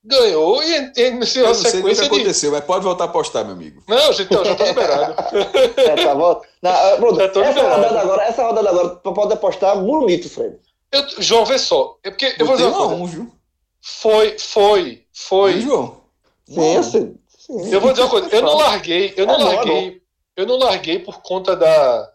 ganhou 0.04 0.62
e 0.62 0.92
iniciou 0.98 1.48
a 1.48 1.54
sequência. 1.54 1.80
Não 1.80 1.94
sei 1.94 2.06
o 2.06 2.10
que 2.10 2.16
aconteceu, 2.16 2.50
de... 2.50 2.56
mas 2.56 2.64
pode 2.66 2.84
voltar 2.84 3.04
a 3.04 3.06
apostar, 3.06 3.44
meu 3.44 3.54
amigo. 3.54 3.82
Não, 3.88 4.12
gente, 4.12 4.30
não, 4.30 4.44
já 4.44 4.54
tá 4.54 4.66
liberado. 4.66 5.14
é, 5.80 6.04
tá 6.04 6.14
bom. 6.14 6.42
Não, 6.60 7.00
Bruno, 7.00 7.16
já 7.16 7.24
essa, 7.24 7.62
rodada 7.62 8.00
agora, 8.00 8.22
essa 8.24 8.42
rodada 8.42 8.68
agora, 8.68 8.88
pode 8.96 9.32
apostar 9.32 9.78
bonito, 9.78 10.28
Fred. 10.28 10.58
Eu, 10.92 11.22
João, 11.22 11.46
vê 11.46 11.58
só. 11.58 11.98
É 12.02 12.10
porque 12.10 12.36
eu 12.38 12.44
vou 12.44 12.56
dizer 12.56 12.68
uma. 12.68 12.86
Um, 12.86 13.06
viu? 13.06 13.32
Foi, 13.80 14.38
foi, 14.38 15.06
foi. 15.10 15.54
E, 15.54 15.62
João? 15.62 16.02
Sim, 16.46 16.82
sim, 16.82 17.18
sim. 17.28 17.72
Eu 17.72 17.80
vou 17.80 17.92
dizer 17.92 18.02
uma 18.02 18.10
coisa. 18.10 18.28
Eu 18.30 18.42
não 18.42 18.56
larguei, 18.56 19.14
eu 19.16 19.26
não 19.26 19.40
é 19.40 19.44
larguei, 19.54 19.90
bom. 19.90 19.96
eu 20.36 20.46
não 20.46 20.56
larguei 20.58 20.98
por 20.98 21.22
conta 21.22 21.56
da, 21.56 22.12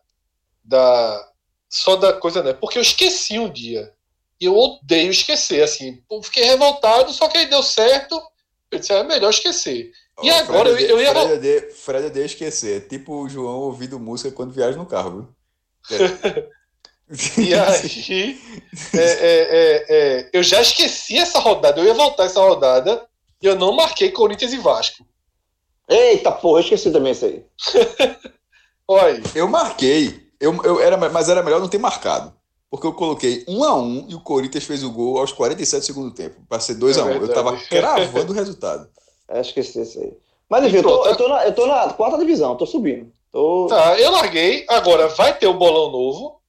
da 0.63 1.27
só 1.67 1.95
da 1.95 2.13
coisa, 2.13 2.43
né? 2.43 2.53
Porque 2.53 2.77
eu 2.77 2.83
esqueci 2.83 3.39
um 3.39 3.49
dia. 3.49 3.96
E 4.39 4.45
eu 4.45 4.55
odeio 4.55 5.09
esquecer, 5.09 5.63
assim. 5.63 6.01
Eu 6.09 6.21
fiquei 6.21 6.43
revoltado, 6.43 7.11
só 7.11 7.27
que 7.27 7.37
aí 7.37 7.47
deu 7.47 7.63
certo. 7.63 8.21
Eu 8.71 8.79
disse, 8.79 8.93
ah, 8.93 8.97
é 8.97 9.03
melhor 9.03 9.29
esquecer. 9.29 9.91
E 10.21 10.29
agora 10.29 10.71
Fred, 10.71 10.89
eu, 10.89 10.99
eu 10.99 11.01
ia. 11.01 11.11
Fred 11.11 11.33
odeia, 11.33 11.71
Fred 11.73 12.05
odeia 12.07 12.25
esquecer. 12.25 12.87
Tipo 12.87 13.23
o 13.23 13.29
João 13.29 13.59
ouvindo 13.59 13.99
música 13.99 14.31
quando 14.31 14.53
viaja 14.53 14.77
no 14.77 14.85
carro, 14.85 15.11
viu? 15.11 15.37
e 17.37 17.53
aí, 17.53 18.41
é, 18.93 18.99
é, 18.99 19.27
é, 19.29 19.85
é, 19.89 20.29
eu 20.33 20.43
já 20.43 20.61
esqueci 20.61 21.17
essa 21.17 21.39
rodada. 21.39 21.79
Eu 21.79 21.85
ia 21.85 21.93
voltar 21.93 22.25
essa 22.25 22.41
rodada 22.41 23.07
e 23.41 23.45
eu 23.45 23.55
não 23.55 23.73
marquei 23.73 24.11
Corinthians 24.11 24.53
e 24.53 24.57
Vasco. 24.57 25.05
Eita 25.87 26.31
porra, 26.31 26.59
eu 26.59 26.63
esqueci 26.63 26.91
também 26.91 27.13
isso 27.13 27.25
aí. 27.25 27.45
Olha. 28.87 29.23
Eu 29.33 29.47
marquei. 29.47 30.27
Eu, 30.39 30.61
eu 30.63 30.81
era, 30.81 30.97
mas 31.09 31.29
era 31.29 31.41
melhor 31.41 31.59
não 31.59 31.69
ter 31.69 31.77
marcado. 31.77 32.36
Porque 32.69 32.85
eu 32.85 32.93
coloquei 32.93 33.45
1 33.47 33.63
a 33.63 33.75
1 33.75 34.05
e 34.09 34.15
o 34.15 34.19
Corinthians 34.19 34.65
fez 34.65 34.83
o 34.83 34.91
gol 34.91 35.19
aos 35.19 35.31
47 35.31 35.79
do 35.79 35.85
segundo 35.85 36.11
tempo. 36.11 36.41
Para 36.49 36.59
ser 36.59 36.75
2 36.75 36.97
a 36.97 37.05
1 37.05 37.09
Eu 37.11 37.33
tava 37.33 37.55
cravando 37.69 38.33
o 38.33 38.35
resultado. 38.35 38.89
É, 39.29 39.39
esqueci 39.39 39.81
isso 39.81 39.99
aí. 39.99 40.13
Mas 40.49 40.65
enfim, 40.65 40.77
eu 40.77 40.83
tô, 40.83 41.05
eu, 41.05 41.15
tô 41.15 41.27
na, 41.27 41.45
eu 41.45 41.55
tô 41.55 41.65
na 41.65 41.93
quarta 41.93 42.17
divisão, 42.17 42.55
tô 42.55 42.65
subindo. 42.65 43.11
Tô... 43.31 43.67
Tá, 43.67 43.99
eu 43.99 44.11
larguei. 44.11 44.65
Agora 44.69 45.07
vai 45.09 45.37
ter 45.37 45.47
o 45.47 45.53
bolão 45.53 45.91
novo. 45.91 46.39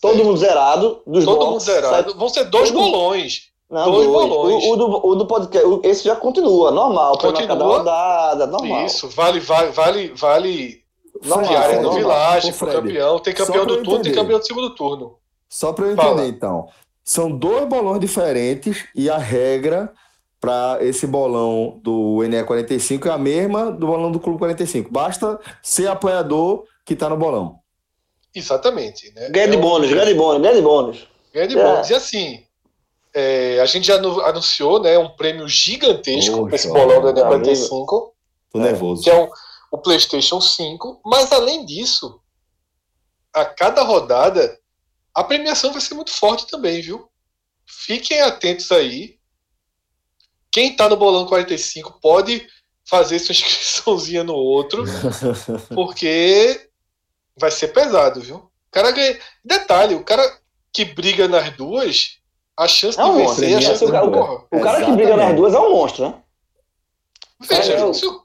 Todo 0.00 0.14
certo. 0.14 0.26
mundo 0.26 0.36
zerado. 0.38 1.02
Dos 1.06 1.24
Todo 1.24 1.46
mundo 1.46 1.60
zerado. 1.60 2.14
Vão 2.16 2.28
ser 2.28 2.44
dois 2.44 2.70
Todo... 2.70 2.80
bolões. 2.80 3.50
Não, 3.70 3.90
dois, 3.90 4.06
dois, 4.08 4.28
bolões. 4.28 4.64
O, 4.64 4.72
o, 4.72 4.76
do, 4.76 5.06
o 5.06 5.14
do 5.14 5.26
podcast, 5.26 5.80
esse 5.84 6.04
já 6.04 6.16
continua, 6.16 6.72
normal. 6.72 7.16
Continua. 7.18 7.46
Cada 7.46 7.64
rodada, 7.64 8.46
normal. 8.46 8.84
Isso, 8.84 9.08
vale, 9.08 9.38
vale, 9.38 9.70
vale, 9.70 10.12
vale. 10.16 10.80
Normal, 11.22 11.48
diária 11.48 11.76
do 11.76 11.82
normal. 11.84 12.00
Village, 12.00 12.52
pro 12.54 12.72
campeão. 12.72 13.18
Tem 13.20 13.34
campeão 13.34 13.66
do 13.66 13.82
turno, 13.82 14.02
tem 14.02 14.12
campeão 14.12 14.38
do 14.40 14.46
segundo 14.46 14.70
turno. 14.74 15.20
Só 15.50 15.72
para 15.72 15.86
eu 15.86 15.92
entender, 15.92 16.08
Fala. 16.08 16.26
então. 16.26 16.68
São 17.04 17.30
dois 17.30 17.68
bolões 17.68 18.00
diferentes 18.00 18.86
e 18.94 19.10
a 19.10 19.18
regra 19.18 19.92
para 20.40 20.78
esse 20.80 21.06
bolão 21.06 21.80
do 21.82 22.18
NE45 22.18 23.06
é 23.06 23.10
a 23.10 23.18
mesma 23.18 23.70
do 23.70 23.86
bolão 23.88 24.12
do 24.12 24.20
Clube 24.20 24.38
45. 24.38 24.90
Basta 24.90 25.38
ser 25.60 25.88
apoiador 25.88 26.64
que 26.86 26.94
está 26.94 27.08
no 27.08 27.16
bolão. 27.16 27.58
Exatamente. 28.34 29.12
Né? 29.12 29.28
Ganha 29.28 29.48
de 29.48 29.56
é 29.56 29.60
bônus, 29.60 29.90
ganha 29.90 30.06
de 30.06 30.14
bônus, 30.14 30.40
ganha 30.40 30.54
de 30.54 30.62
bônus. 30.62 31.08
Ganha 31.34 31.48
de 31.48 31.58
é. 31.58 31.62
bônus. 31.62 31.90
E 31.90 31.94
assim, 31.94 32.44
é, 33.12 33.60
a 33.60 33.66
gente 33.66 33.88
já 33.88 33.96
anunciou 33.96 34.80
né, 34.80 34.96
um 34.96 35.08
prêmio 35.10 35.48
gigantesco 35.48 36.46
para 36.46 36.54
esse 36.54 36.68
bolão 36.68 37.02
do 37.02 37.08
NE45. 37.08 38.12
Tô 38.52 38.58
nervoso. 38.58 39.02
Que 39.02 39.10
é 39.10 39.20
um, 39.20 39.28
o 39.70 39.78
PlayStation 39.78 40.40
5. 40.40 41.00
Mas 41.04 41.32
além 41.32 41.66
disso, 41.66 42.20
a 43.32 43.44
cada 43.44 43.82
rodada, 43.82 44.59
a 45.14 45.24
premiação 45.24 45.72
vai 45.72 45.80
ser 45.80 45.94
muito 45.94 46.10
forte 46.10 46.46
também, 46.46 46.80
viu? 46.80 47.08
Fiquem 47.66 48.20
atentos 48.20 48.70
aí 48.72 49.20
quem 50.50 50.74
tá 50.74 50.88
no 50.88 50.96
Bolão 50.96 51.26
45 51.26 52.00
pode 52.00 52.46
fazer 52.88 53.18
sua 53.18 53.32
inscriçãozinha 53.32 54.24
no 54.24 54.34
outro, 54.34 54.84
porque 55.74 56.68
vai 57.36 57.50
ser 57.50 57.68
pesado, 57.68 58.20
viu? 58.20 58.36
O 58.36 58.70
cara 58.70 58.90
ganha. 58.90 59.18
Detalhe, 59.44 59.94
o 59.94 60.04
cara 60.04 60.22
que 60.72 60.84
briga 60.84 61.26
nas 61.28 61.50
duas, 61.56 62.18
a 62.56 62.68
chance 62.68 62.98
é 62.98 63.04
um 63.04 63.16
de 63.16 63.40
vencer, 63.40 63.56
a 63.56 63.60
chance 63.60 63.84
o, 63.84 63.90
cara, 63.90 64.06
o, 64.06 64.46
o 64.50 64.60
cara 64.60 64.84
que 64.84 64.92
briga 64.92 65.16
nas 65.16 65.34
duas 65.34 65.54
é 65.54 65.58
um 65.58 65.72
monstro, 65.72 66.08
né? 66.08 66.14
Veja, 67.40 67.72
é, 67.72 67.92
se 67.92 68.06
o... 68.06 68.22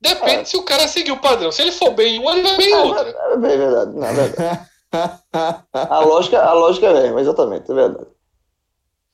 depende 0.00 0.40
é. 0.40 0.44
se 0.44 0.56
o 0.56 0.64
cara 0.64 0.88
seguir 0.88 1.12
o 1.12 1.20
padrão. 1.20 1.52
Se 1.52 1.62
ele 1.62 1.72
for 1.72 1.92
bem 1.92 2.16
em 2.16 2.18
uma, 2.18 2.32
ele 2.32 2.42
vai 2.42 2.56
bem 2.56 2.68
em 2.68 2.72
é, 2.72 2.78
outra. 2.78 3.08
É, 3.08 3.36
bem 3.36 3.58
verdade, 3.58 3.92
não, 3.92 4.06
é 4.06 4.12
verdade. 4.12 4.68
a 4.92 6.00
lógica, 6.00 6.42
a 6.42 6.52
lógica 6.52 6.86
é 6.86 6.92
mesmo, 6.92 7.18
exatamente, 7.18 7.70
é 7.70 7.74
verdade. 7.74 8.06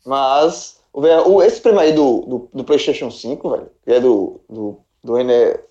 Mas 0.04 0.80
o, 0.92 1.42
esse 1.42 1.60
prêmio 1.60 1.80
aí 1.80 1.92
do, 1.92 2.20
do, 2.22 2.50
do, 2.52 2.64
PlayStation 2.64 3.10
5, 3.10 3.50
velho, 3.50 3.70
que 3.84 3.92
é 3.92 4.00
do, 4.00 4.40
do, 4.48 4.80
do, 5.02 5.14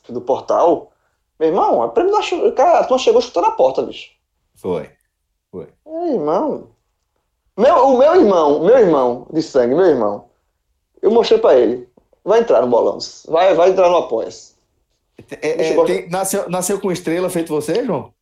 do 0.09 0.21
portal, 0.21 0.91
meu 1.39 1.49
irmão, 1.49 1.84
é 1.84 1.88
prêmio 1.89 2.13
da. 2.13 2.51
Cara, 2.53 2.79
a 2.79 2.84
turma 2.84 2.99
chegou 2.99 3.21
chutando 3.21 3.47
a 3.47 3.51
porta, 3.51 3.81
bicho. 3.81 4.11
Foi. 4.55 4.89
Foi. 5.51 5.67
É, 5.85 6.13
irmão. 6.13 6.69
Meu, 7.57 7.88
o 7.88 7.97
meu 7.97 8.15
irmão, 8.15 8.63
meu 8.63 8.77
irmão 8.77 9.27
de 9.34 9.41
sangue, 9.41 9.75
meu 9.75 9.85
irmão, 9.85 10.29
eu 11.01 11.11
mostrei 11.11 11.39
pra 11.39 11.55
ele. 11.55 11.89
Vai 12.23 12.39
entrar 12.39 12.61
no 12.61 12.67
bolão. 12.67 12.97
Vai, 13.27 13.53
vai 13.53 13.69
entrar 13.69 13.89
no 13.89 13.97
Apoia-se. 13.97 14.55
É, 15.41 15.71
é, 15.71 16.09
nasceu, 16.09 16.47
nasceu 16.49 16.79
com 16.79 16.91
estrela 16.91 17.29
feito 17.29 17.53
você, 17.53 17.84
João? 17.84 18.13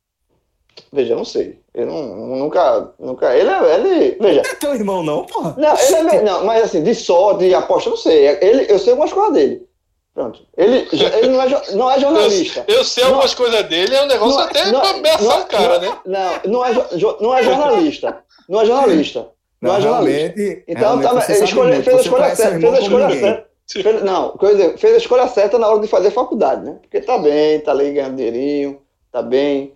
Veja, 0.91 1.13
eu 1.13 1.17
não 1.17 1.25
sei. 1.25 1.59
Eu 1.73 1.85
não, 1.85 2.03
nunca, 2.37 2.93
nunca. 2.99 3.35
Ele 3.35 3.49
é. 3.49 3.75
Ele, 3.75 4.17
veja. 4.19 4.41
Não 4.41 4.49
é 4.49 4.55
teu 4.55 4.73
irmão, 4.73 5.03
não, 5.03 5.25
porra. 5.25 5.55
Não, 5.57 5.77
ele 5.77 6.15
é, 6.15 6.21
não, 6.21 6.45
mas 6.45 6.63
assim, 6.63 6.83
de 6.83 6.93
sorte, 6.93 7.47
de 7.47 7.53
aposta, 7.53 7.89
eu 7.89 7.91
não 7.91 7.97
sei. 7.97 8.27
Ele, 8.41 8.65
eu 8.69 8.79
sei 8.79 8.91
algumas 8.91 9.11
coisas 9.11 9.33
dele. 9.33 9.67
Pronto. 10.13 10.41
Ele, 10.55 10.87
ele 10.93 11.27
não, 11.27 11.41
é, 11.41 11.71
não 11.73 11.91
é 11.91 11.99
jornalista. 11.99 12.63
Eu, 12.67 12.77
eu 12.77 12.83
sei 12.85 13.03
não, 13.03 13.11
algumas 13.11 13.33
coisas 13.33 13.63
dele, 13.63 13.93
é 13.93 14.03
um 14.03 14.07
negócio 14.07 14.37
não, 14.37 14.45
até 14.45 14.71
não, 14.71 14.79
pra 14.79 14.89
ameaçar 14.91 15.41
o 15.41 15.45
cara, 15.45 15.79
né? 15.79 15.97
Não, 16.05 16.39
não 16.45 16.65
é, 16.65 16.73
não 17.19 17.37
é 17.37 17.43
jornalista. 17.43 18.23
Não 18.47 18.61
é 18.61 18.65
jornalista. 18.65 19.19
Não, 19.61 19.69
não 19.69 19.77
é 19.77 19.81
jornalista. 19.81 20.63
Então, 20.67 21.01
tá, 21.01 21.25
ele 21.27 21.43
escolhe, 21.43 21.83
fez 21.83 21.97
a 21.97 22.01
escolha 22.01 22.35
certa. 22.35 22.59
Fez 22.59 22.73
a 22.73 22.79
escolha 22.79 23.09
certa. 23.09 23.47
Fez, 23.67 24.03
não, 24.03 24.29
coisa, 24.31 24.77
fez 24.77 24.93
a 24.93 24.97
escolha 24.97 25.27
certa 25.27 25.57
na 25.57 25.67
hora 25.67 25.81
de 25.81 25.87
fazer 25.87 26.11
faculdade, 26.11 26.63
né? 26.63 26.77
Porque 26.81 27.01
tá 27.01 27.17
bem, 27.17 27.59
tá 27.59 27.71
ali 27.71 27.91
ganhando 27.91 28.15
dinheirinho, 28.15 28.79
tá 29.11 29.21
bem 29.21 29.75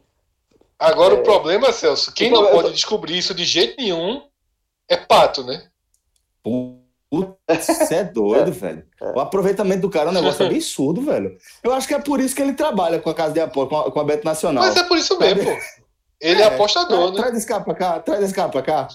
Agora 0.79 1.15
é... 1.15 1.19
o 1.19 1.23
problema, 1.23 1.73
Celso, 1.73 2.13
quem 2.13 2.31
não 2.31 2.45
pode 2.47 2.71
descobrir 2.71 3.17
isso 3.17 3.33
de 3.33 3.43
jeito 3.43 3.75
nenhum 3.77 4.21
é 4.87 4.95
pato, 4.95 5.43
né? 5.43 5.67
Putz, 6.41 7.65
você 7.65 7.95
é 7.95 8.03
doido, 8.03 8.47
é. 8.49 8.51
velho. 8.51 8.83
O 9.15 9.19
aproveitamento 9.19 9.81
do 9.81 9.89
cara 9.89 10.07
é 10.07 10.11
um 10.11 10.13
negócio 10.13 10.45
absurdo, 10.45 11.01
velho. 11.01 11.37
Eu 11.61 11.73
acho 11.73 11.87
que 11.87 11.93
é 11.93 11.99
por 11.99 12.19
isso 12.19 12.33
que 12.33 12.41
ele 12.41 12.53
trabalha 12.53 12.99
com 12.99 13.09
a 13.09 13.13
casa 13.13 13.33
de 13.33 13.41
apoio, 13.41 13.67
com 13.67 13.77
a, 13.77 13.91
com 13.91 13.99
a 13.99 14.03
Beto 14.03 14.25
Nacional. 14.25 14.63
Mas 14.63 14.77
é 14.77 14.83
por 14.83 14.97
isso 14.97 15.19
mesmo, 15.19 15.43
pô. 15.43 15.57
Ele 16.21 16.41
é, 16.41 16.45
é 16.45 16.47
apostador, 16.47 17.11
né? 17.11 17.17
Traz 17.17 17.37
esse 17.37 17.47
cara 17.47 17.63
pra 17.63 17.73
cá, 17.73 17.99
traz 17.99 18.23
esse 18.23 18.33
cara 18.33 18.49
pra 18.49 18.61
cá. 18.61 18.87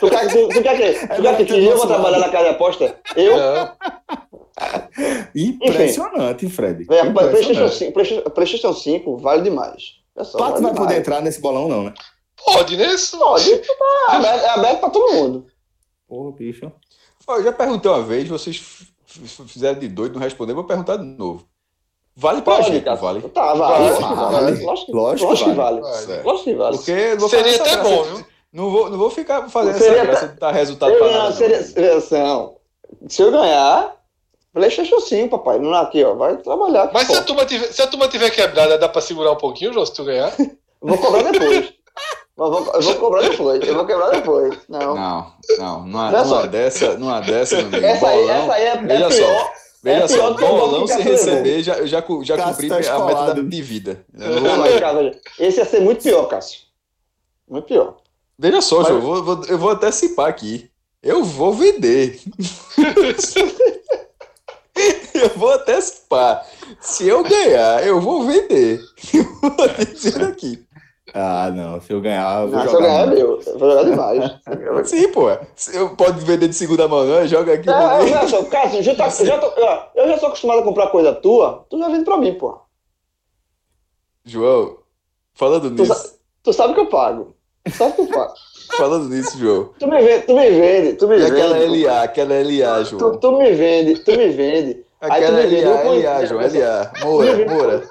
tu, 0.00 0.10
quer, 0.10 0.28
tu, 0.28 0.48
tu 0.48 0.62
quer 0.62 0.76
que, 0.76 1.06
tu 1.06 1.22
quer 1.22 1.36
que, 1.36 1.44
que 1.44 1.64
eu 1.64 1.76
vou 1.76 1.86
trabalhar 1.86 2.18
na 2.18 2.28
casa 2.28 2.44
de 2.44 2.50
aposta? 2.50 2.96
Eu? 3.16 3.34
Impressionante, 5.34 6.46
Enfim, 6.46 6.54
Fred. 6.54 6.86
É, 6.90 7.10
PlayStation 7.10 7.68
5, 7.68 8.30
PlayStation 8.30 8.72
5 8.72 9.16
vale 9.18 9.42
demais. 9.42 10.03
Pato 10.14 10.62
vai 10.62 10.74
poder 10.74 10.98
entrar 10.98 11.20
nesse 11.20 11.40
bolão, 11.40 11.68
não, 11.68 11.84
né? 11.84 11.94
Pode, 12.44 12.76
né? 12.76 12.88
Pode. 13.18 13.58
Tá 13.58 14.20
é 14.22 14.48
aberto 14.50 14.80
pra 14.80 14.90
todo 14.90 15.12
mundo. 15.14 15.46
Porra, 16.06 16.32
bicho. 16.32 16.70
Eu 17.26 17.42
já 17.42 17.52
perguntei 17.52 17.90
uma 17.90 18.02
vez, 18.02 18.28
vocês 18.28 18.86
fizeram 19.46 19.78
de 19.78 19.88
doido, 19.88 20.14
não 20.14 20.20
responderam, 20.20 20.56
vou 20.56 20.66
perguntar 20.66 20.96
de 20.98 21.04
novo. 21.04 21.46
Vale 22.16 22.42
pra 22.42 22.56
Pode, 22.56 22.68
gente, 22.68 22.84
vale? 22.84 23.22
Tá, 23.22 23.54
vale. 23.54 23.90
vale. 23.90 24.64
Lógico, 24.64 24.92
lógico, 24.92 25.34
que 25.36 25.52
vale. 25.52 25.80
Lógico 26.22 26.44
que 26.44 26.54
vale. 26.54 26.76
Porque 26.76 27.20
Seria 27.28 27.56
até 27.56 27.82
bom, 27.82 28.02
viu? 28.04 28.26
Não 28.52 28.70
vou, 28.70 28.88
não 28.88 28.96
vou 28.96 29.10
ficar 29.10 29.48
fazendo 29.48 29.78
seria 29.78 29.98
essa 29.98 30.06
graça 30.06 30.28
de 30.28 30.38
dar 30.38 30.52
resultado 30.52 30.92
eu, 30.92 30.98
pra 30.98 31.10
nada. 31.10 31.32
Seria, 31.32 32.24
não. 32.24 32.56
Se 33.08 33.20
eu 33.20 33.32
ganhar, 33.32 33.96
PlayStation 34.54 35.00
5, 35.00 35.28
papai. 35.36 35.58
Não 35.58 35.74
aqui, 35.74 36.02
ó. 36.04 36.14
Vai 36.14 36.36
trabalhar. 36.36 36.88
Mas 36.94 37.08
se 37.08 37.16
a, 37.16 37.22
turma 37.22 37.44
tiver, 37.44 37.72
se 37.72 37.82
a 37.82 37.86
turma 37.88 38.06
tiver 38.06 38.30
quebrada, 38.30 38.78
dá 38.78 38.88
pra 38.88 39.02
segurar 39.02 39.32
um 39.32 39.36
pouquinho, 39.36 39.72
João, 39.72 39.84
se 39.84 39.92
tu 39.92 40.04
ganhar? 40.04 40.32
vou 40.80 40.96
cobrar 40.96 41.30
depois. 41.30 41.74
Mas 42.36 42.50
vou, 42.50 42.72
eu 42.74 42.82
vou 42.82 42.94
cobrar 42.96 43.22
depois. 43.22 43.68
Eu 43.68 43.74
vou 43.74 43.86
quebrar 43.86 44.10
depois. 44.10 44.56
Não. 44.68 44.94
Não, 44.94 45.32
não. 45.58 45.86
Numa, 45.86 46.10
numa 46.10 46.46
dessa, 46.46 46.96
numa 46.96 47.20
dessa, 47.20 47.56
meu 47.56 47.66
amigo. 47.66 47.84
Essa 47.84 48.08
aí, 48.08 48.28
essa 48.28 48.52
aí 48.52 48.62
é, 48.64 48.76
veja 48.76 49.04
é 49.04 49.08
pior. 49.08 49.38
Só. 49.38 49.52
Veja 49.84 50.04
é 50.04 50.08
só, 50.08 50.32
bolão 50.32 50.86
sem 50.86 51.02
receber, 51.02 51.62
já, 51.62 51.74
eu 51.74 51.86
já, 51.86 52.02
já 52.22 52.42
cumpri 52.42 52.68
tá 52.68 52.76
a 52.76 53.04
meta 53.04 53.42
de 53.42 53.62
vida. 53.62 54.04
Esse 55.38 55.58
ia 55.58 55.64
ser 55.64 55.80
muito 55.80 56.02
pior, 56.02 56.24
Cássio. 56.24 56.60
Muito 57.48 57.66
pior. 57.66 57.96
Veja 58.38 58.60
só, 58.62 58.78
Mas... 58.78 58.88
João, 58.88 59.14
eu 59.14 59.24
vou, 59.24 59.44
eu 59.44 59.58
vou 59.58 59.70
até 59.70 59.90
cipar 59.92 60.28
aqui. 60.28 60.70
Eu 61.02 61.22
vou 61.22 61.52
vender. 61.52 62.18
eu 65.22 65.28
vou 65.30 65.52
antecipar. 65.52 66.44
Se 66.80 67.06
eu 67.06 67.22
ganhar, 67.22 67.86
eu 67.86 68.00
vou 68.00 68.24
vender. 68.26 68.80
Eu 69.14 69.24
vou 69.40 69.68
dizer 69.68 70.24
aqui. 70.24 70.64
Ah, 71.14 71.52
não. 71.54 71.80
Se 71.80 71.92
eu 71.92 72.00
ganhar, 72.00 72.42
eu 72.42 72.48
vou 72.48 72.58
não, 72.58 72.64
jogar. 72.64 72.70
Se 72.70 72.74
eu 72.74 72.80
ganhar, 72.80 73.02
é 73.02 73.06
meu. 73.06 73.40
Eu 73.46 73.58
vou 73.58 73.70
jogar 73.70 73.84
demais. 73.84 74.88
Sim, 74.90 75.12
pô. 75.12 75.28
Eu 75.72 75.96
pode 75.96 76.24
vender 76.24 76.48
de 76.48 76.54
segunda 76.54 76.88
mão, 76.88 77.04
não? 77.04 77.26
Joga 77.26 77.54
aqui. 77.54 77.66
Não, 77.66 78.04
não, 78.04 78.28
não, 78.28 78.44
Cássio, 78.46 78.82
já 78.82 78.94
tá, 78.96 79.08
já 79.08 79.38
tô, 79.38 79.46
eu 79.94 80.08
já 80.08 80.18
sou 80.18 80.28
acostumado 80.28 80.60
a 80.60 80.64
comprar 80.64 80.88
coisa 80.88 81.14
tua. 81.14 81.64
Tu 81.70 81.78
já 81.78 81.88
vende 81.88 82.04
pra 82.04 82.16
mim, 82.16 82.34
pô. 82.34 82.58
João, 84.24 84.78
falando 85.34 85.70
tu 85.70 85.82
nisso. 85.82 85.94
Sa 85.94 86.10
tu 86.42 86.52
sabe 86.52 86.74
que 86.74 86.80
eu 86.80 86.86
pago. 86.86 87.36
Sabe 87.70 87.92
o 87.92 87.94
que 87.94 88.00
eu 88.00 88.08
faço? 88.08 88.42
Falando 88.76 89.08
nisso, 89.08 89.38
João. 89.38 89.70
Tu 89.78 89.86
me 89.86 90.02
vende, 90.02 90.26
tu 90.26 90.34
me 90.34 90.50
vende, 90.50 90.92
tu 90.94 91.06
me 91.06 91.16
e 91.16 91.18
vende. 91.18 91.32
aquela 91.32 91.58
LA, 91.58 92.02
aquela 92.02 92.34
LA, 92.34 92.82
João. 92.84 93.12
Tu, 93.12 93.18
tu 93.20 93.32
me 93.38 93.52
vende, 93.52 94.00
tu 94.00 94.10
me 94.10 94.28
vende. 94.28 94.83
Aquela 95.00 95.38
aí 95.38 95.48
tu 95.48 95.54
me 95.54 95.64
LA, 95.64 95.82
vende, 95.82 96.06
LA, 96.06 96.24
João, 96.26 96.40
LA. 96.42 96.92
Moura, 97.02 97.46
Moura. 97.50 97.90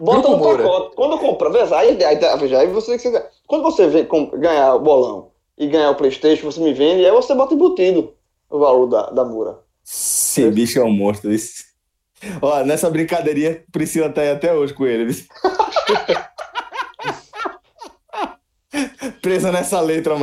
Bota 0.00 0.28
no 0.28 0.38
pacote. 0.38 0.94
Quando 0.94 1.18
compra, 1.18 1.76
aí, 1.76 2.04
aí, 2.04 2.18
veja, 2.38 2.58
aí 2.58 2.66
você, 2.68 2.98
quando 3.46 3.62
você 3.62 3.88
vê, 3.88 4.04
com, 4.04 4.26
ganhar 4.30 4.74
o 4.74 4.80
bolão 4.80 5.30
e 5.56 5.66
ganhar 5.66 5.90
o 5.90 5.94
Playstation, 5.96 6.50
você 6.50 6.60
me 6.60 6.72
vende, 6.72 7.04
aí 7.04 7.10
você 7.10 7.34
bota 7.34 7.54
embutido 7.54 8.14
o 8.48 8.58
valor 8.58 8.86
da, 8.86 9.10
da 9.10 9.24
Moura. 9.24 9.58
Esse 9.84 10.48
bicho 10.50 10.78
é 10.78 10.84
um 10.84 10.92
monstro. 10.92 11.32
Esse... 11.32 11.64
Ó, 12.40 12.62
nessa 12.62 12.88
brincadeirinha, 12.90 13.62
Priscila 13.72 14.10
tá 14.10 14.20
aí 14.20 14.30
até 14.30 14.54
hoje 14.54 14.74
com 14.74 14.86
ele. 14.86 15.12
Presa 19.20 19.50
nessa 19.50 19.80
letra, 19.80 20.14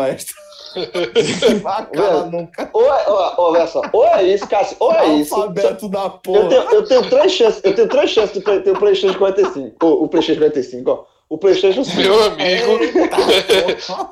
Acaba 1.65 2.25
nunca. 2.25 2.69
Ou 2.73 2.85
é, 2.85 3.05
ó, 3.07 3.35
ó, 3.37 3.67
só, 3.67 3.81
ou 3.93 4.05
é 4.05 4.23
isso, 4.23 4.47
Cássio, 4.47 4.77
ou 4.79 4.93
é 4.93 5.07
isso. 5.15 5.35
Alfabeto 5.35 5.89
da 5.89 6.09
porra. 6.09 6.39
Eu 6.39 6.49
tenho, 6.49 6.61
eu 6.71 6.85
tenho 6.85 7.09
três 7.09 7.31
chances, 7.31 7.61
eu 7.63 7.75
tenho 7.75 7.87
três 7.87 8.09
chances 8.09 8.33
de 8.33 8.41
ter 8.41 8.71
o 8.71 8.79
PlayStation 8.79 9.17
45. 9.17 9.85
O, 9.85 10.03
o 10.03 10.07
PlayStation 10.07 10.39
45, 10.39 10.91
ó. 10.91 11.05
O 11.27 11.39
PlayStation 11.39 11.83
5. 11.83 11.97
Meu 11.97 12.23
amigo, 12.23 12.71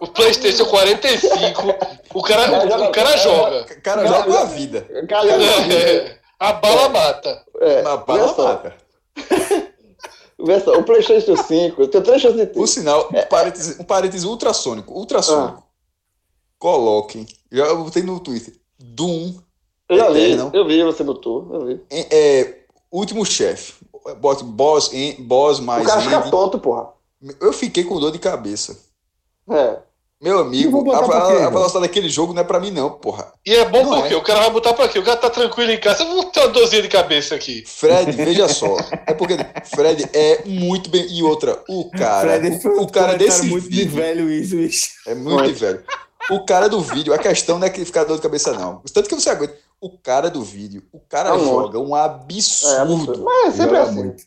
o 0.01 0.07
PlayStation 0.07 0.65
45, 0.65 1.75
o 2.15 2.23
cara, 2.23 2.51
o, 2.51 2.83
o 2.85 2.91
cara 2.91 3.17
joga. 3.17 3.61
O 3.61 3.81
cara 3.81 4.07
joga 4.07 4.39
a 4.39 4.45
vida. 4.45 4.87
O 5.03 5.07
cara 5.07 5.29
joga 5.29 5.55
a 5.55 5.59
vida. 5.61 5.75
É, 5.75 6.17
a 6.39 6.53
bala 6.53 6.89
mata. 6.89 7.43
É, 7.61 7.79
a 7.81 7.97
bala 7.97 8.35
mata. 8.35 8.75
o 10.39 10.83
PlayStation 10.83 11.37
5, 11.37 11.81
eu 11.83 11.87
tenho 11.87 12.03
três 12.03 12.21
chances 12.21 12.37
de 12.37 12.47
ter. 12.47 12.53
Por 12.53 12.67
sinal, 12.67 13.09
um 13.13 13.21
parênteses, 13.27 13.79
um 13.79 13.83
parênteses 13.83 14.25
ultrassônico. 14.25 14.93
Ultrassônico. 14.93 15.59
Ah. 15.59 15.72
Coloquem. 16.63 17.27
Já 17.51 17.65
eu 17.65 17.83
botei 17.83 18.03
no 18.03 18.21
Twitter. 18.21 18.53
Doom. 18.79 19.33
Eu 19.89 19.97
já 19.97 20.09
vi, 20.09 20.31
eu 20.31 20.65
vi, 20.65 20.81
você 20.81 21.03
botou. 21.03 21.49
Eu 21.51 21.65
vi. 21.65 21.81
É, 21.89 22.39
é 22.39 22.59
último 22.89 23.25
chefe. 23.25 23.73
Boss, 24.21 24.41
boss 24.41 25.59
mais. 25.59 25.83
O 25.83 25.89
cara 25.89 25.99
fica 25.99 26.21
tonto, 26.31 26.57
porra. 26.57 26.87
Eu 27.41 27.51
fiquei 27.51 27.83
com 27.83 27.99
dor 27.99 28.13
de 28.13 28.19
cabeça. 28.19 28.79
É. 29.51 29.77
Meu 30.21 30.39
amigo, 30.39 30.89
a, 30.93 30.99
a, 30.99 31.47
a 31.47 31.49
velocidade 31.49 31.85
daquele 31.85 32.07
jogo 32.07 32.33
não 32.33 32.41
é 32.41 32.45
pra 32.45 32.61
mim, 32.61 32.71
não, 32.71 32.91
porra. 32.91 33.33
E 33.45 33.53
é 33.53 33.67
bom 33.67 33.83
não 33.83 33.99
porque 33.99 34.13
é. 34.13 34.17
o 34.17 34.23
cara 34.23 34.39
vai 34.39 34.51
botar 34.51 34.73
pra 34.73 34.87
quê? 34.87 34.97
O 34.97 35.03
cara 35.03 35.17
tá 35.17 35.29
tranquilo 35.29 35.69
em 35.69 35.79
casa. 35.81 36.03
Eu 36.03 36.11
vou 36.11 36.23
ter 36.23 36.39
uma 36.39 36.47
dorzinha 36.47 36.81
de 36.81 36.87
cabeça 36.87 37.35
aqui. 37.35 37.65
Fred, 37.67 38.09
veja 38.15 38.47
só. 38.47 38.77
É 39.05 39.13
porque 39.13 39.35
Fred 39.75 40.09
é 40.13 40.43
muito 40.45 40.89
bem. 40.89 41.05
E 41.09 41.21
outra, 41.21 41.61
o 41.67 41.89
cara. 41.89 42.39
Fred, 42.39 42.67
o, 42.67 42.83
o 42.83 42.89
cara 42.89 43.17
desse. 43.17 43.41
É 43.41 43.49
muito 43.49 43.67
vídeo, 43.67 43.85
de 43.85 43.95
velho 43.97 44.31
isso, 44.31 44.57
isso. 44.57 44.87
É 45.05 45.13
muito 45.13 45.43
de 45.43 45.59
velho. 45.59 45.83
O 46.29 46.45
cara 46.45 46.69
do 46.69 46.81
vídeo, 46.81 47.13
a 47.13 47.17
questão 47.17 47.59
não 47.59 47.67
é 47.67 47.69
que 47.69 47.83
ficar 47.83 48.03
dor 48.03 48.15
de 48.15 48.21
cabeça, 48.21 48.53
não. 48.53 48.81
Tanto 48.93 49.09
que 49.09 49.15
você 49.15 49.29
aguenta. 49.29 49.55
O 49.81 49.97
cara 49.97 50.29
do 50.29 50.41
vídeo, 50.41 50.83
o 50.93 50.99
cara 50.99 51.35
é 51.35 51.39
joga 51.39 51.77
um 51.77 51.93
absurdo. 51.93 52.73
É, 52.73 52.79
absurdo. 52.79 53.23
Mas 53.23 53.53
é 53.53 53.57
sempre 53.63 53.77
assim. 53.77 53.95
Muito. 53.95 54.23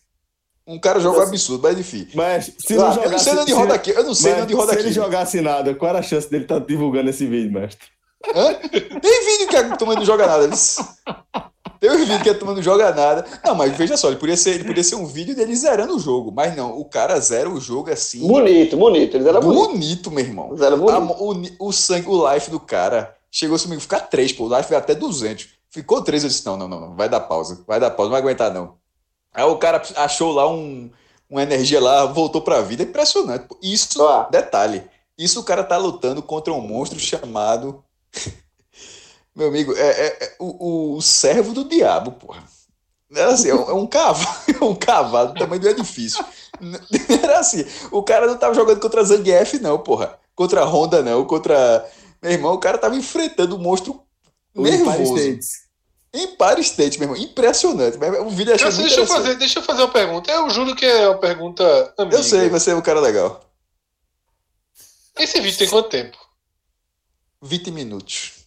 Um 0.66 0.78
cara 0.78 1.00
joga 1.00 1.20
um 1.20 1.22
absurdo, 1.22 1.62
mas 1.62 1.78
enfim. 1.78 2.08
Mas 2.12 2.52
se 2.58 2.74
não 2.74 2.92
jogasse, 2.92 3.06
eu 3.06 3.10
não 3.10 3.18
sei 3.18 3.38
onde 3.38 3.52
roda 3.52 3.74
aqui. 3.74 3.90
Eu 3.90 4.04
não 4.04 4.14
sei 4.14 4.32
onde 4.34 4.54
roda 4.54 4.72
aqui. 4.72 4.82
Se 4.82 4.88
ele 4.88 4.94
jogasse 4.94 5.40
nada, 5.40 5.74
qual 5.74 5.88
era 5.88 6.00
a 6.00 6.02
chance 6.02 6.28
dele 6.28 6.44
estar 6.44 6.60
tá 6.60 6.66
divulgando 6.66 7.08
esse 7.08 7.24
vídeo, 7.24 7.52
mestre? 7.52 7.88
Hã? 8.34 8.54
Tem 8.54 8.80
vídeo 8.80 9.48
que 9.48 9.56
a 9.56 9.76
turma 9.76 9.94
não 9.94 10.04
joga 10.04 10.26
nada. 10.26 10.50
Um 11.92 11.98
vídeo 11.98 12.22
que 12.22 12.30
a 12.30 12.34
turma 12.34 12.54
não 12.54 12.62
joga 12.62 12.92
nada. 12.92 13.24
Não, 13.44 13.54
mas 13.54 13.76
veja 13.76 13.96
só, 13.96 14.08
ele 14.08 14.16
podia 14.16 14.36
ser, 14.36 14.54
ele 14.54 14.64
podia 14.64 14.82
ser 14.82 14.94
um 14.94 15.06
vídeo 15.06 15.34
dele 15.34 15.54
zerando 15.54 15.96
o 15.96 16.00
jogo. 16.00 16.32
Mas 16.32 16.56
não, 16.56 16.78
o 16.78 16.84
cara 16.84 17.18
zera 17.20 17.48
o 17.48 17.60
jogo 17.60 17.90
assim. 17.90 18.26
Bonito, 18.26 18.76
bonito. 18.76 19.16
Ele 19.16 19.28
era 19.28 19.40
bonito. 19.40 19.68
Bonito, 19.68 20.10
meu 20.10 20.24
irmão. 20.24 20.54
Ele 20.54 20.64
era 20.64 20.76
bonito. 20.76 21.12
A, 21.58 21.64
o, 21.64 21.68
o 21.68 21.72
sangue, 21.72 22.08
o 22.08 22.32
life 22.32 22.50
do 22.50 22.60
cara 22.60 23.14
chegou 23.30 23.56
assim, 23.56 23.78
ficar 23.78 24.00
3, 24.00 24.32
pô. 24.32 24.44
O 24.44 24.56
life 24.56 24.68
veio 24.68 24.80
até 24.80 24.94
200. 24.94 25.48
Ficou 25.70 26.02
3, 26.02 26.24
eu 26.24 26.28
disse: 26.30 26.46
não, 26.46 26.56
não, 26.56 26.68
não, 26.68 26.80
não. 26.80 26.96
Vai 26.96 27.08
dar 27.08 27.20
pausa. 27.20 27.62
Vai 27.66 27.78
dar 27.78 27.90
pausa, 27.90 28.08
não 28.08 28.12
vai 28.12 28.20
aguentar, 28.20 28.52
não. 28.52 28.74
Aí 29.32 29.44
o 29.44 29.56
cara 29.56 29.82
achou 29.96 30.32
lá 30.32 30.48
um 30.48 30.90
uma 31.28 31.42
energia 31.42 31.80
lá, 31.80 32.06
voltou 32.06 32.40
pra 32.40 32.62
vida. 32.62 32.82
É 32.82 32.86
impressionante. 32.86 33.48
Isso, 33.62 34.02
ah. 34.06 34.28
detalhe, 34.30 34.84
isso 35.18 35.40
o 35.40 35.44
cara 35.44 35.64
tá 35.64 35.76
lutando 35.76 36.22
contra 36.22 36.52
um 36.52 36.60
monstro 36.60 36.98
chamado. 36.98 37.82
Meu 39.36 39.48
amigo, 39.48 39.76
é, 39.76 39.86
é, 39.86 40.24
é 40.24 40.36
o, 40.38 40.94
o, 40.96 41.02
servo 41.02 41.52
do 41.52 41.68
diabo, 41.68 42.12
porra. 42.12 42.42
Era 43.14 43.34
assim, 43.34 43.50
é 43.50 43.54
um, 43.54 43.70
é 43.70 43.74
um 43.74 43.86
cavalo, 43.86 44.36
é 44.48 44.64
um 44.64 44.74
cavalo 44.74 45.28
do 45.34 45.38
tamanho 45.38 45.60
do 45.60 45.68
edifício. 45.68 46.24
Era 47.22 47.40
assim, 47.40 47.62
o 47.92 48.02
cara 48.02 48.26
não 48.26 48.38
tava 48.38 48.54
jogando 48.54 48.80
contra 48.80 49.02
a 49.02 49.04
Zangief, 49.04 49.58
não, 49.60 49.78
porra. 49.78 50.18
Contra 50.34 50.62
a 50.62 50.64
Honda, 50.64 51.02
não. 51.02 51.24
Contra. 51.26 51.86
Meu 52.22 52.32
irmão, 52.32 52.54
o 52.54 52.58
cara 52.58 52.78
tava 52.78 52.96
enfrentando 52.96 53.56
um 53.56 53.58
monstro 53.58 54.02
o 54.54 54.62
nervoso. 54.62 55.14
Empire 56.14 56.60
State, 56.62 56.98
meu 56.98 57.10
irmão. 57.10 57.22
Impressionante. 57.22 57.98
O 58.24 58.30
vídeo 58.30 58.52
é 58.52 58.54
assim, 58.54 58.82
deixa, 58.82 59.00
eu 59.00 59.06
fazer, 59.06 59.34
deixa 59.34 59.58
eu 59.58 59.62
fazer 59.62 59.82
uma 59.82 59.92
pergunta. 59.92 60.30
Eu 60.30 60.48
juro 60.48 60.74
que 60.74 60.86
é 60.86 61.08
uma 61.08 61.18
pergunta 61.18 61.94
amiga. 61.98 62.16
Eu 62.16 62.22
sei, 62.22 62.48
você 62.48 62.70
é 62.70 62.74
um 62.74 62.80
cara 62.80 63.00
legal. 63.00 63.44
Esse 65.18 65.40
vídeo 65.40 65.58
tem 65.58 65.68
quanto 65.68 65.90
tempo? 65.90 66.16
20 67.42 67.70
minutos. 67.70 68.45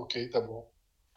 Ok, 0.00 0.28
tá 0.28 0.40
bom. 0.40 0.66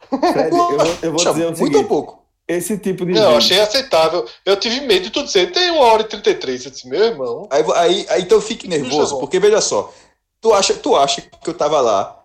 Fred, 0.08 0.50
eu 0.50 0.56
vou, 0.56 0.98
eu 1.02 1.12
vou 1.12 1.16
dizer 1.16 1.30
o 1.30 1.34
seguinte, 1.34 1.60
Muito 1.60 1.78
ou 1.78 1.84
pouco? 1.84 2.26
Esse 2.48 2.78
tipo 2.78 3.04
de. 3.04 3.12
Não, 3.12 3.22
vídeo... 3.22 3.36
achei 3.38 3.60
aceitável. 3.60 4.24
Eu 4.44 4.56
tive 4.56 4.80
medo 4.80 5.04
de 5.04 5.10
tu 5.10 5.24
dizer, 5.24 5.50
tem 5.50 5.70
uma 5.70 5.84
hora 5.86 6.02
e 6.02 6.08
33. 6.08 6.64
Eu 6.64 6.70
disse, 6.70 6.88
meu 6.88 7.02
irmão. 7.02 7.48
Aí, 7.50 7.64
aí, 7.74 8.06
aí 8.08 8.22
então 8.22 8.40
fique 8.40 8.68
nervoso, 8.68 9.18
porque 9.18 9.40
veja 9.40 9.60
só. 9.60 9.92
Tu 10.40 10.52
acha, 10.52 10.74
tu 10.74 10.94
acha 10.94 11.22
que 11.22 11.50
eu 11.50 11.54
tava 11.54 11.80
lá, 11.80 12.24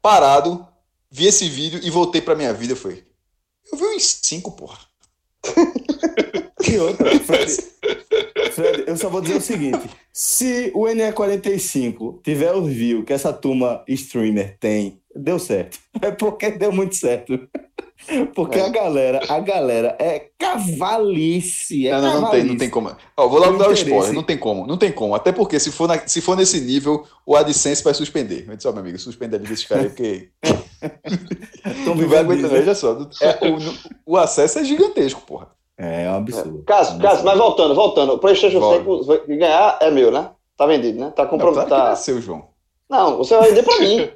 parado, 0.00 0.64
vi 1.10 1.26
esse 1.26 1.48
vídeo 1.48 1.80
e 1.82 1.90
voltei 1.90 2.20
pra 2.20 2.36
minha 2.36 2.52
vida, 2.52 2.76
foi. 2.76 3.04
Eu 3.72 3.78
vi 3.78 3.84
uns 3.84 4.20
cinco, 4.22 4.52
porra. 4.52 4.78
que 6.62 6.78
outra, 6.78 7.18
Fred, 7.20 7.52
Fred, 8.52 8.84
eu 8.86 8.96
só 8.96 9.08
vou 9.08 9.20
dizer 9.20 9.36
o 9.36 9.40
seguinte: 9.40 9.90
se 10.12 10.70
o 10.74 10.82
NE45 10.84 12.22
tiver 12.22 12.54
os 12.54 12.68
views 12.68 13.04
que 13.04 13.12
essa 13.12 13.32
turma 13.32 13.82
streamer 13.88 14.56
tem, 14.58 15.00
deu 15.18 15.38
certo. 15.38 15.78
É 16.00 16.12
porque 16.12 16.52
deu 16.52 16.70
muito 16.70 16.94
certo. 16.94 17.48
Porque 18.32 18.58
é. 18.58 18.64
a 18.64 18.68
galera, 18.68 19.20
a 19.28 19.40
galera 19.40 19.96
é 19.98 20.28
cavalice. 20.38 21.88
É 21.88 21.92
não, 21.92 22.00
não, 22.00 22.12
cavalice. 22.12 22.22
não 22.22 22.30
tem, 22.30 22.44
não 22.44 22.56
tem 22.56 22.70
como. 22.70 22.96
Ó, 23.16 23.28
vou 23.28 23.40
logo 23.40 23.58
dar 23.58 23.66
o 23.66 23.70
um 23.70 23.74
spoiler, 23.74 24.12
não 24.12 24.22
tem 24.22 24.38
como, 24.38 24.66
não 24.66 24.76
tem 24.76 24.92
como. 24.92 25.16
Até 25.16 25.32
porque 25.32 25.58
se 25.58 25.72
for, 25.72 25.88
na, 25.88 26.06
se 26.06 26.20
for 26.20 26.36
nesse 26.36 26.60
nível, 26.60 27.04
o 27.26 27.34
AdSense 27.34 27.82
vai 27.82 27.92
suspender. 27.92 28.46
Eu 28.48 28.56
disse, 28.56 28.68
ó, 28.68 28.72
meu 28.72 28.82
amigo, 28.82 28.98
suspende 28.98 29.34
ali 29.34 29.46
desse 29.46 29.66
cara 29.66 29.82
aí, 29.82 29.88
porque. 29.88 30.30
Então, 31.66 31.96
não 31.96 32.08
vai 32.08 32.20
aguentar, 32.20 32.48
veja 32.50 32.72
só. 32.72 32.96
É, 33.20 33.38
o, 34.06 34.12
o, 34.12 34.16
acesso 34.16 34.60
é 34.60 34.64
gigantesco, 34.64 35.20
porra. 35.22 35.48
É, 35.76 36.04
é 36.04 36.10
um 36.10 36.18
absurdo. 36.18 36.62
Caso, 36.64 36.98
caso, 37.00 37.24
mas 37.24 37.36
voltando, 37.36 37.74
voltando. 37.74 38.12
O 38.12 38.18
PlayStation 38.18 38.60
5 38.60 39.26
ganhar 39.26 39.76
é 39.80 39.90
meu, 39.90 40.12
né? 40.12 40.30
Tá 40.56 40.66
vendido, 40.66 41.00
né? 41.00 41.12
Tá 41.14 41.26
comprometido. 41.26 41.68
Tá... 41.68 41.90
é 41.90 41.96
seu, 41.96 42.22
João. 42.22 42.48
Não, 42.88 43.18
você 43.18 43.36
vai 43.36 43.48
vender 43.48 43.64
pra 43.64 43.78
mim. 43.80 44.08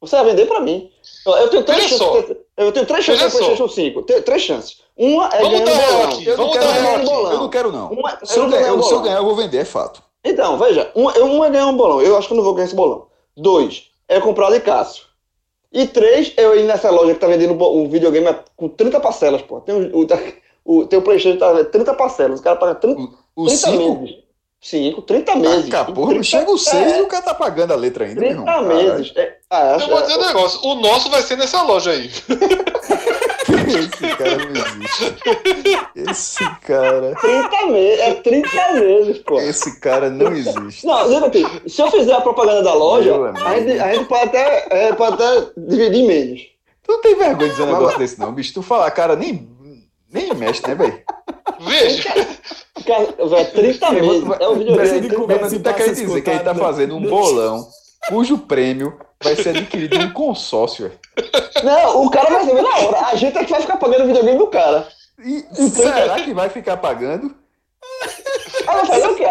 Você 0.00 0.16
vai 0.16 0.26
vender 0.26 0.46
pra 0.46 0.60
mim. 0.60 0.90
Eu 1.26 1.48
tenho 1.48 1.64
três 1.64 1.84
chances. 1.84 2.36
Eu 2.56 2.72
tenho 2.72 2.86
três 2.86 3.04
chances 3.04 3.24
no 3.24 3.30
PlayStation 3.30 3.68
5. 3.68 4.02
três 4.02 4.42
chances. 4.42 4.78
Uma 4.96 5.28
é 5.28 5.42
Vamos 5.42 5.60
ganhar 5.60 5.88
um 5.88 5.92
bolão. 5.92 6.08
Aqui. 6.08 6.26
Eu 6.26 6.36
Vamos 6.36 6.54
não 6.54 6.60
quero 6.60 6.72
ganhar 6.72 6.98
um 6.98 7.04
bolão. 7.04 7.32
Eu 7.32 7.38
não 7.38 7.48
quero, 7.48 7.72
não. 7.72 7.88
Uma, 7.90 8.18
se, 8.24 8.38
eu, 8.38 8.44
eu, 8.44 8.50
ganhar, 8.50 8.82
se 8.82 8.92
eu 8.92 9.00
ganhar, 9.00 9.16
eu 9.16 9.24
vou 9.24 9.36
vender, 9.36 9.58
é 9.58 9.64
fato. 9.64 10.02
Então, 10.24 10.58
veja. 10.58 10.90
Um, 10.94 11.06
um 11.06 11.44
é 11.44 11.50
ganhar 11.50 11.66
um 11.66 11.76
bolão. 11.76 12.00
Eu 12.00 12.16
acho 12.16 12.28
que 12.28 12.34
eu 12.34 12.36
não 12.36 12.44
vou 12.44 12.54
ganhar 12.54 12.66
esse 12.66 12.74
bolão. 12.74 13.06
Dois, 13.36 13.90
é 14.08 14.20
comprar 14.20 14.50
de 14.50 14.60
Cássio. 14.60 15.04
E 15.72 15.86
três, 15.86 16.32
é 16.36 16.44
eu 16.44 16.58
ir 16.58 16.64
nessa 16.64 16.90
loja 16.90 17.14
que 17.14 17.20
tá 17.20 17.26
vendendo 17.26 17.52
um 17.52 17.88
videogame 17.88 18.34
com 18.56 18.68
30 18.68 19.00
parcelas, 19.00 19.42
pô. 19.42 19.60
Tem 19.60 19.74
o, 19.74 20.06
o, 20.64 20.86
tem 20.86 20.98
o 20.98 21.02
PlayStation 21.02 21.38
tá 21.38 21.64
30 21.64 21.94
parcelas. 21.94 22.40
O 22.40 22.42
cara 22.42 22.56
paga 22.56 22.74
30, 22.74 23.00
o, 23.00 23.14
o 23.36 23.46
30 23.46 23.66
cinco? 23.66 24.00
meses. 24.00 24.27
5, 24.60 25.02
30 25.02 25.36
meses. 25.36 25.74
Ah, 25.74 25.84
porra, 25.84 26.14
não 26.14 26.22
chega 26.22 26.50
o 26.50 26.58
6 26.58 26.74
é, 26.74 26.98
e 26.98 27.02
o 27.02 27.06
cara 27.06 27.22
tá 27.22 27.34
pagando 27.34 27.72
a 27.72 27.76
letra 27.76 28.04
ainda. 28.04 28.20
30 28.20 28.42
não, 28.42 28.64
meses. 28.64 29.12
É, 29.16 29.36
ah, 29.50 29.76
eu 29.80 29.88
vou 29.88 30.02
dizer 30.02 30.16
um 30.16 30.26
negócio: 30.26 30.60
o 30.68 30.74
nosso 30.76 31.10
vai 31.10 31.22
ser 31.22 31.36
nessa 31.36 31.62
loja 31.62 31.92
aí. 31.92 32.10
Esse 33.68 34.16
cara 34.16 34.36
não 34.36 34.50
existe. 34.50 35.16
Esse 35.94 36.50
cara. 36.60 37.14
30 37.20 37.66
meses, 37.66 38.00
é 38.00 38.14
30 38.14 38.72
meses, 38.74 39.18
pô. 39.18 39.40
Esse 39.40 39.80
cara 39.80 40.10
não 40.10 40.32
existe. 40.32 40.86
Não, 40.86 41.06
lembra 41.06 41.28
aqui, 41.28 41.44
se 41.68 41.80
eu 41.80 41.90
fizer 41.90 42.14
a 42.14 42.20
propaganda 42.20 42.62
da 42.62 42.74
loja, 42.74 43.14
a 43.32 43.58
gente, 43.58 43.78
a 43.78 43.94
gente, 43.94 44.06
pode, 44.06 44.24
até, 44.24 44.66
é, 44.70 44.92
pode 44.92 45.14
até 45.14 45.50
dividir 45.56 46.00
em 46.00 46.06
menos. 46.06 46.40
Tu 46.82 46.92
não 46.92 47.00
tem 47.00 47.14
vergonha 47.14 47.48
de 47.48 47.50
dizer 47.50 47.62
um 47.64 47.72
negócio 47.72 47.98
desse, 47.98 48.18
não, 48.18 48.32
bicho. 48.32 48.54
Tu 48.54 48.62
fala, 48.62 48.90
cara, 48.90 49.14
nem, 49.14 49.48
nem 50.12 50.34
mexe, 50.34 50.66
né, 50.66 50.74
velho? 50.74 51.02
Veja. 51.60 52.10
Cara, 52.86 53.44
30 53.44 53.90
meses. 53.92 54.24
É 54.40 54.48
um 54.48 54.54
videogame. 54.54 55.40
Mas 55.40 55.52
tu 55.52 55.60
tá 55.60 55.72
querendo 55.72 55.94
dizer 55.94 56.22
que 56.22 56.30
ele 56.30 56.40
tá 56.40 56.54
fazendo 56.54 56.96
um 56.96 57.02
bolão 57.02 57.66
cujo 58.08 58.38
prêmio 58.38 58.98
vai 59.22 59.36
ser 59.36 59.50
adquirido 59.50 59.96
em 59.96 60.06
um 60.06 60.12
consórcio. 60.12 60.92
Não, 61.62 62.04
o 62.04 62.10
cara 62.10 62.30
vai 62.30 62.44
receber 62.44 62.62
na 62.62 62.76
hora. 62.76 63.06
A 63.06 63.16
gente 63.16 63.36
é 63.36 63.44
que 63.44 63.50
vai 63.50 63.60
ficar 63.60 63.76
pagando 63.76 64.04
o 64.04 64.06
videogame 64.06 64.38
do 64.38 64.46
cara. 64.46 64.86
E 65.18 65.44
então, 65.52 65.68
será 65.68 66.20
que 66.20 66.32
vai 66.32 66.48
ficar 66.48 66.76
pagando? 66.76 67.34
Ah, 68.66 68.72
vai 68.74 68.86
fazer 68.86 69.08
o 69.08 69.16
quê? 69.16 69.24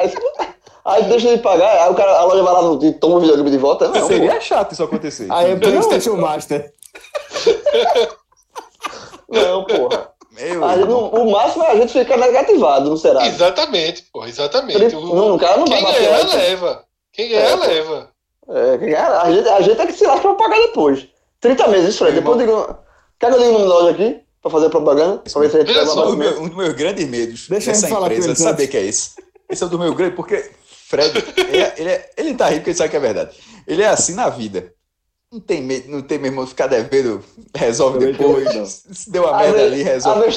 Aí 0.85 1.03
deixa 1.03 1.35
de 1.35 1.41
pagar, 1.41 1.83
aí 1.83 1.91
o 1.91 1.95
cara, 1.95 2.11
a 2.17 2.23
loja 2.23 2.43
vai 2.43 2.53
lá 2.53 2.61
e 2.81 2.93
toma 2.93 3.15
o 3.15 3.19
videogame 3.19 3.51
de 3.51 3.57
volta. 3.57 3.87
Não, 3.89 4.07
Seria 4.07 4.35
pô. 4.35 4.41
chato 4.41 4.71
isso 4.71 4.83
acontecer. 4.83 5.27
Aí 5.29 5.51
é 5.51 5.55
PlayStation 5.55 6.15
Master. 6.15 6.71
Não, 9.29 9.65
porra. 9.65 10.16
Meu 10.37 10.85
no, 10.85 11.09
o 11.09 11.31
máximo 11.31 11.63
é 11.63 11.71
a 11.71 11.75
gente 11.75 11.93
ficar 11.93 12.17
negativado, 12.17 12.89
não 12.89 12.97
será? 12.97 13.25
Exatamente, 13.25 14.03
porra, 14.11 14.29
exatamente. 14.29 14.95
O, 14.95 15.15
não, 15.15 15.35
o 15.35 15.39
cara 15.39 15.57
não 15.57 15.65
quem 15.65 15.83
ganhar, 15.83 16.27
leva. 16.27 16.83
Quem 17.11 17.29
ganhar, 17.29 17.49
é, 17.49 17.55
leva. 17.55 18.09
É, 18.49 18.77
quem 18.77 18.89
ganhar, 18.89 19.21
a 19.21 19.31
gente, 19.31 19.49
a 19.49 19.61
gente 19.61 19.81
é 19.81 19.85
que 19.87 19.93
se 19.93 20.05
lasca 20.05 20.21
pra 20.21 20.35
pagar 20.35 20.59
depois. 20.59 21.07
30 21.39 21.67
meses, 21.67 21.97
Fred. 21.97 22.15
Depois 22.15 22.39
eu 22.39 22.45
digo. 22.45 22.77
Quer 23.19 23.29
que 23.29 23.35
eu 23.35 23.39
ligue 23.39 23.51
no 23.51 23.65
loja 23.65 23.91
aqui? 23.91 24.19
Pra 24.41 24.51
fazer 24.51 24.69
propaganda? 24.69 25.17
Pra 25.17 25.41
ver 25.41 25.49
se 25.49 25.57
a 25.57 25.59
gente 25.59 25.73
pega 25.73 25.91
um, 25.91 26.15
meu, 26.15 26.41
um 26.41 26.47
dos 26.47 26.57
meus 26.57 26.73
grandes 26.73 27.07
medos 27.07 27.47
Deixa 27.49 27.71
dessa 27.71 27.89
empresa 27.89 28.35
saber 28.35 28.67
que 28.67 28.77
é 28.77 28.83
esse. 28.83 29.11
Esse 29.49 29.63
é 29.63 29.65
um 29.65 29.69
dos 29.69 29.79
meus 29.79 29.95
grandes, 29.95 30.15
porque 30.15 30.51
Fred, 30.87 31.11
ele, 31.35 31.57
é, 31.57 31.73
ele, 31.77 31.89
é, 31.89 32.09
ele 32.15 32.35
tá 32.35 32.45
rindo 32.47 32.59
porque 32.59 32.69
ele 32.69 32.77
sabe 32.77 32.89
que 32.89 32.95
é 32.95 32.99
verdade. 32.99 33.35
Ele 33.67 33.81
é 33.81 33.87
assim 33.87 34.13
na 34.13 34.29
vida. 34.29 34.71
Não 35.31 35.41
tem, 35.41 35.61
medo, 35.61 35.89
não 35.89 36.01
tem 36.01 36.17
mesmo 36.17 36.47
ficar 36.47 36.67
devendo, 36.67 37.21
resolve 37.53 37.99
depois. 37.99 38.85
Se 38.91 39.11
deu 39.11 39.23
uma 39.23 39.37
merda 39.37 39.65
ali, 39.65 39.83
resolve. 39.83 40.33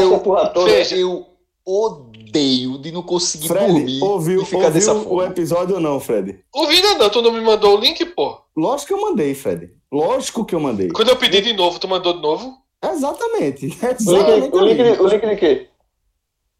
Eu, 0.00 0.20
porra 0.20 0.48
toda. 0.50 0.70
Veja, 0.70 0.96
eu 0.96 1.26
odeio 1.66 2.78
de 2.78 2.92
não 2.92 3.02
conseguir 3.02 3.48
Fred, 3.48 3.66
dormir 3.66 4.02
ouviu, 4.02 4.42
e 4.42 4.44
ficar 4.44 4.56
ouviu 4.58 4.72
dessa 4.72 4.94
forma. 4.94 5.12
o 5.12 5.22
episódio 5.24 5.74
ou 5.74 5.80
não, 5.80 5.98
Fred? 5.98 6.38
Ouvi 6.52 6.80
não, 6.80 7.10
tu 7.10 7.20
não 7.20 7.32
me 7.32 7.40
mandou 7.40 7.76
o 7.76 7.80
link, 7.80 8.04
pô. 8.06 8.40
Lógico 8.56 8.88
que 8.88 8.94
eu 8.94 9.00
mandei, 9.00 9.34
Fred. 9.34 9.70
Lógico 9.90 10.44
que 10.44 10.54
eu 10.54 10.60
mandei. 10.60 10.88
Quando 10.88 11.08
eu 11.08 11.16
pedi 11.16 11.40
de 11.40 11.52
novo, 11.52 11.78
tu 11.78 11.88
mandou 11.88 12.14
de 12.14 12.22
novo? 12.22 12.56
Exatamente. 12.82 13.66
Exatamente 13.82 14.54
o, 14.54 14.60
link, 14.60 14.80
o, 14.80 14.84
link, 14.84 15.00
o 15.00 15.06
link 15.08 15.26
de 15.26 15.36
quê? 15.36 15.68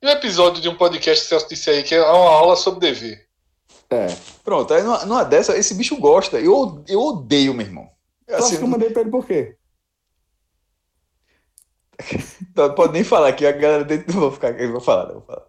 E 0.03 0.07
um 0.07 0.11
episódio 0.11 0.61
de 0.61 0.69
um 0.69 0.77
podcast 0.77 1.23
que 1.23 1.29
Celso 1.29 1.49
disse 1.49 1.71
aí, 1.71 1.83
que 1.83 1.95
é 1.95 2.03
uma 2.03 2.31
aula 2.31 2.57
sobre 2.57 2.81
dever. 2.81 3.28
É. 3.91 4.07
Pronto, 4.45 4.73
aí 4.75 4.83
numa, 4.83 5.05
numa 5.07 5.25
dessa, 5.25 5.57
esse 5.57 5.75
bicho 5.75 5.97
gosta. 5.97 6.39
Eu, 6.39 6.85
eu 6.87 7.01
odeio, 7.01 7.55
meu 7.55 7.67
irmão. 7.67 7.89
Assim, 8.29 8.45
acho 8.45 8.59
que 8.59 8.65
eu 8.65 8.69
mandei 8.69 8.91
pra 8.91 9.01
ele 9.03 9.11
por 9.11 9.27
quê? 9.27 9.57
Não 12.55 12.75
pode 12.75 12.93
nem 12.93 13.03
falar 13.05 13.29
aqui, 13.29 13.47
a 13.47 13.53
galera 13.53 13.85
dentro 13.85 14.13
não 14.13 14.21
vou 14.21 14.33
ficar 14.33 14.49
aqui, 14.49 14.65
não 14.65 14.73
vou 14.73 14.81
falar, 14.81 15.07
não 15.07 15.15
vou 15.15 15.23
falar. 15.23 15.47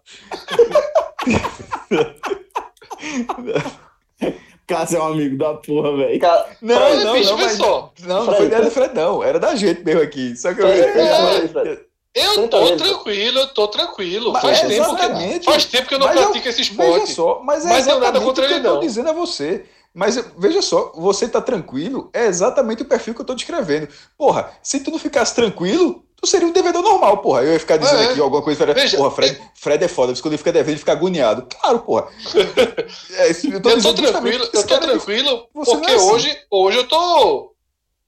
Cássio 4.66 4.98
é 4.98 5.02
um 5.02 5.06
amigo 5.12 5.36
da 5.36 5.54
porra, 5.54 5.96
velho. 5.96 6.20
Não, 6.62 6.78
não, 6.78 6.96
não, 6.96 7.04
não, 7.04 7.38
mas, 7.38 7.58
não, 7.58 7.92
não 8.06 8.36
foi 8.36 8.46
ideia 8.46 8.62
do 8.62 8.70
Fred, 8.70 8.94
não. 8.94 9.22
Era 9.22 9.40
da 9.40 9.56
gente 9.56 9.82
mesmo 9.82 10.00
aqui. 10.00 10.36
Só 10.36 10.54
que 10.54 10.62
eu. 10.62 10.68
É, 10.68 11.80
eu 12.14 12.48
tô 12.48 12.76
tranquilo, 12.76 13.38
eu 13.38 13.46
tô 13.48 13.68
tranquilo. 13.68 14.32
Mas 14.32 14.42
faz, 14.42 14.60
tempo 14.60 14.96
que, 14.96 15.44
faz 15.44 15.64
tempo 15.66 15.88
que 15.88 15.94
eu 15.94 15.98
não 15.98 16.08
pratico 16.08 16.48
esse 16.48 16.62
esporte. 16.62 17.00
Veja 17.00 17.14
só, 17.14 17.40
mas 17.44 17.64
é 17.64 17.68
mas 17.68 17.86
não 17.86 18.00
nada 18.00 18.20
contra 18.20 18.44
ele, 18.44 18.60
não. 18.60 18.70
Eu 18.70 18.74
tô 18.76 18.80
dizendo 18.80 19.10
a 19.10 19.12
você. 19.12 19.66
Mas 19.92 20.24
veja 20.38 20.62
só, 20.62 20.92
você 20.94 21.28
tá 21.28 21.40
tranquilo, 21.40 22.10
é 22.12 22.26
exatamente 22.26 22.82
o 22.82 22.84
perfil 22.84 23.12
que 23.12 23.20
eu 23.20 23.24
tô 23.24 23.34
descrevendo. 23.34 23.88
Porra, 24.16 24.52
se 24.62 24.78
tu 24.80 24.90
não 24.90 25.00
ficasse 25.00 25.34
tranquilo, 25.34 26.04
tu 26.14 26.28
seria 26.28 26.46
um 26.46 26.52
devedor 26.52 26.82
normal, 26.82 27.18
porra. 27.18 27.42
Eu 27.42 27.54
ia 27.54 27.60
ficar 27.60 27.76
dizendo 27.76 28.02
é, 28.02 28.06
aqui 28.06 28.20
alguma 28.20 28.40
coisa. 28.40 28.64
Veja, 28.72 28.96
porra, 28.96 29.10
Fred, 29.10 29.42
Fred 29.54 29.84
é 29.84 29.88
foda, 29.88 30.14
quando 30.14 30.32
ele 30.32 30.38
fica 30.38 30.52
devendo, 30.52 30.70
ele 30.70 30.78
fica 30.78 30.92
agoniado. 30.92 31.46
Claro, 31.60 31.80
porra. 31.80 32.08
É, 33.14 33.30
eu 33.30 33.60
tô, 33.60 33.70
eu 33.70 33.82
tô 33.82 33.94
tranquilo, 33.94 34.44
eu 34.52 34.62
tô 34.62 34.78
tranquilo, 34.78 35.48
porque 35.52 35.90
é 35.90 35.94
assim. 35.94 36.10
hoje, 36.10 36.38
hoje 36.50 36.78
eu 36.78 36.88
tô. 36.88 37.54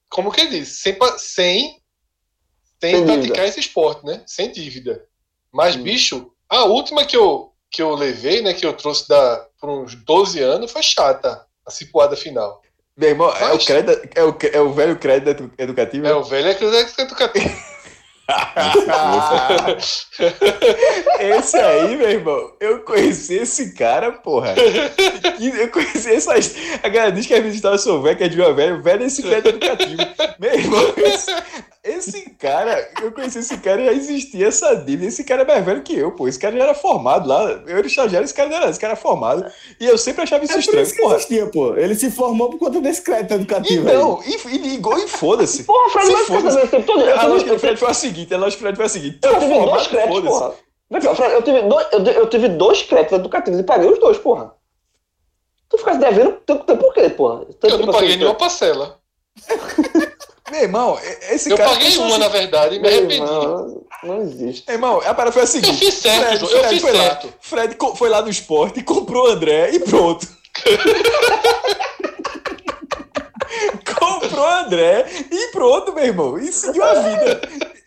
Como 0.08 0.30
que 0.30 0.40
ele 0.42 0.60
diz? 0.60 0.80
Sem, 0.80 0.96
sem, 1.18 1.81
sem 2.82 3.06
praticar 3.06 3.46
esse 3.46 3.60
esporte, 3.60 4.04
né? 4.04 4.22
Sem 4.26 4.50
dívida. 4.50 5.04
Mas, 5.52 5.76
hum. 5.76 5.84
bicho, 5.84 6.32
a 6.48 6.64
última 6.64 7.04
que 7.04 7.16
eu, 7.16 7.52
que 7.70 7.80
eu 7.80 7.94
levei, 7.94 8.42
né, 8.42 8.52
que 8.52 8.66
eu 8.66 8.72
trouxe 8.72 9.08
da, 9.08 9.46
por 9.60 9.70
uns 9.70 9.94
12 9.94 10.40
anos, 10.40 10.72
foi 10.72 10.82
chata 10.82 11.46
a 11.64 11.70
cipuada 11.70 12.16
final. 12.16 12.60
Meu 12.96 13.10
irmão, 13.10 13.28
Mas... 13.28 13.42
é, 13.42 13.52
o 13.52 13.58
crédito, 13.58 14.08
é, 14.16 14.24
o, 14.24 14.36
é 14.52 14.60
o 14.60 14.72
velho 14.72 14.98
crédito 14.98 15.50
educativo? 15.56 16.06
É 16.06 16.14
o 16.14 16.24
velho 16.24 16.58
crédito 16.58 17.00
educativo. 17.00 17.72
esse 21.18 21.56
aí, 21.56 21.96
meu 21.96 22.10
irmão, 22.10 22.52
eu 22.60 22.80
conheci 22.80 23.34
esse 23.34 23.74
cara, 23.74 24.12
porra. 24.12 24.54
Eu 25.40 25.68
conheci 25.70 26.14
essas. 26.14 26.54
A 26.82 26.88
galera 26.88 27.12
diz 27.12 27.26
que 27.26 27.34
as 27.34 27.54
histórias 27.54 27.82
são 27.82 28.00
velhas, 28.00 28.18
que 28.18 28.24
é 28.24 28.28
de 28.28 28.40
uma 28.40 28.52
velha, 28.52 28.80
velho 28.80 29.02
é 29.02 29.06
esse 29.06 29.22
crédito 29.22 29.48
educativo. 29.48 30.02
Meu 30.38 30.54
irmão, 30.54 30.94
esse, 30.96 31.30
esse, 31.84 32.30
cara, 32.38 32.88
eu 33.02 33.10
conheci 33.10 33.40
esse 33.40 33.58
cara 33.58 33.82
e 33.82 33.86
já 33.86 33.92
existia 33.92 34.46
essa 34.46 34.76
dívida. 34.76 35.08
Esse 35.08 35.24
cara 35.24 35.42
é 35.42 35.44
mais 35.44 35.64
velho 35.64 35.82
que 35.82 35.98
eu, 35.98 36.12
pô. 36.12 36.28
Esse 36.28 36.38
cara 36.38 36.56
já 36.56 36.62
era 36.62 36.74
formado 36.74 37.28
lá. 37.28 37.42
Eu 37.66 37.76
era 37.76 37.86
estagiário, 37.86 38.24
esse 38.24 38.32
cara 38.32 38.48
não 38.48 38.56
era, 38.56 38.70
esse 38.70 38.78
cara 38.78 38.92
era 38.92 39.00
formado. 39.00 39.44
E 39.80 39.86
eu 39.86 39.98
sempre 39.98 40.22
achava 40.22 40.44
isso 40.44 40.54
é 40.54 40.60
estranho, 40.60 40.84
isso 40.84 40.96
porra. 40.96 41.16
Existia, 41.16 41.46
pô. 41.46 41.74
Ele 41.74 41.96
se 41.96 42.08
formou 42.12 42.50
por 42.50 42.58
conta 42.60 42.80
desse 42.80 43.02
crédito 43.02 43.34
educativo. 43.34 43.88
Então, 43.88 44.20
aí. 44.24 44.30
e, 44.30 44.56
e, 44.56 44.76
e, 44.76 45.04
e 45.04 45.08
foda-se. 45.08 45.64
Porra, 45.72 45.90
Fred, 45.90 46.06
se 46.06 46.24
foda-se. 46.24 46.58
A 47.18 47.26
lógica 47.26 47.50
do 47.52 47.58
Fred 47.58 47.76
foi 47.76 47.90
a 47.90 47.94
seguinte: 47.94 48.32
a 48.32 48.38
lógica 48.38 48.58
do 48.58 48.62
Fred 48.62 48.76
foi 48.76 48.86
a 48.86 48.88
seguinte. 48.88 49.18
Eu 49.24 49.38
tive 49.40 49.64
dois 49.64 49.86
créditos, 49.88 50.20
porra. 50.20 50.54
Eu 51.34 51.42
tive, 51.42 51.62
dois, 51.62 51.86
eu, 51.90 52.04
eu 52.04 52.26
tive 52.28 52.48
dois 52.48 52.82
créditos 52.82 53.18
educativos 53.18 53.58
e 53.58 53.62
paguei 53.64 53.90
os 53.90 53.98
dois, 53.98 54.18
porra. 54.18 54.54
Tu 55.68 55.78
ficasse 55.78 55.98
devendo 55.98 56.32
por 56.32 56.94
quê, 56.94 57.08
porra? 57.08 57.46
Eu 57.62 57.78
não 57.78 57.92
paguei 57.92 58.16
nenhuma 58.16 58.34
parcela. 58.34 59.00
Meu 60.52 60.60
irmão, 60.60 61.00
esse 61.30 61.50
eu 61.50 61.56
cara. 61.56 61.70
Eu 61.70 61.74
paguei 61.74 61.96
uma, 61.96 62.18
na 62.18 62.28
verdade, 62.28 62.76
e 62.76 62.78
me 62.78 62.86
arrependi. 62.86 63.14
Irmão, 63.14 63.82
não 64.04 64.20
existe. 64.20 64.66
Meu 64.66 64.76
irmão, 64.76 65.00
a 65.02 65.14
parada 65.14 65.32
foi 65.32 65.44
a 65.44 65.46
seguinte: 65.46 65.82
eu 65.82 65.90
fiz 65.90 65.94
certo, 65.94 66.20
Fred, 66.20 66.46
Fred 66.46 66.62
eu 66.62 66.68
fiz 66.68 66.82
foi 66.82 66.92
certo. 66.92 67.26
Lá, 67.26 67.32
Fred 67.40 67.74
foi 67.96 68.10
lá 68.10 68.20
no 68.20 68.28
esporte, 68.28 68.82
comprou 68.82 69.28
o 69.28 69.30
André 69.30 69.70
e 69.70 69.80
pronto. 69.80 70.28
comprou 73.98 74.44
o 74.44 74.46
André 74.46 75.06
e 75.30 75.52
pronto, 75.52 75.94
meu 75.94 76.04
irmão. 76.04 76.38
E 76.38 76.52
seguiu 76.52 76.84
a 76.84 77.00
vida. 77.00 77.40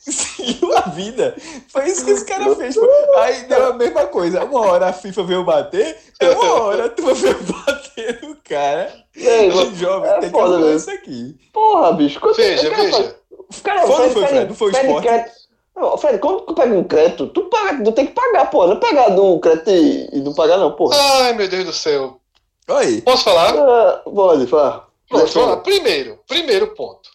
Seguiu 0.07 0.75
a 0.77 0.81
vida. 0.81 1.35
Foi 1.67 1.87
isso 1.87 2.05
que 2.05 2.11
esse 2.11 2.25
cara 2.25 2.55
fez. 2.55 2.77
Aí 3.17 3.43
deu 3.43 3.67
a 3.67 3.73
mesma 3.73 4.05
coisa. 4.05 4.43
Uma 4.43 4.61
hora 4.61 4.87
a 4.87 4.93
FIFA 4.93 5.23
veio 5.23 5.43
bater, 5.43 5.97
uma 6.21 6.53
hora 6.61 6.89
tu 6.89 7.03
veio 7.15 7.37
bater 7.43 8.21
no 8.21 8.35
cara. 8.37 8.93
Ei, 9.15 9.49
jovem, 9.75 10.09
é 10.09 10.19
tem 10.19 10.31
que 10.31 10.39
arrumar 10.39 10.73
isso 10.73 10.91
aqui. 10.91 11.35
Porra, 11.51 11.93
bicho. 11.93 12.19
Quando 12.19 12.35
veja, 12.35 12.69
veja. 12.69 13.15
Cara, 13.63 13.87
foi, 13.87 13.95
Fred, 13.95 14.13
foi, 14.13 14.27
Fred, 14.27 14.47
não 14.47 14.55
foi 14.55 14.67
o 14.67 14.71
esporte. 14.71 15.07
Crédito. 15.07 15.31
Não, 15.75 15.97
Fred, 15.97 16.19
quando 16.19 16.41
tu 16.41 16.53
pega 16.53 16.73
um 16.73 16.83
crédito, 16.83 17.27
tu, 17.27 17.43
paga, 17.43 17.83
tu 17.83 17.91
tem 17.91 18.07
que 18.07 18.13
pagar, 18.13 18.49
pô. 18.49 18.65
Não 18.67 18.77
é 18.77 18.79
pegar 18.79 19.09
do 19.09 19.39
crédito 19.39 19.69
e, 19.69 20.09
e 20.13 20.21
não 20.21 20.33
pagar, 20.33 20.57
não, 20.57 20.71
porra. 20.71 20.95
Ai, 20.97 21.33
meu 21.33 21.47
Deus 21.47 21.65
do 21.65 21.73
céu. 21.73 22.19
Oi. 22.67 23.01
Posso 23.01 23.23
falar? 23.23 23.55
Uh, 23.55 24.11
pode, 24.11 24.47
falar. 24.47 24.87
Vamos 25.09 25.35
lá. 25.35 25.57
Primeiro, 25.57 26.19
primeiro 26.27 26.73
ponto. 26.75 27.14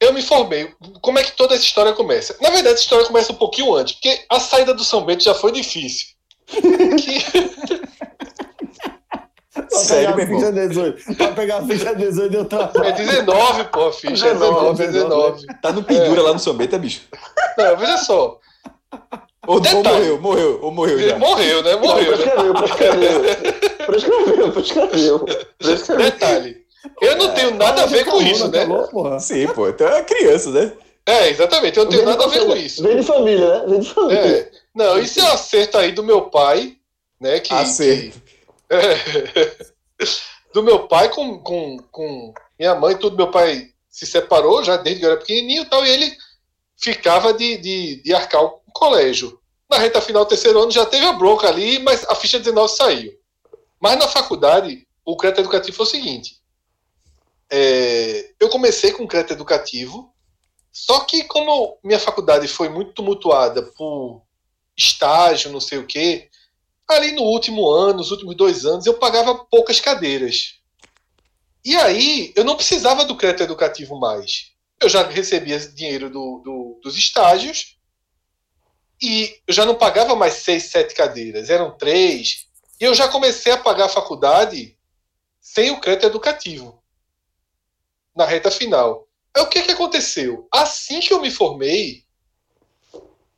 Eu 0.00 0.14
me 0.14 0.22
formei. 0.22 0.72
Como 1.02 1.18
é 1.18 1.22
que 1.22 1.32
toda 1.32 1.54
essa 1.54 1.64
história 1.64 1.92
começa? 1.92 2.34
Na 2.40 2.48
verdade, 2.48 2.74
essa 2.74 2.82
história 2.82 3.06
começa 3.06 3.32
um 3.32 3.36
pouquinho 3.36 3.74
antes, 3.74 3.94
porque 3.94 4.24
a 4.30 4.40
saída 4.40 4.72
do 4.72 4.82
São 4.82 5.04
Bento 5.04 5.22
já 5.22 5.34
foi 5.34 5.52
difícil. 5.52 6.08
que... 6.48 7.20
Sério, 9.68 10.14
pegar 10.16 10.24
a 10.24 10.26
ficha 10.26 10.52
18. 10.52 11.16
Pra 11.16 11.32
pegar 11.32 11.58
a 11.58 11.66
ficha 11.66 11.94
18 11.94 12.30
deu 12.30 12.44
trabalho. 12.46 12.84
É 12.84 12.92
19, 12.92 13.64
pô, 13.64 13.88
a 13.88 13.92
ficha 13.92 14.32
19, 14.32 14.82
é 14.82 14.86
19. 14.86 15.46
Tá 15.60 15.72
no 15.72 15.82
pendura 15.82 16.20
é. 16.20 16.24
lá 16.24 16.32
no 16.32 16.38
São 16.38 16.54
Bento, 16.54 16.74
é 16.74 16.78
bicho? 16.78 17.02
Não, 17.58 17.76
veja 17.76 17.98
só. 17.98 18.38
Ou, 19.46 19.56
ou 19.56 19.82
morreu, 19.84 20.20
morreu, 20.20 20.58
ou 20.62 20.70
morreu 20.70 20.98
já. 20.98 21.18
Morreu, 21.18 21.62
né? 21.62 21.76
Morreu. 21.76 22.16
Prescreveu, 22.16 22.54
prescreveu. 22.54 23.22
Prescreveu, 23.86 24.52
prescreveu. 24.52 25.26
prescreveu. 25.58 26.04
Detalhe. 26.04 26.59
Eu 27.00 27.16
não 27.16 27.34
tenho 27.34 27.54
nada 27.54 27.82
a 27.82 27.86
ver 27.86 28.04
com 28.04 28.20
isso, 28.22 28.48
né? 28.48 28.66
Sim, 29.20 29.46
pô, 29.48 29.68
então 29.68 29.86
é 29.88 30.02
criança, 30.02 30.50
né? 30.50 30.72
É, 31.06 31.28
exatamente, 31.28 31.78
eu 31.78 31.84
não 31.84 31.90
tenho 31.90 32.04
nada 32.04 32.24
a 32.24 32.28
ver 32.28 32.46
com 32.46 32.56
isso. 32.56 32.82
Vem 32.82 32.96
de 32.98 33.02
família, 33.02 33.58
né? 33.58 33.66
Vem 33.66 33.80
de 33.80 33.92
família. 33.92 34.20
É. 34.20 34.50
Não, 34.74 34.98
isso 34.98 35.20
é 35.20 35.24
um 35.24 35.32
acerto 35.32 35.78
aí 35.78 35.92
do 35.92 36.02
meu 36.02 36.30
pai, 36.30 36.76
né? 37.20 37.40
Que, 37.40 37.52
acerto. 37.52 38.20
Que, 38.20 38.74
é, 38.74 39.56
do 40.54 40.62
meu 40.62 40.86
pai 40.86 41.08
com, 41.08 41.38
com, 41.40 41.78
com 41.90 42.34
minha 42.58 42.74
mãe, 42.74 42.96
tudo. 42.96 43.16
Meu 43.16 43.30
pai 43.30 43.70
se 43.88 44.06
separou 44.06 44.62
já 44.62 44.76
desde 44.76 45.00
que 45.00 45.06
eu 45.06 45.10
era 45.10 45.20
pequenininho 45.20 45.62
e 45.62 45.66
tal, 45.66 45.84
e 45.84 45.90
ele 45.90 46.16
ficava 46.76 47.34
de, 47.34 47.58
de, 47.58 48.02
de 48.02 48.14
arcar 48.14 48.42
o 48.44 48.60
colégio. 48.72 49.38
Na 49.68 49.78
reta 49.78 50.00
final 50.00 50.24
do 50.24 50.28
terceiro 50.28 50.60
ano 50.60 50.70
já 50.70 50.86
teve 50.86 51.06
a 51.06 51.12
bronca 51.12 51.48
ali, 51.48 51.78
mas 51.80 52.04
a 52.08 52.14
ficha 52.14 52.38
19 52.38 52.72
saiu. 52.72 53.12
Mas 53.80 53.98
na 53.98 54.08
faculdade, 54.08 54.86
o 55.04 55.16
crédito 55.16 55.40
educativo 55.40 55.76
foi 55.76 55.86
o 55.86 55.88
seguinte: 55.88 56.39
é, 57.50 58.32
eu 58.38 58.48
comecei 58.48 58.92
com 58.92 59.06
crédito 59.06 59.32
educativo, 59.32 60.14
só 60.72 61.00
que 61.00 61.24
como 61.24 61.78
minha 61.82 61.98
faculdade 61.98 62.46
foi 62.46 62.68
muito 62.68 62.92
tumultuada 62.92 63.62
por 63.62 64.22
estágio, 64.76 65.50
não 65.50 65.60
sei 65.60 65.78
o 65.78 65.86
quê, 65.86 66.30
ali 66.88 67.12
no 67.12 67.22
último 67.22 67.68
ano, 67.68 67.98
nos 67.98 68.10
últimos 68.10 68.36
dois 68.36 68.64
anos, 68.64 68.86
eu 68.86 68.94
pagava 68.94 69.44
poucas 69.46 69.80
cadeiras. 69.80 70.60
E 71.64 71.76
aí 71.76 72.32
eu 72.36 72.44
não 72.44 72.56
precisava 72.56 73.04
do 73.04 73.16
crédito 73.16 73.42
educativo 73.42 73.98
mais. 73.98 74.52
Eu 74.80 74.88
já 74.88 75.06
recebia 75.06 75.58
dinheiro 75.58 76.08
do, 76.08 76.40
do, 76.42 76.80
dos 76.82 76.96
estágios 76.96 77.76
E 79.02 79.38
eu 79.46 79.52
já 79.52 79.66
não 79.66 79.74
pagava 79.74 80.16
mais 80.16 80.34
seis, 80.34 80.64
sete 80.64 80.94
cadeiras, 80.94 81.50
eram 81.50 81.76
três. 81.76 82.46
E 82.80 82.84
eu 82.84 82.94
já 82.94 83.08
comecei 83.08 83.52
a 83.52 83.58
pagar 83.58 83.86
a 83.86 83.90
faculdade 83.90 84.76
sem 85.40 85.70
o 85.70 85.80
crédito 85.80 86.06
educativo, 86.06 86.79
na 88.20 88.26
reta 88.26 88.50
final. 88.50 89.08
Aí 89.34 89.42
o 89.42 89.48
que, 89.48 89.62
que 89.62 89.72
aconteceu? 89.72 90.46
Assim 90.52 91.00
que 91.00 91.12
eu 91.12 91.22
me 91.22 91.30
formei, 91.30 92.04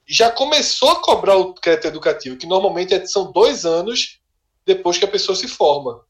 já 0.04 0.30
começou 0.30 0.90
a 0.90 1.00
cobrar 1.00 1.36
o 1.36 1.54
crédito 1.54 1.86
educativo, 1.86 2.36
que 2.36 2.46
normalmente 2.46 2.92
é, 2.92 3.06
são 3.06 3.30
dois 3.30 3.64
anos 3.64 4.20
depois 4.66 4.98
que 4.98 5.04
a 5.04 5.08
pessoa 5.08 5.36
se 5.36 5.46
forma. 5.46 6.04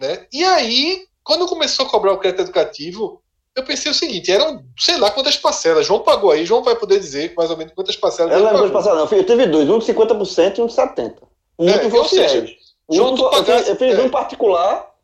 Né? 0.00 0.26
E 0.32 0.44
aí, 0.44 1.06
quando 1.22 1.46
começou 1.46 1.86
a 1.86 1.88
cobrar 1.88 2.12
o 2.12 2.18
crédito 2.18 2.42
educativo, 2.42 3.22
eu 3.54 3.64
pensei 3.64 3.92
o 3.92 3.94
seguinte: 3.94 4.32
eram 4.32 4.64
sei 4.76 4.96
lá 4.98 5.12
quantas 5.12 5.36
parcelas. 5.36 5.86
João 5.86 6.00
pagou 6.00 6.32
aí, 6.32 6.44
João 6.44 6.64
vai 6.64 6.74
poder 6.74 6.98
dizer 6.98 7.34
mais 7.36 7.50
ou 7.50 7.56
menos 7.56 7.72
quantas 7.72 7.96
parcelas. 7.96 8.32
Eu 8.32 8.44
lembro 8.44 8.70
parcelas, 8.72 9.10
não. 9.10 9.18
Eu 9.18 9.24
tive 9.24 9.46
dois, 9.46 9.68
um 9.68 9.78
de 9.78 9.86
50% 9.86 10.58
e 10.58 10.62
um 10.62 10.66
de 10.66 10.74
70%. 10.74 11.14
Um 11.58 11.68
é, 11.68 11.90
foi 11.90 12.00
o 12.00 12.04
seja, 12.04 12.46
João, 12.90 13.14
tu 13.14 13.28
pagasse, 13.30 13.68
eu 13.68 13.76
fiz, 13.76 13.98
é. 13.98 14.02
um 14.02 14.08
particular, 14.08 14.94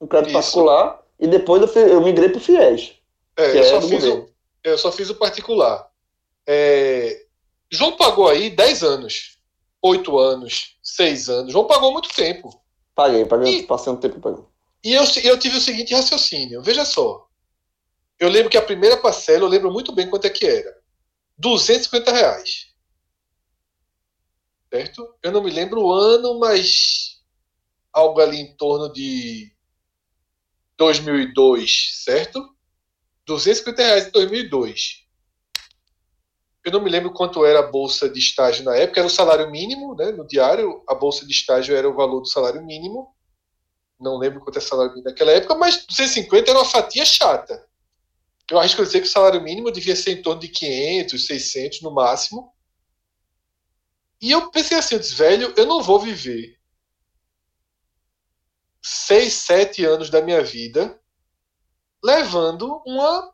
um 0.00 0.06
crédito 0.06 0.28
Isso. 0.28 0.38
particular, 0.38 1.01
e 1.22 1.28
depois 1.28 1.62
eu, 1.62 1.68
fiz, 1.68 1.88
eu 1.88 2.00
migrei 2.00 2.28
para 2.30 2.38
o 2.38 2.40
FIES. 2.40 2.94
É, 3.36 3.56
eu, 3.56 3.60
é 3.60 3.62
só 3.62 3.80
fiz 3.80 4.04
o, 4.04 4.28
eu 4.64 4.76
só 4.76 4.90
fiz 4.90 5.08
o 5.08 5.14
particular. 5.14 5.88
É, 6.44 7.26
João 7.70 7.96
pagou 7.96 8.28
aí 8.28 8.50
10 8.50 8.82
anos, 8.82 9.38
8 9.80 10.18
anos, 10.18 10.76
6 10.82 11.28
anos. 11.28 11.52
João 11.52 11.68
pagou 11.68 11.92
muito 11.92 12.08
tempo. 12.08 12.60
Paguei, 12.92 13.24
paguei, 13.24 13.60
e, 13.60 13.62
passei 13.62 13.92
um 13.92 13.96
tempo 13.96 14.18
pagando. 14.18 14.48
E 14.82 14.92
eu, 14.94 15.04
eu 15.22 15.38
tive 15.38 15.58
o 15.58 15.60
seguinte 15.60 15.94
raciocínio: 15.94 16.60
veja 16.60 16.84
só. 16.84 17.28
Eu 18.18 18.28
lembro 18.28 18.50
que 18.50 18.58
a 18.58 18.62
primeira 18.62 18.96
parcela, 18.96 19.44
eu 19.44 19.48
lembro 19.48 19.72
muito 19.72 19.92
bem 19.92 20.10
quanto 20.10 20.26
é 20.26 20.30
que 20.30 20.44
era. 20.44 20.76
250 21.38 22.10
reais. 22.10 22.66
Certo? 24.72 25.14
Eu 25.22 25.30
não 25.30 25.42
me 25.42 25.52
lembro 25.52 25.82
o 25.82 25.92
ano, 25.92 26.40
mas 26.40 27.20
algo 27.92 28.20
ali 28.20 28.40
em 28.40 28.56
torno 28.56 28.92
de 28.92 29.52
2002, 30.82 32.02
certo? 32.02 32.44
250 33.24 33.82
reais 33.82 34.06
em 34.08 34.10
2002. 34.10 35.02
Eu 36.64 36.72
não 36.72 36.82
me 36.82 36.90
lembro 36.90 37.12
quanto 37.12 37.44
era 37.44 37.60
a 37.60 37.70
bolsa 37.70 38.08
de 38.08 38.18
estágio 38.18 38.64
na 38.64 38.74
época, 38.74 38.98
era 38.98 39.06
o 39.06 39.10
salário 39.10 39.48
mínimo, 39.48 39.94
né? 39.94 40.10
No 40.10 40.26
diário, 40.26 40.82
a 40.88 40.94
bolsa 40.94 41.24
de 41.24 41.32
estágio 41.32 41.76
era 41.76 41.88
o 41.88 41.94
valor 41.94 42.20
do 42.20 42.28
salário 42.28 42.64
mínimo. 42.64 43.14
Não 43.98 44.18
lembro 44.18 44.40
quanto 44.40 44.58
é 44.58 44.60
salário 44.60 44.90
mínimo 44.90 45.08
naquela 45.08 45.30
época, 45.30 45.54
mas 45.54 45.86
250 45.86 46.50
era 46.50 46.58
uma 46.58 46.64
fatia 46.64 47.04
chata. 47.04 47.64
Eu 48.50 48.58
arrisco 48.58 48.82
dizer 48.82 49.00
que 49.00 49.06
o 49.06 49.10
salário 49.10 49.40
mínimo 49.40 49.70
devia 49.70 49.94
ser 49.94 50.18
em 50.18 50.22
torno 50.22 50.40
de 50.40 50.48
500, 50.48 51.26
600 51.26 51.80
no 51.82 51.92
máximo. 51.92 52.52
E 54.20 54.32
eu 54.32 54.50
pensei 54.50 54.76
assim, 54.76 54.96
eu 54.96 55.00
disse, 55.00 55.14
velho, 55.14 55.54
eu 55.56 55.64
não 55.64 55.80
vou 55.80 56.00
viver 56.00 56.60
seis, 58.82 59.34
sete 59.34 59.84
anos 59.84 60.10
da 60.10 60.20
minha 60.20 60.42
vida 60.42 60.98
levando 62.04 62.82
uma 62.84 63.32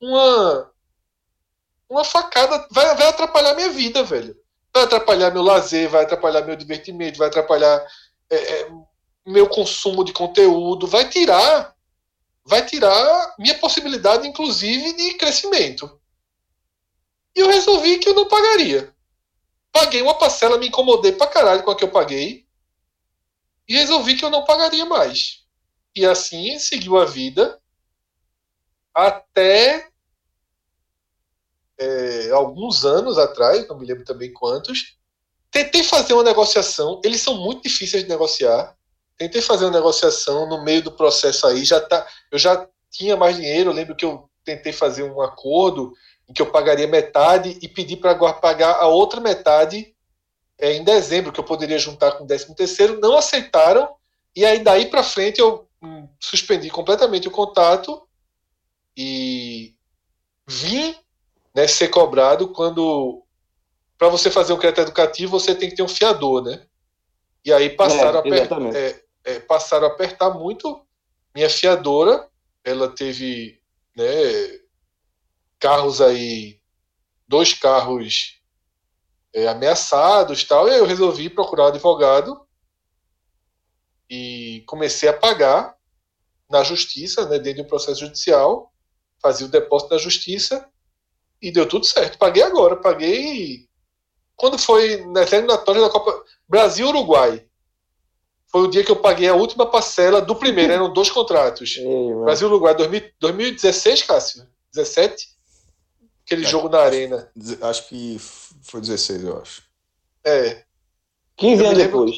uma 0.00 0.72
uma 1.88 2.04
facada 2.04 2.66
vai, 2.70 2.96
vai 2.96 3.08
atrapalhar 3.08 3.54
minha 3.54 3.68
vida, 3.68 4.02
velho. 4.02 4.34
Vai 4.72 4.84
atrapalhar 4.84 5.30
meu 5.30 5.42
lazer, 5.42 5.90
vai 5.90 6.04
atrapalhar 6.04 6.40
meu 6.40 6.56
divertimento, 6.56 7.18
vai 7.18 7.28
atrapalhar 7.28 7.86
é, 8.30 8.36
é, 8.36 8.70
meu 9.26 9.46
consumo 9.46 10.02
de 10.02 10.12
conteúdo, 10.12 10.86
vai 10.86 11.06
tirar, 11.08 11.76
vai 12.44 12.64
tirar 12.64 13.34
minha 13.38 13.58
possibilidade, 13.58 14.26
inclusive, 14.26 14.94
de 14.94 15.14
crescimento. 15.14 16.00
E 17.36 17.40
eu 17.40 17.48
resolvi 17.48 17.98
que 17.98 18.08
eu 18.08 18.14
não 18.14 18.26
pagaria. 18.26 18.94
Paguei 19.70 20.00
uma 20.00 20.14
parcela, 20.14 20.56
me 20.58 20.68
incomodei 20.68 21.12
pra 21.12 21.26
caralho 21.26 21.62
com 21.62 21.70
a 21.70 21.76
que 21.76 21.84
eu 21.84 21.90
paguei. 21.90 22.41
E 23.68 23.74
resolvi 23.74 24.16
que 24.16 24.24
eu 24.24 24.30
não 24.30 24.44
pagaria 24.44 24.84
mais. 24.84 25.42
E 25.94 26.04
assim 26.06 26.58
seguiu 26.58 26.98
a 26.98 27.04
vida 27.04 27.60
até 28.94 29.88
é, 31.78 32.30
alguns 32.30 32.84
anos 32.84 33.18
atrás, 33.18 33.66
não 33.68 33.78
me 33.78 33.86
lembro 33.86 34.04
também 34.04 34.32
quantos, 34.32 34.96
tentei 35.50 35.82
fazer 35.82 36.14
uma 36.14 36.22
negociação. 36.22 37.00
Eles 37.04 37.20
são 37.20 37.34
muito 37.34 37.62
difíceis 37.62 38.02
de 38.02 38.08
negociar. 38.08 38.76
Tentei 39.16 39.42
fazer 39.42 39.64
uma 39.64 39.72
negociação 39.72 40.48
no 40.48 40.64
meio 40.64 40.82
do 40.82 40.92
processo 40.92 41.46
aí. 41.46 41.64
Já 41.64 41.80
tá, 41.80 42.06
eu 42.30 42.38
já 42.38 42.66
tinha 42.90 43.16
mais 43.16 43.36
dinheiro. 43.36 43.70
Eu 43.70 43.74
lembro 43.74 43.94
que 43.94 44.04
eu 44.04 44.28
tentei 44.44 44.72
fazer 44.72 45.02
um 45.02 45.20
acordo 45.20 45.92
em 46.28 46.32
que 46.32 46.40
eu 46.40 46.50
pagaria 46.50 46.86
metade 46.86 47.58
e 47.60 47.68
pedi 47.68 47.96
para 47.96 48.14
pagar 48.32 48.76
a 48.76 48.86
outra 48.86 49.20
metade 49.20 49.91
é, 50.58 50.74
em 50.74 50.84
dezembro, 50.84 51.32
que 51.32 51.40
eu 51.40 51.44
poderia 51.44 51.78
juntar 51.78 52.12
com 52.12 52.24
o 52.24 52.26
décimo 52.26 52.54
terceiro. 52.54 53.00
Não 53.00 53.16
aceitaram. 53.16 53.88
E 54.34 54.44
aí 54.44 54.60
daí 54.60 54.86
para 54.86 55.02
frente 55.02 55.40
eu 55.40 55.68
hum, 55.82 56.08
suspendi 56.20 56.70
completamente 56.70 57.28
o 57.28 57.32
contato 57.32 58.06
e 58.96 59.74
vim 60.46 60.94
né, 61.54 61.66
ser 61.66 61.88
cobrado 61.88 62.48
quando 62.48 63.22
para 63.98 64.08
você 64.08 64.30
fazer 64.30 64.52
um 64.52 64.58
crédito 64.58 64.82
educativo 64.82 65.38
você 65.38 65.54
tem 65.54 65.68
que 65.68 65.76
ter 65.76 65.82
um 65.82 65.88
fiador, 65.88 66.42
né? 66.42 66.66
E 67.44 67.52
aí 67.52 67.70
passaram, 67.70 68.10
é, 68.10 68.16
a, 68.16 68.18
apertar, 68.18 68.74
é, 68.74 69.02
é, 69.24 69.40
passaram 69.40 69.86
a 69.86 69.90
apertar 69.90 70.30
muito. 70.30 70.84
Minha 71.34 71.50
fiadora, 71.50 72.28
ela 72.64 72.88
teve 72.88 73.60
né, 73.96 74.04
carros 75.58 76.00
aí, 76.00 76.60
dois 77.28 77.54
carros 77.54 78.41
é, 79.32 79.48
ameaçados 79.48 80.44
tal, 80.44 80.68
e 80.68 80.76
eu 80.76 80.84
resolvi 80.84 81.30
procurar 81.30 81.64
um 81.64 81.68
advogado 81.68 82.40
e 84.08 84.62
comecei 84.66 85.08
a 85.08 85.12
pagar 85.12 85.74
na 86.50 86.62
justiça, 86.62 87.26
né, 87.26 87.38
dentro 87.38 87.62
do 87.62 87.68
processo 87.68 88.00
judicial, 88.00 88.70
fazia 89.20 89.46
o 89.46 89.50
depósito 89.50 89.94
na 89.94 89.98
justiça 89.98 90.68
e 91.40 91.50
deu 91.50 91.66
tudo 91.66 91.86
certo. 91.86 92.18
Paguei 92.18 92.42
agora, 92.42 92.76
paguei. 92.76 93.66
Quando 94.36 94.58
foi 94.58 95.04
na 95.06 95.22
eliminatória 95.22 95.80
da 95.80 95.88
Copa 95.88 96.22
Brasil-Uruguai. 96.48 97.46
Foi 98.48 98.62
o 98.62 98.66
dia 98.66 98.84
que 98.84 98.90
eu 98.90 98.96
paguei 98.96 99.28
a 99.28 99.34
última 99.34 99.64
parcela 99.64 100.20
do 100.20 100.36
primeiro, 100.36 100.74
eram 100.74 100.92
dois 100.92 101.10
contratos. 101.10 101.78
Brasil-Uruguai 102.24 102.74
2016, 103.18 104.02
Cássio? 104.02 104.46
17? 104.74 105.28
Aquele 106.24 106.44
é, 106.44 106.48
jogo 106.48 106.68
na 106.68 106.80
Arena. 106.80 107.30
Acho 107.62 107.88
que 107.88 108.18
foi 108.62 108.80
16, 108.80 109.24
eu 109.24 109.40
acho. 109.40 109.62
É. 110.24 110.64
15 111.36 111.64
anos 111.64 111.78
depois. 111.78 112.16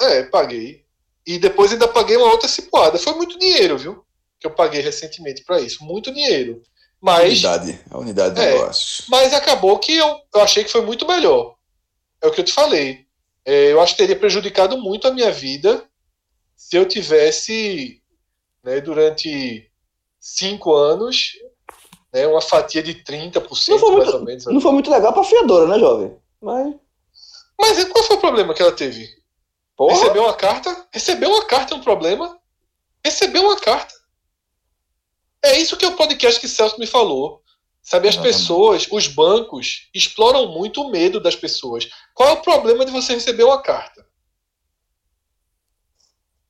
É, 0.00 0.22
paguei. 0.24 0.84
E 1.26 1.38
depois 1.38 1.72
ainda 1.72 1.88
paguei 1.88 2.16
uma 2.16 2.30
outra 2.30 2.48
cipuada. 2.48 2.98
Foi 2.98 3.14
muito 3.14 3.38
dinheiro, 3.38 3.78
viu? 3.78 4.04
Que 4.38 4.46
eu 4.46 4.50
paguei 4.50 4.80
recentemente 4.80 5.42
para 5.42 5.60
isso. 5.60 5.84
Muito 5.84 6.12
dinheiro. 6.12 6.62
Mas, 7.00 7.32
unidade, 7.32 7.80
a 7.90 7.98
unidade 7.98 8.34
de 8.34 8.40
é, 8.40 8.52
negócios. 8.52 9.06
Mas 9.08 9.34
acabou 9.34 9.78
que 9.78 9.94
eu, 9.94 10.20
eu 10.34 10.40
achei 10.40 10.64
que 10.64 10.70
foi 10.70 10.82
muito 10.82 11.06
melhor. 11.06 11.56
É 12.22 12.26
o 12.26 12.30
que 12.30 12.40
eu 12.40 12.44
te 12.44 12.52
falei. 12.52 13.04
É, 13.44 13.72
eu 13.72 13.80
acho 13.80 13.92
que 13.92 13.98
teria 13.98 14.16
prejudicado 14.16 14.78
muito 14.78 15.06
a 15.06 15.12
minha 15.12 15.30
vida 15.30 15.86
se 16.56 16.76
eu 16.76 16.86
tivesse, 16.86 18.00
né, 18.62 18.80
durante 18.80 19.70
cinco 20.18 20.74
anos, 20.74 21.32
né, 22.14 22.26
uma 22.28 22.40
fatia 22.40 22.80
de 22.80 22.94
30% 22.94 23.68
não 23.68 23.78
foi 23.78 23.90
mais 23.90 24.04
muito, 24.04 24.16
ou 24.16 24.24
menos. 24.24 24.46
Não 24.46 24.60
foi 24.60 24.72
muito 24.72 24.90
legal 24.90 25.12
para 25.12 25.22
a 25.22 25.24
fiadora, 25.24 25.66
né, 25.66 25.78
jovem? 25.80 26.16
Mas... 26.40 26.74
Mas 27.60 27.84
qual 27.84 28.04
foi 28.04 28.16
o 28.16 28.20
problema 28.20 28.54
que 28.54 28.62
ela 28.62 28.72
teve? 28.72 29.08
Porra? 29.76 29.94
Recebeu 29.94 30.22
uma 30.22 30.34
carta? 30.34 30.86
Recebeu 30.92 31.30
uma 31.30 31.44
carta 31.44 31.74
é 31.74 31.76
um 31.76 31.82
problema? 31.82 32.38
Recebeu 33.04 33.42
uma 33.42 33.56
carta. 33.56 33.94
É 35.42 35.58
isso 35.58 35.76
que 35.76 35.84
é 35.84 35.88
o 35.88 35.96
podcast 35.96 36.40
que 36.40 36.48
Celso 36.48 36.78
me 36.78 36.86
falou. 36.86 37.42
Sabe, 37.82 38.08
as 38.08 38.16
pessoas, 38.16 38.88
os 38.90 39.08
bancos, 39.08 39.90
exploram 39.92 40.46
muito 40.48 40.80
o 40.80 40.90
medo 40.90 41.20
das 41.20 41.36
pessoas. 41.36 41.86
Qual 42.14 42.30
é 42.30 42.32
o 42.32 42.40
problema 42.40 42.82
de 42.82 42.90
você 42.90 43.12
receber 43.12 43.44
uma 43.44 43.60
carta? 43.60 44.06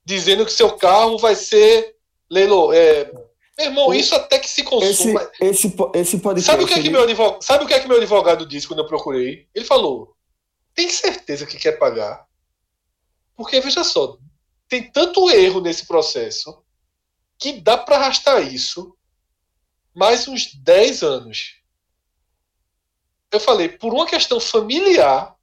Dizendo 0.04 0.44
que 0.44 0.52
seu 0.52 0.76
carro 0.76 1.18
vai 1.18 1.34
ser 1.34 1.96
leilo. 2.30 2.72
É... 2.72 3.10
Meu 3.56 3.66
irmão, 3.66 3.94
isso 3.94 4.14
até 4.14 4.38
que 4.38 4.50
se 4.50 4.64
consuma. 4.64 5.30
Esse, 5.40 5.66
esse, 5.66 5.76
esse 5.94 6.18
podcast. 6.18 6.50
Sabe 6.50 6.64
o, 6.64 6.66
que 6.66 6.74
é 6.74 6.82
que 6.82 6.90
meu 6.90 7.04
advogado, 7.04 7.42
sabe 7.42 7.64
o 7.64 7.66
que 7.66 7.74
é 7.74 7.80
que 7.80 7.86
meu 7.86 7.98
advogado 7.98 8.46
disse 8.46 8.66
quando 8.66 8.80
eu 8.80 8.86
procurei? 8.86 9.48
Ele 9.54 9.64
falou: 9.64 10.16
tem 10.74 10.88
certeza 10.90 11.46
que 11.46 11.56
quer 11.56 11.78
pagar? 11.78 12.26
Porque, 13.36 13.60
veja 13.60 13.84
só, 13.84 14.18
tem 14.68 14.90
tanto 14.90 15.30
erro 15.30 15.60
nesse 15.60 15.86
processo 15.86 16.62
que 17.38 17.52
dá 17.52 17.76
para 17.78 17.96
arrastar 17.96 18.42
isso 18.42 18.96
mais 19.94 20.26
uns 20.26 20.52
10 20.54 21.02
anos. 21.02 21.60
Eu 23.30 23.38
falei, 23.38 23.68
por 23.68 23.92
uma 23.92 24.06
questão 24.06 24.40
familiar, 24.40 25.36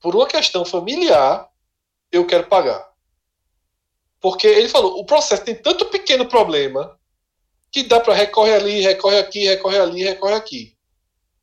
por 0.00 0.14
uma 0.14 0.26
questão 0.26 0.64
familiar, 0.64 1.50
eu 2.10 2.26
quero 2.26 2.46
pagar. 2.48 2.89
Porque 4.20 4.46
ele 4.46 4.68
falou, 4.68 4.98
o 4.98 5.04
processo 5.04 5.44
tem 5.44 5.54
tanto 5.54 5.86
pequeno 5.86 6.26
problema 6.28 6.98
que 7.72 7.82
dá 7.82 8.00
para 8.00 8.14
recorrer 8.14 8.54
ali, 8.54 8.80
recorre 8.80 9.18
aqui, 9.18 9.46
recorre 9.46 9.78
ali, 9.78 10.02
recorre 10.02 10.34
aqui. 10.34 10.76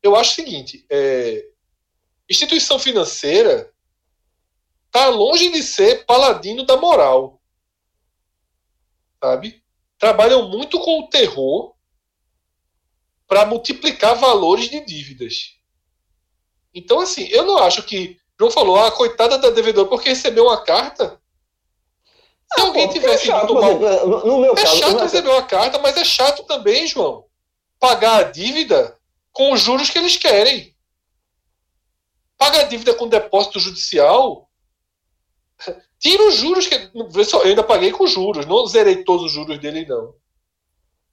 eu 0.02 0.14
acho 0.14 0.32
o 0.32 0.34
seguinte: 0.34 0.86
é, 0.90 1.44
instituição 2.28 2.78
financeira 2.78 3.72
está 4.86 5.08
longe 5.08 5.50
de 5.50 5.62
ser 5.62 6.04
paladino 6.04 6.64
da 6.64 6.76
moral. 6.76 7.40
Sabe? 9.22 9.62
Trabalham 9.98 10.48
muito 10.48 10.78
com 10.78 11.00
o 11.00 11.08
terror 11.08 11.74
para 13.26 13.44
multiplicar 13.44 14.14
valores 14.16 14.70
de 14.70 14.84
dívidas. 14.84 15.58
Então, 16.72 17.00
assim, 17.00 17.26
eu 17.28 17.44
não 17.44 17.58
acho 17.58 17.82
que. 17.82 18.18
João 18.38 18.52
falou, 18.52 18.78
ah, 18.78 18.92
coitada 18.92 19.36
da 19.36 19.50
devedora, 19.50 19.88
porque 19.88 20.10
recebeu 20.10 20.44
uma 20.44 20.62
carta. 20.62 21.20
Se 22.54 22.60
ah, 22.60 22.64
alguém 22.64 22.86
pô, 22.86 22.92
tivesse 22.94 23.24
é 23.24 23.26
chato, 23.26 23.54
mal. 23.54 23.78
No 24.24 24.38
meu 24.38 24.52
é 24.52 24.62
caso, 24.62 24.78
chato 24.78 24.98
receber 24.98 25.28
uma 25.28 25.42
carta, 25.42 25.78
mas 25.78 25.96
é 25.96 26.04
chato 26.04 26.44
também, 26.44 26.86
João, 26.86 27.24
pagar 27.78 28.16
a 28.16 28.22
dívida 28.22 28.98
com 29.32 29.52
os 29.52 29.60
juros 29.60 29.90
que 29.90 29.98
eles 29.98 30.16
querem. 30.16 30.74
Paga 32.38 32.60
a 32.60 32.64
dívida 32.64 32.94
com 32.94 33.08
depósito 33.08 33.58
judicial. 33.58 34.48
Tira 35.98 36.22
os 36.28 36.36
juros 36.36 36.66
que. 36.66 36.74
Eu 36.74 37.42
ainda 37.42 37.64
paguei 37.64 37.90
com 37.90 38.06
juros, 38.06 38.46
não 38.46 38.66
zerei 38.66 39.02
todos 39.02 39.26
os 39.26 39.32
juros 39.32 39.58
dele, 39.58 39.84
não. 39.84 40.14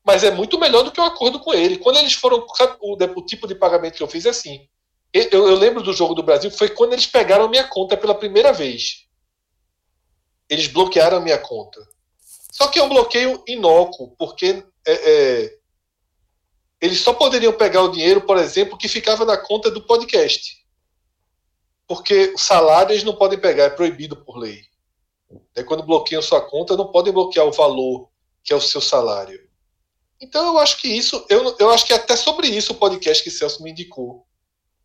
Mas 0.03 0.23
é 0.23 0.29
muito 0.29 0.59
melhor 0.59 0.83
do 0.83 0.91
que 0.91 0.99
o 0.99 1.03
um 1.03 1.07
acordo 1.07 1.39
com 1.39 1.51
ele. 1.53 1.79
Quando 1.79 1.97
eles 1.97 2.13
foram. 2.13 2.45
O, 2.79 2.93
o, 2.93 3.25
tipo 3.25 3.47
de 3.47 3.55
pagamento 3.55 3.97
que 3.97 4.03
eu 4.03 4.07
fiz 4.07 4.25
é 4.25 4.29
assim. 4.29 4.67
Eu, 5.11 5.47
eu 5.47 5.55
lembro 5.55 5.81
do 5.81 5.93
jogo 5.93 6.13
do 6.13 6.21
Brasil, 6.21 6.51
foi 6.51 6.69
quando 6.69 6.93
eles 6.93 7.07
pegaram 7.07 7.49
minha 7.49 7.63
conta 7.63 7.97
pela 7.97 8.13
primeira 8.13 8.53
vez. 8.53 9.04
Eles 10.49 10.67
bloquearam 10.67 11.17
a 11.17 11.21
minha 11.21 11.37
conta. 11.37 11.85
Só 12.51 12.67
que 12.67 12.79
é 12.79 12.83
um 12.83 12.89
bloqueio 12.89 13.43
inócuo, 13.47 14.15
porque 14.17 14.63
é, 14.85 14.93
é, 14.93 15.57
eles 16.79 17.01
só 17.01 17.13
poderiam 17.13 17.53
pegar 17.53 17.81
o 17.81 17.91
dinheiro, 17.91 18.21
por 18.21 18.37
exemplo, 18.37 18.77
que 18.77 18.87
ficava 18.87 19.25
na 19.25 19.37
conta 19.37 19.69
do 19.71 19.81
podcast. 19.81 20.63
Porque 21.87 22.31
o 22.33 22.37
salário 22.37 22.93
eles 22.93 23.03
não 23.03 23.15
podem 23.15 23.39
pegar, 23.39 23.63
é 23.65 23.69
proibido 23.69 24.15
por 24.15 24.37
lei. 24.37 24.61
É 25.55 25.63
quando 25.63 25.83
bloqueiam 25.83 26.21
sua 26.21 26.41
conta, 26.41 26.77
não 26.77 26.91
podem 26.91 27.11
bloquear 27.11 27.45
o 27.45 27.51
valor 27.51 28.09
que 28.43 28.53
é 28.53 28.55
o 28.55 28.61
seu 28.61 28.79
salário. 28.79 29.43
Então 30.21 30.45
eu 30.53 30.59
acho 30.59 30.79
que 30.79 30.87
isso, 30.87 31.25
eu, 31.29 31.55
eu 31.59 31.69
acho 31.71 31.85
que 31.85 31.93
até 31.93 32.15
sobre 32.15 32.47
isso 32.47 32.73
o 32.73 32.77
podcast 32.77 33.23
que 33.23 33.31
Celso 33.31 33.63
me 33.63 33.71
indicou. 33.71 34.25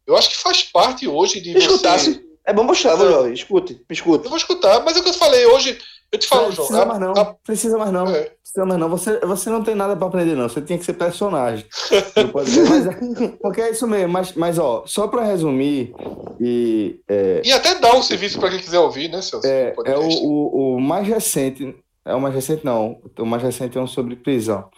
Eu 0.07 0.16
acho 0.16 0.31
que 0.31 0.37
faz 0.37 0.62
parte 0.65 1.07
hoje 1.07 1.41
de 1.41 1.57
Escutasse. 1.57 2.15
você... 2.15 2.30
É 2.51 2.52
bom 2.52 2.64
mostrar, 2.64 2.98
é. 3.01 3.32
escute, 3.32 3.81
escute. 3.89 4.24
Eu 4.24 4.31
vou 4.31 4.36
escutar, 4.36 4.85
mas 4.85 4.97
é 4.97 4.98
o 5.01 5.02
que 5.05 5.09
eu 5.09 5.14
falei 5.14 5.47
hoje, 5.47 5.78
eu 6.10 6.18
te 6.18 6.27
falo, 6.27 6.47
não, 6.47 6.52
João. 6.52 6.66
Precisa 6.66 6.85
mais 6.85 7.01
não. 7.01 7.12
A... 7.12 7.24
Precisa 7.44 7.78
mais 7.78 7.93
não. 7.93 8.06
É. 8.09 8.32
Precisa 8.43 8.66
mais 8.66 8.81
não. 8.81 8.89
Você, 8.89 9.20
você 9.20 9.51
não 9.51 9.62
tem 9.62 9.77
nada 9.77 9.94
para 9.94 10.09
aprender, 10.09 10.35
não. 10.35 10.48
Você 10.48 10.60
tinha 10.60 10.77
que 10.77 10.85
ser 10.85 10.94
personagem. 10.94 11.64
mas, 12.35 12.86
é, 12.86 13.28
porque 13.40 13.60
é 13.60 13.70
isso 13.70 13.86
mesmo. 13.86 14.12
Mas, 14.12 14.32
mas 14.32 14.59
ó, 14.59 14.82
só 14.85 15.06
para 15.06 15.22
resumir. 15.22 15.94
E, 16.40 16.98
é, 17.09 17.40
e 17.44 17.52
até 17.52 17.78
dar 17.78 17.94
um 17.94 18.02
serviço 18.02 18.40
para 18.40 18.51
quem 18.51 18.59
quiser 18.59 18.81
ouvir, 18.81 19.09
né, 19.09 19.22
Celso? 19.22 19.47
É, 19.47 19.72
é 19.86 19.97
o, 19.97 20.09
o, 20.09 20.77
o, 20.77 20.81
mais 20.81 21.06
recente. 21.06 21.77
É 22.05 22.12
o 22.12 22.20
mais 22.20 22.35
recente, 22.35 22.64
não. 22.64 23.01
O 23.16 23.24
mais 23.24 23.44
recente 23.44 23.78
é 23.78 23.81
um 23.81 23.86
sobre 23.86 24.16
prisão. 24.16 24.68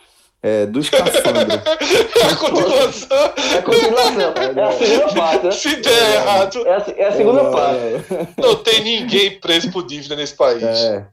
É, 0.42 0.66
do 0.66 0.80
escafandro. 0.80 1.52
é 1.54 2.32
a 2.32 2.36
continuação. 2.36 3.16
É 3.16 3.58
a 3.58 3.62
continuação. 3.62 4.34
É 4.56 4.62
a 4.62 4.72
segunda 4.72 5.14
parte. 5.14 5.44
Né? 5.44 5.50
Se 5.52 5.76
der 5.76 6.14
errado. 6.14 6.66
É 6.66 6.72
a, 6.72 6.84
é 6.96 7.04
a 7.06 7.12
segunda 7.12 7.40
é, 7.42 7.50
parte. 7.50 8.40
Não 8.40 8.56
tem 8.56 8.82
ninguém 8.82 9.38
preso 9.38 9.70
por 9.70 9.86
dívida 9.86 10.16
nesse 10.16 10.36
país. 10.36 10.62
É. 10.62 11.06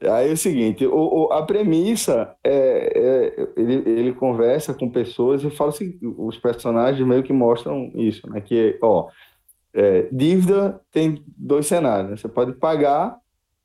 Aí 0.00 0.28
é 0.30 0.32
o 0.32 0.36
seguinte, 0.36 0.86
o, 0.86 0.94
o, 0.94 1.32
a 1.32 1.44
premissa 1.44 2.36
é, 2.44 2.52
é, 3.34 3.48
ele, 3.56 3.82
ele 3.84 4.12
conversa 4.12 4.72
com 4.72 4.88
pessoas 4.88 5.42
e 5.42 5.50
fala 5.50 5.70
assim, 5.70 5.98
os 6.00 6.38
personagens 6.38 7.04
meio 7.04 7.24
que 7.24 7.32
mostram 7.32 7.90
isso, 7.94 8.28
né? 8.30 8.40
Que, 8.40 8.78
ó, 8.80 9.08
é, 9.74 10.08
dívida 10.12 10.80
tem 10.92 11.24
dois 11.36 11.66
cenários, 11.66 12.10
né? 12.10 12.16
Você 12.16 12.28
pode 12.28 12.52
pagar 12.52 13.18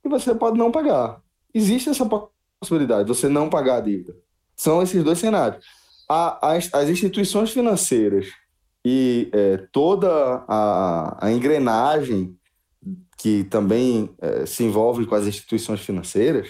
e 0.04 0.10
você 0.10 0.34
pode 0.34 0.58
não 0.58 0.72
pagar. 0.72 1.22
Existe 1.54 1.90
essa 1.90 2.10
possibilidade, 2.60 3.08
você 3.08 3.30
não 3.30 3.48
pagar 3.48 3.78
a 3.78 3.82
dívida. 3.82 4.16
São 4.56 4.82
esses 4.82 5.04
dois 5.04 5.20
cenários. 5.20 5.66
A, 6.10 6.54
as, 6.54 6.70
as 6.74 6.90
instituições 6.90 7.52
financeiras 7.52 8.28
e 8.86 9.30
é, 9.32 9.58
toda 9.72 10.44
a, 10.48 11.26
a 11.26 11.32
engrenagem 11.32 12.36
que 13.18 13.46
também 13.46 14.10
é, 14.22 14.46
se 14.46 14.64
envolvem 14.64 15.06
com 15.06 15.16
as 15.16 15.26
instituições 15.26 15.80
financeiras, 15.80 16.50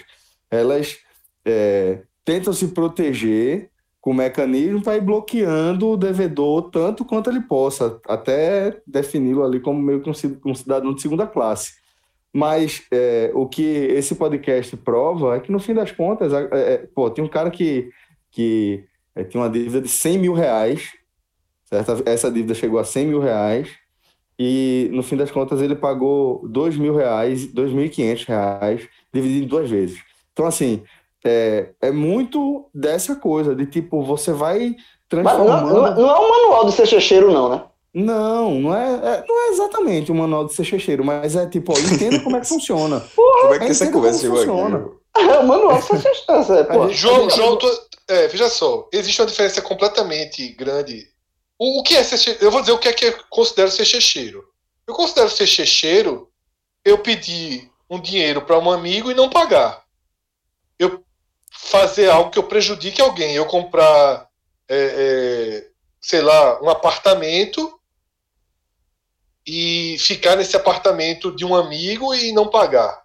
elas 0.50 0.96
é, 1.44 2.02
tentam 2.24 2.52
se 2.52 2.68
proteger 2.68 3.70
com 4.00 4.10
o 4.10 4.14
mecanismo 4.14 4.82
para 4.82 4.96
ir 4.96 5.00
bloqueando 5.00 5.88
o 5.88 5.96
devedor 5.96 6.70
tanto 6.70 7.04
quanto 7.04 7.30
ele 7.30 7.40
possa, 7.40 8.00
até 8.08 8.82
defini-lo 8.86 9.44
ali 9.44 9.60
como 9.60 9.80
meio 9.80 10.02
que 10.02 10.10
um 10.44 10.54
cidadão 10.54 10.92
de 10.92 11.00
segunda 11.00 11.26
classe. 11.26 11.74
Mas 12.34 12.82
é, 12.90 13.30
o 13.32 13.46
que 13.46 13.62
esse 13.62 14.16
podcast 14.16 14.76
prova 14.78 15.36
é 15.36 15.40
que, 15.40 15.52
no 15.52 15.60
fim 15.60 15.72
das 15.72 15.92
contas, 15.92 16.32
é, 16.32 16.48
é, 16.52 16.78
pô, 16.78 17.08
tem 17.08 17.24
um 17.24 17.28
cara 17.28 17.48
que, 17.48 17.90
que 18.32 18.82
é, 19.14 19.22
tinha 19.22 19.40
uma 19.40 19.48
dívida 19.48 19.80
de 19.80 19.88
100 19.88 20.18
mil 20.18 20.32
reais, 20.32 20.90
certo? 21.64 22.02
essa 22.04 22.32
dívida 22.32 22.52
chegou 22.52 22.80
a 22.80 22.84
100 22.84 23.06
mil 23.06 23.20
reais, 23.20 23.68
e 24.36 24.90
no 24.92 25.04
fim 25.04 25.16
das 25.16 25.30
contas 25.30 25.62
ele 25.62 25.76
pagou 25.76 26.44
dois 26.48 26.76
mil 26.76 26.96
reais, 26.96 27.46
dois 27.46 27.72
mil 27.72 27.84
e 27.84 27.88
quinhentos 27.88 28.24
reais, 28.24 28.88
dividido 29.12 29.44
em 29.44 29.48
duas 29.48 29.70
vezes. 29.70 30.02
Então, 30.32 30.44
assim, 30.44 30.82
é, 31.24 31.68
é 31.80 31.92
muito 31.92 32.68
dessa 32.74 33.14
coisa, 33.14 33.54
de 33.54 33.64
tipo, 33.64 34.02
você 34.02 34.32
vai 34.32 34.74
transformando... 35.08 35.68
Não, 35.68 35.82
não, 35.82 35.94
não, 35.94 36.10
é 36.10 36.18
um 36.18 36.30
manual 36.30 36.66
de 36.66 36.72
ser 36.72 36.86
checheiro, 36.86 37.32
não, 37.32 37.48
né? 37.48 37.64
Não, 37.94 38.60
não 38.60 38.76
é, 38.76 38.92
é, 38.92 39.24
não 39.26 39.46
é 39.46 39.48
exatamente 39.50 40.10
o 40.10 40.14
manual 40.14 40.46
de 40.46 40.54
ser 40.54 40.64
checheiro, 40.64 41.04
mas 41.04 41.36
é 41.36 41.46
tipo, 41.46 41.72
ó, 41.72 41.78
entenda 41.78 42.20
como 42.20 42.36
é 42.36 42.40
que 42.40 42.48
funciona. 42.48 43.00
Porra, 43.14 43.40
como 43.42 43.54
é 43.54 43.58
que 43.60 43.64
essa 43.66 43.90
conversa 43.90 44.28
funciona. 44.28 44.78
aqui? 44.78 45.30
É 45.30 45.38
o 45.38 45.46
manual 45.46 45.78
de 45.78 45.84
ser 45.84 46.00
checheiro. 46.02 46.92
João, 46.92 47.30
João, 47.30 47.56
tu, 47.56 47.66
é, 48.08 48.26
veja 48.26 48.48
só, 48.48 48.88
existe 48.92 49.20
uma 49.20 49.28
diferença 49.28 49.62
completamente 49.62 50.48
grande 50.48 51.14
o, 51.58 51.80
o 51.80 51.82
que 51.82 51.96
é 51.96 52.02
ser 52.02 52.38
Eu 52.42 52.50
vou 52.50 52.60
dizer 52.60 52.72
o 52.72 52.78
que 52.78 52.88
é 52.88 52.92
que 52.92 53.06
eu 53.06 53.24
considero 53.30 53.70
ser 53.70 53.84
checheiro. 53.84 54.44
Eu 54.86 54.94
considero 54.94 55.30
ser 55.30 55.46
checheiro 55.46 56.30
eu 56.84 56.98
pedir 56.98 57.70
um 57.88 58.00
dinheiro 58.00 58.42
para 58.42 58.58
um 58.58 58.70
amigo 58.70 59.10
e 59.10 59.14
não 59.14 59.30
pagar. 59.30 59.84
Eu 60.78 61.02
fazer 61.50 62.10
algo 62.10 62.30
que 62.30 62.38
eu 62.38 62.42
prejudique 62.42 63.00
alguém. 63.00 63.34
Eu 63.34 63.46
comprar, 63.46 64.28
é, 64.68 64.76
é, 64.76 65.68
sei 66.00 66.20
lá, 66.20 66.60
um 66.62 66.68
apartamento 66.68 67.80
e 69.46 69.96
ficar 69.98 70.36
nesse 70.36 70.56
apartamento 70.56 71.34
de 71.34 71.44
um 71.44 71.54
amigo 71.54 72.14
e 72.14 72.32
não 72.32 72.48
pagar. 72.48 73.04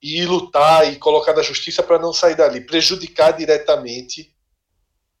E 0.00 0.24
lutar 0.24 0.92
e 0.92 0.98
colocar 0.98 1.34
na 1.34 1.42
justiça 1.42 1.82
para 1.82 1.98
não 1.98 2.12
sair 2.12 2.36
dali, 2.36 2.60
prejudicar 2.60 3.32
diretamente 3.32 4.34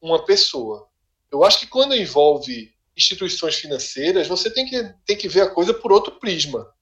uma 0.00 0.24
pessoa. 0.24 0.88
Eu 1.30 1.42
acho 1.42 1.60
que 1.60 1.66
quando 1.66 1.94
envolve 1.94 2.72
instituições 2.96 3.56
financeiras, 3.56 4.28
você 4.28 4.50
tem 4.50 4.66
que, 4.66 4.94
tem 5.04 5.16
que 5.16 5.28
ver 5.28 5.42
a 5.42 5.50
coisa 5.50 5.74
por 5.74 5.90
outro 5.90 6.18
prisma. 6.18 6.72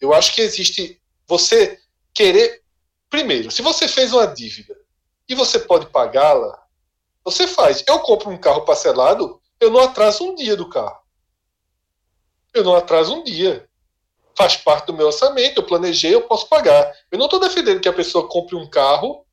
Eu 0.00 0.12
acho 0.12 0.34
que 0.34 0.40
existe 0.40 1.00
você 1.26 1.78
querer. 2.14 2.62
Primeiro, 3.10 3.50
se 3.50 3.62
você 3.62 3.86
fez 3.86 4.12
uma 4.12 4.26
dívida 4.26 4.76
e 5.28 5.34
você 5.34 5.58
pode 5.58 5.86
pagá-la, 5.90 6.58
você 7.24 7.46
faz. 7.46 7.82
Eu 7.86 7.98
compro 8.00 8.30
um 8.30 8.38
carro 8.38 8.64
parcelado, 8.64 9.40
eu 9.60 9.70
não 9.70 9.80
atraso 9.80 10.24
um 10.24 10.34
dia 10.34 10.56
do 10.56 10.68
carro. 10.68 11.05
Eu 12.56 12.64
não 12.64 12.74
atraso 12.74 13.14
um 13.14 13.22
dia. 13.22 13.68
Faz 14.34 14.56
parte 14.56 14.86
do 14.86 14.94
meu 14.94 15.08
orçamento, 15.08 15.60
eu 15.60 15.66
planejei, 15.66 16.14
eu 16.14 16.22
posso 16.22 16.48
pagar. 16.48 16.90
Eu 17.10 17.18
não 17.18 17.26
estou 17.26 17.38
defendendo 17.38 17.80
que 17.80 17.88
a 17.88 17.92
pessoa 17.92 18.26
compre 18.26 18.56
um 18.56 18.68
carro 18.68 19.26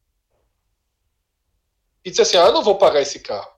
e 2.04 2.10
diz 2.10 2.20
assim: 2.20 2.36
ah, 2.36 2.48
eu 2.48 2.52
não 2.52 2.62
vou 2.62 2.78
pagar 2.78 3.02
esse 3.02 3.22
carro. 3.22 3.50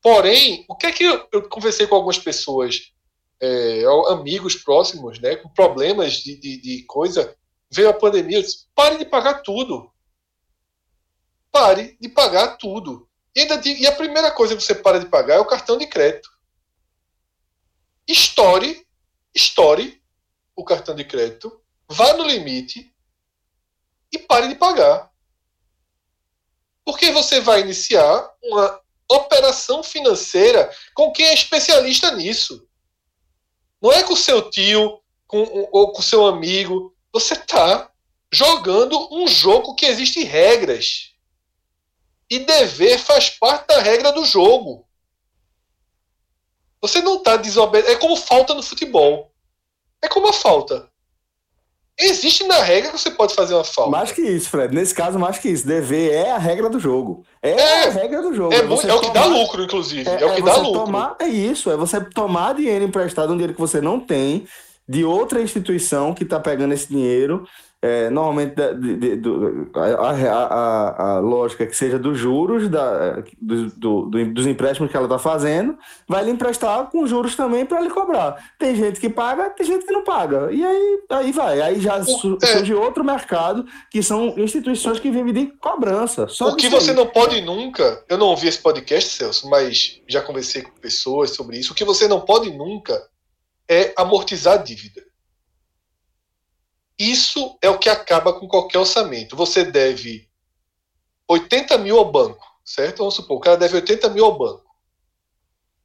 Porém, 0.00 0.64
o 0.68 0.76
que 0.76 0.86
é 0.86 0.92
que 0.92 1.02
eu, 1.02 1.28
eu 1.32 1.48
conversei 1.48 1.88
com 1.88 1.96
algumas 1.96 2.18
pessoas, 2.18 2.92
é, 3.40 3.82
amigos 4.10 4.54
próximos, 4.54 5.18
né, 5.18 5.34
com 5.34 5.48
problemas 5.48 6.14
de, 6.14 6.36
de, 6.36 6.60
de 6.60 6.84
coisa, 6.84 7.36
veio 7.68 7.88
a 7.88 7.94
pandemia, 7.94 8.38
eu 8.38 8.42
disse, 8.42 8.66
pare 8.72 8.98
de 8.98 9.04
pagar 9.04 9.42
tudo. 9.42 9.92
Pare 11.50 11.98
de 12.00 12.08
pagar 12.08 12.56
tudo. 12.56 13.08
E, 13.34 13.40
ainda 13.40 13.58
de, 13.58 13.82
e 13.82 13.86
a 13.86 13.92
primeira 13.92 14.30
coisa 14.30 14.54
que 14.54 14.62
você 14.62 14.76
para 14.76 15.00
de 15.00 15.06
pagar 15.06 15.34
é 15.34 15.40
o 15.40 15.44
cartão 15.44 15.76
de 15.76 15.88
crédito. 15.88 16.30
Estoure, 18.06 18.86
estoure 19.38 20.02
o 20.56 20.64
cartão 20.64 20.94
de 20.94 21.04
crédito, 21.04 21.62
vá 21.88 22.14
no 22.14 22.24
limite 22.24 22.92
e 24.12 24.18
pare 24.18 24.48
de 24.48 24.56
pagar. 24.56 25.10
Porque 26.84 27.12
você 27.12 27.40
vai 27.40 27.60
iniciar 27.60 28.28
uma 28.42 28.80
operação 29.10 29.82
financeira 29.82 30.70
com 30.94 31.12
quem 31.12 31.26
é 31.26 31.34
especialista 31.34 32.10
nisso. 32.10 32.66
Não 33.80 33.92
é 33.92 34.02
com 34.02 34.16
seu 34.16 34.50
tio 34.50 35.00
com, 35.26 35.68
ou 35.70 35.92
com 35.92 36.02
seu 36.02 36.26
amigo. 36.26 36.94
Você 37.12 37.34
está 37.34 37.90
jogando 38.32 39.08
um 39.12 39.28
jogo 39.28 39.74
que 39.74 39.86
existe 39.86 40.24
regras. 40.24 41.14
E 42.28 42.40
dever 42.40 42.98
faz 42.98 43.30
parte 43.30 43.68
da 43.68 43.80
regra 43.80 44.12
do 44.12 44.24
jogo. 44.24 44.87
Você 46.80 47.00
não 47.00 47.16
está 47.16 47.36
desobedecendo. 47.36 47.96
É 47.96 48.00
como 48.00 48.16
falta 48.16 48.54
no 48.54 48.62
futebol. 48.62 49.30
É 50.02 50.08
como 50.08 50.28
a 50.28 50.32
falta. 50.32 50.88
Existe 52.00 52.44
na 52.44 52.62
regra 52.62 52.92
que 52.92 52.98
você 52.98 53.10
pode 53.10 53.34
fazer 53.34 53.54
uma 53.54 53.64
falta. 53.64 53.90
Mais 53.90 54.12
que 54.12 54.22
isso, 54.22 54.48
Fred. 54.48 54.72
Nesse 54.72 54.94
caso, 54.94 55.18
mais 55.18 55.38
que 55.38 55.48
isso. 55.48 55.66
Dever 55.66 56.12
é 56.12 56.30
a 56.30 56.38
regra 56.38 56.70
do 56.70 56.78
jogo. 56.78 57.24
É, 57.42 57.50
é 57.50 57.86
a 57.88 57.90
regra 57.90 58.22
do 58.22 58.32
jogo. 58.32 58.52
É, 58.52 58.58
é, 58.58 58.90
é 58.90 58.94
o 58.94 59.00
que 59.00 59.10
dá 59.10 59.24
lucro, 59.24 59.64
inclusive. 59.64 60.08
É, 60.08 60.22
é 60.22 60.26
o 60.26 60.34
que 60.36 60.42
dá 60.42 60.56
lucro. 60.56 60.84
Tomar, 60.84 61.16
é 61.18 61.26
isso. 61.26 61.68
É 61.68 61.76
você 61.76 62.00
tomar 62.00 62.54
dinheiro 62.54 62.84
emprestado, 62.84 63.32
um 63.32 63.36
dinheiro 63.36 63.54
que 63.54 63.60
você 63.60 63.80
não 63.80 63.98
tem, 63.98 64.46
de 64.88 65.04
outra 65.04 65.42
instituição 65.42 66.14
que 66.14 66.22
está 66.22 66.38
pegando 66.38 66.72
esse 66.72 66.86
dinheiro 66.86 67.48
é, 67.80 68.10
normalmente 68.10 68.56
de, 68.56 68.96
de, 68.96 69.16
do, 69.16 69.70
a, 69.72 70.10
a, 70.10 71.16
a, 71.16 71.18
lógica 71.20 71.64
que 71.64 71.76
seja 71.76 71.96
dos 71.96 72.18
juros 72.18 72.68
da, 72.68 73.22
do, 73.40 73.66
do, 73.70 74.24
dos 74.32 74.46
empréstimos 74.46 74.90
que 74.90 74.96
ela 74.96 75.06
está 75.06 75.18
fazendo, 75.18 75.78
vai 76.08 76.24
lhe 76.24 76.30
emprestar 76.32 76.90
com 76.90 77.06
juros 77.06 77.36
também 77.36 77.64
para 77.64 77.80
lhe 77.80 77.90
cobrar. 77.90 78.52
Tem 78.58 78.74
gente 78.74 78.98
que 78.98 79.08
paga, 79.08 79.50
tem 79.50 79.64
gente 79.64 79.86
que 79.86 79.92
não 79.92 80.02
paga. 80.02 80.50
E 80.50 80.64
aí, 80.64 81.00
aí 81.10 81.32
vai. 81.32 81.60
Aí 81.60 81.80
já 81.80 81.98
é. 81.98 82.04
surge 82.04 82.74
outro 82.74 83.04
mercado, 83.04 83.64
que 83.90 84.02
são 84.02 84.34
instituições 84.36 84.98
que 84.98 85.10
vivem 85.10 85.32
de 85.32 85.46
cobrança. 85.58 86.26
O 86.40 86.56
que 86.56 86.68
você 86.68 86.92
não 86.92 87.06
pode 87.06 87.40
nunca, 87.40 88.04
eu 88.08 88.18
não 88.18 88.26
ouvi 88.26 88.48
esse 88.48 88.58
podcast, 88.58 89.10
Celso, 89.10 89.48
mas 89.48 90.00
já 90.08 90.20
conversei 90.20 90.62
com 90.62 90.72
pessoas 90.80 91.30
sobre 91.30 91.58
isso, 91.58 91.72
o 91.72 91.76
que 91.76 91.84
você 91.84 92.08
não 92.08 92.20
pode 92.20 92.50
nunca 92.50 93.00
é 93.70 93.92
amortizar 93.96 94.54
a 94.54 94.62
dívida. 94.62 95.07
Isso 96.98 97.56
é 97.62 97.70
o 97.70 97.78
que 97.78 97.88
acaba 97.88 98.32
com 98.32 98.48
qualquer 98.48 98.78
orçamento. 98.78 99.36
Você 99.36 99.64
deve 99.64 100.28
80 101.28 101.78
mil 101.78 101.98
ao 101.98 102.10
banco, 102.10 102.44
certo? 102.64 102.98
Vamos 102.98 103.14
supor, 103.14 103.36
o 103.36 103.40
cara 103.40 103.56
deve 103.56 103.76
80 103.76 104.08
mil 104.08 104.24
ao 104.24 104.36
banco. 104.36 104.68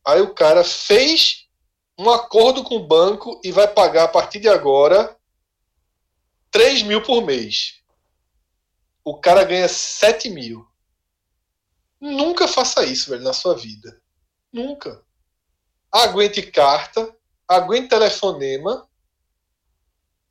Aí 0.06 0.22
o 0.22 0.34
cara 0.34 0.64
fez 0.64 1.48
um 1.98 2.10
acordo 2.10 2.64
com 2.64 2.76
o 2.76 2.88
banco 2.88 3.40
e 3.44 3.52
vai 3.52 3.68
pagar 3.68 4.06
a 4.06 4.08
partir 4.08 4.40
de 4.40 4.50
agora 4.50 5.16
3 6.50 6.82
mil 6.84 7.04
por 7.04 7.24
mês. 7.24 7.82
O 9.04 9.20
cara 9.20 9.44
ganha 9.44 9.68
7 9.68 10.30
mil. 10.30 10.66
Nunca 12.00 12.48
faça 12.48 12.84
isso, 12.86 13.10
velho, 13.10 13.24
na 13.24 13.34
sua 13.34 13.56
vida. 13.56 14.02
Nunca. 14.52 15.04
Aguente 15.92 16.42
carta, 16.42 17.16
aguente 17.48 17.90
telefonema 17.90 18.88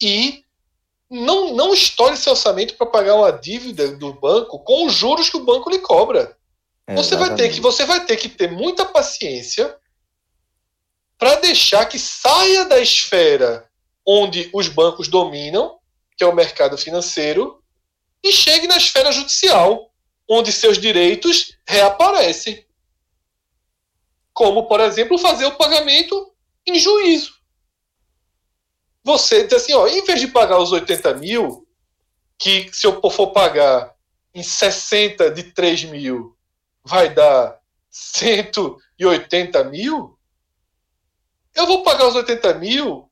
e 0.00 0.41
não, 1.12 1.52
não 1.54 1.74
estoure 1.74 2.16
seu 2.16 2.32
orçamento 2.32 2.74
para 2.74 2.86
pagar 2.86 3.14
uma 3.16 3.30
dívida 3.30 3.94
do 3.96 4.14
banco 4.14 4.58
com 4.60 4.86
os 4.86 4.94
juros 4.94 5.28
que 5.28 5.36
o 5.36 5.44
banco 5.44 5.68
lhe 5.68 5.78
cobra. 5.78 6.34
É, 6.86 6.94
você, 6.94 7.16
vai 7.16 7.34
ter 7.34 7.50
que, 7.50 7.60
você 7.60 7.84
vai 7.84 8.02
ter 8.06 8.16
que 8.16 8.30
ter 8.30 8.50
muita 8.50 8.86
paciência 8.86 9.76
para 11.18 11.34
deixar 11.36 11.84
que 11.84 11.98
saia 11.98 12.64
da 12.64 12.80
esfera 12.80 13.68
onde 14.06 14.48
os 14.54 14.68
bancos 14.68 15.06
dominam, 15.06 15.78
que 16.16 16.24
é 16.24 16.26
o 16.26 16.34
mercado 16.34 16.78
financeiro, 16.78 17.62
e 18.24 18.32
chegue 18.32 18.66
na 18.66 18.78
esfera 18.78 19.12
judicial, 19.12 19.92
onde 20.26 20.50
seus 20.50 20.78
direitos 20.78 21.58
reaparecem. 21.68 22.64
Como, 24.32 24.66
por 24.66 24.80
exemplo, 24.80 25.18
fazer 25.18 25.44
o 25.44 25.56
pagamento 25.56 26.32
em 26.66 26.78
juízo 26.78 27.41
você 29.04 29.44
diz 29.44 29.54
assim, 29.54 29.74
ó, 29.74 29.86
em 29.86 30.04
vez 30.04 30.20
de 30.20 30.28
pagar 30.28 30.58
os 30.58 30.72
80 30.72 31.14
mil, 31.14 31.66
que 32.38 32.70
se 32.72 32.86
eu 32.86 33.00
for 33.10 33.32
pagar 33.32 33.94
em 34.34 34.42
60 34.42 35.30
de 35.30 35.44
3 35.52 35.84
mil, 35.84 36.36
vai 36.84 37.12
dar 37.12 37.58
180 37.90 39.64
mil, 39.64 40.18
eu 41.54 41.66
vou 41.66 41.82
pagar 41.82 42.08
os 42.08 42.14
80 42.14 42.54
mil 42.54 43.10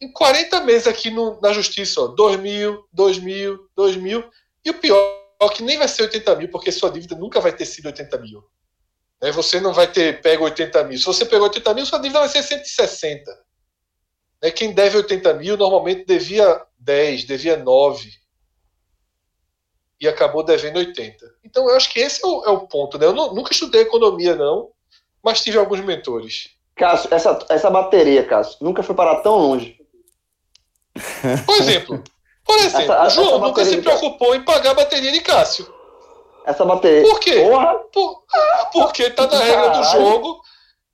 em 0.00 0.10
40 0.12 0.60
meses 0.62 0.88
aqui 0.88 1.10
no, 1.10 1.40
na 1.40 1.52
justiça, 1.52 2.00
ó, 2.00 2.08
2 2.08 2.40
mil, 2.40 2.84
2 2.92 3.18
mil, 3.20 3.70
2 3.76 3.96
mil, 3.96 4.28
e 4.64 4.70
o 4.70 4.74
pior 4.74 4.96
é 5.40 5.48
que 5.48 5.62
nem 5.62 5.78
vai 5.78 5.86
ser 5.86 6.02
80 6.02 6.36
mil, 6.36 6.48
porque 6.48 6.72
sua 6.72 6.90
dívida 6.90 7.14
nunca 7.14 7.40
vai 7.40 7.52
ter 7.52 7.66
sido 7.66 7.86
80 7.86 8.18
mil. 8.18 8.44
Né? 9.22 9.30
Você 9.30 9.60
não 9.60 9.72
vai 9.72 9.90
ter 9.90 10.20
pego 10.20 10.44
80 10.44 10.84
mil. 10.84 10.98
Se 10.98 11.04
você 11.04 11.24
pegou 11.24 11.44
80 11.44 11.74
mil, 11.74 11.86
sua 11.86 12.00
dívida 12.00 12.18
vai 12.18 12.28
ser 12.28 12.42
160. 12.42 13.30
Né? 14.42 14.50
Quem 14.50 14.72
deve 14.72 14.96
80 14.96 15.34
mil 15.34 15.56
normalmente 15.56 16.04
devia 16.04 16.60
10, 16.78 17.24
devia 17.24 17.56
9 17.56 18.10
e 20.00 20.08
acabou 20.08 20.42
devendo 20.42 20.78
80. 20.78 21.34
Então 21.44 21.68
eu 21.70 21.76
acho 21.76 21.92
que 21.92 22.00
esse 22.00 22.24
é 22.24 22.26
o, 22.26 22.44
é 22.44 22.50
o 22.50 22.66
ponto. 22.66 22.98
Né? 22.98 23.06
Eu 23.06 23.12
não, 23.12 23.32
nunca 23.32 23.52
estudei 23.52 23.82
economia, 23.82 24.34
não, 24.34 24.70
mas 25.22 25.40
tive 25.40 25.58
alguns 25.58 25.80
mentores. 25.80 26.50
Cássio, 26.74 27.14
essa, 27.14 27.46
essa 27.48 27.70
bateria, 27.70 28.24
Cássio, 28.24 28.56
nunca 28.60 28.82
foi 28.82 28.96
parar 28.96 29.20
tão 29.20 29.36
longe. 29.36 29.78
Por 31.46 31.56
exemplo, 31.56 32.02
por 32.44 32.58
exemplo, 32.58 32.92
essa, 32.92 33.08
João 33.10 33.38
nunca 33.38 33.64
se 33.64 33.80
preocupou 33.80 34.34
em 34.34 34.44
pagar 34.44 34.70
a 34.70 34.74
bateria 34.74 35.12
de 35.12 35.20
Cássio. 35.20 35.72
Essa 36.44 36.64
bateria. 36.64 37.02
Por 37.02 37.20
quê? 37.20 37.44
Por, 37.92 38.24
ah, 38.34 38.70
porque 38.72 39.10
tá 39.10 39.26
na 39.28 39.38
regra 39.38 39.68
do 39.68 39.84
jogo, 39.84 40.40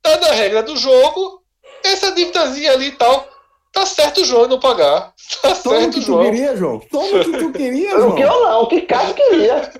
tá 0.01 0.17
na 0.17 0.31
regra 0.31 0.61
do 0.63 0.77
jogo, 0.77 1.43
essa 1.83 2.11
dívidazinha 2.11 2.73
ali 2.73 2.87
e 2.87 2.91
tal. 2.91 3.27
Tá 3.71 3.85
certo 3.85 4.21
o 4.21 4.25
João 4.25 4.47
não 4.47 4.59
pagar. 4.59 5.13
Tá 5.41 5.55
Toma 5.55 5.79
certo 5.79 5.89
o 5.89 5.93
que 5.93 6.01
João. 6.01 6.19
tu 6.19 6.31
queria, 6.31 6.57
João. 6.57 6.79
Toma 6.79 7.05
o 7.05 7.23
que 7.23 7.37
tu 7.37 7.51
queria, 7.51 7.91
João. 7.91 8.09
O 8.09 8.15
que 8.15 8.21
eu 8.21 8.29
não, 8.29 8.61
o 8.63 8.67
que 8.67 8.81
Cássio 8.81 9.15
queria. 9.15 9.71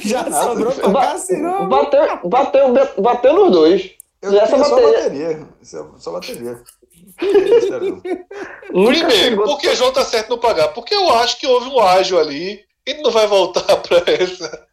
Já 0.00 0.22
não, 0.24 0.42
sobrou 0.42 0.72
pra 0.72 0.88
ba 0.88 1.00
Cássio, 1.06 1.38
não. 1.38 1.68
Bateu, 1.68 2.28
bateu, 2.28 2.74
bateu 2.98 3.32
nos 3.34 3.52
dois. 3.52 3.90
Eu 4.22 4.40
essa 4.40 4.56
bateria. 4.56 5.46
só 5.62 5.76
bateria. 5.76 5.94
Só 5.98 6.12
bateria. 6.12 6.60
Primeiro, 8.66 9.44
por 9.44 9.58
que 9.58 9.68
o 9.68 9.76
João 9.76 9.92
tá 9.92 10.04
certo 10.04 10.30
não 10.30 10.38
pagar? 10.38 10.68
Porque 10.68 10.94
eu 10.94 11.12
acho 11.14 11.38
que 11.38 11.46
houve 11.46 11.68
um 11.68 11.80
ágio 11.80 12.18
ali. 12.18 12.64
Ele 12.86 13.02
não 13.02 13.10
vai 13.10 13.26
voltar 13.26 13.76
pra 13.82 14.02
essa. 14.06 14.66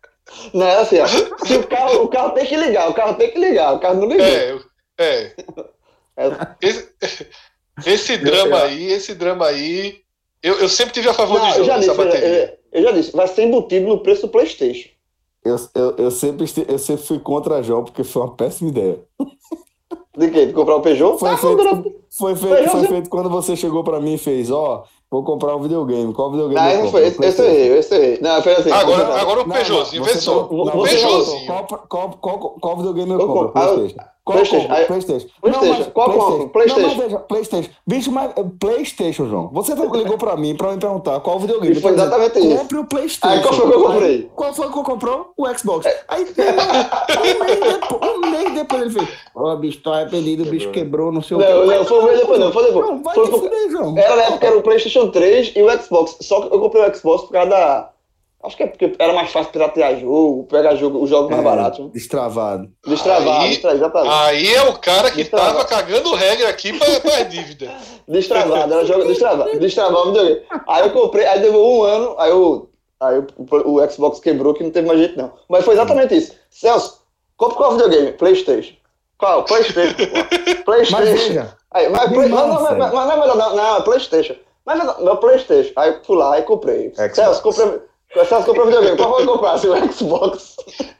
Não, 0.53 0.65
é 0.65 0.77
assim, 0.77 0.99
ó. 0.99 1.07
Se 1.07 1.55
o 1.55 1.67
carro, 1.67 2.03
o 2.03 2.07
carro 2.07 2.31
tem 2.31 2.45
que 2.45 2.55
ligar, 2.55 2.89
o 2.89 2.93
carro 2.93 3.15
tem 3.15 3.31
que 3.31 3.39
ligar, 3.39 3.73
o 3.73 3.79
carro 3.79 3.95
não 3.95 4.07
liga. 4.07 4.23
É, 4.23 4.57
é. 4.97 5.35
é. 6.17 6.55
Esse, 6.61 6.89
esse 7.85 8.17
drama 8.17 8.63
aí, 8.63 8.91
esse 8.91 9.15
drama 9.15 9.45
aí, 9.45 10.01
eu, 10.41 10.59
eu 10.59 10.69
sempre 10.69 10.93
tive 10.93 11.09
a 11.09 11.13
favor 11.13 11.39
não, 11.39 11.49
de 11.49 11.57
jogo 11.57 11.67
dessa 11.67 11.93
bateria. 11.93 12.59
Eu, 12.71 12.79
eu, 12.79 12.83
já 12.83 12.91
disse, 12.91 13.11
vai 13.11 13.27
ser 13.27 13.43
embutido 13.43 13.87
no 13.87 13.99
preço 13.99 14.23
do 14.23 14.29
Playstation. 14.29 14.89
Eu, 15.43 15.55
eu, 15.73 15.95
eu, 15.97 16.11
sempre, 16.11 16.45
eu 16.67 16.79
sempre 16.79 17.05
fui 17.05 17.19
contra 17.19 17.55
a 17.55 17.61
João 17.61 17.83
porque 17.83 18.03
foi 18.03 18.21
uma 18.21 18.35
péssima 18.35 18.69
ideia. 18.69 18.99
De 20.17 20.29
quê? 20.29 20.45
De 20.45 20.53
comprar 20.53 20.75
o 20.75 20.81
Peugeot? 20.81 21.17
Foi, 21.17 21.29
ah, 21.29 21.37
feito, 21.37 21.57
foi, 22.11 22.35
feito, 22.35 22.69
foi 22.69 22.87
feito 22.87 23.09
quando 23.09 23.29
você 23.29 23.55
chegou 23.55 23.83
pra 23.83 23.99
mim 23.99 24.15
e 24.15 24.17
fez, 24.17 24.51
ó, 24.51 24.85
Vou 25.11 25.25
comprar 25.25 25.57
um 25.57 25.61
videogame. 25.61 26.13
Qual 26.13 26.31
videogame? 26.31 26.73
Não, 26.73 26.83
não 26.83 26.91
foi. 26.91 27.07
Esse, 27.07 27.21
esse 27.21 27.41
errei, 27.41 27.77
esse 27.77 27.93
errei. 27.93 28.19
Não, 28.21 28.41
foi 28.41 28.53
assim. 28.53 28.71
Agora, 28.71 29.19
agora 29.19 29.41
o 29.41 29.49
Peugeotzinho, 29.49 30.03
vê 30.05 30.15
só. 30.15 30.47
O 30.49 30.71
Peugeotzinho. 30.71 31.45
Qual, 31.47 31.67
qual, 31.67 32.17
qual, 32.21 32.39
qual 32.61 32.77
videogame 32.77 33.11
eu 33.11 33.27
compro? 33.27 33.49
PlayStation. 33.49 33.99
Qual 34.31 34.45
PlayStation. 34.45 34.85
PlayStation. 34.87 35.27
PlayStation. 35.41 35.91
Qual 35.91 36.11
compro? 36.11 36.49
PlayStation. 36.49 36.81
Não, 36.81 36.87
mas 36.87 36.97
veja, 36.97 37.19
PlayStation. 37.19 37.69
Bicho, 37.85 38.11
mas 38.11 38.31
eh, 38.35 38.45
PlayStation, 38.59 39.27
João. 39.27 39.49
Você 39.53 39.73
ligou 39.73 40.17
pra 40.17 40.37
mim 40.37 40.55
pra 40.55 40.71
me 40.71 40.79
perguntar 40.79 41.19
qual 41.19 41.39
videogame. 41.39 41.75
foi 41.75 41.91
exatamente 41.93 42.39
isso. 42.39 42.57
Compre 42.57 42.77
o 42.77 42.85
PlayStation. 42.85 43.35
Aí 43.35 43.41
qual 43.41 43.53
foi 43.53 43.69
que 43.69 43.75
eu 43.75 43.83
comprei? 43.83 44.15
Aí, 44.15 44.31
qual 44.35 44.53
foi 44.53 44.71
que 44.71 44.77
eu 44.77 44.83
comprou? 44.83 45.33
O 45.37 45.57
Xbox. 45.57 45.85
É. 45.85 46.01
Aí, 46.07 46.23
um 46.23 47.45
mês 47.45 47.59
depois, 47.59 48.15
um 48.15 48.31
mês 48.31 48.53
depois 48.53 48.81
ele 48.81 48.91
fez. 48.91 49.09
Ó, 49.35 49.53
oh, 49.53 49.57
bicho, 49.57 49.79
tô 49.81 49.91
arrependido, 49.91 50.43
o 50.43 50.45
bicho 50.45 50.71
quebrou, 50.71 51.11
não 51.11 51.21
sei 51.21 51.37
o 51.37 51.39
que. 51.39 51.47
Não, 51.47 51.65
não, 51.65 51.85
foi 51.85 51.99
um 51.99 52.05
mês 52.05 52.19
depois, 52.19 52.39
não. 52.39 52.51
Foi 52.51 52.65
depois. 52.65 52.87
Não, 52.87 53.03
vai 53.03 53.15
foi, 53.15 53.27
fuder, 53.27 53.71
João. 53.71 53.97
Era 53.97 54.15
na 54.15 54.23
época 54.23 54.47
era 54.47 54.57
o 54.57 54.61
PlayStation 54.61 55.09
3 55.09 55.53
e 55.55 55.61
o 55.61 55.81
Xbox. 55.81 56.17
Só 56.21 56.41
que 56.41 56.55
eu 56.55 56.59
comprei 56.59 56.83
o 56.83 56.95
Xbox 56.95 57.23
por 57.23 57.31
causa 57.31 57.49
da. 57.49 57.89
Acho 58.43 58.57
que 58.57 58.63
é 58.63 58.67
porque 58.67 58.95
era 58.97 59.13
mais 59.13 59.31
fácil 59.31 59.51
piratear 59.51 59.99
jogo, 59.99 60.45
pegar 60.45 60.75
jogo, 60.75 61.03
os 61.03 61.09
jogos 61.09 61.29
é, 61.29 61.33
mais 61.33 61.43
baratos. 61.43 61.79
Né? 61.79 61.91
Destravado. 61.93 62.71
Destravado, 62.85 63.43
aí, 63.43 63.53
exatamente. 63.53 64.13
Aí 64.13 64.53
é 64.55 64.63
o 64.63 64.79
cara 64.79 65.11
que 65.11 65.17
destravado. 65.17 65.53
tava 65.53 65.65
cagando 65.65 66.15
regra 66.15 66.49
aqui 66.49 66.73
pra, 66.73 66.99
pra 66.99 67.23
dívida. 67.23 67.71
destravado, 68.07 68.73
era 68.73 68.85
jogo 68.85 69.05
destravado. 69.05 69.59
Destravado 69.59 70.09
o 70.09 70.13
videogame. 70.13 70.41
Aí 70.67 70.83
eu 70.83 70.91
comprei, 70.91 71.25
aí 71.25 71.39
deu 71.39 71.53
um 71.53 71.83
ano, 71.83 72.15
aí, 72.17 72.31
eu, 72.31 72.69
aí 72.99 73.19
o, 73.19 73.75
o, 73.75 73.89
Xbox 73.91 74.19
quebrou 74.19 74.55
que 74.55 74.63
não 74.63 74.71
teve 74.71 74.87
mais 74.87 74.99
jeito 74.99 75.17
não. 75.17 75.33
Mas 75.47 75.63
foi 75.63 75.75
exatamente 75.75 76.15
isso. 76.15 76.33
Celso, 76.49 76.99
compra 77.37 77.57
qual 77.57 77.71
videogame? 77.73 78.13
Playstation. 78.13 78.73
Qual? 79.19 79.43
Playstation. 79.43 79.95
Playstation. 80.65 80.97
Mas 80.97 81.09
veja. 81.09 81.55
Aí, 81.69 81.87
mas, 81.89 82.11
play, 82.11 82.27
não, 82.27 82.47
não, 82.47 82.61
mas, 82.61 82.77
mas, 82.77 82.91
não 82.91 83.11
é 83.11 83.19
melhor, 83.19 83.37
não, 83.37 83.55
não, 83.55 83.77
é 83.77 83.81
Playstation. 83.81 84.35
Mas 84.65 84.99
meu 84.99 85.17
Playstation. 85.17 85.73
Aí 85.75 85.99
fui 86.03 86.17
lá 86.17 86.39
e 86.39 86.41
comprei. 86.41 86.91
Xbox. 86.95 87.15
Celso, 87.15 87.43
comprei. 87.43 87.90
Celso, 88.13 88.45
comprei 88.45 88.65
videogame. 88.65 88.97
Qual 88.97 89.15
foi 89.15 89.25
comprar? 89.25 89.53
Assim, 89.53 89.67
o 89.67 89.93
Xbox. 89.93 90.55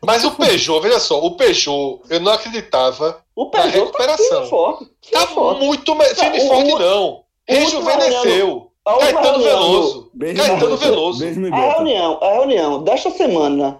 Mas 0.05 0.23
o 0.23 0.31
Peugeot, 0.31 0.81
veja 0.81 0.99
só, 0.99 1.19
o 1.19 1.35
Peugeot, 1.35 2.01
eu 2.09 2.19
não 2.19 2.31
acreditava 2.31 3.23
o 3.35 3.49
Peugeot 3.49 3.77
na 3.77 3.83
recuperação. 3.85 4.41
Tá, 4.41 4.47
forte, 4.47 4.91
tá 5.11 5.27
forte. 5.27 5.65
muito 5.65 5.95
mais. 5.95 6.17
Tá, 6.17 6.31
firme 6.31 6.47
forte, 6.47 6.71
não. 6.71 7.23
Rejuvenesceu. 7.47 8.71
Caetano 8.83 9.43
Veloso. 9.43 10.11
Caetano 10.19 10.77
Veloso. 10.77 11.25
A 11.25 11.73
reunião, 11.73 12.19
a 12.21 12.33
reunião 12.33 12.83
desta 12.83 13.11
semana 13.11 13.79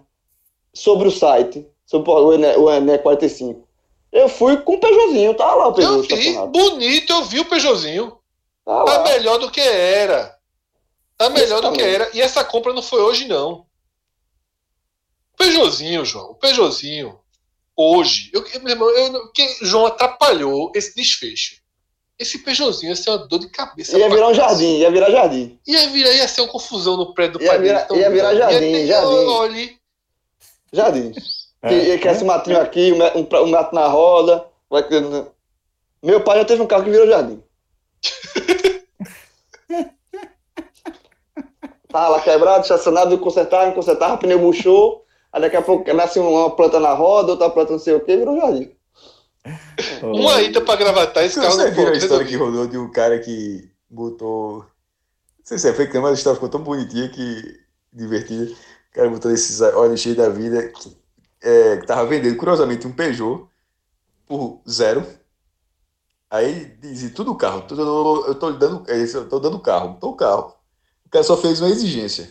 sobre 0.74 1.08
o 1.08 1.12
site, 1.12 1.66
sobre 1.86 2.12
o 2.12 2.34
ENE, 2.34 2.56
o 2.58 2.70
ENE 2.70 2.98
45, 3.00 3.68
Eu 4.12 4.30
fui 4.30 4.58
com 4.58 4.76
o 4.76 4.80
Peugeotzinho, 4.80 5.34
tá 5.34 5.56
lá 5.56 5.70
o 5.70 5.74
Peugeot. 5.74 6.12
Eu 6.12 6.18
vi, 6.18 6.38
bonito, 6.48 7.14
eu 7.14 7.24
vi 7.24 7.40
o 7.40 7.46
Peugeotzinho. 7.46 8.18
Tá, 8.64 8.84
tá 8.84 9.04
melhor 9.04 9.40
do 9.40 9.50
que 9.50 9.62
era. 9.62 10.36
Tá 11.22 11.30
melhor 11.30 11.62
do 11.62 11.72
que 11.74 11.82
era. 11.82 12.10
E 12.14 12.22
essa 12.22 12.44
compra 12.44 12.74
não 12.74 12.82
foi 12.82 13.00
hoje, 13.02 13.28
não. 13.28 13.66
O 15.34 15.38
Peugeotzinho, 15.38 16.04
João, 16.04 16.32
o 16.32 16.36
Peugeotzinho, 16.36 17.20
hoje, 17.76 18.32
eu, 18.34 18.44
meu 18.62 18.72
irmão, 18.72 18.90
eu, 18.90 19.32
que 19.32 19.58
João 19.62 19.86
atrapalhou 19.86 20.72
esse 20.76 20.96
desfecho. 20.96 21.62
Esse 22.18 22.40
Peugeotzinho 22.40 22.92
ia 22.92 22.96
ser 22.96 23.12
uma 23.12 23.20
dor 23.20 23.40
de 23.40 23.50
cabeça. 23.50 23.98
Ia 23.98 24.10
virar 24.10 24.30
um 24.30 24.34
jardim, 24.34 24.78
ia 24.78 24.92
virar 24.92 25.12
jardim. 25.12 25.60
Ia, 25.68 25.90
virar, 25.90 26.12
ia 26.12 26.28
ser 26.28 26.42
uma 26.42 26.52
confusão 26.52 26.98
no 26.98 27.14
prédio 27.14 27.40
do 27.40 27.44
ia 27.44 27.50
pai 27.50 27.60
virar, 27.60 27.84
dele. 27.86 28.02
Ia 28.02 28.10
virar 28.10 28.36
jardim, 28.36 28.66
ia 28.66 28.72
ter, 28.72 28.88
jardim. 28.88 29.26
Olhe... 29.26 29.78
Jardim. 30.74 31.14
É, 31.62 31.98
quer 31.98 32.16
esse 32.16 32.24
matinho 32.24 32.60
aqui, 32.60 32.92
um, 32.92 33.44
um 33.44 33.48
mato 33.48 33.76
na 33.76 33.88
roda. 33.88 34.46
Vai... 34.70 34.84
Meu 36.02 36.22
pai 36.24 36.40
já 36.40 36.46
teve 36.46 36.62
um 36.62 36.68
carro 36.68 36.84
que 36.84 36.90
virou 36.90 37.08
jardim. 37.08 37.44
Tava 41.92 42.10
lá 42.10 42.22
quebrado, 42.22 42.62
estacionado, 42.62 43.18
consertava, 43.18 43.72
consertava, 43.72 44.18
pneu 44.18 44.40
murchou. 44.40 45.06
Aí 45.32 45.42
daqui 45.42 45.58
a 45.58 45.62
pouco 45.62 45.92
nasce 45.94 46.20
uma 46.20 46.50
planta 46.56 46.80
na 46.80 46.94
roda, 46.94 47.32
outra 47.32 47.50
planta 47.50 47.74
não 47.74 47.80
sei 47.80 47.94
o 47.94 48.00
que, 48.00 48.18
virou 48.18 48.38
jardim. 48.38 48.72
Uma 50.04 50.42
ida 50.42 50.62
pra 50.62 50.76
gravatar 50.76 51.24
esse 51.24 51.40
carro. 51.40 51.54
Você 51.54 51.72
viu 51.72 51.88
a 51.88 51.94
história 51.94 52.26
que 52.26 52.36
rodou 52.36 52.68
de 52.68 52.78
um 52.78 52.92
cara 52.92 53.20
que 53.20 53.70
botou. 53.90 54.60
Não 54.60 54.66
sei 55.44 55.58
se 55.58 55.68
é 55.68 55.74
fake, 55.74 55.98
mas 56.00 56.12
a 56.12 56.14
história 56.14 56.36
ficou 56.36 56.50
tão 56.50 56.62
bonitinha 56.62 57.10
que. 57.10 57.60
divertida. 57.92 58.52
O 58.52 58.94
cara 58.94 59.10
botou 59.10 59.32
esses 59.32 59.60
olhos 59.62 60.00
cheios 60.00 60.18
da 60.18 60.30
vida. 60.30 60.68
Que, 60.70 60.98
é, 61.42 61.78
que 61.78 61.88
tava 61.88 62.06
vendendo, 62.06 62.38
curiosamente, 62.38 62.86
um 62.86 62.92
Peugeot 62.92 63.48
por 64.28 64.62
zero. 64.70 65.06
Aí 66.30 66.78
dizia 66.80 67.10
tudo 67.10 67.36
carro. 67.36 67.66
Eu 67.72 68.36
tô 68.36 68.52
dando, 68.52 68.84
é 68.88 69.02
eu 69.02 69.28
tô 69.28 69.40
dando 69.40 69.60
carro, 69.60 69.98
tô 70.00 70.14
carro. 70.14 70.54
O 71.12 71.16
cara 71.20 71.26
só 71.26 71.36
fez 71.36 71.60
uma 71.60 71.70
exigência. 71.70 72.30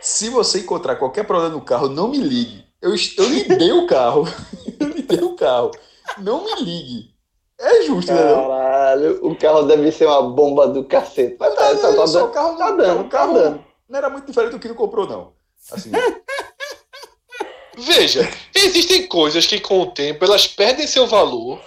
Se 0.00 0.30
você 0.30 0.60
encontrar 0.60 0.96
qualquer 0.96 1.26
problema 1.26 1.54
no 1.54 1.60
carro, 1.60 1.90
não 1.90 2.08
me 2.08 2.16
ligue. 2.16 2.64
Eu, 2.80 2.94
eu 3.18 3.28
lhe 3.28 3.44
dei 3.44 3.70
o 3.70 3.86
carro. 3.86 4.26
eu 4.80 4.88
lhe 4.88 5.02
dei 5.02 5.22
o 5.22 5.36
carro. 5.36 5.70
Não 6.16 6.42
me 6.42 6.54
ligue. 6.62 7.14
É 7.58 7.82
justo, 7.82 8.10
né? 8.10 8.34
Caralho, 8.34 9.26
o 9.26 9.36
carro 9.36 9.64
deve 9.64 9.92
ser 9.92 10.06
uma 10.06 10.22
bomba 10.22 10.68
do 10.68 10.84
cacete. 10.84 11.36
Mas 11.38 11.54
tá, 11.54 11.74
tá, 11.74 11.94
tá, 11.94 12.06
dando, 12.06 12.30
carro, 12.30 12.56
tá 12.56 12.70
dando, 12.70 13.10
tá 13.10 13.26
dando. 13.26 13.64
Não 13.86 13.98
era 13.98 14.08
muito 14.08 14.24
diferente 14.24 14.52
do 14.52 14.58
que 14.58 14.66
ele 14.66 14.72
comprou, 14.72 15.06
não. 15.06 15.34
Assim. 15.70 15.92
Veja, 17.76 18.26
existem 18.54 19.06
coisas 19.06 19.44
que 19.44 19.60
com 19.60 19.82
o 19.82 19.90
tempo 19.90 20.24
elas 20.24 20.46
perdem 20.46 20.86
seu 20.86 21.06
valor 21.06 21.60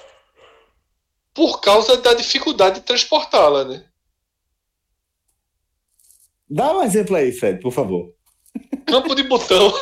por 1.35 1.61
causa 1.61 1.97
da 1.97 2.15
dificuldade 2.15 2.79
de 2.79 2.85
transportá-la, 2.85 3.63
né? 3.63 3.85
Dá 6.49 6.77
um 6.77 6.83
exemplo 6.83 7.15
aí, 7.15 7.31
Fred, 7.31 7.59
por 7.59 7.71
favor. 7.71 8.13
Campo 8.85 9.15
de 9.15 9.23
botão. 9.23 9.73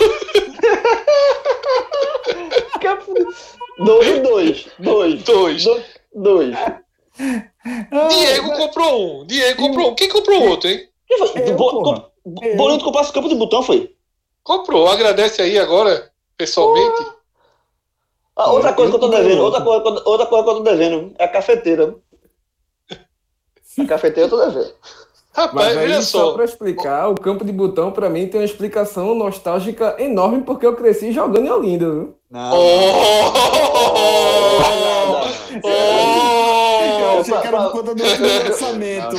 Campo 2.82 3.14
de... 3.14 3.26
Dois, 3.84 4.22
dois. 4.22 4.68
Dois. 4.80 5.24
Dois. 5.24 5.66
Dois. 6.14 6.56
Diego 8.10 8.48
mas... 8.48 8.58
comprou 8.58 9.22
um. 9.22 9.26
Diego 9.26 9.62
comprou 9.62 9.92
um. 9.92 9.96
Quem 9.96 10.10
comprou 10.10 10.50
outro, 10.50 10.70
hein? 10.70 10.88
Quem 11.08 11.18
foi? 11.18 11.50
Eu, 11.50 11.56
Bo... 11.56 12.12
Bonito 12.26 12.84
comprou 12.84 13.02
esse 13.02 13.12
campo 13.12 13.30
de 13.30 13.36
botão, 13.36 13.64
foi? 13.64 13.96
Comprou. 14.44 14.88
Agradece 14.88 15.42
aí 15.42 15.58
agora, 15.58 16.12
pessoalmente. 16.38 17.12
Ah, 18.36 18.52
outra 18.52 18.74
coisa 18.74 18.92
que 18.92 18.96
eu 18.96 19.00
tô 19.00 19.08
devendo, 19.10 19.44
outra 19.44 19.62
coisa, 19.62 20.04
outra 20.06 20.26
coisa 20.26 20.44
que 20.44 20.50
eu 20.50 20.56
tô 20.56 20.64
devendo 20.64 21.14
é 21.18 21.24
a 21.24 21.28
cafeteira. 21.28 21.96
A 23.80 23.86
cafeteira 23.86 24.28
eu 24.28 24.30
tô 24.30 24.46
devendo. 24.46 24.76
Rapaz, 25.34 25.76
Mas 25.76 25.78
aí, 25.78 26.04
só. 26.04 26.26
só 26.26 26.34
para 26.34 26.44
explicar, 26.44 27.10
o 27.10 27.16
campo 27.16 27.46
de 27.46 27.54
botão 27.54 27.92
para 27.92 28.10
mim 28.10 28.28
tem 28.28 28.42
uma 28.42 28.46
explicação 28.46 29.16
nostálgica 29.16 29.96
enorme 29.98 30.42
porque 30.42 30.66
eu 30.66 30.76
cresci 30.76 31.14
jogando 31.14 31.46
em 31.46 31.50
Olinda, 31.50 31.90
viu? 31.90 32.16
Não. 32.30 32.54
Oh! 32.54 33.34
Oh! 35.64 35.68
oh! 35.68 36.31
Achei 37.22 37.38
que 37.38 37.48
era 37.48 37.62
por 37.62 37.72
conta 37.72 37.96
do 37.96 38.04
lançamento. 38.04 38.50
Lançamento. 38.50 39.16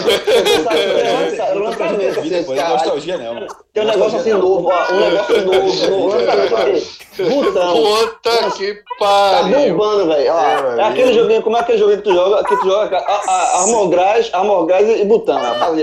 Não 2.47 2.55
é 2.55 2.69
nostalgia, 2.69 3.19
não. 3.19 3.47
Tem 3.73 3.83
um 3.83 3.87
negócio 3.87 4.19
assim 4.19 4.33
novo, 4.33 4.71
um 4.71 5.01
negócio 5.01 5.45
novo, 5.45 5.91
novo 5.91 6.09
lançamento. 6.09 7.03
Botão. 7.19 7.75
Puta 7.75 8.51
que 8.57 8.83
pariu. 8.99 9.53
Tá 9.53 9.69
bombando, 9.69 10.07
velho. 10.07 10.29
É 10.29 10.85
aquele 10.85 11.13
joguinho, 11.13 11.43
como 11.43 11.57
é 11.57 11.61
aquele 11.61 11.79
joguinho 11.79 11.99
que 11.99 12.05
tu 12.05 12.15
joga? 12.15 12.45
Que 12.45 12.57
tu 12.57 12.65
joga 12.65 12.99
Armogás, 12.99 14.31
Armogás 14.33 14.89
e 14.89 15.05
Botão. 15.05 15.39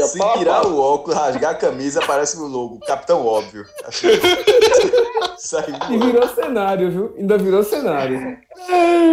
Se 0.07 0.19
tirar 0.37 0.65
o 0.65 0.79
óculos, 0.79 1.15
rasgar 1.17 1.51
a 1.51 1.55
camisa, 1.55 2.01
parece 2.05 2.37
o 2.37 2.47
logo, 2.47 2.79
Capitão 2.79 3.25
Óbvio. 3.25 3.65
E 5.89 5.97
virou 5.97 6.27
cenário, 6.27 6.91
viu? 6.91 7.15
Ainda 7.17 7.37
virou 7.37 7.63
cenário. 7.63 8.37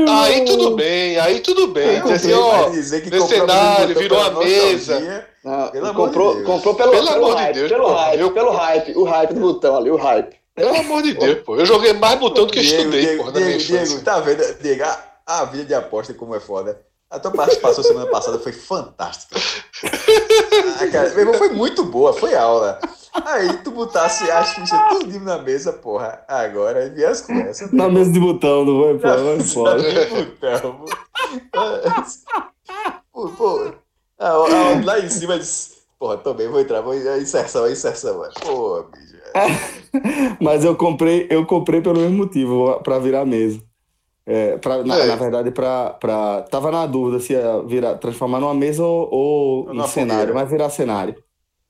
Aí 0.09 0.44
tudo 0.44 0.77
bem, 0.77 1.18
aí 1.18 1.40
tudo 1.40 1.68
bem. 1.68 1.98
Assim, 1.98 2.32
ó, 2.32 2.68
dizer 2.70 3.02
que 3.02 3.10
comprou 3.10 3.28
cenário, 3.28 3.94
virou 3.98 4.20
a 4.20 4.31
mesa. 4.31 5.27
Não, 5.44 5.68
pelo 5.68 5.94
comprou, 5.94 6.36
de 6.36 6.43
comprou 6.43 6.74
pelo, 6.74 6.90
pelo, 6.90 7.06
pelo 7.06 7.24
amor 7.24 7.36
hype, 7.36 7.52
de 7.55 7.59
Deus, 7.60 7.70
pelo, 7.70 7.85
pô, 7.85 7.94
hype, 7.94 8.20
eu... 8.20 8.32
pelo 8.32 8.51
hype, 8.51 8.97
o 8.97 9.05
hype 9.05 9.35
do 9.35 9.40
botão 9.40 9.77
ali, 9.77 9.90
o 9.90 9.97
hype. 9.97 10.36
Pelo 10.56 10.74
amor 10.74 11.02
de 11.02 11.14
Deus, 11.14 11.43
pô. 11.44 11.56
Eu 11.56 11.64
joguei 11.64 11.93
mais 11.93 12.18
botão 12.18 12.47
do 12.47 12.52
que 12.52 12.60
Diego, 12.60 12.78
estudei, 12.78 13.01
Diego, 13.02 13.24
porra, 13.24 13.32
Diego, 13.32 13.59
Diego, 13.59 14.01
tá 14.01 14.18
vendo, 14.18 14.59
Diego, 14.60 14.82
a, 14.82 14.98
a 15.27 15.44
vida 15.44 15.64
de 15.64 15.74
aposta 15.74 16.12
como 16.14 16.35
é 16.35 16.40
foda. 16.40 16.81
A 17.09 17.20
tua 17.20 17.31
participação 17.31 17.85
semana 17.85 18.11
passada 18.11 18.39
foi 18.39 18.53
fantástica. 18.53 19.41
ah, 20.81 20.87
cara, 20.91 21.11
meu 21.11 21.20
irmão, 21.20 21.35
foi 21.35 21.51
muito 21.51 21.85
boa, 21.85 22.12
foi 22.12 22.35
aula. 22.35 22.81
Aí 23.24 23.57
tu 23.59 23.70
botasse 23.70 24.28
as 24.31 24.55
fichas 24.55 24.78
tudo 24.89 25.20
na 25.20 25.39
mesa, 25.39 25.73
porra. 25.73 26.24
Agora 26.27 26.89
vi 26.91 27.05
as 27.05 27.20
conversas. 27.20 27.70
Na 27.73 27.89
mesa 27.89 28.12
de 28.12 28.19
botão, 28.19 28.65
não 28.65 28.83
vai, 28.83 28.95
pô, 28.95 29.24
vai 29.24 29.41
fora. 29.41 29.77
Na 29.77 29.83
mesa 29.83 30.07
de 30.07 30.24
botão, 30.24 30.87
pô. 33.12 33.28
pô 33.31 33.73
a, 34.19 34.28
a, 34.28 34.85
lá 34.85 34.99
em 34.99 35.09
cima 35.09 35.39
disse, 35.39 35.77
porra, 35.99 36.16
também 36.19 36.49
vou 36.49 36.61
entrar, 36.61 36.81
vou 36.81 36.93
a 36.93 37.19
inserção, 37.19 37.65
a 37.65 37.70
inserção. 37.70 38.23
Pô, 38.43 38.83
bicho. 38.85 39.16
Mas 40.41 40.65
eu 40.65 40.74
comprei, 40.74 41.27
eu 41.31 41.47
comprei 41.47 41.81
pelo 41.81 42.01
mesmo 42.01 42.16
motivo, 42.16 42.81
pra 42.81 42.99
virar 42.99 43.24
mesa. 43.24 43.61
É, 44.28 44.57
pra, 44.59 44.82
na, 44.82 44.98
é. 44.98 45.07
na, 45.07 45.15
verdade, 45.15 45.51
pra, 45.53 45.90
pra. 45.90 46.43
Tava 46.43 46.73
na 46.73 46.85
dúvida 46.85 47.23
se 47.23 47.32
ia 47.32 47.62
virar, 47.62 47.94
transformar 47.94 48.40
numa 48.40 48.55
mesa 48.55 48.82
ou, 48.82 49.09
ou 49.12 49.74
em 49.74 49.86
cenário, 49.86 50.35
mas 50.35 50.51
virar 50.51 50.69
cenário. 50.69 51.15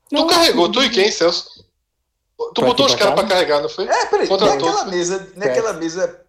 Tu 0.09 0.15
não, 0.15 0.27
carregou, 0.27 0.73
tu 0.73 0.83
e 0.83 0.89
quem, 0.89 1.11
Celso? 1.11 1.66
Tu 2.55 2.62
botou 2.62 2.87
os 2.87 2.95
caras 2.95 3.15
pra 3.15 3.27
carregar, 3.27 3.61
não 3.61 3.69
foi? 3.69 3.87
É, 3.87 4.07
peraí, 4.07 4.27
Contra 4.27 4.47
naquela 4.47 4.85
mesa, 4.87 5.33
naquela 5.37 5.73
mesa. 5.74 6.20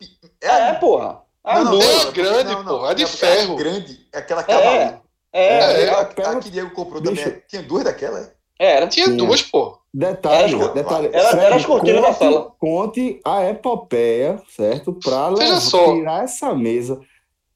É, 0.41 0.69
é 0.69 0.73
porra. 0.73 1.21
Ah, 1.43 1.63
não, 1.63 1.79
não, 1.79 1.81
é 1.81 2.11
grande, 2.11 2.51
não, 2.51 2.63
não, 2.63 2.77
porra, 2.79 2.91
é 2.91 2.95
de 2.95 3.05
ferro. 3.05 3.53
É 3.53 3.57
grande, 3.57 4.07
aquela 4.13 4.43
cavalo. 4.43 4.67
É, 4.67 5.01
é, 5.31 5.83
é, 5.83 5.89
a, 5.89 6.01
a 6.01 6.39
que 6.39 6.49
Diego 6.49 6.71
comprou 6.71 7.01
Bicho. 7.01 7.23
também. 7.23 7.41
Tinha 7.47 7.63
duas 7.63 7.85
daquela, 7.85 8.19
é? 8.19 8.33
Era. 8.59 8.87
Tinha, 8.87 9.05
tinha 9.05 9.17
duas, 9.17 9.41
pô. 9.41 9.77
Detalhe, 9.93 10.55
era, 10.55 10.67
detalhe. 10.69 11.09
Era, 11.11 11.41
era 11.41 11.55
as 11.55 11.65
cortinas 11.65 12.01
da 12.01 12.13
sala. 12.13 12.53
Conte 12.59 13.19
a 13.25 13.49
epopeia, 13.49 14.41
certo? 14.55 14.93
Pra 14.93 15.29
levar, 15.29 15.59
tirar 15.59 16.23
essa 16.23 16.53
mesa 16.53 16.99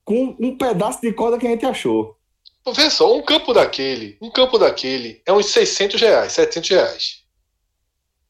com 0.03 0.35
um 0.39 0.57
pedaço 0.57 1.01
de 1.01 1.13
corda 1.13 1.37
que 1.37 1.47
a 1.47 1.51
gente 1.51 1.65
achou. 1.65 2.15
Vê 2.75 2.89
só, 2.89 3.15
um 3.15 3.23
campo 3.23 3.53
daquele, 3.53 4.17
um 4.21 4.29
campo 4.29 4.57
daquele 4.59 5.21
é 5.25 5.33
uns 5.33 5.47
600 5.47 5.99
reais, 5.99 6.31
700 6.33 6.69
reais. 6.69 7.20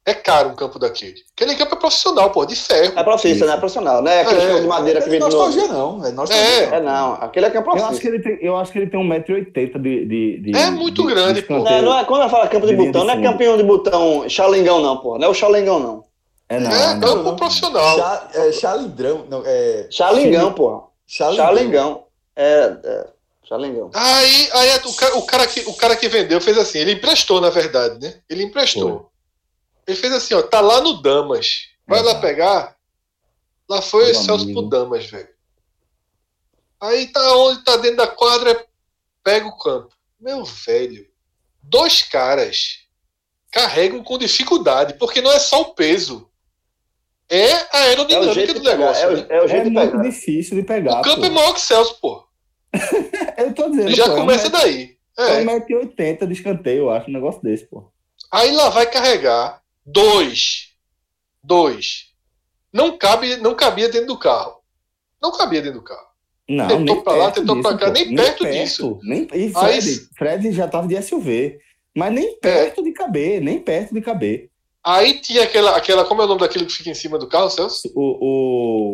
É 0.03 0.15
caro 0.15 0.49
um 0.49 0.55
campo 0.55 0.79
daquele. 0.79 1.15
Aquele 1.35 1.55
campo 1.55 1.75
é 1.75 1.77
profissional, 1.77 2.31
pô, 2.31 2.43
de 2.43 2.55
ferro. 2.55 2.97
É 2.97 3.03
profissional, 3.03 3.47
não 3.47 3.53
é 3.53 3.57
profissional, 3.57 4.01
né? 4.01 4.21
Aquele 4.21 4.41
é, 4.41 4.59
de 4.61 4.67
madeira 4.67 4.99
é, 4.99 5.03
que 5.03 5.09
vem 5.09 5.19
do 5.19 5.25
nostalgia 5.25 5.67
não, 5.67 6.03
é 6.03 6.11
nostalgia. 6.11 6.47
É. 6.47 6.63
é, 6.63 6.81
não, 6.81 7.13
aquele 7.13 7.45
é 7.45 7.49
campo 7.51 7.77
eu 7.77 7.85
acho 7.85 7.99
que 7.99 8.07
ele 8.07 8.19
tem, 8.19 8.39
Eu 8.41 8.57
acho 8.57 8.71
que 8.71 8.79
ele 8.79 8.89
tem 8.89 8.99
1,80m 8.99 9.79
de, 9.79 10.05
de, 10.05 10.37
de, 10.39 10.57
É 10.57 10.71
muito 10.71 11.05
de, 11.05 11.13
grande, 11.13 11.43
pô. 11.43 11.59
Não, 11.59 11.81
não 11.83 11.99
é, 11.99 12.03
quando 12.03 12.23
eu 12.23 12.29
falo 12.29 12.49
campo 12.49 12.65
de, 12.65 12.75
de 12.75 12.83
botão, 12.83 13.03
não 13.03 13.13
é 13.13 13.21
campeão 13.21 13.57
de 13.57 13.63
botão 13.63 14.27
chalengão, 14.27 14.81
não, 14.81 14.97
pô. 14.97 15.19
Não 15.19 15.27
é 15.27 15.29
o 15.29 15.35
chalengão, 15.35 15.79
não. 15.79 16.03
É, 16.49 16.59
não. 16.59 16.71
É, 16.71 16.99
campo 16.99 17.23
não, 17.23 17.35
profissional. 17.35 17.97
Chá, 17.97 18.29
é, 18.33 18.51
chalindrão, 18.51 19.25
não, 19.29 19.43
é... 19.45 19.85
Chalengão, 19.91 20.51
pô. 20.51 20.83
Chalengão. 21.05 22.05
É, 22.35 22.75
é. 22.83 23.07
Chalengão. 23.43 23.91
Aí, 23.93 24.49
aí 24.53 24.69
o, 24.85 24.93
cara, 24.93 25.17
o, 25.17 25.21
cara 25.23 25.47
que, 25.47 25.59
o 25.61 25.73
cara 25.73 25.95
que 25.95 26.07
vendeu 26.07 26.39
fez 26.39 26.57
assim, 26.57 26.79
ele 26.79 26.93
emprestou, 26.93 27.41
na 27.41 27.49
verdade, 27.49 27.99
né? 27.99 28.15
Ele 28.29 28.43
emprestou. 28.43 28.89
Foi. 28.89 29.10
Ele 29.91 29.99
fez 29.99 30.13
assim, 30.13 30.33
ó, 30.33 30.41
tá 30.41 30.61
lá 30.61 30.79
no 30.79 31.01
Damas. 31.01 31.69
Vai 31.85 32.01
lá 32.01 32.15
pegar. 32.15 32.77
Lá 33.69 33.81
foi 33.81 34.05
Meu 34.05 34.11
o 34.11 34.15
Celso 34.15 34.43
amigo. 34.45 34.61
pro 34.61 34.69
Damas, 34.69 35.05
velho. 35.05 35.27
Aí 36.79 37.07
tá 37.07 37.35
onde 37.35 37.63
tá 37.63 37.75
dentro 37.75 37.97
da 37.97 38.07
quadra, 38.07 38.65
pega 39.21 39.45
o 39.45 39.57
campo. 39.57 39.93
Meu 40.19 40.45
velho, 40.45 41.05
dois 41.61 42.03
caras 42.03 42.79
carregam 43.51 44.01
com 44.01 44.17
dificuldade, 44.17 44.93
porque 44.93 45.21
não 45.21 45.31
é 45.31 45.39
só 45.39 45.61
o 45.61 45.73
peso. 45.75 46.29
é 47.29 47.51
a 47.53 47.77
aerodinâmica 47.83 48.51
é 48.51 48.53
do 48.53 48.63
negócio. 48.63 49.07
Pegar, 49.09 49.15
né? 49.15 49.27
é, 49.29 49.39
o, 49.39 49.41
é, 49.41 49.45
o 49.45 49.47
jeito 49.47 49.61
é 49.61 49.63
de 49.65 49.69
muito 49.71 49.91
pegar. 49.91 50.03
difícil 50.03 50.57
de 50.57 50.63
pegar. 50.63 50.99
O 50.99 51.03
campo 51.03 51.19
pô. 51.19 51.25
é 51.25 51.29
maior 51.29 51.53
que 51.53 51.61
Celso, 51.61 51.99
pô. 51.99 52.25
Eu 53.37 53.53
tô 53.53 53.69
dizendo. 53.69 53.93
Já 53.93 54.05
pô, 54.05 54.15
começa 54.15 54.47
é 54.47 54.49
daí. 54.49 54.97
É 55.17 55.41
É. 55.41 55.43
1,80m 55.43 56.25
de 56.25 56.33
escanteio, 56.33 56.83
eu 56.83 56.89
acho, 56.89 57.09
um 57.09 57.13
negócio 57.13 57.41
desse, 57.41 57.65
pô. 57.65 57.91
Aí 58.31 58.51
lá 58.53 58.69
vai 58.69 58.89
carregar 58.89 59.60
dois. 59.85 60.69
Dois. 61.43 62.07
Não 62.71 62.97
cabe, 62.97 63.37
não 63.37 63.55
cabia 63.55 63.89
dentro 63.89 64.07
do 64.07 64.17
carro. 64.19 64.57
Não 65.21 65.31
cabia 65.31 65.61
dentro 65.61 65.79
do 65.79 65.83
carro. 65.83 66.07
Não, 66.47 66.67
Tentou 66.67 66.95
nem 66.95 67.03
pra 67.03 67.13
lá, 67.13 67.25
perto 67.31 67.35
tentou 67.39 67.61
pra 67.61 67.71
disso, 67.71 67.79
cá, 67.79 67.85
pô. 67.87 67.91
nem 67.93 68.15
perto 68.15 68.45
disso. 68.45 68.99
Nem, 69.03 69.27
e 69.33 69.35
Aí- 69.35 69.51
Fred, 69.81 70.09
Fred 70.17 70.51
já 70.51 70.67
tava 70.67 70.87
de 70.87 71.01
SUV. 71.01 71.59
Mas 71.95 72.07
É. 72.07 72.11
nem 72.11 72.39
perto 72.39 72.83
de 72.83 72.91
caber, 72.93 73.41
nem 73.41 73.59
perto 73.59 73.93
de 73.93 74.01
caber. 74.01 74.49
Aí 74.83 75.19
tinha 75.19 75.43
aquela, 75.43 75.75
aquela. 75.75 76.05
Como 76.05 76.21
é 76.21 76.25
o 76.25 76.27
nome 76.27 76.39
daquilo 76.41 76.65
que 76.65 76.73
fica 76.73 76.89
em 76.89 76.93
cima 76.95 77.17
do 77.19 77.27
carro, 77.27 77.49
Celso? 77.49 77.91
O. 77.95 78.17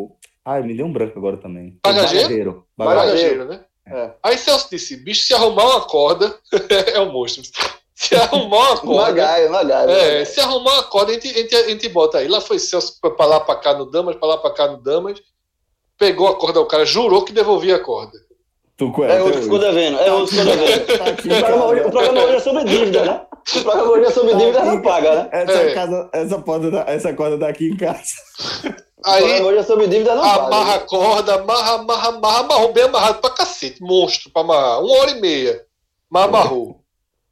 o... 0.07 0.17
Ai, 0.43 0.61
me 0.63 0.75
deu 0.75 0.85
um 0.85 0.91
branco 0.91 1.17
agora 1.17 1.37
também. 1.37 1.77
Bagageiro? 1.83 2.27
Bagageiro. 2.27 2.65
Bagageiro, 2.77 3.45
né? 3.45 3.63
É. 3.85 4.11
Aí 4.21 4.37
Celso 4.37 4.67
disse: 4.69 4.97
bicho, 4.97 5.23
se 5.23 5.33
arrumar 5.33 5.65
uma 5.65 5.81
corda, 5.81 6.37
é 6.93 6.99
um 6.99 7.11
monstro. 7.11 7.43
Se 7.99 8.13
arrumar 8.15 8.57
uma 8.73 8.77
corda. 8.77 9.49
no 9.49 9.57
agaio. 9.57 9.89
É, 9.89 10.23
se 10.23 10.39
arrumar 10.39 10.73
uma 10.73 10.83
corda, 10.83 11.11
a 11.11 11.13
gente, 11.15 11.29
a, 11.29 11.33
gente, 11.33 11.55
a 11.55 11.67
gente 11.67 11.89
bota 11.89 12.19
aí. 12.19 12.27
Lá 12.27 12.39
foi 12.39 12.59
Celso 12.59 12.93
pra 13.01 13.25
lá 13.25 13.39
pra 13.39 13.55
cá 13.55 13.73
no 13.73 13.89
Damas, 13.89 14.15
pra 14.15 14.27
lá 14.27 14.37
pra 14.37 14.51
cá 14.53 14.67
no 14.67 14.77
Damas. 14.77 15.19
Pegou 15.97 16.27
a 16.27 16.35
corda, 16.35 16.61
o 16.61 16.65
cara 16.67 16.85
jurou 16.85 17.23
que 17.25 17.33
devolvia 17.33 17.77
a 17.77 17.79
corda. 17.79 18.15
Tu 18.77 18.91
com 18.91 19.03
É 19.03 19.15
ela, 19.15 19.23
outro 19.23 19.39
que 19.39 19.43
ficou 19.45 19.57
devendo. 19.57 19.99
É 19.99 20.11
outro 20.11 20.35
que 20.35 20.41
ficou 20.43 20.55
devendo. 20.55 20.97
Tá 20.99 21.05
aqui, 21.05 21.27
O 21.27 21.39
programa, 21.39 21.65
hoje, 21.65 21.79
o 21.79 21.83
cara. 21.83 21.91
programa 21.91 22.23
hoje 22.27 22.35
é 22.35 22.39
sobre 22.39 22.63
dívida, 22.65 23.05
né? 23.05 23.21
O 23.31 23.61
programa 23.63 23.91
hoje 23.91 24.05
é 24.05 24.11
sobre 24.11 24.35
dívida 24.35 24.63
não 24.65 24.81
paga, 24.83 25.15
né? 25.15 25.29
Essa, 25.31 25.51
É. 25.53 25.73
casa, 25.73 26.09
essa, 26.13 26.39
porta, 26.39 26.71
tá- 26.71 26.85
essa 26.87 27.13
corda 27.15 27.39
tá 27.39 27.47
aqui 27.47 27.65
em 27.69 27.77
casa. 27.77 28.03
O 28.63 29.09
Aí 29.09 29.21
programa 29.23 29.47
hoje 29.47 29.57
é 29.57 29.63
sobre 29.63 29.87
dívida 29.87 30.13
não 30.13 30.23
amarra 30.23 30.49
paga. 30.49 30.73
a 30.75 30.79
corda, 30.81 31.33
amarra, 31.35 31.71
amarra, 31.73 32.07
amarra, 32.09 32.39
amarrou 32.41 32.73
bem 32.73 32.83
amarrado 32.83 33.19
pra 33.21 33.31
cacete. 33.31 33.81
Monstro 33.81 34.29
pra 34.31 34.43
amarrar. 34.43 34.83
Uma 34.83 34.97
hora 34.99 35.09
e 35.11 35.19
meia. 35.21 35.61
Mas 36.11 36.23
amarrou. 36.25 36.76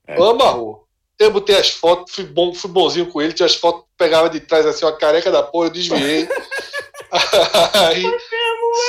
Amarrou. 0.07 0.85
Eu 1.17 1.31
botei 1.31 1.57
as 1.57 1.69
fotos, 1.69 2.13
fui, 2.13 2.25
bom, 2.25 2.53
fui 2.53 2.69
bonzinho 2.69 3.07
com 3.07 3.21
ele, 3.21 3.31
tinha 3.33 3.45
as 3.45 3.55
fotos, 3.55 3.85
pegava 3.97 4.29
de 4.29 4.41
trás 4.41 4.65
assim, 4.65 4.83
uma 4.85 4.91
careca 4.97 5.31
da 5.31 5.41
porra, 5.41 5.67
eu 5.67 5.71
desviei. 5.71 6.27
Aí, 7.73 8.03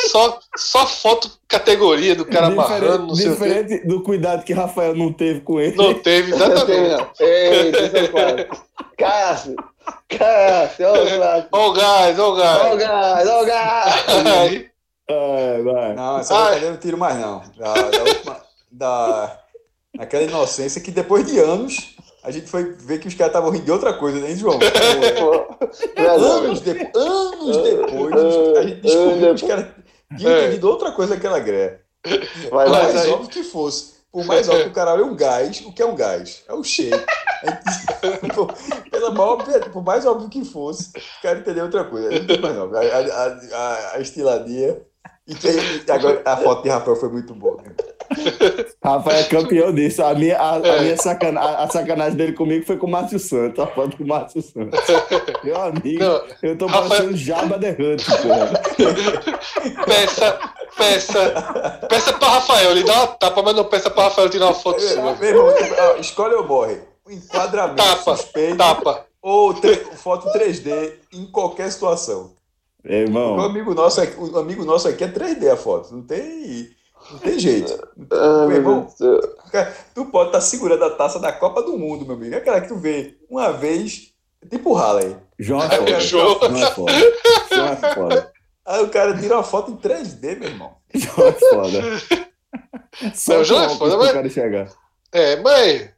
só, 0.09 0.39
só 0.57 0.87
foto 0.87 1.31
categoria 1.47 2.17
do 2.17 2.25
cara 2.25 2.47
amarrando, 2.49 3.07
não 3.09 3.15
sei 3.15 3.29
o 3.29 3.37
quê. 3.37 3.45
diferente 3.45 3.87
do 3.87 4.03
cuidado 4.03 4.45
que 4.45 4.53
Rafael 4.53 4.95
não 4.97 5.13
teve 5.13 5.41
com 5.41 5.61
ele. 5.61 5.77
Não 5.77 5.95
teve, 5.95 6.33
Não 6.33 6.39
teve, 6.39 6.73
exatamente. 6.73 6.91
não. 7.21 7.27
Eita, 7.27 7.91
seu 7.91 8.09
pai. 8.13 8.49
Cássio. 8.99 9.57
Cássio. 10.09 10.87
Ó 11.53 11.69
o 11.69 11.73
gás, 11.73 12.19
ó 12.19 12.23
o 12.25 12.31
Ó 12.31 12.33
o 12.33 12.37
gás. 12.37 12.79
gás, 12.79 13.29
ó 13.29 13.43
o 13.43 13.47
gás. 13.47 14.05
Aí, 14.27 14.71
É, 15.09 15.63
vai. 15.63 15.95
Não, 15.95 16.19
essa 16.19 16.35
Ai. 16.35 16.41
brincadeira 16.41 16.67
eu 16.67 16.71
não 16.73 16.81
tiro 16.81 16.99
mais, 16.99 17.17
não. 17.19 17.43
Da, 17.57 17.75
da 17.75 18.03
última. 18.03 18.37
Da, 18.73 19.39
naquela 19.99 20.23
inocência 20.25 20.81
que 20.81 20.91
depois 20.91 21.27
de 21.27 21.39
anos 21.39 21.95
a 22.23 22.31
gente 22.31 22.49
foi 22.49 22.73
ver 22.75 22.99
que 22.99 23.07
os 23.09 23.15
caras 23.15 23.31
estavam 23.31 23.51
rindo 23.51 23.65
de 23.67 23.71
outra 23.71 23.93
coisa, 23.95 24.19
né, 24.19 24.35
João? 24.35 24.59
anos, 25.97 26.61
depois, 26.61 26.95
anos 27.07 27.57
depois, 27.59 28.57
a 28.57 28.63
gente 28.63 28.81
descobriu 28.81 29.21
que 29.35 29.35
os 29.35 29.43
caras 29.43 29.67
tinham 30.17 30.33
É. 30.33 30.41
entendido 30.45 30.69
outra 30.69 30.93
coisa 30.93 31.15
daquela 31.15 31.39
greia. 31.39 31.81
Vai, 32.51 32.67
Por 32.67 32.73
vai, 32.75 32.83
mais 32.83 32.97
aí- 32.97 33.11
óbvio 33.11 33.29
que 33.31 33.43
fosse. 33.43 33.97
Por 34.13 34.25
mais 34.25 34.49
óbvio 34.49 34.65
que 34.65 34.71
o 34.71 34.73
cara 34.73 34.93
é 34.93 35.05
um 35.05 35.15
gás, 35.15 35.61
o 35.67 35.73
que 35.73 35.83
é 35.83 35.87
um 35.87 35.95
gás? 35.95 36.43
É 36.49 36.55
o 36.55 36.65
cheio. 36.65 36.91
Por- 38.35 38.53
Pela 38.91 39.11
maior, 39.11 39.45
por 39.73 39.85
mais 39.85 40.07
óbvio 40.07 40.29
que 40.31 40.43
fosse, 40.45 40.91
o 41.19 41.23
cara 41.23 41.39
entendeu 41.41 41.65
outra 41.65 41.85
coisa. 41.85 42.09
A, 42.09 42.17
a, 42.17 43.59
a, 43.59 43.93
a 43.97 44.01
estiladinha. 44.01 44.79
E 45.27 45.35
tem, 45.35 45.53
agora 45.91 46.23
a 46.25 46.37
foto 46.37 46.63
de 46.63 46.69
Rafael 46.71 46.97
foi 46.97 47.09
muito 47.11 47.35
boa. 47.35 47.61
né? 47.63 47.73
Rafael 48.83 49.19
é 49.19 49.25
campeão 49.25 49.73
disso. 49.75 50.03
A 50.05 50.15
minha, 50.15 50.37
a, 50.39 50.57
a 50.57 50.67
É. 50.67 50.81
minha 50.83 50.97
sacana, 50.97 51.41
a, 51.41 51.65
a 51.65 51.69
sacanagem 51.71 52.17
dele 52.17 52.33
comigo 52.33 52.65
foi 52.67 52.77
com 52.77 52.87
o 52.87 52.91
Márcio 52.91 53.19
Santos. 53.19 53.59
A 53.59 53.67
foto 53.67 53.97
com 53.97 54.05
o 54.05 54.07
Márcio 54.07 54.43
Santos. 54.43 54.81
Meu 55.45 55.61
amigo, 55.61 56.03
não, 56.05 56.21
eu 56.43 56.57
tô 56.59 56.67
Rafael- 56.67 56.89
parecendo 56.89 57.17
Jabba 57.17 57.59
the 57.59 57.71
Hutt, 57.71 58.05
porra. 58.23 58.53
peça, 59.87 60.39
peça, 60.77 61.81
peça 61.89 62.13
pra 62.15 62.29
Rafael, 62.29 62.71
ele 62.73 62.85
dá 62.85 62.95
uma 62.95 63.07
tapa, 63.09 63.43
mas 63.43 63.55
não 63.57 63.65
peça 63.65 63.91
pra 63.91 64.05
Rafael 64.05 64.29
tirar 64.29 64.47
uma 64.47 64.55
foto 64.55 64.83
É, 64.83 64.89
sua. 64.89 65.15
Meu 65.17 65.29
irmão, 65.29 65.99
escolhe 65.99 66.35
ou 66.35 66.47
morre. 66.47 66.79
O 67.05 67.11
enquadramento 67.13 67.77
Tapa, 67.77 68.17
suspeito 68.17 68.57
Tapa. 68.57 69.07
ou 69.23 69.55
tre- 69.55 69.77
foto 69.97 70.29
3D 70.37 70.93
em 71.13 71.25
qualquer 71.27 71.71
situação. 71.71 72.33
O 72.85 72.93
irmão, 72.93 73.41
amigo 73.41 73.75
nosso 73.75 74.01
aqui, 74.01 74.15
o 74.19 74.37
amigo 74.39 74.65
nosso 74.65 74.89
aqui 74.89 75.05
é 75.05 75.09
3D 75.09 75.49
a 75.53 75.57
foto. 75.57 75.95
Não 75.95 76.03
tem, 76.03 76.69
não 77.11 77.19
tem 77.19 77.39
jeito. 77.39 77.89
Ah, 78.11 78.47
Meu 78.47 78.57
irmão. 78.57 78.87
Cara, 79.51 79.77
Tu 79.95 80.05
pode 80.07 80.29
estar 80.31 80.41
segurando 80.41 80.85
a 80.85 80.91
taça 80.91 81.19
da 81.19 81.33
Copa 81.33 81.63
do 81.63 81.77
Mundo, 81.79 82.05
meu 82.07 82.17
amigo. 82.17 82.35
É 82.35 82.39
aquela 82.39 82.61
que 82.61 82.69
tu 82.69 82.77
vê 82.77 83.17
uma 83.31 83.53
vez, 83.53 84.13
tipo 84.51 84.71
o 84.71 84.75
Halley. 84.75 85.17
João 85.39 85.63
é 85.63 85.71
foda. 85.77 86.01
João. 86.01 86.39
João 86.41 86.57
é 86.57 86.71
foda. 86.71 86.93
João 87.53 87.69
é 87.69 87.95
foda. 87.95 88.33
Aí 88.67 88.83
o 88.83 88.89
cara 88.91 89.17
tira 89.19 89.37
uma 89.37 89.45
foto 89.45 89.71
em 89.71 89.77
3D, 89.77 90.39
meu 90.39 90.49
irmão. 90.49 90.77
João 90.95 91.29
é 91.29 91.33
foda. 91.33 91.81
Só 93.15 93.35
Não, 93.39 93.45
João 93.45 93.63
é 93.65 93.69
com 93.69 93.77
foda, 93.77 93.97
mas- 93.99 94.13
cara 94.13 94.29
chegar. 94.31 94.69
É, 95.13 95.37
mas. 95.37 95.91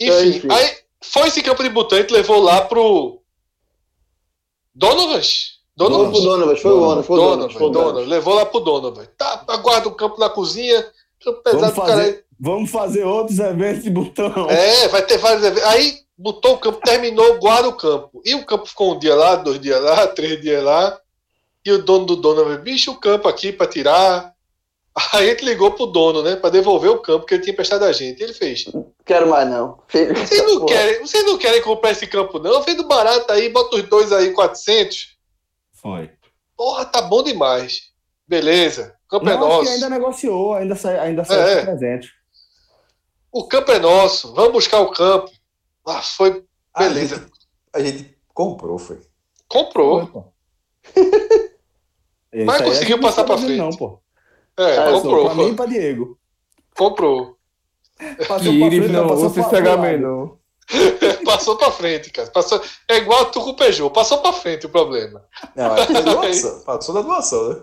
Enfim, 0.00 0.12
É, 0.12 0.24
enfim. 0.26 0.48
aí 0.50 0.76
foi 1.02 1.28
esse 1.28 1.42
campo 1.42 1.62
de 1.62 1.68
botante 1.68 2.12
levou 2.12 2.40
lá 2.40 2.62
pro. 2.62 3.22
Donovas? 4.74 5.57
Foi 5.78 5.88
Donovas? 5.88 6.10
pro 6.10 6.20
Donovan, 6.22 6.56
foi 6.56 6.70
o 6.70 6.74
Donovan, 6.74 7.02
foi 7.02 7.16
o 7.16 7.20
Donovan. 7.20 7.36
Donovan, 7.36 7.58
foi 7.58 7.66
o 7.66 7.70
Donovan. 7.70 7.92
Donovan. 7.92 8.10
Levou 8.10 8.34
lá 8.34 8.46
pro 8.46 8.60
Donovan. 8.60 9.04
Tá, 9.16 9.44
aguarda 9.46 9.88
o 9.88 9.94
campo 9.94 10.18
na 10.18 10.28
cozinha. 10.28 10.84
Pesado 11.44 11.60
Vamos 11.60 11.74
do 11.74 11.80
cara. 11.80 11.88
fazer, 11.88 12.24
vamos 12.38 12.70
fazer 12.70 13.04
outros 13.04 13.38
eventos 13.38 13.84
de 13.84 13.90
botão. 13.90 14.48
É, 14.50 14.88
vai 14.88 15.02
ter 15.02 15.18
vários 15.18 15.44
eventos. 15.44 15.68
Aí 15.68 15.98
botou 16.16 16.54
o 16.54 16.58
campo, 16.58 16.80
terminou, 16.84 17.38
guarda 17.38 17.68
o 17.68 17.76
campo. 17.76 18.20
E 18.24 18.34
o 18.34 18.44
campo 18.44 18.66
ficou 18.66 18.94
um 18.94 18.98
dia 18.98 19.14
lá, 19.14 19.36
dois 19.36 19.60
dias 19.60 19.80
lá, 19.80 20.06
três 20.08 20.40
dias 20.40 20.62
lá. 20.62 20.98
E 21.64 21.70
o 21.70 21.82
dono 21.82 22.06
do 22.06 22.16
Donovan, 22.16 22.56
bicho, 22.56 22.90
o 22.92 22.96
campo 22.96 23.28
aqui 23.28 23.52
pra 23.52 23.66
tirar. 23.66 24.32
Aí 25.12 25.26
a 25.26 25.30
gente 25.30 25.44
ligou 25.44 25.70
pro 25.70 25.86
dono, 25.86 26.22
né, 26.22 26.34
pra 26.34 26.50
devolver 26.50 26.90
o 26.90 26.98
campo 26.98 27.24
que 27.24 27.34
ele 27.34 27.42
tinha 27.42 27.52
emprestado 27.52 27.84
a 27.84 27.92
gente. 27.92 28.20
Ele 28.20 28.32
fez. 28.32 28.64
Quero 29.04 29.28
mais 29.28 29.48
não. 29.48 29.78
Vocês 29.88 30.42
não, 30.44 30.64
querem, 30.66 31.00
vocês 31.00 31.24
não 31.24 31.38
querem 31.38 31.62
comprar 31.62 31.92
esse 31.92 32.06
campo, 32.06 32.40
não? 32.40 32.62
Vendo 32.62 32.84
barato 32.88 33.30
aí, 33.32 33.48
bota 33.48 33.76
os 33.76 33.82
dois 33.82 34.12
aí, 34.12 34.32
400. 34.32 35.17
Foi. 35.80 36.10
Porra, 36.56 36.84
tá 36.86 37.02
bom 37.02 37.22
demais. 37.22 37.90
Beleza. 38.26 38.96
O 39.06 39.08
campo 39.10 39.28
é 39.30 39.34
Não, 39.36 39.46
acho 39.46 39.56
nosso. 39.58 39.70
ainda 39.72 39.88
negociou, 39.90 40.54
ainda 40.54 40.74
sai, 40.76 40.98
ainda 40.98 41.24
sai 41.24 41.58
É. 41.58 41.64
presente. 41.64 42.10
O 43.32 43.46
campo 43.46 43.70
é 43.72 43.78
nosso. 43.78 44.34
Vamos 44.34 44.52
buscar 44.52 44.80
o 44.80 44.90
campo. 44.90 45.30
Ah, 45.86 46.02
foi. 46.02 46.44
Beleza. 46.76 47.26
A 47.72 47.80
gente, 47.80 47.98
a 47.98 48.02
gente 48.02 48.18
comprou, 48.34 48.78
foi. 48.78 49.00
Comprou. 49.48 50.32
Foi, 50.92 51.04
Mas 52.44 52.60
a 52.60 52.64
conseguiu 52.64 52.96
não 52.96 53.02
passar 53.02 53.24
pra 53.24 53.34
tá 53.36 53.40
fazendo, 53.40 53.56
frente. 53.58 53.70
Não, 53.70 53.76
pô. 53.76 54.00
É, 54.58 54.76
Ah, 54.78 54.92
comprou. 54.92 55.24
Pra 55.26 55.34
mim 55.34 55.48
e 55.50 55.54
pra 55.54 55.66
Diego. 55.66 56.18
Comprou. 56.76 57.38
Passou 58.28 58.52
Iris 58.52 58.90
não, 58.90 59.08
passou 59.08 59.26
o 59.26 59.30
se 59.30 59.42
pra- 59.48 59.58
lado. 59.74 59.98
não. 59.98 60.37
Passou 61.24 61.56
pra 61.56 61.70
frente, 61.70 62.10
cara. 62.10 62.30
Passou... 62.30 62.60
É 62.88 62.98
igual 62.98 63.26
tu 63.26 63.40
com 63.40 63.50
o 63.50 63.56
Peugeot. 63.56 63.90
Passou 63.90 64.18
pra 64.18 64.32
frente 64.32 64.66
o 64.66 64.68
problema. 64.68 65.24
Não, 65.56 65.76
é 65.76 65.86
doação. 66.02 66.60
Passou 66.60 66.94
da 66.94 67.02
doação, 67.02 67.48
né? 67.48 67.56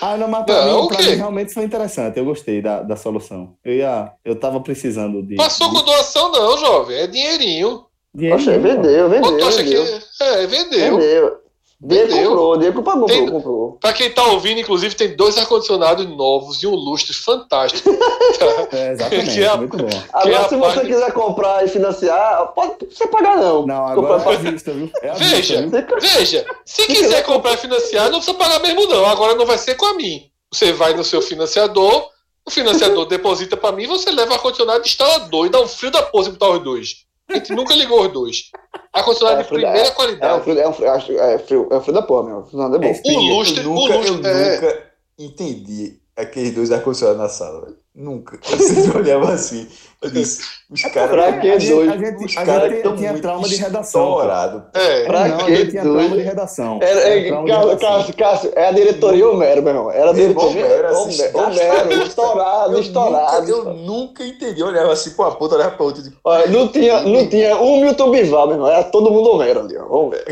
Ah, 0.00 0.16
não, 0.16 0.28
mas 0.28 0.44
pra, 0.46 0.64
Não, 0.66 0.80
mim, 0.80 0.86
o 0.86 0.88
pra 0.88 1.02
mim 1.02 1.14
realmente 1.14 1.52
foi 1.52 1.64
interessante. 1.64 2.18
Eu 2.18 2.24
gostei 2.24 2.62
da, 2.62 2.82
da 2.82 2.96
solução. 2.96 3.54
Eu, 3.64 3.74
ia, 3.74 4.12
eu 4.24 4.34
tava 4.34 4.60
precisando 4.60 5.22
de. 5.22 5.36
Passou 5.36 5.68
de 5.68 5.76
com 5.76 5.82
doação, 5.84 6.32
não, 6.32 6.58
jovem. 6.58 6.96
É 6.96 7.06
dinheirinho. 7.06 7.84
dinheiro. 8.14 8.38
Poxa, 8.38 8.58
vendeu, 8.58 9.10
vendeu, 9.10 9.46
acha 9.46 9.62
que. 9.62 9.76
vendeu. 9.76 9.98
É, 10.20 10.46
vendeu. 10.46 10.98
Vendeu. 10.98 11.43
Diego 11.86 12.12
comprou, 12.28 12.56
Diego 12.56 12.82
pagou, 12.82 13.06
Tem- 13.06 13.28
comprou. 13.28 13.78
Pra 13.80 13.92
quem 13.92 14.10
tá 14.10 14.24
ouvindo, 14.24 14.58
inclusive, 14.60 14.94
tem 14.94 15.14
dois 15.14 15.36
ar-condicionados 15.36 16.06
novos 16.06 16.62
e 16.62 16.66
um 16.66 16.74
lustre 16.74 17.12
fantástico. 17.14 17.90
É, 18.72 18.92
exatamente, 18.92 19.34
Que 19.34 19.44
é- 19.44 19.56
muito 19.56 19.76
bom. 19.76 19.88
Agora, 20.12 20.34
é 20.36 20.48
se 20.48 20.56
parte- 20.58 20.78
você 20.80 20.86
quiser 20.86 21.12
comprar 21.12 21.64
e 21.64 21.68
financiar, 21.68 22.46
pode 22.54 22.86
você 22.90 23.06
pagar 23.06 23.36
não. 23.36 23.66
Não, 23.66 23.94
Comprar 23.94 24.14
agora 24.16 24.32
é 24.32 24.34
à 24.34 24.50
vista, 24.50 24.72
viu? 24.72 24.90
É 25.02 25.12
Veja. 25.12 25.62
vista, 25.62 25.80
viu? 25.82 26.00
Veja, 26.00 26.46
se 26.64 26.86
quiser 26.86 27.22
comprar 27.22 27.52
e 27.54 27.56
financiar, 27.58 28.06
não 28.10 28.18
precisa 28.18 28.36
pagar 28.36 28.60
mesmo, 28.60 28.86
não. 28.86 29.04
Agora 29.06 29.34
não 29.34 29.46
vai 29.46 29.58
ser 29.58 29.74
com 29.76 29.86
a 29.86 29.94
mim. 29.94 30.22
Você 30.52 30.72
vai 30.72 30.94
no 30.94 31.04
seu 31.04 31.20
financiador, 31.22 32.08
o 32.46 32.50
financiador 32.50 33.06
deposita 33.06 33.56
pra 33.56 33.72
mim, 33.72 33.86
você 33.86 34.10
leva 34.10 34.34
ar-condicionado, 34.34 34.84
instala 34.84 35.20
dois, 35.20 35.50
dá 35.50 35.60
um 35.60 35.68
frio 35.68 35.90
da 35.92 36.02
porra 36.02 36.30
botar 36.30 36.50
os 36.50 36.64
dois. 36.64 36.88
A 37.30 37.34
gente 37.34 37.52
nunca 37.54 37.74
ligou 37.74 38.02
os 38.06 38.12
dois. 38.12 38.50
Ar-condicionado 38.92 39.40
É, 39.40 39.42
de 39.42 39.48
frio- 39.48 39.60
primeira 39.60 39.86
É 39.86 39.90
um 39.90 39.94
qualidade. 39.94 40.42
frio, 40.44 40.58
é 40.60 40.68
um 40.68 40.72
frio, 40.72 40.90
acho- 40.90 41.12
é 41.18 41.38
frio, 41.38 41.68
é 41.70 41.76
um 41.76 41.80
frio 41.80 41.94
da 41.94 42.02
porra, 42.02 42.22
meu. 42.24 42.48
Não, 42.52 42.74
é 42.74 42.78
bom. 42.78 42.84
É 42.84 43.12
O 43.16 43.20
lustre, 43.38 43.64
eu 43.64 43.70
o 43.70 43.74
nunca, 43.74 43.94
eu 43.94 43.98
lustre. 44.14 44.26
É, 44.30 44.54
nunca 44.60 44.90
entendi 45.18 46.00
aqueles 46.16 46.54
dois 46.54 46.70
ar-condicionados 46.70 47.20
na 47.22 47.28
sala, 47.28 47.64
velho. 47.64 47.76
Nunca. 47.94 48.40
Eu 48.50 48.58
sempre 48.58 48.98
olhava 48.98 49.32
assim. 49.32 49.68
Eu 50.02 50.10
disse, 50.10 50.42
os 50.68 50.84
É 50.84 50.90
caras. 50.90 51.10
Pra 51.10 51.32
que 51.38 51.48
A 51.48 51.58
gente, 51.58 51.72
doido? 51.72 51.92
a 51.92 51.96
gente, 51.96 52.24
Os 52.24 52.36
a 52.36 52.44
caras 52.44 52.72
tinha 52.80 53.10
muito 53.12 53.22
trauma 53.22 53.48
de 53.48 53.56
redação. 53.56 54.02
estourado. 54.02 54.64
É, 54.74 55.04
Pra 55.04 55.28
não, 55.28 55.38
que 55.38 55.44
a 55.44 55.54
gente 55.54 55.70
tinha 55.70 55.82
trauma 55.82 56.08
de 56.16 56.22
redação. 56.22 56.78
Era, 56.82 57.00
Tinha 57.00 57.14
é, 57.14 57.26
trauma 57.28 57.44
de 57.46 57.52
Cássio, 57.52 57.68
redação. 57.70 57.96
Cássio, 57.96 58.16
Cássio, 58.16 58.52
é 58.56 58.68
a 58.68 58.72
diretoria 58.72 59.28
Homero, 59.28 59.62
meu 59.62 59.72
irmão. 59.74 59.90
Era 59.92 60.10
a 60.10 60.12
diretoria 60.12 60.66
Homero, 60.66 60.98
Homero, 60.98 62.02
estourado, 62.02 62.80
estourado. 62.80 63.48
Eu 63.50 63.64
nunca 63.74 64.26
entendi. 64.26 64.60
Eu 64.60 64.66
olhava 64.66 64.92
assim 64.92 65.10
pra 65.10 65.26
uma 65.26 65.36
ponta, 65.36 65.54
olhava 65.54 65.76
pra 65.76 65.86
outra. 65.86 66.02
Olha, 66.24 66.46
não 66.48 66.68
tinha, 66.68 67.00
não 67.00 67.26
tinha 67.28 67.56
um 67.56 67.80
Milton 67.80 68.10
Bival, 68.10 68.46
meu 68.48 68.56
irmão. 68.56 68.68
Era 68.70 68.82
todo 68.84 69.10
mundo 69.12 69.30
Homero 69.30 69.60
ali, 69.60 69.76
ó. 69.78 69.86
Homero. 69.86 70.24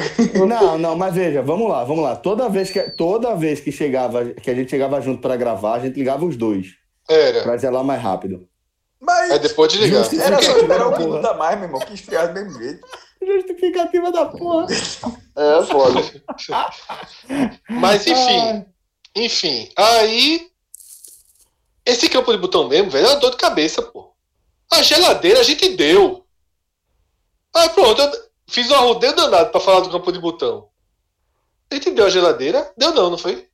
Não, 0.46 0.76
não, 0.76 0.96
mas 0.96 1.14
veja, 1.14 1.40
vamos 1.42 1.70
lá, 1.70 1.84
vamos 1.84 2.02
lá. 2.02 2.16
Toda 2.16 2.48
vez 2.48 2.70
que, 2.70 2.80
toda 2.90 3.34
vez 3.36 3.60
que 3.60 3.70
chegava, 3.70 4.24
que 4.24 4.50
a 4.50 4.54
gente 4.54 4.68
chegava 4.68 5.00
junto 5.00 5.22
pra 5.22 5.36
gravar, 5.36 5.74
a 5.74 5.78
gente 5.78 5.94
ligava 5.96 6.24
os 6.26 6.36
dois, 6.36 6.66
era. 7.12 7.42
pra 7.42 7.56
gelar 7.56 7.84
mais 7.84 8.02
rápido. 8.02 8.48
Mas 9.00 9.30
É 9.32 9.38
depois 9.38 9.72
de 9.72 9.78
ligar. 9.78 10.08
Era 10.14 10.40
só 10.40 10.56
esperar 10.56 10.88
um 10.88 10.98
minuto 10.98 11.26
a 11.26 11.34
mais, 11.34 11.56
meu 11.58 11.66
irmão, 11.66 11.80
que 11.80 11.94
esfriar 11.94 12.28
do 12.28 12.34
mesmo 12.34 12.62
jeito. 12.62 12.86
Justificativa 13.24 14.10
da 14.12 14.26
porra. 14.26 14.66
É, 15.36 15.62
foda. 15.64 16.00
Mas 17.68 18.06
enfim, 18.06 18.66
enfim. 19.14 19.68
Aí. 19.76 20.50
Esse 21.84 22.08
campo 22.08 22.30
de 22.32 22.38
botão 22.38 22.68
mesmo, 22.68 22.90
velho, 22.90 23.06
é 23.06 23.10
uma 23.10 23.16
dor 23.16 23.32
de 23.32 23.36
cabeça, 23.36 23.82
pô. 23.82 24.14
A 24.72 24.82
geladeira 24.82 25.40
a 25.40 25.42
gente 25.42 25.68
deu. 25.70 26.24
Aí 27.54 27.68
pronto, 27.70 28.00
eu 28.00 28.10
fiz 28.48 28.70
um 28.70 28.74
arrodeio 28.74 29.16
danado 29.16 29.50
pra 29.50 29.60
falar 29.60 29.80
do 29.80 29.90
campo 29.90 30.12
de 30.12 30.20
botão. 30.20 30.68
A 31.70 31.74
gente 31.74 31.90
deu 31.90 32.06
a 32.06 32.10
geladeira? 32.10 32.72
Deu 32.76 32.94
não, 32.94 33.10
não 33.10 33.18
foi? 33.18 33.48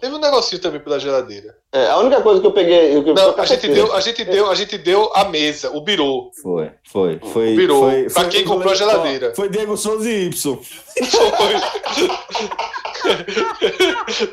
Teve 0.00 0.14
um 0.14 0.18
negocinho 0.18 0.62
também 0.62 0.80
pela 0.80 0.98
geladeira. 0.98 1.58
É, 1.70 1.86
a 1.88 1.98
única 1.98 2.22
coisa 2.22 2.40
que 2.40 2.46
eu 2.46 2.52
peguei. 2.52 2.96
Eu, 2.96 3.02
Não, 3.02 3.34
foi 3.34 3.42
a 3.42 3.44
gente 3.44 3.68
deu, 3.68 3.94
a 3.94 4.00
gente 4.00 4.24
deu, 4.24 4.50
a 4.50 4.54
gente 4.54 4.78
deu 4.78 5.10
a 5.14 5.24
mesa, 5.26 5.70
o 5.76 5.82
birô. 5.82 6.30
Foi, 6.40 6.72
foi, 6.90 7.20
foi. 7.32 7.54
Virou. 7.54 7.82
foi, 7.82 8.08
Pra 8.08 8.24
quem 8.24 8.42
comprou 8.44 8.72
a 8.72 8.74
geladeira. 8.74 9.34
Foi 9.34 9.50
Diego 9.50 9.76
Souza 9.76 10.08
e 10.08 10.28
Y. 10.28 10.32
Foi. 10.32 11.54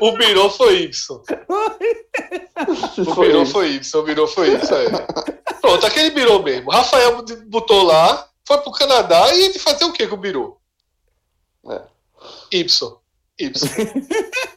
o 0.00 0.12
birô 0.12 0.48
foi 0.48 0.84
Y. 0.84 0.90
O 2.98 3.14
Foi 3.14 3.26
birô 3.26 3.44
foi 3.44 3.68
Y, 3.72 3.94
o 3.94 4.02
birô 4.02 4.26
foi 4.26 4.48
Y. 4.54 4.86
É. 4.86 4.88
Pronto, 5.60 5.86
aquele 5.86 6.10
birô 6.10 6.42
mesmo. 6.42 6.70
Rafael 6.70 7.22
botou 7.46 7.82
lá, 7.82 8.26
foi 8.46 8.56
pro 8.58 8.72
Canadá 8.72 9.34
e 9.34 9.42
gente 9.42 9.58
fazer 9.58 9.84
o 9.84 9.92
que 9.92 10.06
com 10.06 10.14
o 10.14 10.18
birô? 10.18 10.56
É. 11.68 11.82
Y. 12.52 12.98
Y. 13.38 13.52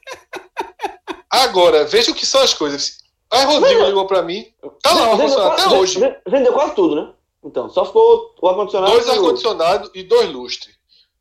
Agora, 1.32 1.86
veja 1.86 2.12
o 2.12 2.16
que 2.16 2.26
são 2.26 2.42
as 2.42 2.54
coisas. 2.54 2.98
Aí 3.32 3.46
Rodrigo 3.46 3.84
ligou 3.86 4.06
pra 4.06 4.22
mim. 4.22 4.54
Tá 4.82 4.92
lá 4.94 5.14
o 5.14 5.18
Vendeu 5.18 5.26
ar-condicionado 5.40 5.50
quase- 5.56 5.66
até 5.68 5.78
hoje. 5.80 6.00
vende- 6.00 6.18
Vendeu 6.28 6.54
quase 6.54 6.76
tudo, 6.76 6.96
né? 6.96 7.14
Então, 7.44 7.70
só 7.70 7.86
ficou 7.86 8.36
o 8.42 8.48
ar-condicionado. 8.50 8.92
Dois 8.92 9.06
e 9.06 9.10
o- 9.10 9.14
ar-condicionados 9.14 9.92
e 9.96 10.04
dois 10.04 10.30
lustres. 10.30 10.76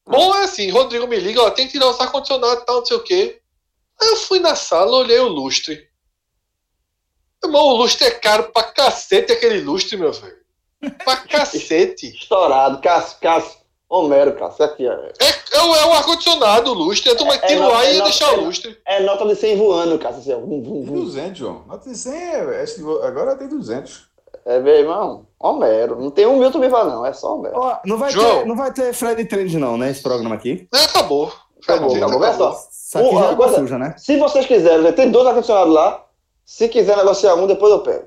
Bom 0.06 0.34
é 0.34 0.42
assim, 0.44 0.68
Rodrigo 0.70 1.06
me 1.06 1.16
liga, 1.20 1.40
ó, 1.40 1.50
tem 1.50 1.66
que 1.66 1.72
tirar 1.72 1.88
os 1.88 2.00
ar-condicionado 2.00 2.60
e 2.62 2.64
tal, 2.66 2.78
não 2.78 2.86
sei 2.86 2.96
o 2.96 3.02
quê. 3.04 3.40
Aí 4.00 4.08
eu 4.08 4.16
fui 4.16 4.40
na 4.40 4.56
sala, 4.56 4.96
olhei 4.96 5.20
o 5.20 5.28
lustre. 5.28 5.88
Irmão, 7.44 7.62
o 7.68 7.76
lustre 7.76 8.06
é 8.06 8.10
caro 8.10 8.50
pra 8.52 8.64
cacete 8.64 9.32
aquele 9.32 9.60
lustre, 9.60 9.96
meu 9.96 10.12
velho. 10.12 10.40
Pra 11.04 11.16
cacete. 11.28 12.08
Estourado, 12.16 12.80
Cássio, 12.80 13.18
Cássio. 13.20 13.59
Homero, 13.90 14.32
Cássio. 14.36 14.64
Aqui, 14.64 14.86
ó. 14.88 14.92
É, 14.92 15.12
é, 15.52 15.62
o- 15.62 15.74
é 15.76 15.86
o 15.86 15.92
ar-condicionado, 15.94 16.70
o 16.70 16.74
lustre. 16.74 17.10
Eu 17.10 17.16
tô 17.16 17.24
mais 17.24 17.42
É, 17.42 17.46
tiro 17.48 17.60
não, 17.62 17.68
lá 17.72 17.84
é 17.84 17.92
e 17.92 17.96
ia 17.96 18.02
deixar 18.04 18.26
é 18.26 18.34
o 18.34 18.36
não. 18.36 18.44
lustre. 18.44 18.78
É 18.86 19.00
nota 19.00 19.26
de 19.26 19.34
100 19.34 19.56
voando, 19.56 19.98
Cássio. 19.98 20.20
Assim. 20.20 20.34
Vum, 20.46 20.62
vum, 20.62 20.84
vum. 20.84 20.94
200, 21.04 21.36
João. 21.38 21.62
Nota 21.66 21.90
de 21.90 21.96
100 21.98 22.12
é, 22.12 22.64
agora 23.02 23.34
tem 23.36 23.48
200. 23.48 24.08
É, 24.46 24.58
meu 24.60 24.74
irmão. 24.74 25.26
Homero. 25.38 26.00
Não 26.00 26.10
tem 26.10 26.24
um 26.26 26.38
Milton 26.38 26.60
Bival, 26.60 26.86
não. 26.86 27.04
É 27.04 27.12
só 27.12 27.34
Homero. 27.36 27.56
Ó, 27.58 27.76
não, 27.84 27.98
vai 27.98 28.10
João. 28.12 28.38
ter, 28.40 28.46
não 28.46 28.56
vai 28.56 28.72
ter 28.72 28.92
Fred 28.94 29.24
Trend, 29.24 29.58
não, 29.58 29.76
né? 29.76 29.90
Esse 29.90 30.02
programa 30.02 30.36
aqui. 30.36 30.68
É, 30.72 30.84
acabou. 30.84 31.32
Acabou, 31.62 31.94
Acabou. 31.94 32.20
Vê 32.20 32.32
só. 32.34 32.52
Isso 32.70 32.98
aqui 32.98 33.08
Uma 33.08 33.20
já 33.22 33.30
é 33.32 33.34
coisa- 33.36 33.56
suja, 33.58 33.78
né? 33.78 33.94
Se 33.98 34.16
vocês 34.18 34.46
quiserem, 34.46 34.92
tem 34.92 35.10
dois 35.10 35.26
ar-condicionados 35.26 35.74
lá. 35.74 36.04
Se 36.46 36.68
quiser 36.68 36.96
negociar 36.96 37.34
um, 37.34 37.46
depois 37.46 37.72
eu 37.72 37.80
pego. 37.80 38.04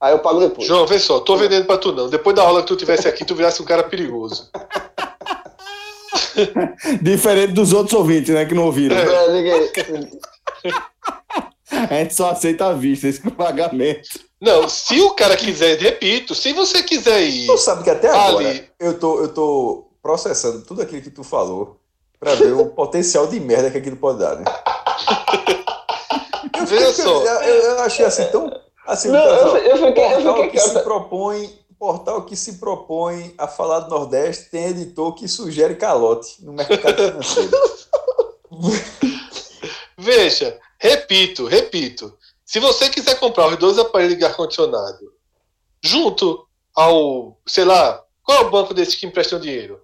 Aí 0.00 0.12
eu 0.12 0.18
pago 0.18 0.38
depois. 0.40 0.66
João, 0.68 0.86
vê 0.86 0.98
só, 0.98 1.20
tô 1.20 1.36
vendendo 1.36 1.64
pra 1.66 1.78
tu 1.78 1.90
não. 1.90 2.08
Depois 2.08 2.36
da 2.36 2.42
aula 2.42 2.60
que 2.60 2.68
tu 2.68 2.76
tivesse 2.76 3.08
aqui, 3.08 3.24
tu 3.24 3.34
virasse 3.34 3.62
um 3.62 3.64
cara 3.64 3.82
perigoso. 3.82 4.50
Diferente 7.02 7.52
dos 7.52 7.72
outros 7.72 7.94
ouvintes, 7.98 8.34
né? 8.34 8.44
Que 8.44 8.54
não 8.54 8.64
ouviram. 8.66 8.96
É, 8.96 9.32
ninguém- 9.32 9.70
A 11.90 11.94
gente 11.94 12.14
só 12.14 12.30
aceita 12.30 12.66
a 12.66 12.72
vista, 12.72 13.08
esse 13.08 13.20
pagamento. 13.30 14.08
Não, 14.40 14.68
se 14.68 15.00
o 15.00 15.10
cara 15.10 15.36
quiser, 15.36 15.76
repito, 15.78 16.34
se 16.34 16.52
você 16.52 16.82
quiser 16.82 17.22
ir 17.22 17.46
Tu 17.46 17.58
sabe 17.58 17.82
que 17.84 17.90
até 17.90 18.08
agora 18.08 18.64
eu 18.78 18.98
tô, 18.98 19.20
eu 19.20 19.28
tô 19.34 19.88
processando 20.02 20.62
tudo 20.64 20.82
aquilo 20.82 21.02
que 21.02 21.10
tu 21.10 21.24
falou 21.24 21.80
pra 22.20 22.34
ver 22.34 22.52
o 22.52 22.66
potencial 22.66 23.26
de 23.26 23.40
merda 23.40 23.70
que 23.70 23.78
aquilo 23.78 23.96
pode 23.96 24.18
dar, 24.20 24.36
né? 24.36 24.44
Eu, 26.58 26.66
fiquei- 26.66 26.92
só. 26.92 27.24
eu, 27.24 27.62
eu 27.62 27.80
achei 27.80 28.04
assim 28.04 28.24
tão. 28.26 28.50
Assim, 28.86 29.08
Não, 29.08 29.20
tá, 29.20 29.28
eu, 29.28 29.56
eu 29.56 29.86
fiquei, 29.86 30.04
eu 30.14 30.20
fiquei 30.34 30.48
que 30.50 30.60
se 30.60 30.78
propõe 30.80 31.50
portal 31.78 32.24
que 32.24 32.36
se 32.36 32.54
propõe 32.54 33.34
a 33.36 33.46
falar 33.46 33.80
do 33.80 33.90
Nordeste 33.90 34.50
tem 34.50 34.66
editor 34.66 35.14
que 35.14 35.28
sugere 35.28 35.76
calote 35.76 36.44
no 36.44 36.52
mercado 36.52 36.96
financeiro. 36.96 37.50
Veja, 39.98 40.58
repito, 40.78 41.46
repito. 41.46 42.16
Se 42.44 42.60
você 42.60 42.88
quiser 42.88 43.18
comprar 43.18 43.48
os 43.48 43.56
dois 43.56 43.78
aparelhos 43.78 44.18
de 44.18 44.24
ar-condicionado 44.24 45.12
junto 45.82 46.46
ao, 46.74 47.38
sei 47.46 47.64
lá, 47.64 48.02
qual 48.22 48.38
é 48.38 48.40
o 48.42 48.50
banco 48.50 48.74
desses 48.74 48.94
que 48.94 49.06
emprestam 49.06 49.40
dinheiro? 49.40 49.80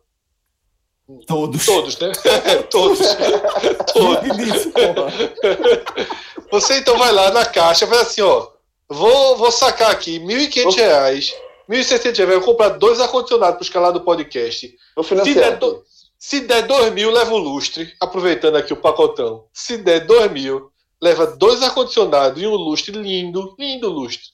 Todos. 1.27 1.67
Todos, 1.67 1.99
né? 1.99 2.13
Todos. 2.71 2.99
Todos. 3.93 4.23
Você 6.51 6.79
então 6.79 6.97
vai 6.99 7.13
lá 7.13 7.31
na 7.31 7.45
caixa, 7.45 7.87
vai 7.87 8.01
assim, 8.01 8.21
ó. 8.23 8.49
Vou, 8.89 9.37
vou 9.37 9.51
sacar 9.51 9.91
aqui 9.91 10.19
1.500 10.21 10.77
reais. 10.77 11.31
R$ 11.31 11.52
1.600 11.69 12.03
reais. 12.05 12.19
Eu 12.19 12.41
vou 12.41 12.53
comprar 12.53 12.71
dois 12.71 13.01
ar-condicionados 13.01 13.57
para 13.57 13.63
os 13.63 13.69
caras 13.71 13.93
do 13.93 14.01
podcast. 14.01 14.75
Vou 14.95 15.03
Se 15.05 15.09
financiar. 15.11 15.35
der, 15.51 15.57
do- 15.59 15.83
se 16.19 16.41
der 16.41 16.63
2 16.63 16.93
mil, 16.93 17.11
leva 17.11 17.33
o 17.33 17.39
lustre. 17.39 17.93
Aproveitando 18.01 18.57
aqui 18.57 18.73
o 18.73 18.77
pacotão. 18.77 19.47
Se 19.53 19.77
der 19.77 20.01
2 20.07 20.31
mil, 20.31 20.71
leva 21.01 21.27
dois 21.27 21.63
ar-condicionados 21.63 22.41
e 22.41 22.47
um 22.47 22.55
lustre 22.55 22.93
lindo. 22.97 23.55
Lindo 23.59 23.89
lustre. 23.89 24.27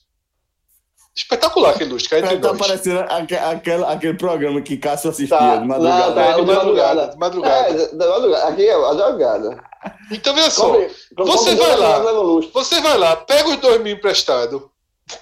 Espetacular 1.15 1.71
aquele 1.71 1.91
lustre, 1.91 2.09
cá 2.09 2.19
entre 2.19 2.37
Tá 2.39 2.49
nós. 2.49 2.57
parecendo 2.57 2.99
aque- 3.09 3.35
aquele, 3.35 3.83
aquele 3.83 4.13
programa 4.13 4.61
que 4.61 4.77
Cássio 4.77 5.09
assistia 5.09 5.37
Tá, 5.37 5.57
de 5.57 5.67
madrugada. 5.67 6.15
não, 6.15 6.35
de 6.35 6.45
de 6.45 6.45
madrugada. 6.55 6.55
madrugada. 6.55 7.11
De 7.11 7.17
madrugada. 7.17 7.81
É, 7.83 7.87
da 7.95 8.07
madrugada. 8.09 8.47
Aqui 8.47 8.65
é 8.67 8.73
a 8.73 8.79
madrugada. 8.79 9.63
Então, 10.11 10.33
veja 10.35 10.51
só. 10.51 10.65
Compre- 10.67 10.91
compre 11.17 11.31
Você 11.33 11.55
dois 11.55 11.67
vai 11.67 11.77
lá. 11.77 11.99
Você 12.53 12.81
vai 12.81 12.97
lá, 12.97 13.15
pega 13.17 13.49
os 13.49 13.57
2 13.57 13.81
mil 13.81 13.95
emprestados, 13.95 14.61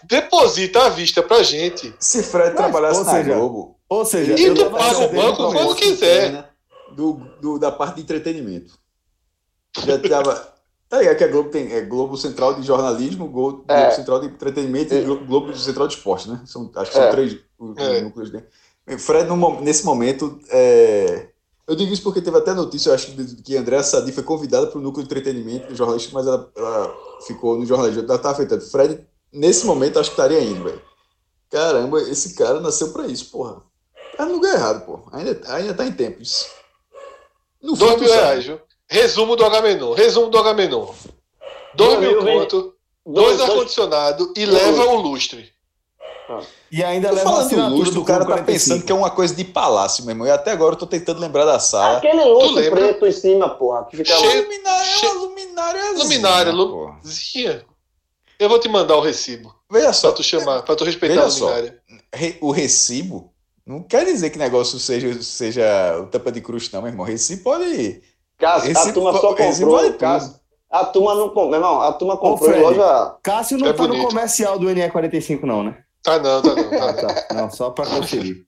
deposita 0.04 0.86
à 0.86 0.90
vista 0.90 1.22
pra 1.24 1.44
gente. 1.44 1.94
Se 2.00 2.24
Fred 2.24 2.56
trabalhasse 2.56 3.00
ou 3.00 3.06
na 3.06 3.12
seja, 3.12 3.34
Globo. 3.36 3.78
Ou 3.90 4.06
seja, 4.06 4.34
E 4.40 4.54
tu 4.54 4.70
paga 4.70 5.00
o 5.00 5.10
banco 5.14 5.52
quando 5.54 5.76
quiser. 5.76 6.32
né, 6.32 6.46
Do, 6.96 7.14
do- 7.42 7.60
da 7.60 7.72
parte 7.72 7.96
de 7.96 8.02
entretenimento. 8.02 8.74
Já 9.86 9.98
tava. 10.00 10.56
Tá 10.90 11.00
ligado 11.00 11.18
que 11.18 11.24
a 11.24 11.28
Globo 11.28 11.50
tem 11.50 11.72
é 11.74 11.82
Globo 11.82 12.16
Central 12.18 12.54
de 12.56 12.66
Jornalismo, 12.66 13.28
Globo, 13.28 13.66
É. 13.68 13.82
Globo 13.82 13.96
Central 13.96 14.20
de 14.22 14.28
Entretenimento 14.28 14.94
e 14.94 14.98
É. 15.00 15.02
Glo- 15.04 15.26
Globo 15.26 15.56
Central 15.56 15.88
de 15.88 15.96
Esporte, 15.96 16.30
né? 16.30 16.42
São, 16.46 16.72
acho 16.76 16.92
que 16.92 16.98
são 16.98 17.06
É. 17.06 17.12
três 17.12 17.34
os, 17.60 17.72
os 17.72 17.78
É. 17.78 18.02
núcleos 18.02 18.30
dele. 18.32 18.46
Fred, 18.98 19.28
no 19.28 19.60
nesse 19.62 19.86
momento, 19.86 20.40
é, 20.50 21.28
eu 21.68 21.76
digo 21.76 21.92
isso 21.92 22.02
porque 22.04 22.22
teve 22.22 22.38
até 22.38 22.54
notícia, 22.54 22.90
eu 22.90 22.94
acho 22.96 23.08
que, 23.12 23.42
que 23.44 23.58
Andréa 23.58 23.84
Sadi 23.84 24.14
foi 24.14 24.24
convidada 24.24 24.68
para 24.68 24.80
o 24.80 24.82
núcleo 24.82 25.06
de 25.06 25.12
entretenimento 25.12 25.76
jornalístico, 25.76 26.16
mas 26.16 26.26
ela, 26.26 26.50
ela 26.56 26.96
ficou 27.28 27.58
no 27.58 27.66
jornalismo. 27.66 28.04
Ela 28.04 28.16
estava 28.16 28.34
afetada. 28.36 28.62
Fred, 28.62 29.06
nesse 29.38 29.66
momento, 29.66 30.00
acho 30.00 30.10
que 30.10 30.16
estaria 30.16 30.42
indo, 30.42 30.64
velho. 30.64 30.82
Caramba, 31.50 32.02
esse 32.02 32.36
cara 32.36 32.60
nasceu 32.60 32.92
para 32.92 33.08
isso, 33.08 33.32
porra. 33.32 33.62
Tá 34.18 34.26
no 34.26 34.34
lugar 34.34 34.56
errado, 34.56 34.86
pô. 34.86 35.00
Ainda, 35.14 35.40
ainda 35.54 35.74
tá 35.74 35.86
em 35.86 35.92
tempo 35.92 36.22
isso. 36.22 36.46
No 37.62 37.74
2 37.76 37.92
fundo, 37.92 38.02
mil 38.02 38.10
sabe? 38.10 38.22
reais, 38.22 38.46
viu? 38.46 38.60
Resumo 38.90 39.36
do 39.36 39.46
Agamenon. 39.46 39.94
Resumo 39.94 40.30
do 40.30 40.38
Agamenon. 40.38 40.86
2 40.86 40.96
Dois 41.76 42.00
mil 42.00 42.20
conto, 42.20 42.74
Dois, 43.06 43.26
dois 43.28 43.38
dois, 43.38 43.50
ar-condicionado 43.50 44.34
e 44.36 44.46
Dois. 44.46 44.58
leva 44.64 44.86
o 44.86 44.96
lustre. 44.96 45.52
E 46.70 46.84
ainda 46.84 47.08
Tô 47.10 47.16
leva 47.16 47.30
a 47.30 47.32
falando 47.34 47.42
do 47.44 47.46
assinatura 47.48 47.78
lustre, 47.78 47.96
do 47.96 48.02
o 48.02 48.06
cara 48.06 48.26
tá 48.26 48.32
pensando 48.44 48.46
45. 48.82 48.86
que 48.86 48.92
é 48.92 48.96
uma 48.96 49.10
coisa 49.10 49.34
de 49.36 49.44
palácio, 49.46 50.04
meu 50.04 50.12
irmão. 50.14 50.28
E 50.28 50.32
até 50.32 50.52
agora 50.52 50.76
eu 50.76 50.80
tô 50.80 50.86
tentando 50.86 51.22
lembrar 51.22 51.46
da 51.46 51.60
sala. 51.60 52.00
Aquele 52.00 52.24
lustre 52.26 52.70
preto 52.70 53.06
em 53.06 53.12
cima, 53.14 53.50
porra. 53.50 53.86
Que 53.86 53.98
ficava... 53.98 54.20
Cheio- 54.20 54.44
luminária, 54.44 54.84
Che- 54.86 55.06
é 55.06 55.10
uma 55.10 55.22
luminária. 55.22 55.92
Luminária. 55.94 56.54
Eu 58.40 58.50
vou 58.50 58.60
te 58.60 58.70
mandar 58.70 58.96
o 58.96 59.02
recibo. 59.02 59.54
Veja 59.72 59.92
só, 59.94 60.10
Pra 60.10 60.18
tu 60.18 60.24
chamar, 60.24 60.62
pra 60.64 60.76
tu 60.76 60.84
respeitar 60.84 61.24
Veja 61.26 61.36
a 61.38 61.40
luminária. 61.48 61.80
re- 62.14 62.38
o 62.42 62.52
recibo 62.52 63.34
não 63.66 63.82
quer 63.84 64.06
dizer 64.06 64.30
que 64.30 64.38
negócio 64.38 64.80
seja, 64.80 65.22
seja 65.22 66.00
o 66.02 66.08
tampa 66.08 66.32
de 66.32 66.40
cruz, 66.42 66.72
não, 66.72 66.82
meu 66.82 66.92
irmão. 66.92 67.06
Recibo 67.06 67.44
pode. 67.44 68.02
Cássio, 68.38 68.70
a 68.70 68.74
Recibo 68.74 68.94
turma 68.94 69.12
va- 69.12 69.20
só 69.20 69.34
comprou. 69.36 69.94
Cássio, 69.96 70.36
A 70.70 70.86
turma 70.86 71.16
não 71.16 71.34
meu 71.34 71.54
irmão, 71.56 71.82
a 71.82 71.92
turma 71.94 72.18
comprou 72.18 72.52
em 72.54 72.62
loja. 72.62 73.16
Cássio 73.24 73.58
não 73.58 73.68
é 73.68 73.74
tá 73.74 73.84
bonito. 73.84 74.02
no 74.04 74.08
comercial 74.10 74.60
do 74.60 74.68
NE45, 74.68 75.44
não, 75.44 75.64
né? 75.64 75.78
Tá 76.04 76.20
não, 76.20 76.42
tá 76.42 76.56
não. 76.56 76.70
Tá, 76.70 76.90
ah, 76.90 76.94
tá. 76.94 77.34
Não, 77.36 77.50
só 77.52 77.70
pra 77.72 77.86
conferir. 77.86 78.46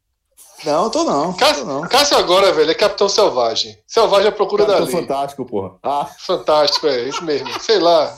Não, 0.64 0.90
tô 0.90 1.03
não. 1.06 1.34
Cássio, 1.34 1.66
tô 1.66 1.72
não. 1.72 1.82
Cássio 1.82 2.18
agora, 2.18 2.52
velho, 2.53 2.70
é 2.70 2.76
Capitão 2.76 3.07
Selvagem. 3.10 3.78
Selvagem 3.88 4.28
à 4.28 4.32
procura 4.32 4.66
Capitão 4.66 4.86
da 4.86 4.91
lei. 4.91 5.02
Fantástico, 5.02 5.45
porra. 5.45 5.76
Ah. 5.82 6.06
Fantástico, 6.20 6.86
é 6.88 7.03
isso 7.10 7.24
mesmo. 7.24 7.48
Sei 7.61 7.80
lá. 7.80 8.16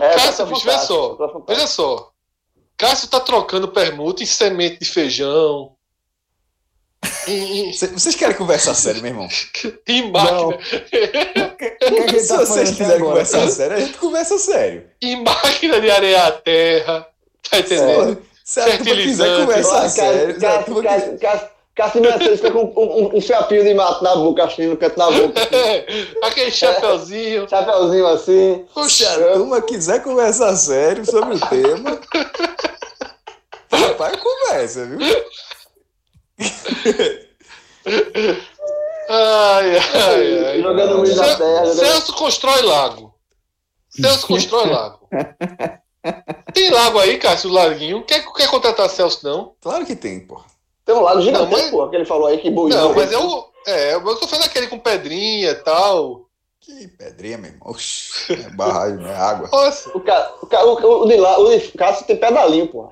É, 0.00 0.14
Cássio, 0.14 0.46
bicho, 0.46 0.64
veja 0.64 0.78
só. 0.78 1.44
Veja 1.46 1.66
só. 1.66 2.12
Cássio 2.76 3.08
tá 3.08 3.20
trocando 3.20 3.68
permuta 3.68 4.22
em 4.22 4.26
semente 4.26 4.80
de 4.80 4.86
feijão. 4.86 5.76
Vocês 7.92 8.14
querem 8.14 8.36
conversar 8.36 8.74
sério, 8.74 9.02
meu 9.02 9.10
irmão? 9.10 9.28
Em 9.86 10.10
máquina. 10.10 10.58
Se 12.20 12.28
tá 12.28 12.36
vocês 12.38 12.70
quiserem 12.70 12.96
agora? 12.96 13.10
conversar 13.10 13.48
sério, 13.50 13.76
a 13.76 13.80
gente 13.80 13.98
conversa 13.98 14.38
sério. 14.38 14.88
Em 15.00 15.22
máquina 15.22 15.80
de 15.80 15.90
areia 15.90 16.26
à 16.26 16.32
terra. 16.32 17.08
Tá 17.48 17.58
entendendo? 17.58 18.22
Se 18.44 18.60
a 18.60 18.78
turma 18.78 18.94
quiser 18.94 19.40
conversar 19.40 19.88
sério. 19.88 20.40
Cássio 20.40 21.48
Mercedes 22.00 22.40
fica 22.40 22.52
com 22.52 22.64
um, 22.64 23.04
um, 23.04 23.16
um 23.16 23.20
chapinho 23.20 23.64
de 23.64 23.72
mato 23.72 24.04
na 24.04 24.14
boca, 24.14 24.44
assim, 24.44 24.66
no 24.66 24.76
canto 24.76 24.98
na 24.98 25.10
boca. 25.10 25.40
Aquele 26.22 26.50
chapeuzinho. 26.50 27.44
É, 27.44 27.48
chapeuzinho 27.48 28.06
assim. 28.08 28.66
Se 28.88 29.06
a 29.06 29.32
turma 29.32 29.62
quiser 29.62 30.02
conversar 30.02 30.54
sério 30.56 31.04
sobre 31.06 31.36
o 31.36 31.40
tema, 31.40 31.98
rapaz, 33.70 34.16
conversa, 34.16 34.84
viu? 34.84 34.98
ai, 39.08 39.78
ai, 39.78 40.44
ai. 40.44 40.62
Jogando 40.62 40.98
no 40.98 41.14
da 41.14 41.36
terra. 41.36 41.66
Celso 41.66 42.12
constrói 42.12 42.60
lago. 42.62 43.14
Celso 43.88 44.26
constrói 44.26 44.68
lago. 44.68 45.08
Tem 46.52 46.68
lago 46.70 46.98
aí, 46.98 47.16
Cássio, 47.16 47.50
laguinho? 47.50 48.04
Quer, 48.04 48.30
quer 48.34 48.50
contratar 48.50 48.90
Celso, 48.90 49.24
não? 49.26 49.54
Claro 49.60 49.86
que 49.86 49.96
tem, 49.96 50.20
porra. 50.20 50.51
Tem 50.84 50.94
um 50.94 51.00
lago 51.00 51.20
gigantesco, 51.20 51.52
mas... 51.52 51.70
pô, 51.70 51.88
que 51.88 51.96
ele 51.96 52.04
falou 52.04 52.26
aí 52.26 52.38
que 52.38 52.50
boiou. 52.50 52.78
Não, 52.78 52.94
mas 52.94 53.12
eu, 53.12 53.44
é, 53.66 53.94
eu 53.94 54.16
tô 54.16 54.26
falando 54.26 54.46
aquele 54.46 54.66
com 54.66 54.78
pedrinha 54.78 55.50
e 55.50 55.54
tal. 55.56 56.26
Que 56.60 56.88
pedrinha, 56.88 57.38
meu 57.38 57.50
irmão. 57.50 57.70
Oxi, 57.70 58.32
é 58.32 58.50
barragem, 58.50 59.04
é 59.04 59.14
água. 59.14 59.48
Nossa. 59.52 59.90
O, 59.96 60.00
ca, 60.00 60.32
o, 60.40 60.46
ca, 60.46 60.64
o, 60.64 61.02
o, 61.02 61.08
de 61.08 61.16
lá, 61.16 61.38
o 61.38 61.58
de 61.58 61.68
Cássio 61.72 62.06
tem 62.06 62.16
pedalinho, 62.16 62.68
pô. 62.68 62.88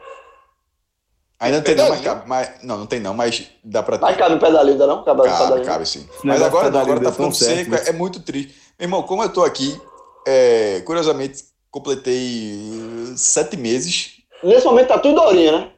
Ainda 1.39 1.57
não 1.57 1.65
tem 1.65 1.75
não, 1.75 1.89
mas 1.89 2.01
cabe. 2.01 2.29
Mas, 2.29 2.51
não, 2.63 2.79
não 2.79 2.87
tem 2.87 3.01
não, 3.01 3.15
mas 3.15 3.49
dá 3.65 3.83
pra 3.83 3.97
ter. 3.97 4.05
Mas 4.05 4.17
cabe 4.17 4.35
um 4.35 4.39
pedalinho 4.39 4.73
ainda 4.73 4.87
não? 4.87 5.05
Cabe, 5.05 5.23
cabe, 5.23 5.39
pedalinho. 5.39 5.67
cabe 5.67 5.87
sim. 5.87 6.09
Mas 6.23 6.43
agora, 6.43 6.67
agora 6.67 7.01
tá 7.01 7.13
ficando 7.13 7.35
seco, 7.35 7.75
é, 7.75 7.89
é, 7.89 7.93
muito 7.93 8.21
triste. 8.21 8.55
Meu 8.79 8.87
irmão, 8.87 9.03
como 9.05 9.23
eu 9.23 9.33
tô 9.33 9.43
aqui, 9.43 9.81
é, 10.27 10.83
curiosamente, 10.85 11.45
completei 11.71 13.15
sete 13.17 13.57
meses. 13.57 14.17
Nesse 14.43 14.67
momento 14.67 14.89
tá 14.89 14.99
tudo 14.99 15.21
horinha, 15.23 15.53
né? 15.53 15.73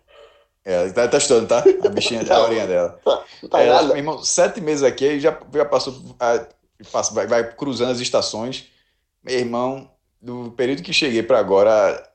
É, 0.65 0.89
tá 0.91 1.09
testando, 1.09 1.49
tá? 1.49 1.65
A 1.85 1.89
bichinha 1.89 2.25
da 2.25 2.41
horinha 2.41 2.67
dela. 2.67 3.01
Não 3.43 3.49
tá 3.49 3.61
é, 3.61 3.69
nada. 3.69 3.89
Meu 3.89 3.97
irmão, 3.97 4.23
sete 4.23 4.61
meses 4.61 4.85
aqui, 4.85 5.19
já, 5.19 5.37
já 5.53 5.65
passou, 5.65 6.17
passa, 6.91 7.13
vai, 7.13 7.27
vai 7.27 7.53
cruzando 7.53 7.91
as 7.91 7.99
estações. 7.99 8.67
Meu 9.25 9.39
irmão, 9.39 9.91
do 10.21 10.53
período 10.53 10.83
que 10.83 10.93
cheguei 10.93 11.23
para 11.23 11.39
agora, 11.39 12.09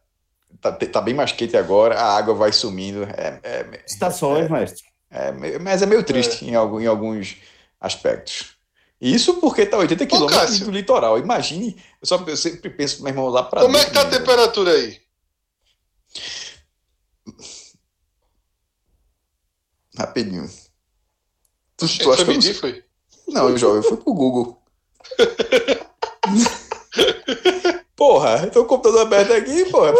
tá, 0.61 0.71
tá 0.71 1.01
bem 1.01 1.13
mais 1.13 1.33
quente 1.33 1.57
agora, 1.57 1.99
a 1.99 2.17
água 2.17 2.33
vai 2.33 2.53
sumindo. 2.53 3.03
É, 3.03 3.39
é, 3.43 3.83
Estações, 3.85 4.45
é, 4.45 4.49
mestre. 4.49 4.83
É, 5.09 5.59
mas 5.59 5.81
é 5.81 5.85
meio 5.85 6.03
triste 6.03 6.45
é. 6.45 6.49
Em, 6.49 6.55
algum, 6.55 6.79
em 6.79 6.87
alguns 6.87 7.35
aspectos. 7.79 8.55
Isso 8.99 9.35
porque 9.35 9.65
tá 9.65 9.77
80 9.77 10.05
quilômetros 10.05 10.59
do 10.61 10.71
litoral. 10.71 11.19
Imagine, 11.19 11.77
eu, 12.01 12.07
só, 12.07 12.23
eu 12.25 12.37
sempre 12.37 12.69
penso, 12.69 13.03
meu 13.03 13.11
irmão, 13.11 13.27
lá 13.27 13.43
para 13.43 13.61
Como 13.61 13.73
dentro, 13.73 13.87
é 13.87 13.89
que 13.89 13.95
tá 13.95 14.01
a 14.01 14.19
temperatura 14.19 14.71
aí? 14.71 14.99
Rapidinho. 19.97 20.49
Tu, 21.75 21.87
tu 21.99 22.11
acha 22.11 22.23
que 22.23 22.31
medir, 22.31 22.53
foi? 22.53 22.83
Não, 23.27 23.57
jovem, 23.57 23.77
eu 23.77 23.83
fui 23.83 23.97
pro 23.97 24.13
Google. 24.13 24.61
porra, 27.95 28.41
eu 28.43 28.51
tô 28.51 28.59
com 28.59 28.65
o 28.65 28.67
computador 28.77 29.01
aberto 29.01 29.33
aqui, 29.33 29.65
porra. 29.65 29.89
É, 29.89 29.93
o, 29.93 29.97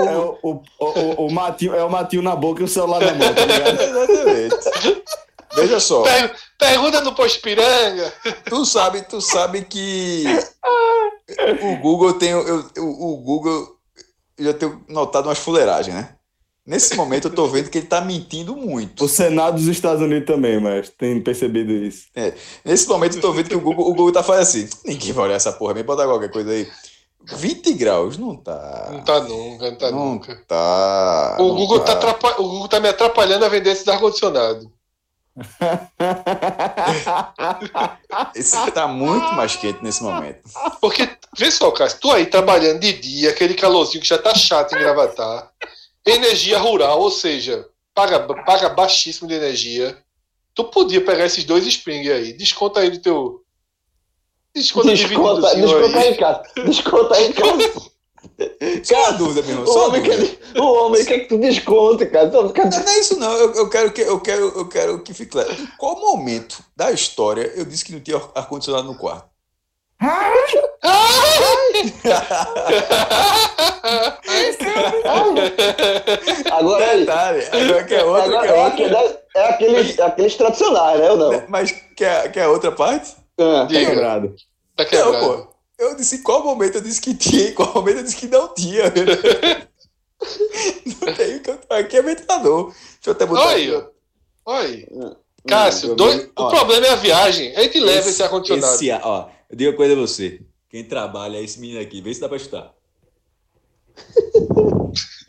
é, 0.00 0.18
o, 0.18 0.38
o, 0.42 0.62
o, 0.78 1.26
o, 1.26 1.32
Matinho, 1.32 1.74
é 1.74 1.84
o 1.84 1.90
Matinho 1.90 2.22
na 2.22 2.34
boca 2.34 2.62
e 2.62 2.64
o 2.64 2.68
celular 2.68 3.00
na 3.00 3.14
mão, 3.14 3.34
tá 3.34 3.44
ligado? 3.44 3.80
Exatamente. 3.80 4.56
Veja 5.54 5.80
só. 5.80 6.02
Per, 6.02 6.34
pergunta 6.58 7.00
no 7.00 7.14
Pospiranga. 7.14 8.12
Tu 8.48 8.64
sabe, 8.64 9.02
tu 9.02 9.20
sabe 9.20 9.64
que 9.64 10.24
o 11.62 11.76
Google 11.80 12.14
tem. 12.14 12.30
Eu, 12.30 12.68
o, 12.78 13.12
o 13.12 13.16
Google 13.18 13.78
eu 14.36 14.46
já 14.46 14.54
tenho 14.54 14.84
notado 14.88 15.28
umas 15.28 15.38
fuleiragens, 15.38 15.94
né? 15.94 16.16
Nesse 16.66 16.96
momento 16.96 17.28
eu 17.28 17.34
tô 17.34 17.46
vendo 17.46 17.68
que 17.68 17.76
ele 17.78 17.86
tá 17.86 18.00
mentindo 18.00 18.56
muito. 18.56 19.04
O 19.04 19.08
Senado 19.08 19.56
dos 19.56 19.66
Estados 19.66 20.00
Unidos 20.02 20.26
também, 20.26 20.58
mas 20.58 20.88
tem 20.88 21.20
percebido 21.20 21.70
isso. 21.72 22.06
É. 22.14 22.32
Nesse 22.64 22.88
momento 22.88 23.16
eu 23.16 23.20
tô 23.20 23.32
vendo 23.32 23.50
que 23.50 23.56
o 23.56 23.60
Google, 23.60 23.86
o 23.86 23.94
Google 23.94 24.12
tá 24.12 24.22
fazendo 24.22 24.42
assim. 24.42 24.68
Ninguém 24.86 25.12
vai 25.12 25.26
olhar 25.26 25.34
essa 25.34 25.52
porra, 25.52 25.74
me 25.74 25.82
bota 25.82 26.06
qualquer 26.06 26.30
coisa 26.30 26.50
aí. 26.50 26.66
20 27.22 27.74
graus, 27.74 28.16
não 28.16 28.34
tá. 28.36 28.88
Não 28.92 29.04
tá 29.04 29.20
nunca, 29.20 29.70
não 29.70 29.78
tá 29.78 29.90
não 29.90 30.08
nunca. 30.10 30.42
Tá. 30.46 31.36
O, 31.38 31.54
Google 31.54 31.80
tá. 31.80 31.96
Tá 31.96 32.40
o 32.40 32.48
Google 32.48 32.68
tá 32.68 32.80
me 32.80 32.88
atrapalhando 32.88 33.44
a 33.44 33.48
vender 33.48 33.70
esse 33.72 33.88
ar-condicionado. 33.90 34.72
Esse 38.34 38.70
tá 38.70 38.86
muito 38.86 39.32
mais 39.34 39.56
quente 39.56 39.82
nesse 39.82 40.02
momento. 40.02 40.40
Porque, 40.80 41.08
vê 41.36 41.50
só, 41.50 41.70
cara, 41.72 41.90
tu 41.90 42.10
aí 42.12 42.26
trabalhando 42.26 42.80
de 42.80 42.92
dia, 42.92 43.30
aquele 43.30 43.54
calorzinho 43.54 44.00
que 44.00 44.08
já 44.08 44.18
tá 44.18 44.34
chato 44.34 44.74
em 44.74 44.78
gravatar, 44.78 45.50
energia 46.06 46.58
rural, 46.58 47.00
ou 47.00 47.10
seja, 47.10 47.66
paga, 47.94 48.20
paga 48.44 48.68
baixíssimo 48.68 49.28
de 49.28 49.34
energia. 49.34 49.96
Tu 50.54 50.64
podia 50.64 51.04
pegar 51.04 51.26
esses 51.26 51.44
dois 51.44 51.66
Spring 51.66 52.08
aí, 52.08 52.32
desconta 52.32 52.80
aí 52.80 52.90
do 52.90 53.00
teu. 53.00 53.42
Desconta, 54.54 54.88
desconta, 54.88 55.54
desconta 55.56 55.98
aí, 55.98 56.16
cara. 56.16 56.42
Desconta 56.64 57.14
aí, 57.16 57.32
cara. 57.34 57.58
Só 58.82 59.00
uma 59.00 59.12
dúvida, 59.12 59.42
meu 59.42 59.58
irmão. 59.58 59.74
O 59.74 59.78
homem, 59.86 60.02
quer, 60.02 60.60
o 60.60 60.64
homem 60.64 61.04
quer 61.04 61.18
que 61.20 61.26
tu 61.26 61.38
desconte, 61.38 62.06
cara. 62.06 62.30
Não, 62.30 62.44
não, 62.44 62.52
não 62.52 62.88
é 62.88 62.98
isso, 62.98 63.18
não. 63.18 63.32
Eu, 63.32 63.52
eu, 63.54 63.68
quero 63.68 63.92
que, 63.92 64.00
eu, 64.00 64.20
quero, 64.20 64.48
eu 64.56 64.68
quero 64.68 65.02
que 65.02 65.12
fique 65.12 65.32
claro. 65.32 65.52
Em 65.52 65.66
qual 65.76 65.98
momento 65.98 66.64
da 66.76 66.92
história 66.92 67.52
eu 67.54 67.64
disse 67.64 67.84
que 67.84 67.92
não 67.92 68.00
tinha 68.00 68.16
ar-condicionado 68.34 68.86
no 68.86 68.96
quarto? 68.96 69.28
Agora. 76.50 76.98
Detalhe, 76.98 77.44
agora 77.50 77.84
que 77.84 77.94
é. 77.94 78.00
Agora, 78.00 78.28
que 78.28 78.36
é, 78.36 78.56
é, 78.56 78.66
aquele, 78.66 78.94
é 79.34 79.48
aqueles, 79.48 79.98
aqueles 79.98 80.34
tradicionais, 80.36 81.00
né? 81.00 81.10
Ou 81.10 81.16
não? 81.16 81.44
Mas 81.48 81.72
quer, 81.96 82.30
quer 82.30 82.48
outra 82.48 82.70
parte? 82.70 83.16
Ah, 83.38 83.66
tá 83.66 83.74
quebrado. 83.74 84.34
Tá 84.76 84.84
quebrado. 84.84 85.12
Não, 85.12 85.20
pô. 85.20 85.54
Eu 85.78 85.96
disse 85.96 86.16
em 86.16 86.22
qual 86.22 86.44
momento 86.44 86.76
eu 86.76 86.82
disse 86.82 87.00
que 87.00 87.14
tinha, 87.14 87.48
em 87.48 87.54
qual 87.54 87.72
momento 87.74 87.96
eu 87.98 88.04
disse 88.04 88.16
que 88.16 88.28
não 88.28 88.54
tinha. 88.54 88.84
não 91.00 91.14
tem 91.14 91.42
aqui 91.70 91.96
é 91.96 92.02
ventilador. 92.02 92.66
Deixa 92.66 93.06
eu 93.06 93.12
até 93.12 93.26
botar 93.26 93.48
Oi, 93.48 93.76
aqui. 93.76 93.88
Oi. 94.46 94.86
Cássio, 95.46 95.94
dois, 95.94 96.30
o 96.36 96.48
problema 96.48 96.86
é 96.86 96.90
a 96.90 96.96
viagem. 96.96 97.54
A 97.56 97.62
gente 97.62 97.80
leva 97.80 97.98
esse, 98.00 98.10
esse 98.10 98.22
ar-condicionado. 98.22 98.74
Esse, 98.74 98.90
ó, 98.92 99.28
eu 99.50 99.56
digo 99.56 99.70
uma 99.70 99.76
coisa 99.76 99.94
a 99.94 99.96
você. 99.96 100.40
Quem 100.74 100.82
trabalha 100.82 101.36
é 101.36 101.40
esse 101.44 101.60
menino 101.60 101.80
aqui. 101.80 102.00
Vê 102.00 102.12
se 102.12 102.20
dá 102.20 102.28
pra 102.28 102.36
chutar. 102.36 102.74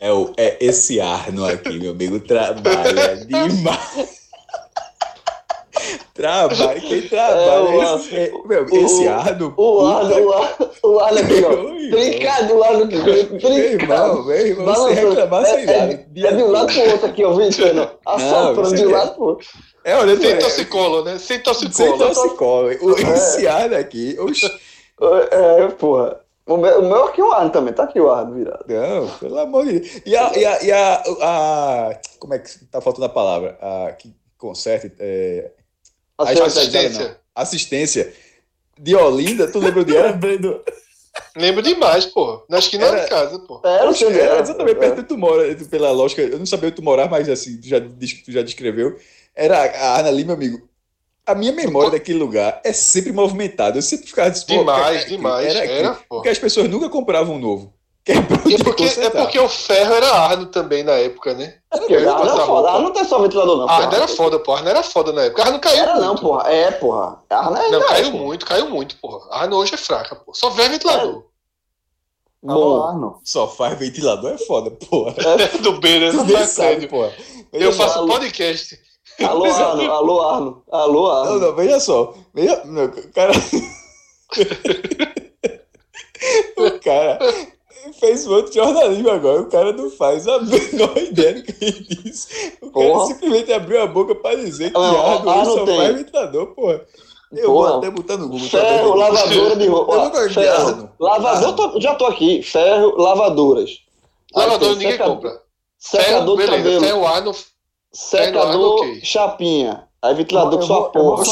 É, 0.00 0.10
o, 0.10 0.32
é 0.36 0.56
esse 0.58 1.00
Arno 1.00 1.46
aqui, 1.46 1.78
meu 1.78 1.92
amigo, 1.92 2.18
trabalha 2.18 3.14
demais. 3.24 4.26
Trabalha, 6.12 6.80
quem 6.80 7.02
trabalha. 7.02 7.68
É, 7.70 7.94
esse, 7.94 8.16
é, 8.16 8.32
meu, 8.44 8.66
o, 8.68 8.76
esse 8.76 9.06
Arno. 9.06 9.54
O 9.56 9.86
Arno, 9.86 10.20
o 10.20 10.32
Arno, 10.32 10.70
o 10.82 10.98
Arno 10.98 11.18
aqui, 11.20 11.44
ó. 11.44 11.96
Trincado, 11.96 12.54
o 12.54 12.64
Arno. 12.64 12.88
Trincado. 12.88 13.48
Meu 13.48 13.56
irmão, 13.56 14.24
meu 14.24 14.46
irmão, 14.48 14.74
você 14.74 14.94
reclamar 14.94 15.44
é, 15.44 15.46
sem 15.46 15.68
é, 15.68 16.06
é, 16.26 16.32
de 16.32 16.42
um 16.42 16.50
lado 16.50 16.72
pro 16.72 16.90
outro 16.90 17.06
aqui, 17.06 17.24
ó, 17.24 17.34
Vincent. 17.34 17.88
Assoprando 18.04 18.74
de 18.74 18.84
um 18.84 18.90
lado 18.90 19.14
pro 19.14 19.24
outro. 19.24 19.46
É, 19.84 19.94
olha, 19.94 20.16
sem 20.16 20.38
torcicolo, 20.40 21.04
né? 21.04 21.18
Sem 21.20 21.38
torcicolo. 21.38 21.72
Sem 21.72 21.98
torcicolo. 21.98 22.70
Esse 23.14 23.46
Arno 23.46 23.76
aqui. 23.76 24.16
Oxi. 24.18 24.50
É, 25.00 25.68
porra. 25.68 26.20
O 26.46 26.56
meu, 26.56 26.80
o 26.80 26.88
meu 26.88 27.04
aqui 27.06 27.20
é 27.20 27.24
o 27.24 27.32
Arno 27.32 27.50
também, 27.50 27.74
tá 27.74 27.82
aqui 27.82 28.00
o 28.00 28.08
Arno 28.08 28.34
virado. 28.34 28.64
Não, 28.68 29.08
pelo 29.18 29.38
amor 29.38 29.66
de 29.66 29.80
Deus. 29.80 30.02
E 30.06 30.16
a. 30.16 30.38
E 30.38 30.44
a, 30.44 30.62
e 30.62 30.72
a, 30.72 31.02
a 31.20 32.00
como 32.20 32.34
é 32.34 32.38
que 32.38 32.64
tá 32.66 32.80
faltando 32.80 33.06
a 33.06 33.08
palavra? 33.08 33.58
A, 33.60 33.92
que 33.92 34.14
conserte. 34.38 34.92
É, 34.98 35.50
assistência. 36.16 37.20
assistência. 37.34 38.12
De 38.78 38.94
Olinda, 38.94 39.50
tu 39.50 39.58
lembra 39.58 39.84
de 39.84 39.96
ela? 39.96 40.18
Lembro 41.36 41.62
demais, 41.62 42.06
pô. 42.06 42.44
Na 42.48 42.58
esquina 42.58 42.84
era, 42.84 43.02
de 43.02 43.08
casa, 43.08 43.38
pô. 43.40 43.60
Era, 43.64 43.86
Poxa, 43.86 44.06
era 44.06 44.40
exatamente 44.40 44.78
perto 44.78 44.96
de 44.96 45.08
tu 45.08 45.18
mora, 45.18 45.54
pela 45.70 45.90
lógica. 45.90 46.22
Eu 46.22 46.38
não 46.38 46.46
sabia 46.46 46.68
onde 46.68 46.76
tu 46.76 46.82
morar, 46.82 47.08
mas 47.08 47.28
assim, 47.28 47.58
tu 47.60 47.66
já, 47.66 47.80
tu 47.80 48.32
já 48.32 48.42
descreveu. 48.42 48.96
Era 49.34 49.58
a 49.58 49.98
Ana 50.00 50.08
ali, 50.08 50.24
meu 50.24 50.34
amigo. 50.34 50.68
A 51.26 51.34
minha 51.34 51.52
memória 51.52 51.90
daquele 51.90 52.18
lugar 52.18 52.60
é 52.62 52.72
sempre 52.72 53.12
movimentada. 53.12 53.76
Eu 53.76 53.82
sempre 53.82 54.06
ficava 54.06 54.30
Demais, 54.30 55.06
demais. 55.06 55.46
Era, 55.46 55.66
era 55.66 55.98
Porque 56.08 56.28
as 56.28 56.38
pessoas 56.38 56.70
nunca 56.70 56.88
compravam 56.88 57.34
um 57.34 57.38
novo. 57.38 57.74
É, 58.08 58.12
é 58.12 58.62
porque, 58.62 58.84
é 58.84 59.10
porque 59.10 59.36
o 59.36 59.48
ferro 59.48 59.92
era 59.94 60.08
Arno 60.08 60.46
também 60.46 60.84
na 60.84 60.92
época, 60.92 61.34
né? 61.34 61.56
É 61.72 61.76
porque 61.76 61.96
Arno 61.96 62.22
era 62.22 62.46
foda. 62.46 62.70
Arno 62.70 62.82
não 62.84 62.92
tem 62.92 63.04
só 63.04 63.18
ventilador, 63.18 63.56
não. 63.56 63.68
Arno 63.68 63.94
era 63.96 64.06
foda, 64.06 64.38
porra. 64.38 64.58
Arno 64.58 64.70
era 64.70 64.82
foda 64.84 65.12
na 65.12 65.22
época. 65.22 65.42
Arno 65.42 65.58
caiu. 65.58 65.82
Era 65.82 65.94
muito. 65.94 66.06
não, 66.06 66.16
porra. 66.16 66.52
É, 66.52 66.70
porra. 66.70 67.20
Arno 67.28 67.56
é 67.56 67.68
Não, 67.68 67.80
caiu 67.80 68.06
é, 68.06 68.10
muito, 68.12 68.46
caiu 68.46 68.70
muito, 68.70 68.96
porra. 68.98 69.26
Arno 69.32 69.56
hoje 69.56 69.74
é 69.74 69.76
fraca, 69.76 70.14
porra. 70.14 70.38
Só 70.38 70.50
vê 70.50 70.68
ventilador. 70.68 71.24
É. 72.44 72.46
Bom, 72.46 72.82
Arno. 72.84 73.20
Só 73.24 73.48
faz 73.48 73.76
ventilador 73.76 74.34
é 74.34 74.38
foda, 74.38 74.70
porra. 74.70 75.12
É. 75.18 75.58
Do 75.58 75.80
Beira, 75.80 76.12
não 76.12 76.28
faz 76.28 76.50
sério, 76.50 76.88
porra. 76.88 77.12
Eu 77.52 77.72
faço 77.72 78.04
um 78.04 78.06
podcast. 78.06 78.78
Alô, 79.24 79.44
Arno, 79.44 79.92
alô, 79.92 80.22
Arno, 80.22 80.62
alô, 80.70 81.10
Arno. 81.10 81.32
Não, 81.32 81.40
não, 81.40 81.56
veja 81.56 81.80
só. 81.80 82.14
Veja, 82.34 82.62
não, 82.66 82.88
cara. 83.14 83.32
o 86.58 86.80
cara 86.80 87.18
fez 87.98 88.26
um 88.26 88.34
outro 88.34 88.52
jornalismo 88.52 89.08
agora. 89.10 89.40
O 89.42 89.48
cara 89.48 89.72
não 89.72 89.90
faz 89.90 90.28
a 90.28 90.38
menor 90.40 90.96
ideia 90.98 91.34
do 91.34 91.42
que 91.42 91.64
ele 91.64 91.80
disse. 91.80 92.58
O 92.60 92.70
cara 92.70 92.92
porra. 92.92 93.06
simplesmente 93.06 93.52
abriu 93.52 93.82
a 93.82 93.86
boca 93.86 94.14
pra 94.14 94.34
dizer 94.34 94.72
que 94.72 94.78
não, 94.78 95.06
Arno 95.06 95.30
ah, 95.30 95.44
só 95.44 95.64
tem. 95.64 95.76
faz 95.76 95.96
ventilador, 95.96 96.54
porra. 96.54 96.84
Eu 97.32 97.52
porra. 97.52 97.70
vou 97.70 97.78
até 97.78 97.90
botar 97.90 98.18
no 98.18 98.28
Google. 98.28 98.48
Ferro, 98.48 98.90
tá 98.90 98.96
lavadora 98.96 99.56
de 99.56 99.66
roupa. 99.66 100.12
Ferro, 100.30 100.90
lavador, 101.00 101.54
tô, 101.54 101.80
já 101.80 101.94
tô 101.94 102.04
aqui. 102.06 102.42
Ferro, 102.42 102.96
lavadoras. 102.96 103.70
Lavador 104.34 104.74
ninguém 104.74 104.92
secador, 104.92 105.14
compra. 105.14 105.42
Secador 105.78 106.36
ferro, 106.36 106.50
de 106.50 106.56
cabelo. 106.56 106.80
Ferro, 106.80 107.06
Arno, 107.06 107.32
secador, 107.96 108.80
okay. 108.80 109.00
chapinha. 109.02 109.86
Aí 110.02 110.14
ventilador 110.14 110.60
com 110.60 110.66
sua 110.66 110.90
porra. 110.90 111.24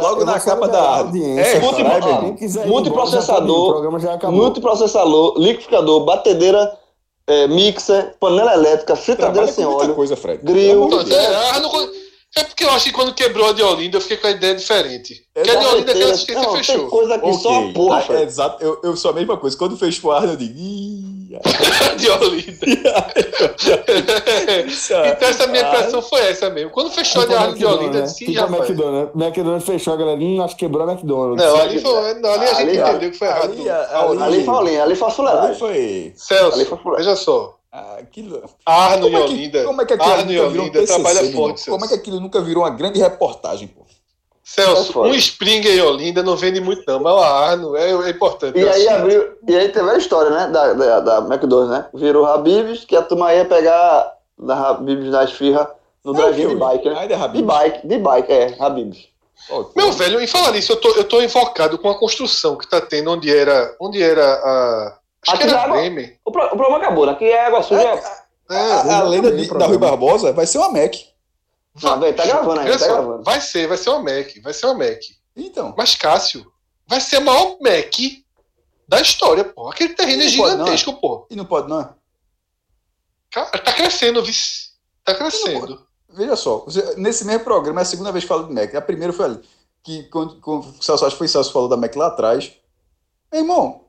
Logo 0.00 0.24
na 0.24 0.40
capa 0.40 0.68
da. 0.68 1.00
É, 1.00 1.58
multi, 1.60 1.82
ah, 1.82 2.66
multiprocessador, 2.66 3.90
multiprocessador, 4.30 5.34
liquidificador, 5.36 6.04
batedeira, 6.04 6.78
é, 7.26 7.46
mixer, 7.48 8.14
panela 8.18 8.54
elétrica, 8.54 8.96
fritadeira 8.96 9.48
sem 9.48 9.66
óleo, 9.66 9.94
coisa, 9.94 10.16
Fred. 10.16 10.40
grill. 10.42 10.88
É, 11.10 11.60
não, 11.60 11.70
é 12.34 12.44
porque 12.44 12.64
eu 12.64 12.70
acho 12.70 12.86
que 12.86 12.92
quando 12.92 13.14
quebrou 13.14 13.50
a 13.50 13.52
de 13.52 13.62
Olinda 13.62 13.98
eu 13.98 14.00
fiquei 14.00 14.16
com 14.16 14.26
a 14.26 14.30
ideia 14.30 14.54
diferente. 14.54 15.26
Porque 15.34 15.50
a 15.50 15.54
de 15.54 15.66
Olinda 15.66 15.92
é 15.92 15.94
aquela 15.94 16.12
assistência 16.12 16.42
não, 16.42 16.56
fechou. 16.56 16.78
Tem 16.78 16.88
coisa 16.88 17.14
aqui 17.16 17.26
okay. 17.26 17.40
só 17.40 17.62
a 17.62 17.72
porra, 17.72 18.04
ah, 18.08 18.14
é, 18.14 18.22
Exato, 18.22 18.64
eu, 18.64 18.80
eu 18.82 18.96
sou 18.96 19.10
a 19.10 19.14
mesma 19.14 19.36
coisa. 19.36 19.56
Quando 19.56 19.76
fechou 19.76 20.10
a 20.12 20.16
Arno, 20.16 20.32
eu 20.32 20.36
digo. 20.36 20.54
de 21.96 22.10
Olinda. 22.10 22.66
então 25.16 25.28
essa 25.28 25.46
minha 25.46 25.62
impressão 25.62 26.02
foi 26.02 26.20
essa 26.20 26.50
mesmo. 26.50 26.70
Quando 26.70 26.90
fechou 26.90 27.22
a 27.22 27.26
de 27.26 27.34
Arno 27.34 27.56
de 27.56 27.64
Olinda, 27.64 27.98
eu 27.98 28.02
disse, 28.02 28.32
já 28.32 28.46
McDonald's. 28.46 29.14
McDonald's 29.14 29.66
fechou, 29.66 29.94
a 29.94 29.96
galera, 29.96 30.20
hum, 30.20 30.42
acho 30.42 30.56
que 30.56 30.66
quebrou 30.66 30.88
a 30.88 30.92
McDonald's. 30.92 31.44
Não, 31.44 31.56
ali, 31.56 31.80
foi, 31.80 32.14
não, 32.14 32.32
ali 32.32 32.46
a 32.46 32.54
gente 32.54 32.78
entendeu 32.78 33.10
que 33.10 33.18
foi 33.18 33.28
errado. 33.28 33.52
Ali, 33.52 33.70
ali, 33.70 34.22
ali 34.22 34.44
foi 34.44 34.56
ali, 34.56 34.78
ali 34.78 34.96
foi 34.96 35.10
fuleiragem. 35.10 35.48
Ali 35.48 35.58
foi... 35.58 36.12
Celso, 36.16 36.78
veja 36.96 37.16
só. 37.16 37.58
Aquilo... 37.98 38.42
Arno 38.66 39.04
como 39.04 39.16
e 39.16 39.22
Olinda. 39.22 39.58
É 39.58 39.60
que, 39.62 39.66
como 39.66 39.82
é 39.82 39.86
que 39.86 39.92
aquilo 39.94 40.12
Arno 40.12 40.32
nunca 40.32 40.48
virou 40.50 40.66
um 40.66 40.70
TCC, 40.70 40.86
trabalha 40.86 41.32
forte, 41.32 41.70
Como 41.70 41.84
é 41.84 41.88
que 41.88 41.94
aquilo 41.94 42.20
nunca 42.20 42.40
virou 42.42 42.64
uma 42.64 42.70
grande 42.70 43.00
reportagem, 43.00 43.68
pô? 43.68 43.82
Celso, 44.44 45.04
é 45.04 45.08
um 45.08 45.14
Springer 45.14 45.72
e 45.72 45.80
Olinda 45.80 46.22
não 46.22 46.36
vende 46.36 46.60
muito 46.60 46.82
não, 46.86 47.00
mas 47.00 47.12
o 47.12 47.18
Arno 47.18 47.76
é, 47.76 47.90
é 47.90 48.10
importante. 48.10 48.58
E 48.58 48.68
aí, 48.68 48.88
abriu, 48.88 49.36
e 49.46 49.56
aí 49.56 49.68
teve 49.68 49.88
a 49.88 49.96
história, 49.96 50.30
né, 50.30 50.48
da, 50.48 50.72
da, 50.72 51.00
da 51.00 51.18
McDonald's, 51.18 51.70
né? 51.70 51.86
Virou 51.94 52.26
Habibs, 52.26 52.84
que 52.84 52.96
a 52.96 53.02
turma 53.02 53.32
ia 53.32 53.44
pegar 53.44 54.12
da 54.36 54.70
Habibs 54.70 55.10
da 55.10 55.24
esfirra 55.24 55.70
no 56.04 56.12
é 56.12 56.16
drive 56.16 56.48
de 56.48 56.56
bike, 56.56 56.88
né? 56.88 57.04
É 57.04 57.28
De 57.28 57.42
bike, 57.42 57.86
de 57.86 57.98
bike, 57.98 58.32
é, 58.32 58.56
Habibs. 58.58 59.12
Oh, 59.48 59.66
Meu 59.76 59.92
velho, 59.92 60.20
em 60.20 60.26
falar 60.26 60.52
nisso, 60.52 60.72
eu 60.72 60.76
tô, 60.76 60.88
eu 60.90 61.04
tô 61.04 61.22
enfocado 61.22 61.78
com 61.78 61.88
a 61.88 61.98
construção 61.98 62.56
que 62.56 62.68
tá 62.68 62.80
tendo 62.80 63.10
onde 63.10 63.34
era, 63.34 63.74
onde 63.80 64.02
era 64.02 64.24
a 64.24 64.98
Acho 65.22 65.36
Aqui 65.36 65.46
que 65.46 65.54
era 65.54 65.68
Bremen. 65.68 66.18
O, 66.24 66.32
pro, 66.32 66.44
o, 66.46 66.48
problema 66.48 66.78
acabou, 66.78 67.06
né? 67.06 67.12
Aqui 67.12 67.26
é 67.26 67.46
água 67.46 67.62
suja. 67.62 67.80
É, 67.80 68.54
é, 68.54 68.72
a, 68.72 68.98
a 68.98 69.02
lenda 69.04 69.30
de, 69.30 69.46
da 69.46 69.66
Rui 69.66 69.78
Barbosa 69.78 70.32
vai 70.32 70.46
ser 70.46 70.58
uma 70.58 70.70
Mac. 70.70 70.94
Não, 71.80 72.12
tá 72.12 72.26
gravando 72.26 72.60
aí, 72.60 72.78
tá 72.78 72.86
gravando. 72.86 73.22
Vai 73.22 73.40
ser, 73.40 73.66
vai 73.66 73.78
ser 73.78 73.90
uma 73.90 74.02
Mac, 74.02 74.42
vai 74.42 74.52
ser 74.52 74.66
uma 74.66 74.74
Mac. 74.74 75.00
Então. 75.34 75.74
Mas, 75.76 75.94
Cássio, 75.94 76.52
vai 76.86 77.00
ser 77.00 77.16
a 77.16 77.20
maior 77.20 77.56
Mac 77.60 77.94
da 78.86 79.00
história, 79.00 79.44
pô. 79.44 79.70
Aquele 79.70 79.94
terreno 79.94 80.22
é 80.22 80.28
gigantesco, 80.28 80.92
não, 80.92 81.00
pô. 81.00 81.26
E 81.30 81.36
não 81.36 81.46
pode, 81.46 81.68
não 81.68 81.80
é? 81.80 81.88
Cara, 83.30 83.50
tá 83.50 83.72
crescendo, 83.72 84.22
vice. 84.22 84.72
Tá 85.02 85.14
crescendo. 85.14 85.86
Veja 86.10 86.36
só, 86.36 86.66
nesse 86.98 87.24
mesmo 87.24 87.42
programa, 87.42 87.80
é 87.80 87.82
a 87.82 87.86
segunda 87.86 88.12
vez 88.12 88.24
que 88.24 88.28
falo 88.28 88.46
de 88.46 88.52
Mac. 88.52 88.74
A 88.74 88.82
primeira 88.82 89.12
foi 89.12 89.24
ali. 89.24 89.40
Que 89.82 90.04
quando, 90.04 90.38
quando 90.40 90.68
o 90.68 90.82
Celso, 90.82 91.06
acho 91.06 91.14
que 91.14 91.18
foi 91.18 91.26
o 91.26 91.30
Celso 91.30 91.52
falou 91.52 91.68
da 91.68 91.76
Mac 91.76 91.96
lá 91.96 92.08
atrás. 92.08 92.52
Meu 93.32 93.40
irmão, 93.40 93.86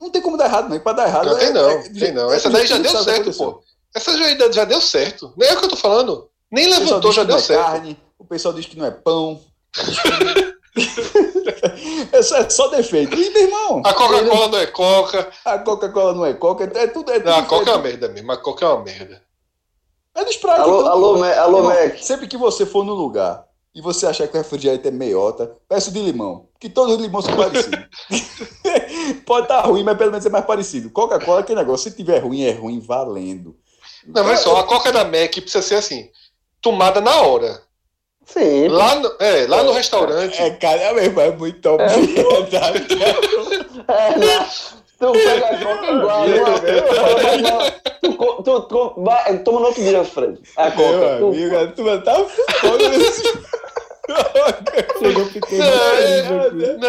não 0.00 0.10
tem 0.10 0.22
como 0.22 0.38
dar 0.38 0.46
errado, 0.46 0.70
não. 0.70 0.80
Pra 0.80 0.94
dar 0.94 1.08
errado. 1.08 1.26
Não, 1.26 1.36
é, 1.36 1.38
tem 1.38 1.52
não, 1.52 1.70
é, 1.70 1.88
tem 1.90 2.12
não. 2.12 2.32
Essa 2.32 2.48
daí 2.48 2.66
já 2.66 2.78
deu 2.78 3.02
certo, 3.02 3.34
pô. 3.34 3.62
Essa 3.94 4.16
já, 4.16 4.50
já 4.50 4.64
deu 4.64 4.80
certo. 4.80 5.34
Nem 5.36 5.48
é 5.48 5.52
o 5.52 5.58
que 5.58 5.66
eu 5.66 5.70
tô 5.70 5.76
falando. 5.76 6.30
Nem 6.50 6.68
levantou, 6.68 7.12
já 7.12 7.24
deu 7.24 7.36
é 7.36 7.40
certo. 7.40 7.64
Carne, 7.64 7.98
o 8.18 8.24
pessoal 8.24 8.54
diz 8.54 8.66
que 8.66 8.78
não 8.78 8.86
é 8.86 8.90
pão. 8.90 9.40
é, 12.12 12.22
só, 12.22 12.38
é 12.38 12.48
só 12.48 12.68
defeito. 12.68 13.14
E, 13.14 13.30
meu 13.30 13.42
irmão. 13.42 13.82
A 13.84 13.92
Coca-Cola 13.92 14.48
não 14.48 14.58
é 14.58 14.66
Coca. 14.66 15.30
A 15.44 15.58
Coca-Cola 15.58 16.14
não 16.14 16.24
é 16.24 16.34
Coca. 16.34 16.64
É 16.64 16.86
tudo. 16.86 17.10
É 17.10 17.18
tudo 17.18 17.30
não, 17.30 17.38
a 17.38 17.42
Coca 17.42 17.70
é 17.70 17.74
uma 17.74 17.82
merda 17.82 18.08
mesmo. 18.08 18.32
A 18.32 18.36
Coca 18.36 18.64
é 18.64 18.68
uma 18.68 18.82
merda. 18.82 19.22
É 20.14 20.24
dos 20.24 20.36
pratos. 20.36 20.64
Alô, 20.64 20.80
então, 20.80 20.92
alô, 20.92 21.22
alô, 21.22 21.62
Mac. 21.64 21.98
Sempre 21.98 22.26
que 22.26 22.36
você 22.36 22.64
for 22.64 22.84
no 22.84 22.94
lugar 22.94 23.46
e 23.74 23.80
você 23.80 24.06
achar 24.06 24.26
que 24.26 24.34
o 24.34 24.38
refrigerante 24.38 24.88
é 24.88 24.90
meiota, 24.90 25.54
peço 25.68 25.92
de 25.92 26.00
limão. 26.00 26.48
Que 26.58 26.68
todos 26.68 26.96
os 26.96 27.00
limões 27.00 27.24
são 27.24 27.36
parecidos. 27.36 27.86
Pode 29.24 29.44
estar 29.44 29.62
tá 29.62 29.68
ruim, 29.68 29.84
mas 29.84 29.96
pelo 29.96 30.10
menos 30.10 30.26
é 30.26 30.30
mais 30.30 30.44
parecido. 30.44 30.90
Coca-Cola, 30.90 31.40
aquele 31.40 31.60
negócio, 31.60 31.88
se 31.88 31.96
tiver 31.96 32.18
ruim, 32.18 32.42
é 32.42 32.52
ruim 32.52 32.80
valendo. 32.80 33.56
Não, 34.06 34.24
mas 34.24 34.40
só, 34.40 34.58
a 34.58 34.64
Coca 34.64 34.90
da 34.90 35.04
Mac 35.04 35.32
precisa 35.32 35.62
ser 35.62 35.74
assim, 35.76 36.10
tomada 36.60 37.00
na 37.00 37.20
hora. 37.22 37.62
Sim. 38.24 38.68
Lá 38.68 38.94
no, 38.96 39.10
é, 39.20 39.46
lá 39.46 39.62
no 39.62 39.72
restaurante. 39.72 40.40
É, 40.40 40.50
cara, 40.50 40.80
é 40.80 40.92
mesmo, 40.92 41.20
é 41.20 41.30
muito 41.30 41.60
top. 41.60 41.82
É, 41.82 41.86
é, 43.88 44.18
né? 44.18 44.48
Tu 44.98 45.12
pega 45.12 45.46
a 45.46 45.58
coca 45.64 45.86
igual, 45.92 46.28
né? 46.28 46.40
tu, 48.02 48.42
tu, 48.42 48.60
tu, 48.62 48.94
vai, 48.98 49.38
toma 49.38 49.60
no 49.60 49.66
outro 49.66 49.82
dia, 49.82 50.04
Fred. 50.04 50.38
A 50.56 50.70
coca. 50.72 51.16
Meu 51.18 51.28
amigo, 51.28 51.68
tu, 51.68 51.84
tu 51.84 52.02
tá 52.02 52.24
foda 52.60 52.88
nesse... 52.88 53.22
não, 56.78 56.88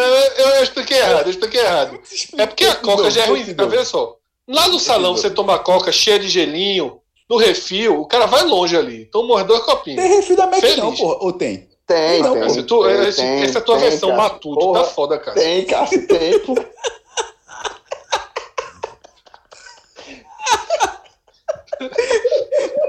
eu 0.56 0.62
expliquei 0.62 0.98
errado, 0.98 1.26
eu 1.26 1.30
expliquei 1.30 1.60
errado. 1.60 2.00
É 2.36 2.46
porque 2.46 2.64
a 2.64 2.74
coca 2.76 3.10
já 3.10 3.22
é 3.22 3.26
ruim, 3.26 3.54
tá 3.54 3.64
vendo 3.66 3.84
só? 3.84 4.16
Lá 4.48 4.68
no 4.68 4.80
salão 4.80 5.16
você 5.16 5.30
toma 5.30 5.58
coca 5.58 5.92
cheia 5.92 6.18
de 6.18 6.28
gelinho, 6.28 6.99
no 7.30 7.36
refil, 7.36 8.00
o 8.00 8.06
cara 8.06 8.26
vai 8.26 8.42
longe 8.42 8.76
ali. 8.76 9.02
Então 9.02 9.24
morre 9.24 9.44
dois 9.44 9.62
copinhos. 9.62 10.02
Tem 10.02 10.16
refil 10.16 10.36
da 10.36 10.48
Mac 10.48 10.60
não, 10.76 10.92
porra. 10.92 11.18
Ou 11.20 11.32
tem? 11.32 11.68
Tem, 11.86 12.20
não, 12.20 12.34
tem. 12.34 12.46
Esse, 12.46 12.62
tu, 12.64 12.82
tem, 12.82 13.08
esse, 13.08 13.20
tem, 13.20 13.42
essa 13.42 13.58
é 13.58 13.60
a 13.60 13.64
tua 13.64 13.78
tem, 13.78 13.88
versão 13.88 14.16
matuto, 14.16 14.58
tá 14.58 14.66
porra, 14.66 14.80
tá 14.82 14.86
foda, 14.88 15.18
cara. 15.18 15.40
Tem, 15.40 15.64
Cássio, 15.64 16.06
tem, 16.08 16.38
pô. 16.40 16.54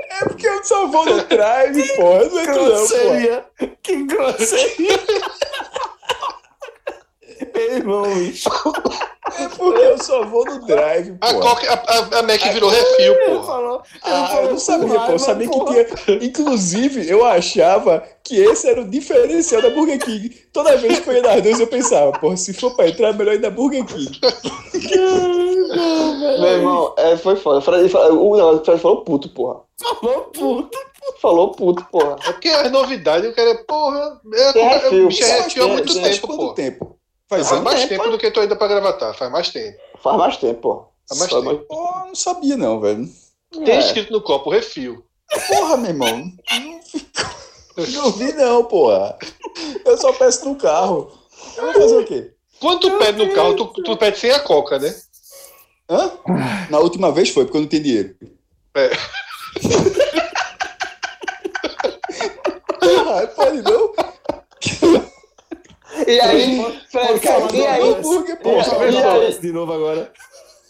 É 0.10 0.26
porque 0.26 0.48
eu 0.48 0.64
só 0.64 0.88
vou 0.88 1.06
no 1.06 1.24
drive, 1.24 1.96
porra. 1.96 2.26
Não 2.26 2.40
é 2.40 2.46
que 2.46 2.54
grosseria. 2.54 3.46
Não, 3.62 3.70
Que 3.84 4.04
grosseria. 4.06 5.00
Ei, 7.56 7.72
irmão, 7.76 8.04
bicho. 8.16 8.50
É 9.40 9.48
porque 9.50 9.82
eu 9.82 9.98
só 10.04 10.26
vou 10.26 10.46
no 10.46 10.66
drive, 10.66 11.16
a, 11.22 11.34
Coca, 11.34 11.72
a, 11.72 11.74
a, 11.74 12.20
a 12.20 12.24
Mac 12.24 12.42
virou 12.54 12.70
refil, 12.70 13.16
pô. 13.26 13.44
Falou, 13.44 13.82
ah, 14.04 14.40
eu 14.44 14.52
não 14.52 14.58
sabia, 14.58 15.00
pô. 15.00 15.12
Eu 15.12 15.20
sabia 15.20 15.50
que 15.50 15.66
tinha. 15.66 16.24
Inclusive, 16.24 17.10
eu 17.10 17.26
achava 17.26 18.04
que 18.24 18.38
esse 18.38 18.68
era 18.68 18.82
o 18.82 18.90
diferencial 18.90 19.62
da 19.62 19.70
Burger 19.70 20.00
King. 20.00 20.30
Toda 20.54 20.78
vez 20.78 21.00
que 21.00 21.10
eu 21.10 21.14
ia 21.14 21.22
nas 21.22 21.42
duas, 21.42 21.60
eu 21.60 21.68
pensava, 21.68 22.12
pô, 22.14 22.36
se 22.36 22.54
for 22.54 22.76
pra 22.76 22.88
entrar, 22.90 23.10
é 23.10 23.14
melhor 23.14 23.36
ir 23.36 23.42
na 23.42 23.50
Burger 23.50 23.86
King. 23.86 24.20
Meu 26.40 26.48
irmão, 26.48 26.94
é, 26.98 27.18
foi 27.18 27.36
foda. 27.36 27.60
O 27.60 27.62
Fred, 27.62 27.96
o 27.96 28.64
Fred 28.64 28.80
falou 28.80 29.04
puto, 29.04 29.30
porra. 29.30 29.62
Falou 29.80 30.22
puto. 30.26 30.80
Falou 31.20 31.52
puto, 31.52 31.86
porra. 31.92 32.16
É 32.26 32.32
porque 32.32 32.50
as 32.50 32.72
novidades, 32.72 33.30
o 33.30 33.36
cara, 33.36 33.56
porra, 33.68 34.22
é, 34.34 34.60
é 34.60 34.68
refil. 34.78 35.08
bicho 35.08 35.24
é 35.24 35.42
refil 35.42 35.64
há 35.64 35.68
muito 35.68 35.94
tempo, 36.02 36.28
pô. 36.28 36.54
tempo. 36.54 37.01
Faz, 37.32 37.48
faz 37.48 37.62
mais 37.62 37.80
tempo, 37.88 38.04
tempo 38.04 38.10
do 38.10 38.18
que 38.18 38.30
tu 38.30 38.42
ainda 38.42 38.58
pra 38.58 38.68
gravatar, 38.68 39.16
faz 39.16 39.32
mais 39.32 39.50
tempo. 39.50 39.80
Faz 40.04 40.18
mais 40.18 40.36
tempo, 40.36 40.60
pô. 40.60 40.86
Faz 41.08 41.18
mais 41.18 41.32
faz 41.32 41.44
tempo. 41.46 41.66
Pô, 41.66 41.94
não 42.06 42.14
sabia 42.14 42.58
não, 42.58 42.82
velho. 42.82 43.10
Tem 43.54 43.76
é. 43.76 43.80
escrito 43.80 44.12
no 44.12 44.22
copo 44.22 44.50
refil. 44.50 45.02
Porra, 45.48 45.78
meu 45.78 45.92
irmão. 45.92 46.30
Não 47.78 48.12
vi 48.20 48.34
não, 48.34 48.66
porra. 48.66 49.18
Eu 49.86 49.98
só 49.98 50.12
peço 50.12 50.44
no 50.44 50.58
carro. 50.58 51.10
Eu 51.56 51.72
vou 51.72 51.74
fazer 51.82 51.98
o 52.00 52.06
quê? 52.06 52.34
Quando 52.60 52.82
tu 52.82 52.98
pede 52.98 53.26
no 53.26 53.34
carro, 53.34 53.56
tu, 53.56 53.82
tu 53.82 53.96
pede 53.96 54.20
sem 54.20 54.32
a 54.32 54.42
coca, 54.42 54.78
né? 54.78 54.94
Hã? 55.90 56.12
Na 56.70 56.80
última 56.80 57.14
vez 57.14 57.30
foi, 57.30 57.46
porque 57.46 57.58
eu 57.58 57.62
não 57.62 57.70
tenho 57.70 57.84
dinheiro. 57.84 58.16
É. 58.76 58.90
Ah, 63.14 63.28
pode 63.28 63.62
não? 63.62 63.94
E 66.08 66.20
aí, 66.20 66.80
Fred, 66.90 67.20
cara, 67.20 67.48
e 67.54 67.68
aí? 67.68 67.90
Hambúrguer, 67.94 68.40
pô. 68.42 68.50
E? 68.52 69.40
De 69.40 69.52
novo 69.52 69.74
agora. 69.74 70.12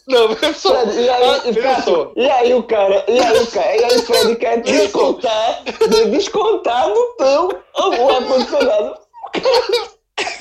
Não, 0.07 0.29
só. 0.55 0.81
Fred, 0.81 0.99
e 1.01 1.09
aí, 1.09 1.23
Ah, 1.29 1.61
Cássio, 1.61 2.11
e 2.15 2.29
aí 2.29 2.53
o 2.53 2.63
cara, 2.63 3.03
e 3.07 3.19
aí 3.19 3.37
o 3.39 3.47
cara, 3.47 3.75
e 3.77 3.83
aí 3.83 3.97
o 3.97 4.01
Fred 4.03 4.35
quer 4.37 4.61
descontar, 4.61 5.63
descontar 6.09 6.89
no 6.89 7.05
teu 7.17 7.49
o 7.77 8.09
ar-condicionado. 8.09 8.95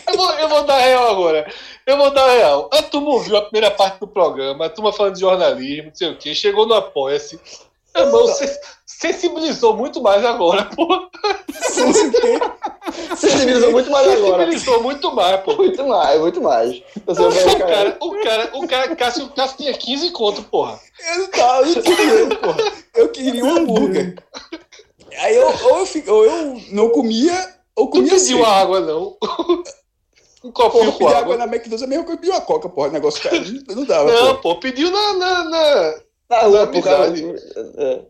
Eu 0.09 0.17
vou, 0.17 0.31
eu 0.33 0.49
vou 0.49 0.63
dar 0.65 0.79
real 0.79 1.11
agora. 1.11 1.51
Eu 1.87 1.97
vou 1.97 2.11
dar 2.11 2.29
real. 2.31 2.69
A 2.73 2.83
turma 2.83 3.11
ouviu 3.11 3.37
a 3.37 3.43
primeira 3.43 3.71
parte 3.71 4.01
do 4.01 4.09
programa, 4.09 4.67
a 4.67 4.71
turma 4.71 4.93
falando 4.93 5.15
de 5.15 5.21
jornalismo, 5.21 5.89
não 5.89 5.95
sei 5.95 6.11
o 6.11 6.17
quê, 6.17 6.35
chegou 6.35 6.67
no 6.67 6.75
Apoia-se. 6.75 7.39
Irmão, 7.97 8.27
se- 8.29 8.61
sensibilizou 8.87 9.77
muito 9.77 10.01
mais 10.03 10.25
agora, 10.25 10.65
pô. 10.75 10.87
Sensibilizou 11.53 12.53
muito 13.73 13.91
mais 13.91 14.09
agora. 14.09 14.45
Sensibilizou 14.45 14.83
muito 14.83 15.15
mais, 15.15 15.41
pô. 15.43 15.55
Muito 15.57 15.87
mais, 15.87 16.21
muito 16.21 16.41
mais. 16.41 16.83
Você 17.07 17.23
O 17.23 17.31
vai, 17.31 17.59
cara, 17.59 17.97
o 18.01 18.11
cara, 18.23 18.51
o 18.55 18.67
cara, 18.69 18.97
Cássio, 18.97 19.25
o 19.27 19.31
Cássio 19.31 19.57
tinha 19.59 19.75
15 19.75 20.11
conto, 20.11 20.43
porra. 20.45 20.79
Eu 21.13 21.19
não 21.19 21.29
tava, 21.29 21.67
eu 21.69 21.75
não 21.75 21.83
queria, 21.83 22.37
porra. 22.39 22.73
Eu 22.95 23.09
queria 23.11 23.45
um 23.45 23.57
hambúrguer. 23.57 24.15
Aí 25.19 25.37
eu, 25.37 25.47
ou, 25.47 25.79
eu, 25.81 25.87
fi- 25.87 26.05
ou 26.09 26.25
eu 26.25 26.61
não 26.73 26.89
comia, 26.91 27.55
ou 27.77 27.89
comia 27.91 28.13
pediu 28.15 28.39
seco. 28.39 28.45
água, 28.49 28.81
não. 28.81 29.17
Um 30.43 30.51
copinho 30.53 30.85
eu 30.85 30.93
com 30.93 30.99
pedi 30.99 31.11
água. 31.11 31.35
água 31.35 31.37
na 31.37 31.45
McDonald's, 31.45 31.83
é 31.83 31.87
mesmo 31.87 32.05
que 32.07 32.13
eu 32.13 32.17
pedi 32.17 32.31
uma 32.31 32.41
coca, 32.41 32.69
porra. 32.69 32.89
O 32.89 32.93
negócio 32.93 33.23
cara, 33.23 33.39
não, 33.39 33.75
não 33.77 33.85
dava, 33.85 34.11
Não, 34.11 34.37
pô, 34.41 34.57
pediu 34.57 34.91
na. 34.91 35.13
na, 35.15 35.45
na... 35.45 35.95
na 36.31 36.43
Na. 36.99 37.85
É. 37.85 38.01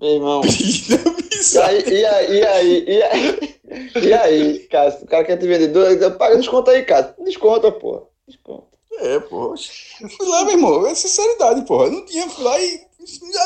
Meu 0.00 0.10
irmão. 0.10 0.42
E 1.44 1.58
aí, 1.58 1.84
e 1.86 2.06
aí, 2.06 2.38
e 2.38 2.44
aí, 2.46 2.84
e 2.88 3.02
aí, 3.02 3.54
e 4.02 4.12
aí, 4.14 4.58
Cássio, 4.70 5.04
o 5.04 5.06
cara 5.06 5.24
quer 5.24 5.36
te 5.36 5.46
vender 5.46 5.68
dois, 5.68 5.98
paga 6.16 6.38
desconto 6.38 6.70
aí, 6.70 6.82
Cássio. 6.84 7.14
Desconta, 7.22 7.70
porra. 7.70 8.02
Desconta. 8.26 8.66
É, 9.00 9.18
porra. 9.20 9.54
Eu 10.00 10.08
fui 10.08 10.26
lá, 10.26 10.44
meu 10.44 10.54
irmão. 10.54 10.86
É 10.86 10.94
sinceridade, 10.94 11.66
porra. 11.66 11.86
Eu 11.86 11.92
não 11.92 12.06
tinha, 12.06 12.28
fui 12.30 12.44
lá 12.44 12.58
e 12.58 12.80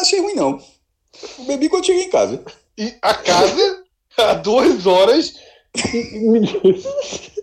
achei 0.01 0.20
ruim, 0.20 0.35
não. 0.35 0.62
Eu 1.39 1.45
bebi 1.47 1.69
quando 1.69 1.87
cheguei 1.87 2.05
em 2.05 2.11
casa. 2.11 2.43
E 2.77 2.95
a 3.03 3.15
casa, 3.15 3.85
há 4.16 4.35
duas 4.35 4.87
horas, 4.87 5.35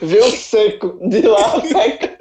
Vê 0.00 0.20
o 0.20 0.30
seco 0.30 0.96
de 1.08 1.22
lá, 1.22 1.60
seca. 1.66 2.16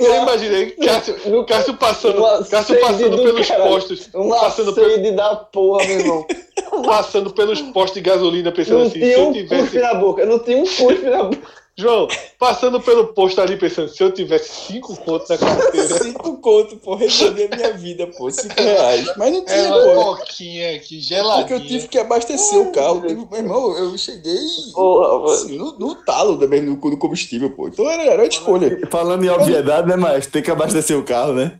eu 0.00 0.14
imaginei 0.22 0.70
Cássio, 0.72 1.16
No 1.30 1.44
Cássio 1.46 1.74
passando, 1.74 2.20
Cássio 2.50 2.80
passando 2.80 3.16
do 3.16 3.22
pelos 3.22 3.46
caralho. 3.46 3.70
postos, 3.70 4.10
Uma 4.12 4.40
passando, 4.40 4.74
sede 4.74 5.12
da 5.12 5.36
porra, 5.36 5.86
meu 5.86 6.00
irmão. 6.00 6.26
passando 6.84 7.30
pelos 7.32 7.60
postos 7.62 7.94
de 7.94 8.00
gasolina, 8.00 8.50
pensando 8.50 8.78
Não 8.80 8.86
assim, 8.86 8.94
se 8.94 9.00
tinha 9.00 9.12
eu 9.16 9.28
um 9.28 9.32
tivesse. 9.32 9.62
cuspe 9.62 9.78
na 9.78 9.94
boca. 9.94 10.26
Não 10.26 10.38
tinha 10.40 10.58
um 10.58 10.66
cuspe 10.66 11.08
na 11.08 11.22
boca. 11.22 11.57
João, 11.78 12.08
passando 12.40 12.80
pelo 12.80 13.06
posto 13.14 13.40
ali, 13.40 13.56
pensando, 13.56 13.88
se 13.88 14.02
eu 14.02 14.10
tivesse 14.10 14.66
cinco 14.66 14.96
contos 14.96 15.28
na 15.28 15.38
carteira. 15.38 15.88
Cinco 16.02 16.36
conto, 16.38 16.76
pô. 16.76 16.96
Resolvi 16.96 17.44
a 17.44 17.56
minha 17.56 17.72
vida, 17.72 18.06
pô. 18.08 18.28
Cinco 18.32 18.60
reais. 18.60 19.12
Mas 19.16 19.32
não 19.32 19.38
É 19.40 19.44
tinha, 19.44 19.76
uma 19.76 19.94
pô. 19.94 20.16
coquinha 20.16 20.70
aqui, 20.74 20.96
Porque 20.96 21.00
geladinha. 21.00 21.56
eu 21.58 21.66
tive 21.66 21.86
que 21.86 21.98
abastecer 21.98 22.58
o 22.58 22.72
carro. 22.72 23.00
Meu 23.00 23.28
irmão, 23.32 23.78
eu 23.78 23.96
cheguei 23.96 24.34
assim, 24.34 25.56
no, 25.56 25.78
no 25.78 25.94
talo 25.94 26.36
também, 26.36 26.60
no, 26.60 26.72
no 26.74 26.98
combustível, 26.98 27.50
pô. 27.50 27.68
Então 27.68 27.88
era, 27.88 28.02
era 28.02 28.22
uma 28.22 28.28
escolha. 28.28 28.80
Falando 28.90 29.24
em 29.24 29.28
obviedade, 29.28 29.86
né, 29.88 29.94
mas 29.96 30.26
tem 30.26 30.42
que 30.42 30.50
abastecer 30.50 30.98
o 30.98 31.04
carro, 31.04 31.32
né? 31.32 31.58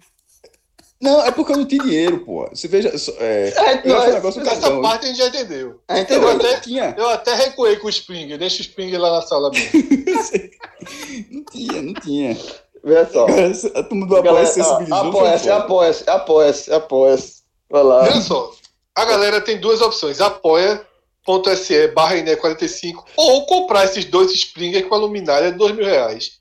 Não, 1.00 1.24
é 1.24 1.30
porque 1.30 1.52
eu 1.52 1.56
não 1.58 1.64
tinha 1.64 1.82
dinheiro, 1.82 2.24
pô. 2.24 2.48
Você 2.48 2.66
veja. 2.66 2.92
É, 3.18 3.52
É, 3.56 3.74
eu 3.88 3.94
um 3.94 3.98
não, 3.98 4.12
negócio 4.12 4.42
do 4.42 4.48
Essa 4.48 4.60
cartão. 4.60 4.82
parte 4.82 5.04
a 5.04 5.08
gente 5.08 5.18
já 5.18 5.28
entendeu. 5.28 5.80
é, 5.86 5.98
Eu 5.98 6.02
entendeu? 6.02 6.28
até, 6.30 6.52
Não 6.54 6.60
tinha, 6.60 6.94
eu 6.98 7.08
até 7.08 7.34
recuei 7.34 7.76
com 7.76 7.86
o 7.86 7.90
Springer, 7.90 8.36
deixa 8.36 8.58
o 8.58 8.62
Springer 8.62 9.00
lá 9.00 9.12
na 9.12 9.22
sala 9.22 9.50
mesmo. 9.50 9.70
não 11.30 11.44
tinha, 11.44 11.82
não 11.82 11.94
tinha. 11.94 12.36
Vê 12.82 13.06
só. 13.06 13.26
A 13.74 13.82
turma 13.84 14.06
do 14.06 14.46
sensibilizou. 14.46 14.96
Apoia-se, 14.96 15.44
foda. 15.44 15.56
apoia-se, 15.56 16.10
apoia-se, 16.10 16.72
apoia-se. 16.72 17.42
Vai 17.70 17.82
lá. 17.84 18.02
Olha 18.02 18.20
só, 18.20 18.52
a 18.94 19.04
galera 19.04 19.40
tem 19.40 19.60
duas 19.60 19.80
opções: 19.80 20.20
apoia.se 20.20 21.88
barra 21.88 22.16
INE45 22.16 23.04
ou 23.16 23.46
comprar 23.46 23.84
esses 23.84 24.04
dois 24.04 24.32
Springer 24.32 24.88
com 24.88 24.94
a 24.96 24.98
luminária 24.98 25.52
de 25.52 25.58
dois 25.58 25.74
mil 25.76 25.84
reais. 25.84 26.38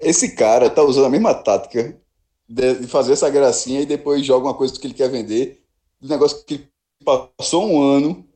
Esse 0.00 0.34
cara 0.34 0.68
tá 0.68 0.82
usando 0.82 1.06
a 1.06 1.10
mesma 1.10 1.32
tática 1.32 1.96
de 2.48 2.86
fazer 2.86 3.12
essa 3.14 3.30
gracinha 3.30 3.80
e 3.80 3.86
depois 3.86 4.24
joga 4.24 4.46
uma 4.46 4.54
coisa 4.54 4.78
que 4.78 4.86
ele 4.86 4.94
quer 4.94 5.08
vender. 5.10 5.62
Um 6.02 6.08
negócio 6.08 6.44
que 6.44 6.54
ele 6.54 6.68
passou 7.04 7.66
um 7.66 7.82
ano. 7.82 8.26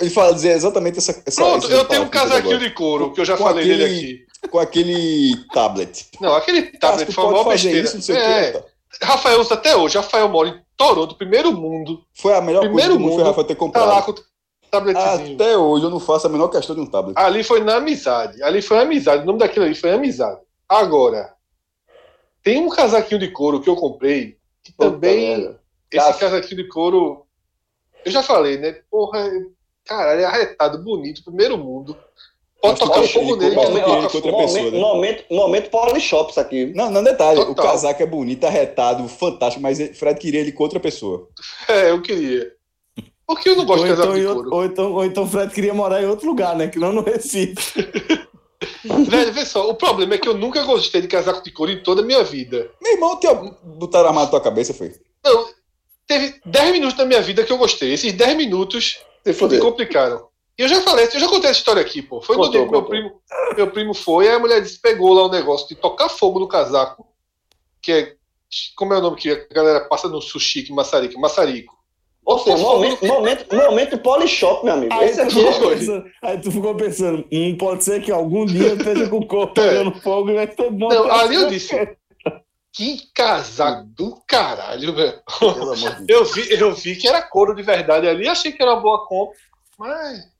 Ele 0.00 0.10
fala 0.10 0.32
dizer 0.34 0.50
exatamente 0.52 0.98
essa. 0.98 1.22
essa 1.26 1.42
Pronto, 1.42 1.68
eu 1.70 1.84
tenho 1.86 2.02
um 2.02 2.08
casaquinho 2.08 2.54
agora. 2.54 2.68
de 2.68 2.74
couro 2.74 3.12
que 3.12 3.20
eu 3.20 3.24
já 3.24 3.36
falei 3.36 3.64
dele 3.66 3.84
aquele- 3.84 3.98
aqui. 4.14 4.48
Com 4.48 4.58
aquele 4.58 5.36
tablet. 5.52 6.06
Não, 6.20 6.34
aquele 6.34 6.70
Ah, 6.74 6.78
tablet 6.80 7.06
tu 7.06 7.12
foi 7.12 7.24
uma 7.24 7.44
besteira. 7.44 7.78
isso, 7.80 7.94
não 7.96 8.02
sei 8.02 8.14
o 8.16 8.18
É, 8.18 8.52
quê. 8.52 8.58
tá. 8.58 9.06
Rafael 9.06 9.40
usa 9.40 9.54
até 9.54 9.76
hoje. 9.76 9.96
Rafael 9.96 10.28
mora 10.28 10.48
em 10.50 10.60
Toronto, 10.76 11.14
primeiro 11.16 11.52
mundo. 11.52 12.02
Foi 12.14 12.34
a 12.34 12.40
melhor 12.40 12.60
Primeiro 12.60 12.90
coisa 12.94 12.98
do 12.98 13.00
mundo 13.00 13.08
foi 13.10 13.18
mundo, 13.18 13.26
a 13.26 13.30
Rafa 13.30 13.44
ter 13.44 13.54
Tá 13.54 13.60
comprado. 13.60 13.88
lá 13.88 14.02
com 14.02 14.10
o 14.12 14.16
tabletzinho. 14.70 15.34
Até 15.34 15.56
hoje 15.56 15.84
eu 15.84 15.90
não 15.90 16.00
faço 16.00 16.26
a 16.26 16.30
menor 16.30 16.48
questão 16.48 16.74
de 16.74 16.80
um 16.80 16.86
tablet. 16.86 17.16
Ali 17.18 17.42
foi 17.44 17.60
na 17.62 17.76
amizade. 17.76 18.42
Ali 18.42 18.60
foi 18.62 18.78
amizade. 18.78 19.22
O 19.22 19.26
nome 19.26 19.38
daquilo 19.38 19.64
ali 19.64 19.74
foi 19.76 19.90
amizade. 19.92 20.40
Agora, 20.68 21.32
tem 22.42 22.60
um 22.60 22.68
casaquinho 22.68 23.20
de 23.20 23.28
couro 23.30 23.60
que 23.60 23.68
eu 23.68 23.76
comprei 23.76 24.36
que 24.62 24.72
Puta 24.72 24.90
também. 24.90 25.28
merda. 25.38 25.60
Esse 25.90 26.04
Cássio. 26.06 26.20
casaquinho 26.20 26.62
de 26.62 26.68
couro. 26.68 27.26
Eu 28.04 28.10
já 28.12 28.22
falei, 28.22 28.56
né? 28.58 28.80
Porra, 28.90 29.28
caralho, 29.84 30.20
é 30.20 30.24
arretado, 30.24 30.82
bonito, 30.82 31.22
primeiro 31.24 31.58
mundo. 31.58 31.96
Pode 32.60 32.78
Mas 32.80 32.88
tocar 32.88 33.02
fogo 33.08 33.30
ele 33.32 33.36
nele, 33.36 33.56
que 33.56 33.64
não 33.80 34.02
toca 34.02 34.08
fogo. 34.30 34.38
pessoa, 34.38 34.62
Momento, 34.62 34.72
né? 34.72 34.78
momento, 34.80 35.70
momento 35.70 36.38
aqui. 36.38 36.66
Não, 36.76 36.90
não 36.90 37.02
detalhe. 37.02 37.40
O 37.40 37.46
Total. 37.46 37.66
casaco 37.66 38.02
é 38.02 38.06
bonito, 38.06 38.44
arretado, 38.44 39.06
fantástico, 39.08 39.60
mas 39.60 39.78
Fred 39.98 40.18
queria 40.20 40.40
ele 40.40 40.52
com 40.52 40.62
outra 40.62 40.78
pessoa. 40.78 41.28
É, 41.68 41.90
eu 41.90 42.00
queria. 42.00 42.52
Porque 43.26 43.48
eu 43.48 43.56
não 43.56 43.64
gosto 43.64 43.80
Ou 43.80 43.88
de 43.88 43.96
casaco 43.96 44.16
então, 44.16 44.34
de 44.34 44.34
couro. 44.34 44.54
ou, 44.54 44.64
então, 44.64 44.92
ou 44.92 45.04
então 45.04 45.24
o 45.24 45.26
Fred 45.26 45.52
queria 45.52 45.74
morar 45.74 46.02
em 46.02 46.06
outro 46.06 46.26
lugar, 46.26 46.54
né? 46.56 46.68
Que 46.68 46.78
não 46.78 46.92
no 46.92 47.02
Recife. 47.02 47.82
Velho, 48.84 49.32
vê 49.32 49.44
só, 49.44 49.68
o 49.68 49.74
problema 49.74 50.14
é 50.14 50.18
que 50.18 50.28
eu 50.28 50.34
nunca 50.34 50.62
gostei 50.64 51.00
de 51.00 51.08
casaco 51.08 51.42
de 51.42 51.50
couro 51.50 51.72
em 51.72 51.82
toda 51.82 52.02
a 52.02 52.04
minha 52.04 52.22
vida. 52.22 52.70
Meu 52.80 52.92
irmão, 52.92 53.18
te 53.18 53.26
botaram 53.62 54.08
arma 54.08 54.22
na 54.22 54.26
tua 54.28 54.40
cabeça, 54.40 54.74
foi? 54.74 54.94
Não, 55.24 55.48
teve 56.06 56.40
10 56.44 56.72
minutos 56.72 56.96
da 56.96 57.04
minha 57.04 57.22
vida 57.22 57.44
que 57.44 57.52
eu 57.52 57.58
gostei. 57.58 57.92
Esses 57.92 58.12
10 58.12 58.36
minutos 58.36 59.00
Se 59.24 59.46
me 59.46 59.58
complicaram. 59.58 60.28
E 60.58 60.62
eu 60.62 60.68
já 60.68 60.80
falei, 60.82 61.06
eu 61.06 61.20
já 61.20 61.28
contei 61.28 61.50
essa 61.50 61.58
história 61.58 61.80
aqui, 61.80 62.02
pô. 62.02 62.20
Foi 62.20 62.36
no 62.36 62.42
Contou, 62.44 62.60
dia 62.60 62.66
que 62.66 62.70
meu 62.70 62.84
primo, 62.84 63.22
meu 63.56 63.70
primo 63.70 63.94
foi, 63.94 64.28
aí 64.28 64.34
a 64.34 64.38
mulher 64.38 64.60
disse, 64.60 64.78
pegou 64.78 65.12
lá 65.14 65.24
o 65.24 65.30
negócio 65.30 65.66
de 65.68 65.74
tocar 65.74 66.08
fogo 66.08 66.38
no 66.38 66.48
casaco, 66.48 67.06
que 67.80 67.92
é. 67.92 68.16
Como 68.76 68.92
é 68.92 68.98
o 68.98 69.00
nome 69.00 69.16
que 69.16 69.30
a 69.30 69.46
galera 69.50 69.88
passa 69.88 70.08
no 70.08 70.20
sushi, 70.20 70.62
que 70.62 70.74
maçarico? 70.74 71.18
Maçarico. 71.18 71.74
Ou 72.24 72.38
seja, 72.38 72.56
momento, 72.56 73.04
momento, 73.04 73.54
momento 73.56 73.98
Polishop, 73.98 74.64
meu 74.64 74.74
amigo. 74.74 74.94
Aí 74.94 75.08
Esse 75.08 75.16
tu, 75.16 75.22
aqui 75.22 75.52
ficou 75.52 75.72
é. 75.72 75.76
pensando, 75.76 76.04
aí 76.22 76.40
tu 76.40 76.52
ficou 76.52 76.74
pensando, 76.76 77.24
hum, 77.32 77.56
pode 77.58 77.84
ser 77.84 78.00
que 78.02 78.12
algum 78.12 78.46
dia 78.46 78.68
eu 78.68 78.76
esteja 78.76 79.08
com 79.08 79.18
o 79.18 79.26
corpo 79.26 79.60
É. 79.60 79.68
pegando 79.68 80.00
fogo 80.00 80.30
e 80.30 80.34
vai 80.34 80.46
ser 80.46 80.70
bom. 80.70 80.88
Não, 80.88 81.10
ali 81.10 81.34
eu 81.34 81.48
disse, 81.48 81.74
que 82.72 83.02
casaco 83.14 83.86
do 83.88 84.16
caralho, 84.26 84.94
velho. 84.94 85.20
Pelo 85.38 85.72
amor 85.72 85.76
de 85.96 86.04
Deus. 86.06 86.36
Eu 86.36 86.42
vi, 86.44 86.52
eu 86.54 86.74
vi 86.74 86.96
que 86.96 87.08
era 87.08 87.20
couro 87.22 87.54
de 87.54 87.62
verdade 87.62 88.08
ali, 88.08 88.28
achei 88.28 88.52
que 88.52 88.62
era 88.62 88.72
uma 88.74 88.80
boa 88.80 89.06
compra, 89.06 89.36
mas. 89.78 90.30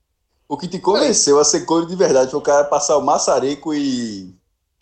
O 0.47 0.57
que 0.57 0.67
te 0.67 0.79
convenceu 0.79 1.39
a 1.39 1.43
ser 1.43 1.65
couro 1.65 1.85
de 1.85 1.95
verdade 1.95 2.31
foi 2.31 2.39
o 2.39 2.43
cara 2.43 2.63
passar 2.65 2.97
o 2.97 3.01
maçareco 3.01 3.73
e. 3.73 4.33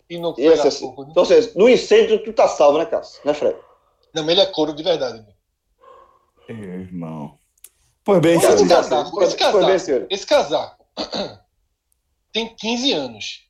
E 0.08 0.18
não 0.18 0.34
pegar 0.34 0.62
assim. 0.62 0.80
fogo, 0.86 1.02
né? 1.02 1.08
Então, 1.10 1.22
ou 1.22 1.26
seja, 1.26 1.50
no 1.56 1.68
incêndio 1.68 2.22
tu 2.22 2.32
tá 2.32 2.46
salvo, 2.46 2.78
né, 2.78 2.84
Cássio? 2.84 3.20
Né, 3.24 3.32
Fred? 3.34 3.56
Não, 4.14 4.22
mas 4.22 4.32
ele 4.32 4.40
é 4.42 4.46
couro 4.46 4.72
de 4.74 4.82
verdade. 4.82 5.18
velho. 5.18 5.31
É, 6.48 6.52
irmão. 6.52 7.38
Pois 8.04 8.20
bem, 8.20 8.36
Esse 8.36 8.66
casaco, 8.66 9.22
esse 9.22 9.36
foi 9.38 9.64
bem, 9.64 9.76
casaco, 9.76 9.78
senhor. 9.78 10.06
esse 10.10 10.26
casaco 10.26 10.84
tem 12.32 12.54
15 12.56 12.92
anos. 12.92 13.40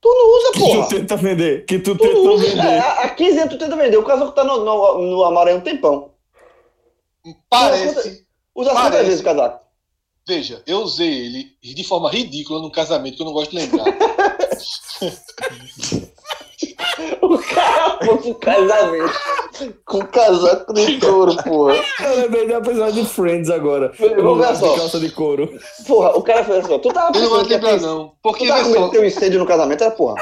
Tu 0.00 0.08
não 0.08 0.36
usa, 0.36 0.52
que 0.52 0.58
porra. 0.60 0.88
tu 0.88 0.94
tenta 0.94 1.16
vender. 1.16 1.66
Que 1.66 1.78
tu 1.78 1.96
Tu 1.96 2.02
tentou 2.02 2.34
usa. 2.34 2.46
É, 2.46 2.50
vender. 2.50 2.78
há 2.78 2.92
há 3.02 3.10
15 3.10 3.38
anos 3.40 3.54
tu 3.54 3.58
tenta 3.58 3.76
vender. 3.76 3.96
O 3.96 4.04
casaco 4.04 4.32
tá 4.32 4.44
no, 4.44 4.64
no, 4.64 4.98
no 4.98 5.24
armário 5.24 5.54
há 5.54 5.56
um 5.56 5.60
tempão. 5.60 6.14
Parece. 7.50 8.26
Usa 8.54 8.70
Parece. 8.72 8.90
quantas 8.90 9.06
vezes 9.06 9.20
o 9.20 9.24
casaco? 9.24 9.66
Veja, 10.26 10.62
eu 10.66 10.78
usei 10.80 11.08
ele 11.26 11.56
de 11.62 11.84
forma 11.84 12.10
ridícula 12.10 12.60
num 12.60 12.70
casamento 12.70 13.16
que 13.16 13.22
eu 13.22 13.26
não 13.26 13.32
gosto 13.32 13.50
de 13.50 13.56
lembrar. 13.58 13.84
O 17.22 17.38
cara 17.38 17.98
foi 18.04 18.16
pro 18.18 18.34
casamento. 18.36 19.12
Com 19.84 20.00
casaco 20.06 20.72
de 20.72 20.98
couro, 21.00 21.36
porra. 21.42 21.74
Eu 22.00 22.16
lembrei 22.22 22.46
de 22.46 22.52
um 22.54 22.58
episódio 22.58 23.02
de 23.02 23.08
Friends 23.08 23.50
agora. 23.50 23.92
Vamos 23.98 24.38
ver 24.46 24.52
De 24.52 24.58
só. 24.58 24.76
calça 24.76 25.00
de 25.00 25.10
couro. 25.10 25.48
Porra, 25.86 26.16
o 26.16 26.22
cara 26.22 26.44
fez 26.44 26.58
assim, 26.64 26.74
ó. 26.74 26.78
Tu 26.78 26.88
tava 26.92 27.06
não 27.06 27.12
pensando 27.12 27.44
que 27.46 27.50
ia 27.52 27.56
lembrar, 27.56 27.70
ter- 27.78 27.80
não. 27.80 28.08
Tu 28.08 28.16
Porque, 28.22 28.46
tava 28.48 28.64
com 28.74 28.84
de 28.86 28.90
ter 28.90 29.00
um 29.00 29.04
incêndio 29.04 29.38
no 29.40 29.46
casamento, 29.46 29.82
era 29.84 29.90
porra. 29.94 30.14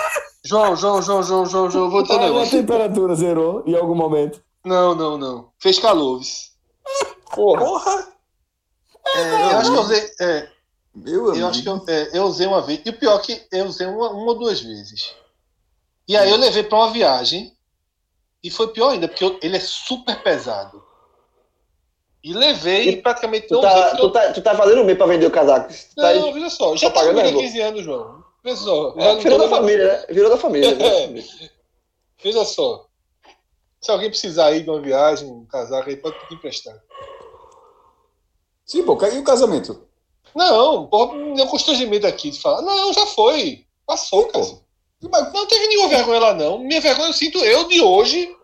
João, 0.44 0.76
João, 0.76 1.02
João, 1.02 1.22
João, 1.22 1.46
João, 1.46 1.70
João, 1.70 1.90
vou 1.90 2.02
um 2.02 2.06
Ah, 2.12 2.14
a 2.14 2.18
negócio. 2.18 2.58
temperatura 2.60 3.14
zerou 3.14 3.62
em 3.66 3.74
algum 3.76 3.94
momento. 3.94 4.40
Não, 4.64 4.94
não, 4.94 5.18
não. 5.18 5.48
Fez 5.60 5.78
calor. 5.78 6.20
Porra. 7.34 7.64
Porra! 7.64 8.08
É, 9.16 9.32
eu 9.52 9.58
acho 9.58 9.70
que 9.72 9.76
eu 9.76 9.82
usei. 9.82 10.10
É, 10.20 10.48
Meu 10.94 11.34
eu 11.34 11.46
acho 11.46 11.62
que 11.62 11.68
eu, 11.68 11.84
é, 11.88 12.10
eu, 12.18 12.24
usei 12.24 12.46
uma 12.46 12.60
vez. 12.62 12.80
E 12.84 12.90
o 12.90 12.98
pior 12.98 13.16
é 13.16 13.22
que 13.22 13.42
eu 13.52 13.64
usei 13.66 13.86
uma, 13.86 14.10
uma 14.10 14.32
ou 14.32 14.38
duas 14.38 14.60
vezes. 14.60 15.14
E 16.08 16.16
aí 16.16 16.30
eu 16.30 16.36
levei 16.36 16.62
para 16.62 16.78
uma 16.78 16.90
viagem. 16.92 17.52
E 18.46 18.50
foi 18.50 18.68
pior 18.68 18.90
ainda, 18.90 19.08
porque 19.08 19.24
eu, 19.24 19.36
ele 19.42 19.56
é 19.56 19.60
super 19.60 20.22
pesado. 20.22 20.80
E 22.22 22.32
levei 22.32 22.90
e 22.90 23.02
praticamente 23.02 23.48
tu 23.48 23.60
tá, 23.60 23.96
tu, 23.96 24.10
tá, 24.12 24.32
tu 24.32 24.40
tá 24.40 24.54
fazendo 24.54 24.84
bem 24.84 24.94
para 24.94 25.06
vender 25.06 25.26
o 25.26 25.32
casaco. 25.32 25.72
Não, 25.96 26.04
tá 26.04 26.08
aí, 26.10 26.32
veja 26.32 26.50
só, 26.50 26.76
já 26.76 26.88
tá 26.88 27.00
há 27.00 27.32
15 27.32 27.60
anos, 27.60 27.82
João. 27.82 28.22
Veja 28.44 28.56
só. 28.58 28.94
É, 28.98 29.16
virou 29.16 29.38
da 29.40 29.48
família, 29.48 29.84
né? 29.84 30.06
Virou 30.10 30.30
da 30.30 30.36
família. 30.36 30.76
Né? 30.76 31.24
veja 32.22 32.44
só. 32.44 32.86
Se 33.80 33.90
alguém 33.90 34.10
precisar 34.10 34.52
ir 34.52 34.62
de 34.62 34.70
uma 34.70 34.80
viagem, 34.80 35.28
um 35.28 35.44
casaco 35.44 35.88
aí, 35.88 35.96
pode 35.96 36.16
pedir 36.20 36.34
emprestado. 36.36 36.80
Sim, 38.64 38.84
pô, 38.84 38.96
e 39.06 39.18
o 39.18 39.24
casamento? 39.24 39.88
Não, 40.36 40.86
pô, 40.86 41.12
meu 41.14 41.48
constrangimento 41.48 42.06
aqui 42.06 42.30
de 42.30 42.40
falar. 42.40 42.62
Não, 42.62 42.92
já 42.92 43.06
foi. 43.06 43.66
Passou, 43.84 44.28
cara. 44.28 44.46
Não 45.02 45.46
teve 45.46 45.66
nenhuma 45.66 45.88
vergonha 45.88 46.20
lá, 46.20 46.34
não. 46.34 46.60
Minha 46.60 46.80
vergonha 46.80 47.08
eu 47.08 47.12
sinto 47.12 47.38
eu 47.38 47.66
de 47.66 47.80
hoje 47.80 48.35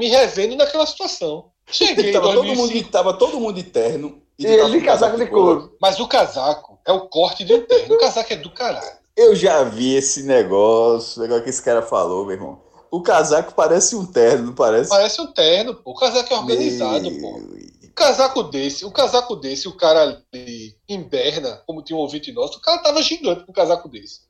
me 0.00 0.08
revendo 0.08 0.56
naquela 0.56 0.86
situação. 0.86 1.50
Cheguei 1.66 2.10
tava, 2.10 2.32
todo 2.32 2.54
mundo, 2.54 2.84
tava 2.84 3.12
todo 3.12 3.38
mundo 3.38 3.54
de 3.54 3.64
terno. 3.64 4.22
E, 4.38 4.44
e 4.44 4.46
ele 4.46 4.80
de 4.80 4.80
casaco 4.80 5.18
de 5.18 5.26
couro. 5.26 5.76
Mas 5.78 6.00
o 6.00 6.08
casaco 6.08 6.80
é 6.86 6.92
o 6.92 7.02
corte 7.02 7.44
de 7.44 7.52
um 7.52 7.66
terno. 7.66 7.94
O 7.94 7.98
casaco 7.98 8.32
é 8.32 8.36
do 8.36 8.50
caralho. 8.50 8.98
Eu 9.14 9.36
já 9.36 9.62
vi 9.62 9.94
esse 9.94 10.22
negócio, 10.22 11.20
negócio 11.20 11.44
que 11.44 11.50
esse 11.50 11.62
cara 11.62 11.82
falou, 11.82 12.24
meu 12.24 12.34
irmão. 12.34 12.62
O 12.90 13.02
casaco 13.02 13.52
parece 13.54 13.94
um 13.94 14.06
terno, 14.06 14.46
não 14.46 14.54
parece? 14.54 14.88
Parece 14.88 15.20
um 15.20 15.26
terno, 15.26 15.74
pô. 15.74 15.90
O 15.90 15.94
casaco 15.94 16.32
é 16.32 16.38
organizado, 16.38 17.10
meu... 17.10 17.20
pô. 17.20 17.36
Um 17.36 17.94
casaco 17.94 18.42
desse, 18.44 18.86
o 18.86 18.90
casaco 18.90 19.36
desse, 19.36 19.68
o 19.68 19.76
cara 19.76 20.24
ali 20.32 20.74
em 20.88 21.02
Berna, 21.02 21.62
como 21.66 21.82
tinha 21.82 21.96
um 21.96 22.00
ouvinte 22.00 22.32
nosso, 22.32 22.56
o 22.56 22.62
cara 22.62 22.78
tava 22.78 23.02
gigante 23.02 23.44
com 23.44 23.52
um 23.52 23.54
casaco 23.54 23.88
desse. 23.88 24.22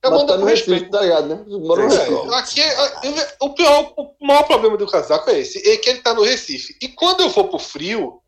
Tá 0.00 0.10
no 0.10 0.44
respeito, 0.44 0.90
tá 0.90 1.00
ligado, 1.00 1.26
né? 1.26 1.44
É, 2.32 2.36
aqui 2.36 2.60
é, 2.60 3.36
o, 3.40 3.50
pior, 3.50 3.94
o 3.96 4.26
maior 4.26 4.44
problema 4.44 4.76
do 4.76 4.86
casaco 4.86 5.28
é 5.28 5.40
esse, 5.40 5.58
é 5.68 5.76
que 5.76 5.90
ele 5.90 6.00
tá 6.00 6.14
no 6.14 6.22
Recife. 6.22 6.76
E 6.80 6.88
quando 6.88 7.22
eu 7.22 7.30
vou 7.30 7.48
pro 7.48 7.58
frio, 7.58 8.22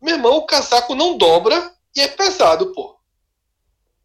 meu 0.00 0.16
irmão, 0.16 0.38
o 0.38 0.46
casaco 0.46 0.94
não 0.94 1.18
dobra 1.18 1.74
e 1.94 2.00
é 2.00 2.08
pesado, 2.08 2.72
pô. 2.72 2.96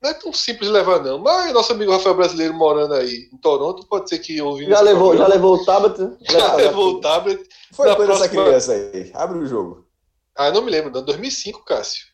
Não 0.02 0.10
é 0.10 0.14
tão 0.14 0.34
simples 0.34 0.70
levar, 0.70 1.02
não. 1.02 1.20
Mas 1.20 1.54
nosso 1.54 1.72
amigo 1.72 1.94
Rafael 1.94 2.16
Brasileiro 2.16 2.54
morando 2.54 2.94
aí 2.96 3.30
em 3.32 3.38
Toronto, 3.38 3.88
pode 3.88 4.10
ser 4.10 4.20
que 4.20 4.42
ouvindo. 4.42 4.70
Já 4.70 4.82
levou, 4.82 5.16
já 5.16 5.26
levou 5.26 5.56
o 5.56 5.66
tablet? 5.66 5.98
Já 6.30 6.56
levou 6.56 6.96
o 6.96 7.00
tablet. 7.00 7.48
Foi 7.72 7.88
depois 7.88 8.08
próxima... 8.10 8.28
dessa 8.28 8.44
criança 8.44 8.74
aí. 8.74 9.12
Abre 9.14 9.40
o 9.40 9.46
jogo. 9.46 9.88
Ah, 10.36 10.52
não 10.52 10.64
me 10.64 10.70
lembro, 10.70 10.92
não. 10.92 11.06
2005, 11.06 11.64
Cássio. 11.64 12.08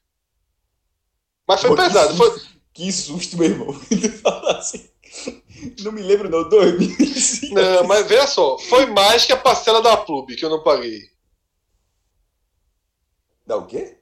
Mas 1.47 1.61
foi 1.61 1.75
pesado. 1.75 2.15
Foi... 2.15 2.58
que 2.79 2.91
susto, 2.93 3.37
meu 3.37 3.49
irmão. 3.49 3.75
assim. 4.57 4.89
Não 5.83 5.91
me 5.91 6.01
lembro, 6.01 6.29
não. 6.29 6.47
2005. 6.47 7.53
Não, 7.53 7.83
mas 7.83 8.07
veja 8.07 8.25
só. 8.25 8.57
Foi 8.57 8.85
mais 8.85 9.25
que 9.25 9.33
a 9.33 9.37
parcela 9.37 9.81
da 9.81 9.97
Plube 9.97 10.37
que 10.37 10.45
eu 10.45 10.49
não 10.49 10.63
paguei. 10.63 11.01
Da 13.45 13.57
o 13.57 13.65
quê? 13.65 13.97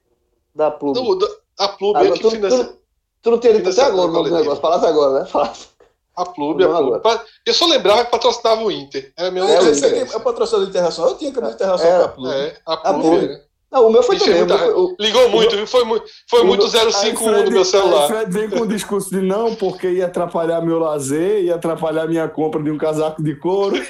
Da 0.54 0.70
Plube. 0.70 1.00
Do, 1.00 1.14
da, 1.16 1.26
a 1.58 1.68
Plube 1.68 1.98
ah, 1.98 2.04
é 2.04 2.12
que 2.12 2.20
tu, 2.20 2.30
financia. 2.30 2.64
Tu, 2.64 2.78
tu, 3.22 3.30
não 3.32 3.40
tinha 3.40 3.54
dito 3.54 3.68
até 3.68 3.82
agora 3.82 4.10
o 4.10 4.22
negócio. 4.22 4.60
Falasse 4.60 4.86
agora, 4.86 5.20
né? 5.20 5.26
Falasse. 5.26 5.68
A 6.14 6.24
Plube, 6.24 6.64
a 6.64 6.68
Plube. 6.68 7.00
Eu 7.46 7.54
só 7.54 7.66
lembrava 7.66 8.04
que 8.04 8.10
patrocinava 8.10 8.62
o 8.62 8.70
Inter. 8.70 9.12
Era 9.16 9.30
meu 9.30 9.44
é, 9.44 9.54
é, 9.54 9.98
é, 9.98 10.00
é 10.02 10.18
patrocinador 10.20 10.68
internacional. 10.68 11.12
Eu 11.12 11.18
tinha 11.18 11.32
camisa 11.32 11.54
internacional 11.54 11.94
é, 11.94 11.98
com 11.98 12.04
a 12.04 12.08
Plube. 12.08 12.34
É, 12.34 12.60
a 12.66 12.76
Plube. 12.76 12.88
A 12.88 13.00
Plube. 13.00 13.26
Né? 13.28 13.47
Não, 13.70 13.86
o 13.86 13.92
meu 13.92 14.02
foi 14.02 14.18
também. 14.18 14.38
Muita... 14.38 14.58
Foi, 14.58 14.94
Ligou 14.98 15.28
muito, 15.28 15.54
meu... 15.54 15.66
foi, 15.66 15.84
foi 16.28 16.44
muito 16.44 16.66
051 16.68 17.44
no 17.44 17.50
meu 17.50 17.64
celular. 17.64 18.04
O 18.04 18.08
Fred 18.08 18.32
vem 18.32 18.48
com 18.48 18.60
o 18.60 18.66
discurso 18.66 19.10
de 19.10 19.20
não, 19.20 19.54
porque 19.54 19.90
ia 19.90 20.06
atrapalhar 20.06 20.62
meu 20.62 20.78
lazer, 20.78 21.44
ia 21.44 21.54
atrapalhar 21.54 22.06
minha 22.06 22.26
compra 22.28 22.62
de 22.62 22.70
um 22.70 22.78
casaco 22.78 23.22
de 23.22 23.36
couro. 23.36 23.76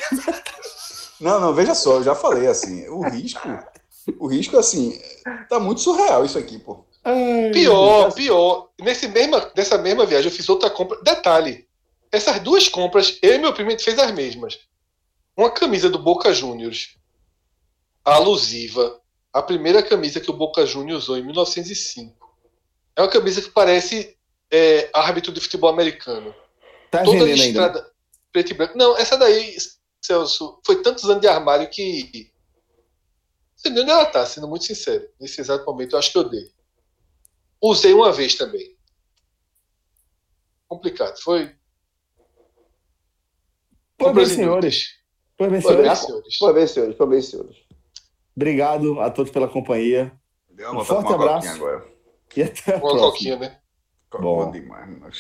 Não, 1.21 1.41
não, 1.41 1.53
veja 1.53 1.75
só, 1.75 1.97
eu 1.97 2.05
já 2.05 2.15
falei 2.15 2.47
assim, 2.47 2.89
o 2.89 3.03
risco, 3.03 3.41
o 4.21 4.29
risco, 4.29 4.57
assim, 4.57 4.97
tá 5.49 5.59
muito 5.59 5.81
surreal 5.81 6.25
isso 6.25 6.39
aqui, 6.39 6.61
pô. 6.61 6.85
Ai, 7.03 7.51
pior, 7.53 8.13
pior. 8.13 8.69
Nesse 8.81 9.09
mesma, 9.09 9.51
nessa 9.57 9.77
mesma 9.79 10.07
viagem 10.07 10.31
eu 10.31 10.37
fiz 10.37 10.49
outra 10.49 10.71
compra. 10.71 10.97
Detalhe, 11.03 11.67
essas 12.13 12.39
duas 12.39 12.69
compras, 12.69 13.19
eu 13.21 13.35
e 13.35 13.39
meu 13.39 13.53
primo 13.53 13.77
fez 13.81 13.99
as 13.99 14.13
mesmas. 14.13 14.61
Uma 15.37 15.51
camisa 15.51 15.91
do 15.91 15.99
Boca 15.99 16.33
Juniors, 16.33 16.97
alusiva 18.05 19.01
a 19.33 19.43
primeira 19.43 19.83
camisa 19.83 20.21
que 20.21 20.31
o 20.31 20.37
Boca 20.37 20.65
Juniors 20.65 21.05
usou 21.05 21.19
em 21.19 21.23
1905. 21.23 22.29
É 22.97 23.03
uma 23.03 23.11
camisa 23.11 23.43
que 23.43 23.51
parece 23.51 24.17
é, 24.51 24.91
árbitro 24.95 25.33
de 25.33 25.41
futebol 25.41 25.71
americano. 25.71 26.35
Tá 26.91 27.05
Toda 27.05 27.25
listrada, 27.25 27.81
ainda. 27.81 27.93
preto 28.33 28.51
e 28.51 28.55
branco. 28.55 28.79
Não, 28.79 28.97
essa 28.97 29.17
daí, 29.17 29.57
Celso, 30.01 30.61
foi 30.65 30.83
tantos 30.83 31.05
anos 31.05 31.21
de 31.21 31.29
armário 31.29 31.69
que. 31.69 32.33
Não 33.53 33.59
sei 33.59 33.73
nem 33.73 33.83
onde 33.83 33.91
ela 33.91 34.07
tá, 34.07 34.25
sendo 34.25 34.49
muito 34.49 34.65
sincero. 34.65 35.09
Nesse 35.21 35.41
exato 35.41 35.65
momento, 35.67 35.95
eu 35.95 35.99
acho 35.99 36.13
que 36.13 36.19
eu 36.19 36.29
dei. 36.29 36.51
Usei 37.61 37.93
uma 37.93 38.13
vez 38.13 38.35
também. 38.35 38.77
Complicado. 40.67 41.19
Foi. 41.21 41.55
Foi 44.01 44.13
bem, 44.13 44.27
senhores. 44.27 44.95
Foi 45.37 45.51
bem, 45.51 45.61
senhores. 45.61 46.05
Foi 46.39 46.53
bem, 46.53 46.67
senhores. 46.67 46.97
Foi 46.97 47.07
bem, 47.07 47.23
senhores. 47.23 47.68
Obrigado 48.39 49.01
a 49.01 49.11
todos 49.11 49.33
pela 49.33 49.49
companhia. 49.49 50.13
Deu 50.49 50.71
um 50.71 50.85
forte 50.85 51.13
abraço. 51.13 51.57
Agora. 51.57 51.85
E 52.37 52.43
até 52.45 52.73
a 52.73 52.77
uma 52.77 52.83
próxima. 52.83 53.11
Coquinha, 53.11 53.37
né? 53.37 53.57
Bom. 54.21 54.53
demais, 54.53 54.97
mas... 55.01 55.17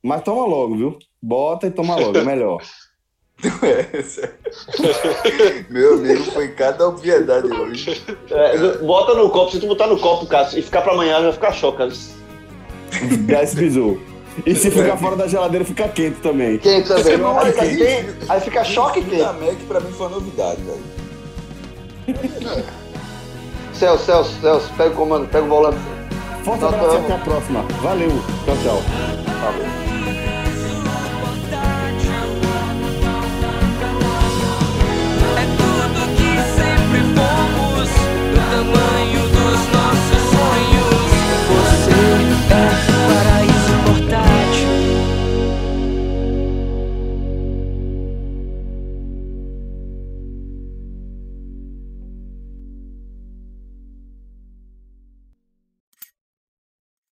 mas 0.00 0.22
toma 0.22 0.46
logo, 0.46 0.76
viu? 0.76 0.96
Bota 1.20 1.66
e 1.66 1.72
toma 1.72 1.96
logo, 1.96 2.16
é 2.16 2.22
melhor. 2.22 2.62
Meu 5.68 5.94
amigo, 5.94 6.22
foi 6.30 6.52
cada 6.52 6.88
obviedade 6.88 7.52
hoje. 7.52 8.00
É, 8.30 8.78
bota 8.78 9.14
no 9.14 9.28
copo, 9.28 9.50
se 9.50 9.58
tu 9.58 9.66
botar 9.66 9.88
no 9.88 9.98
copo, 9.98 10.28
Cássio, 10.28 10.60
e 10.60 10.62
ficar 10.62 10.82
pra 10.82 10.92
amanhã, 10.92 11.20
vai 11.20 11.32
ficar 11.32 11.52
choque. 11.52 11.82
Desce 13.26 13.56
bisu. 13.56 14.00
E 14.46 14.54
se 14.54 14.70
ficar 14.70 14.96
fora 14.96 15.16
da 15.16 15.26
geladeira, 15.26 15.64
fica 15.64 15.88
quente 15.88 16.20
também. 16.20 16.58
Quente 16.58 16.86
também. 16.86 17.16
Não, 17.16 17.40
aí, 17.40 17.52
quente. 17.52 17.82
aí 18.28 18.40
fica 18.40 18.62
choque 18.62 19.04
quente. 19.04 19.22
A 19.22 19.32
Mac 19.32 19.56
pra 19.66 19.80
mim 19.80 19.90
foi 19.90 20.06
uma 20.06 20.20
novidade, 20.20 20.62
velho. 20.62 20.95
Celso, 23.74 24.04
Celso, 24.04 24.40
Celso, 24.40 24.72
pega 24.76 24.90
o 24.90 24.96
comando, 24.96 25.28
pega 25.28 25.44
o 25.44 25.48
volante. 25.48 25.78
Forte 26.44 26.62
Nós 26.62 26.74
abraço 26.74 26.94
e 26.94 26.98
até 26.98 27.14
a 27.14 27.18
próxima. 27.18 27.62
Valeu, 27.82 28.10
tchau, 28.44 28.56
tchau. 28.62 28.82
É 29.26 29.34
Valeu. 29.40 29.86
tamanho 38.56 39.22
dos 39.28 39.72
nossos. 39.72 39.95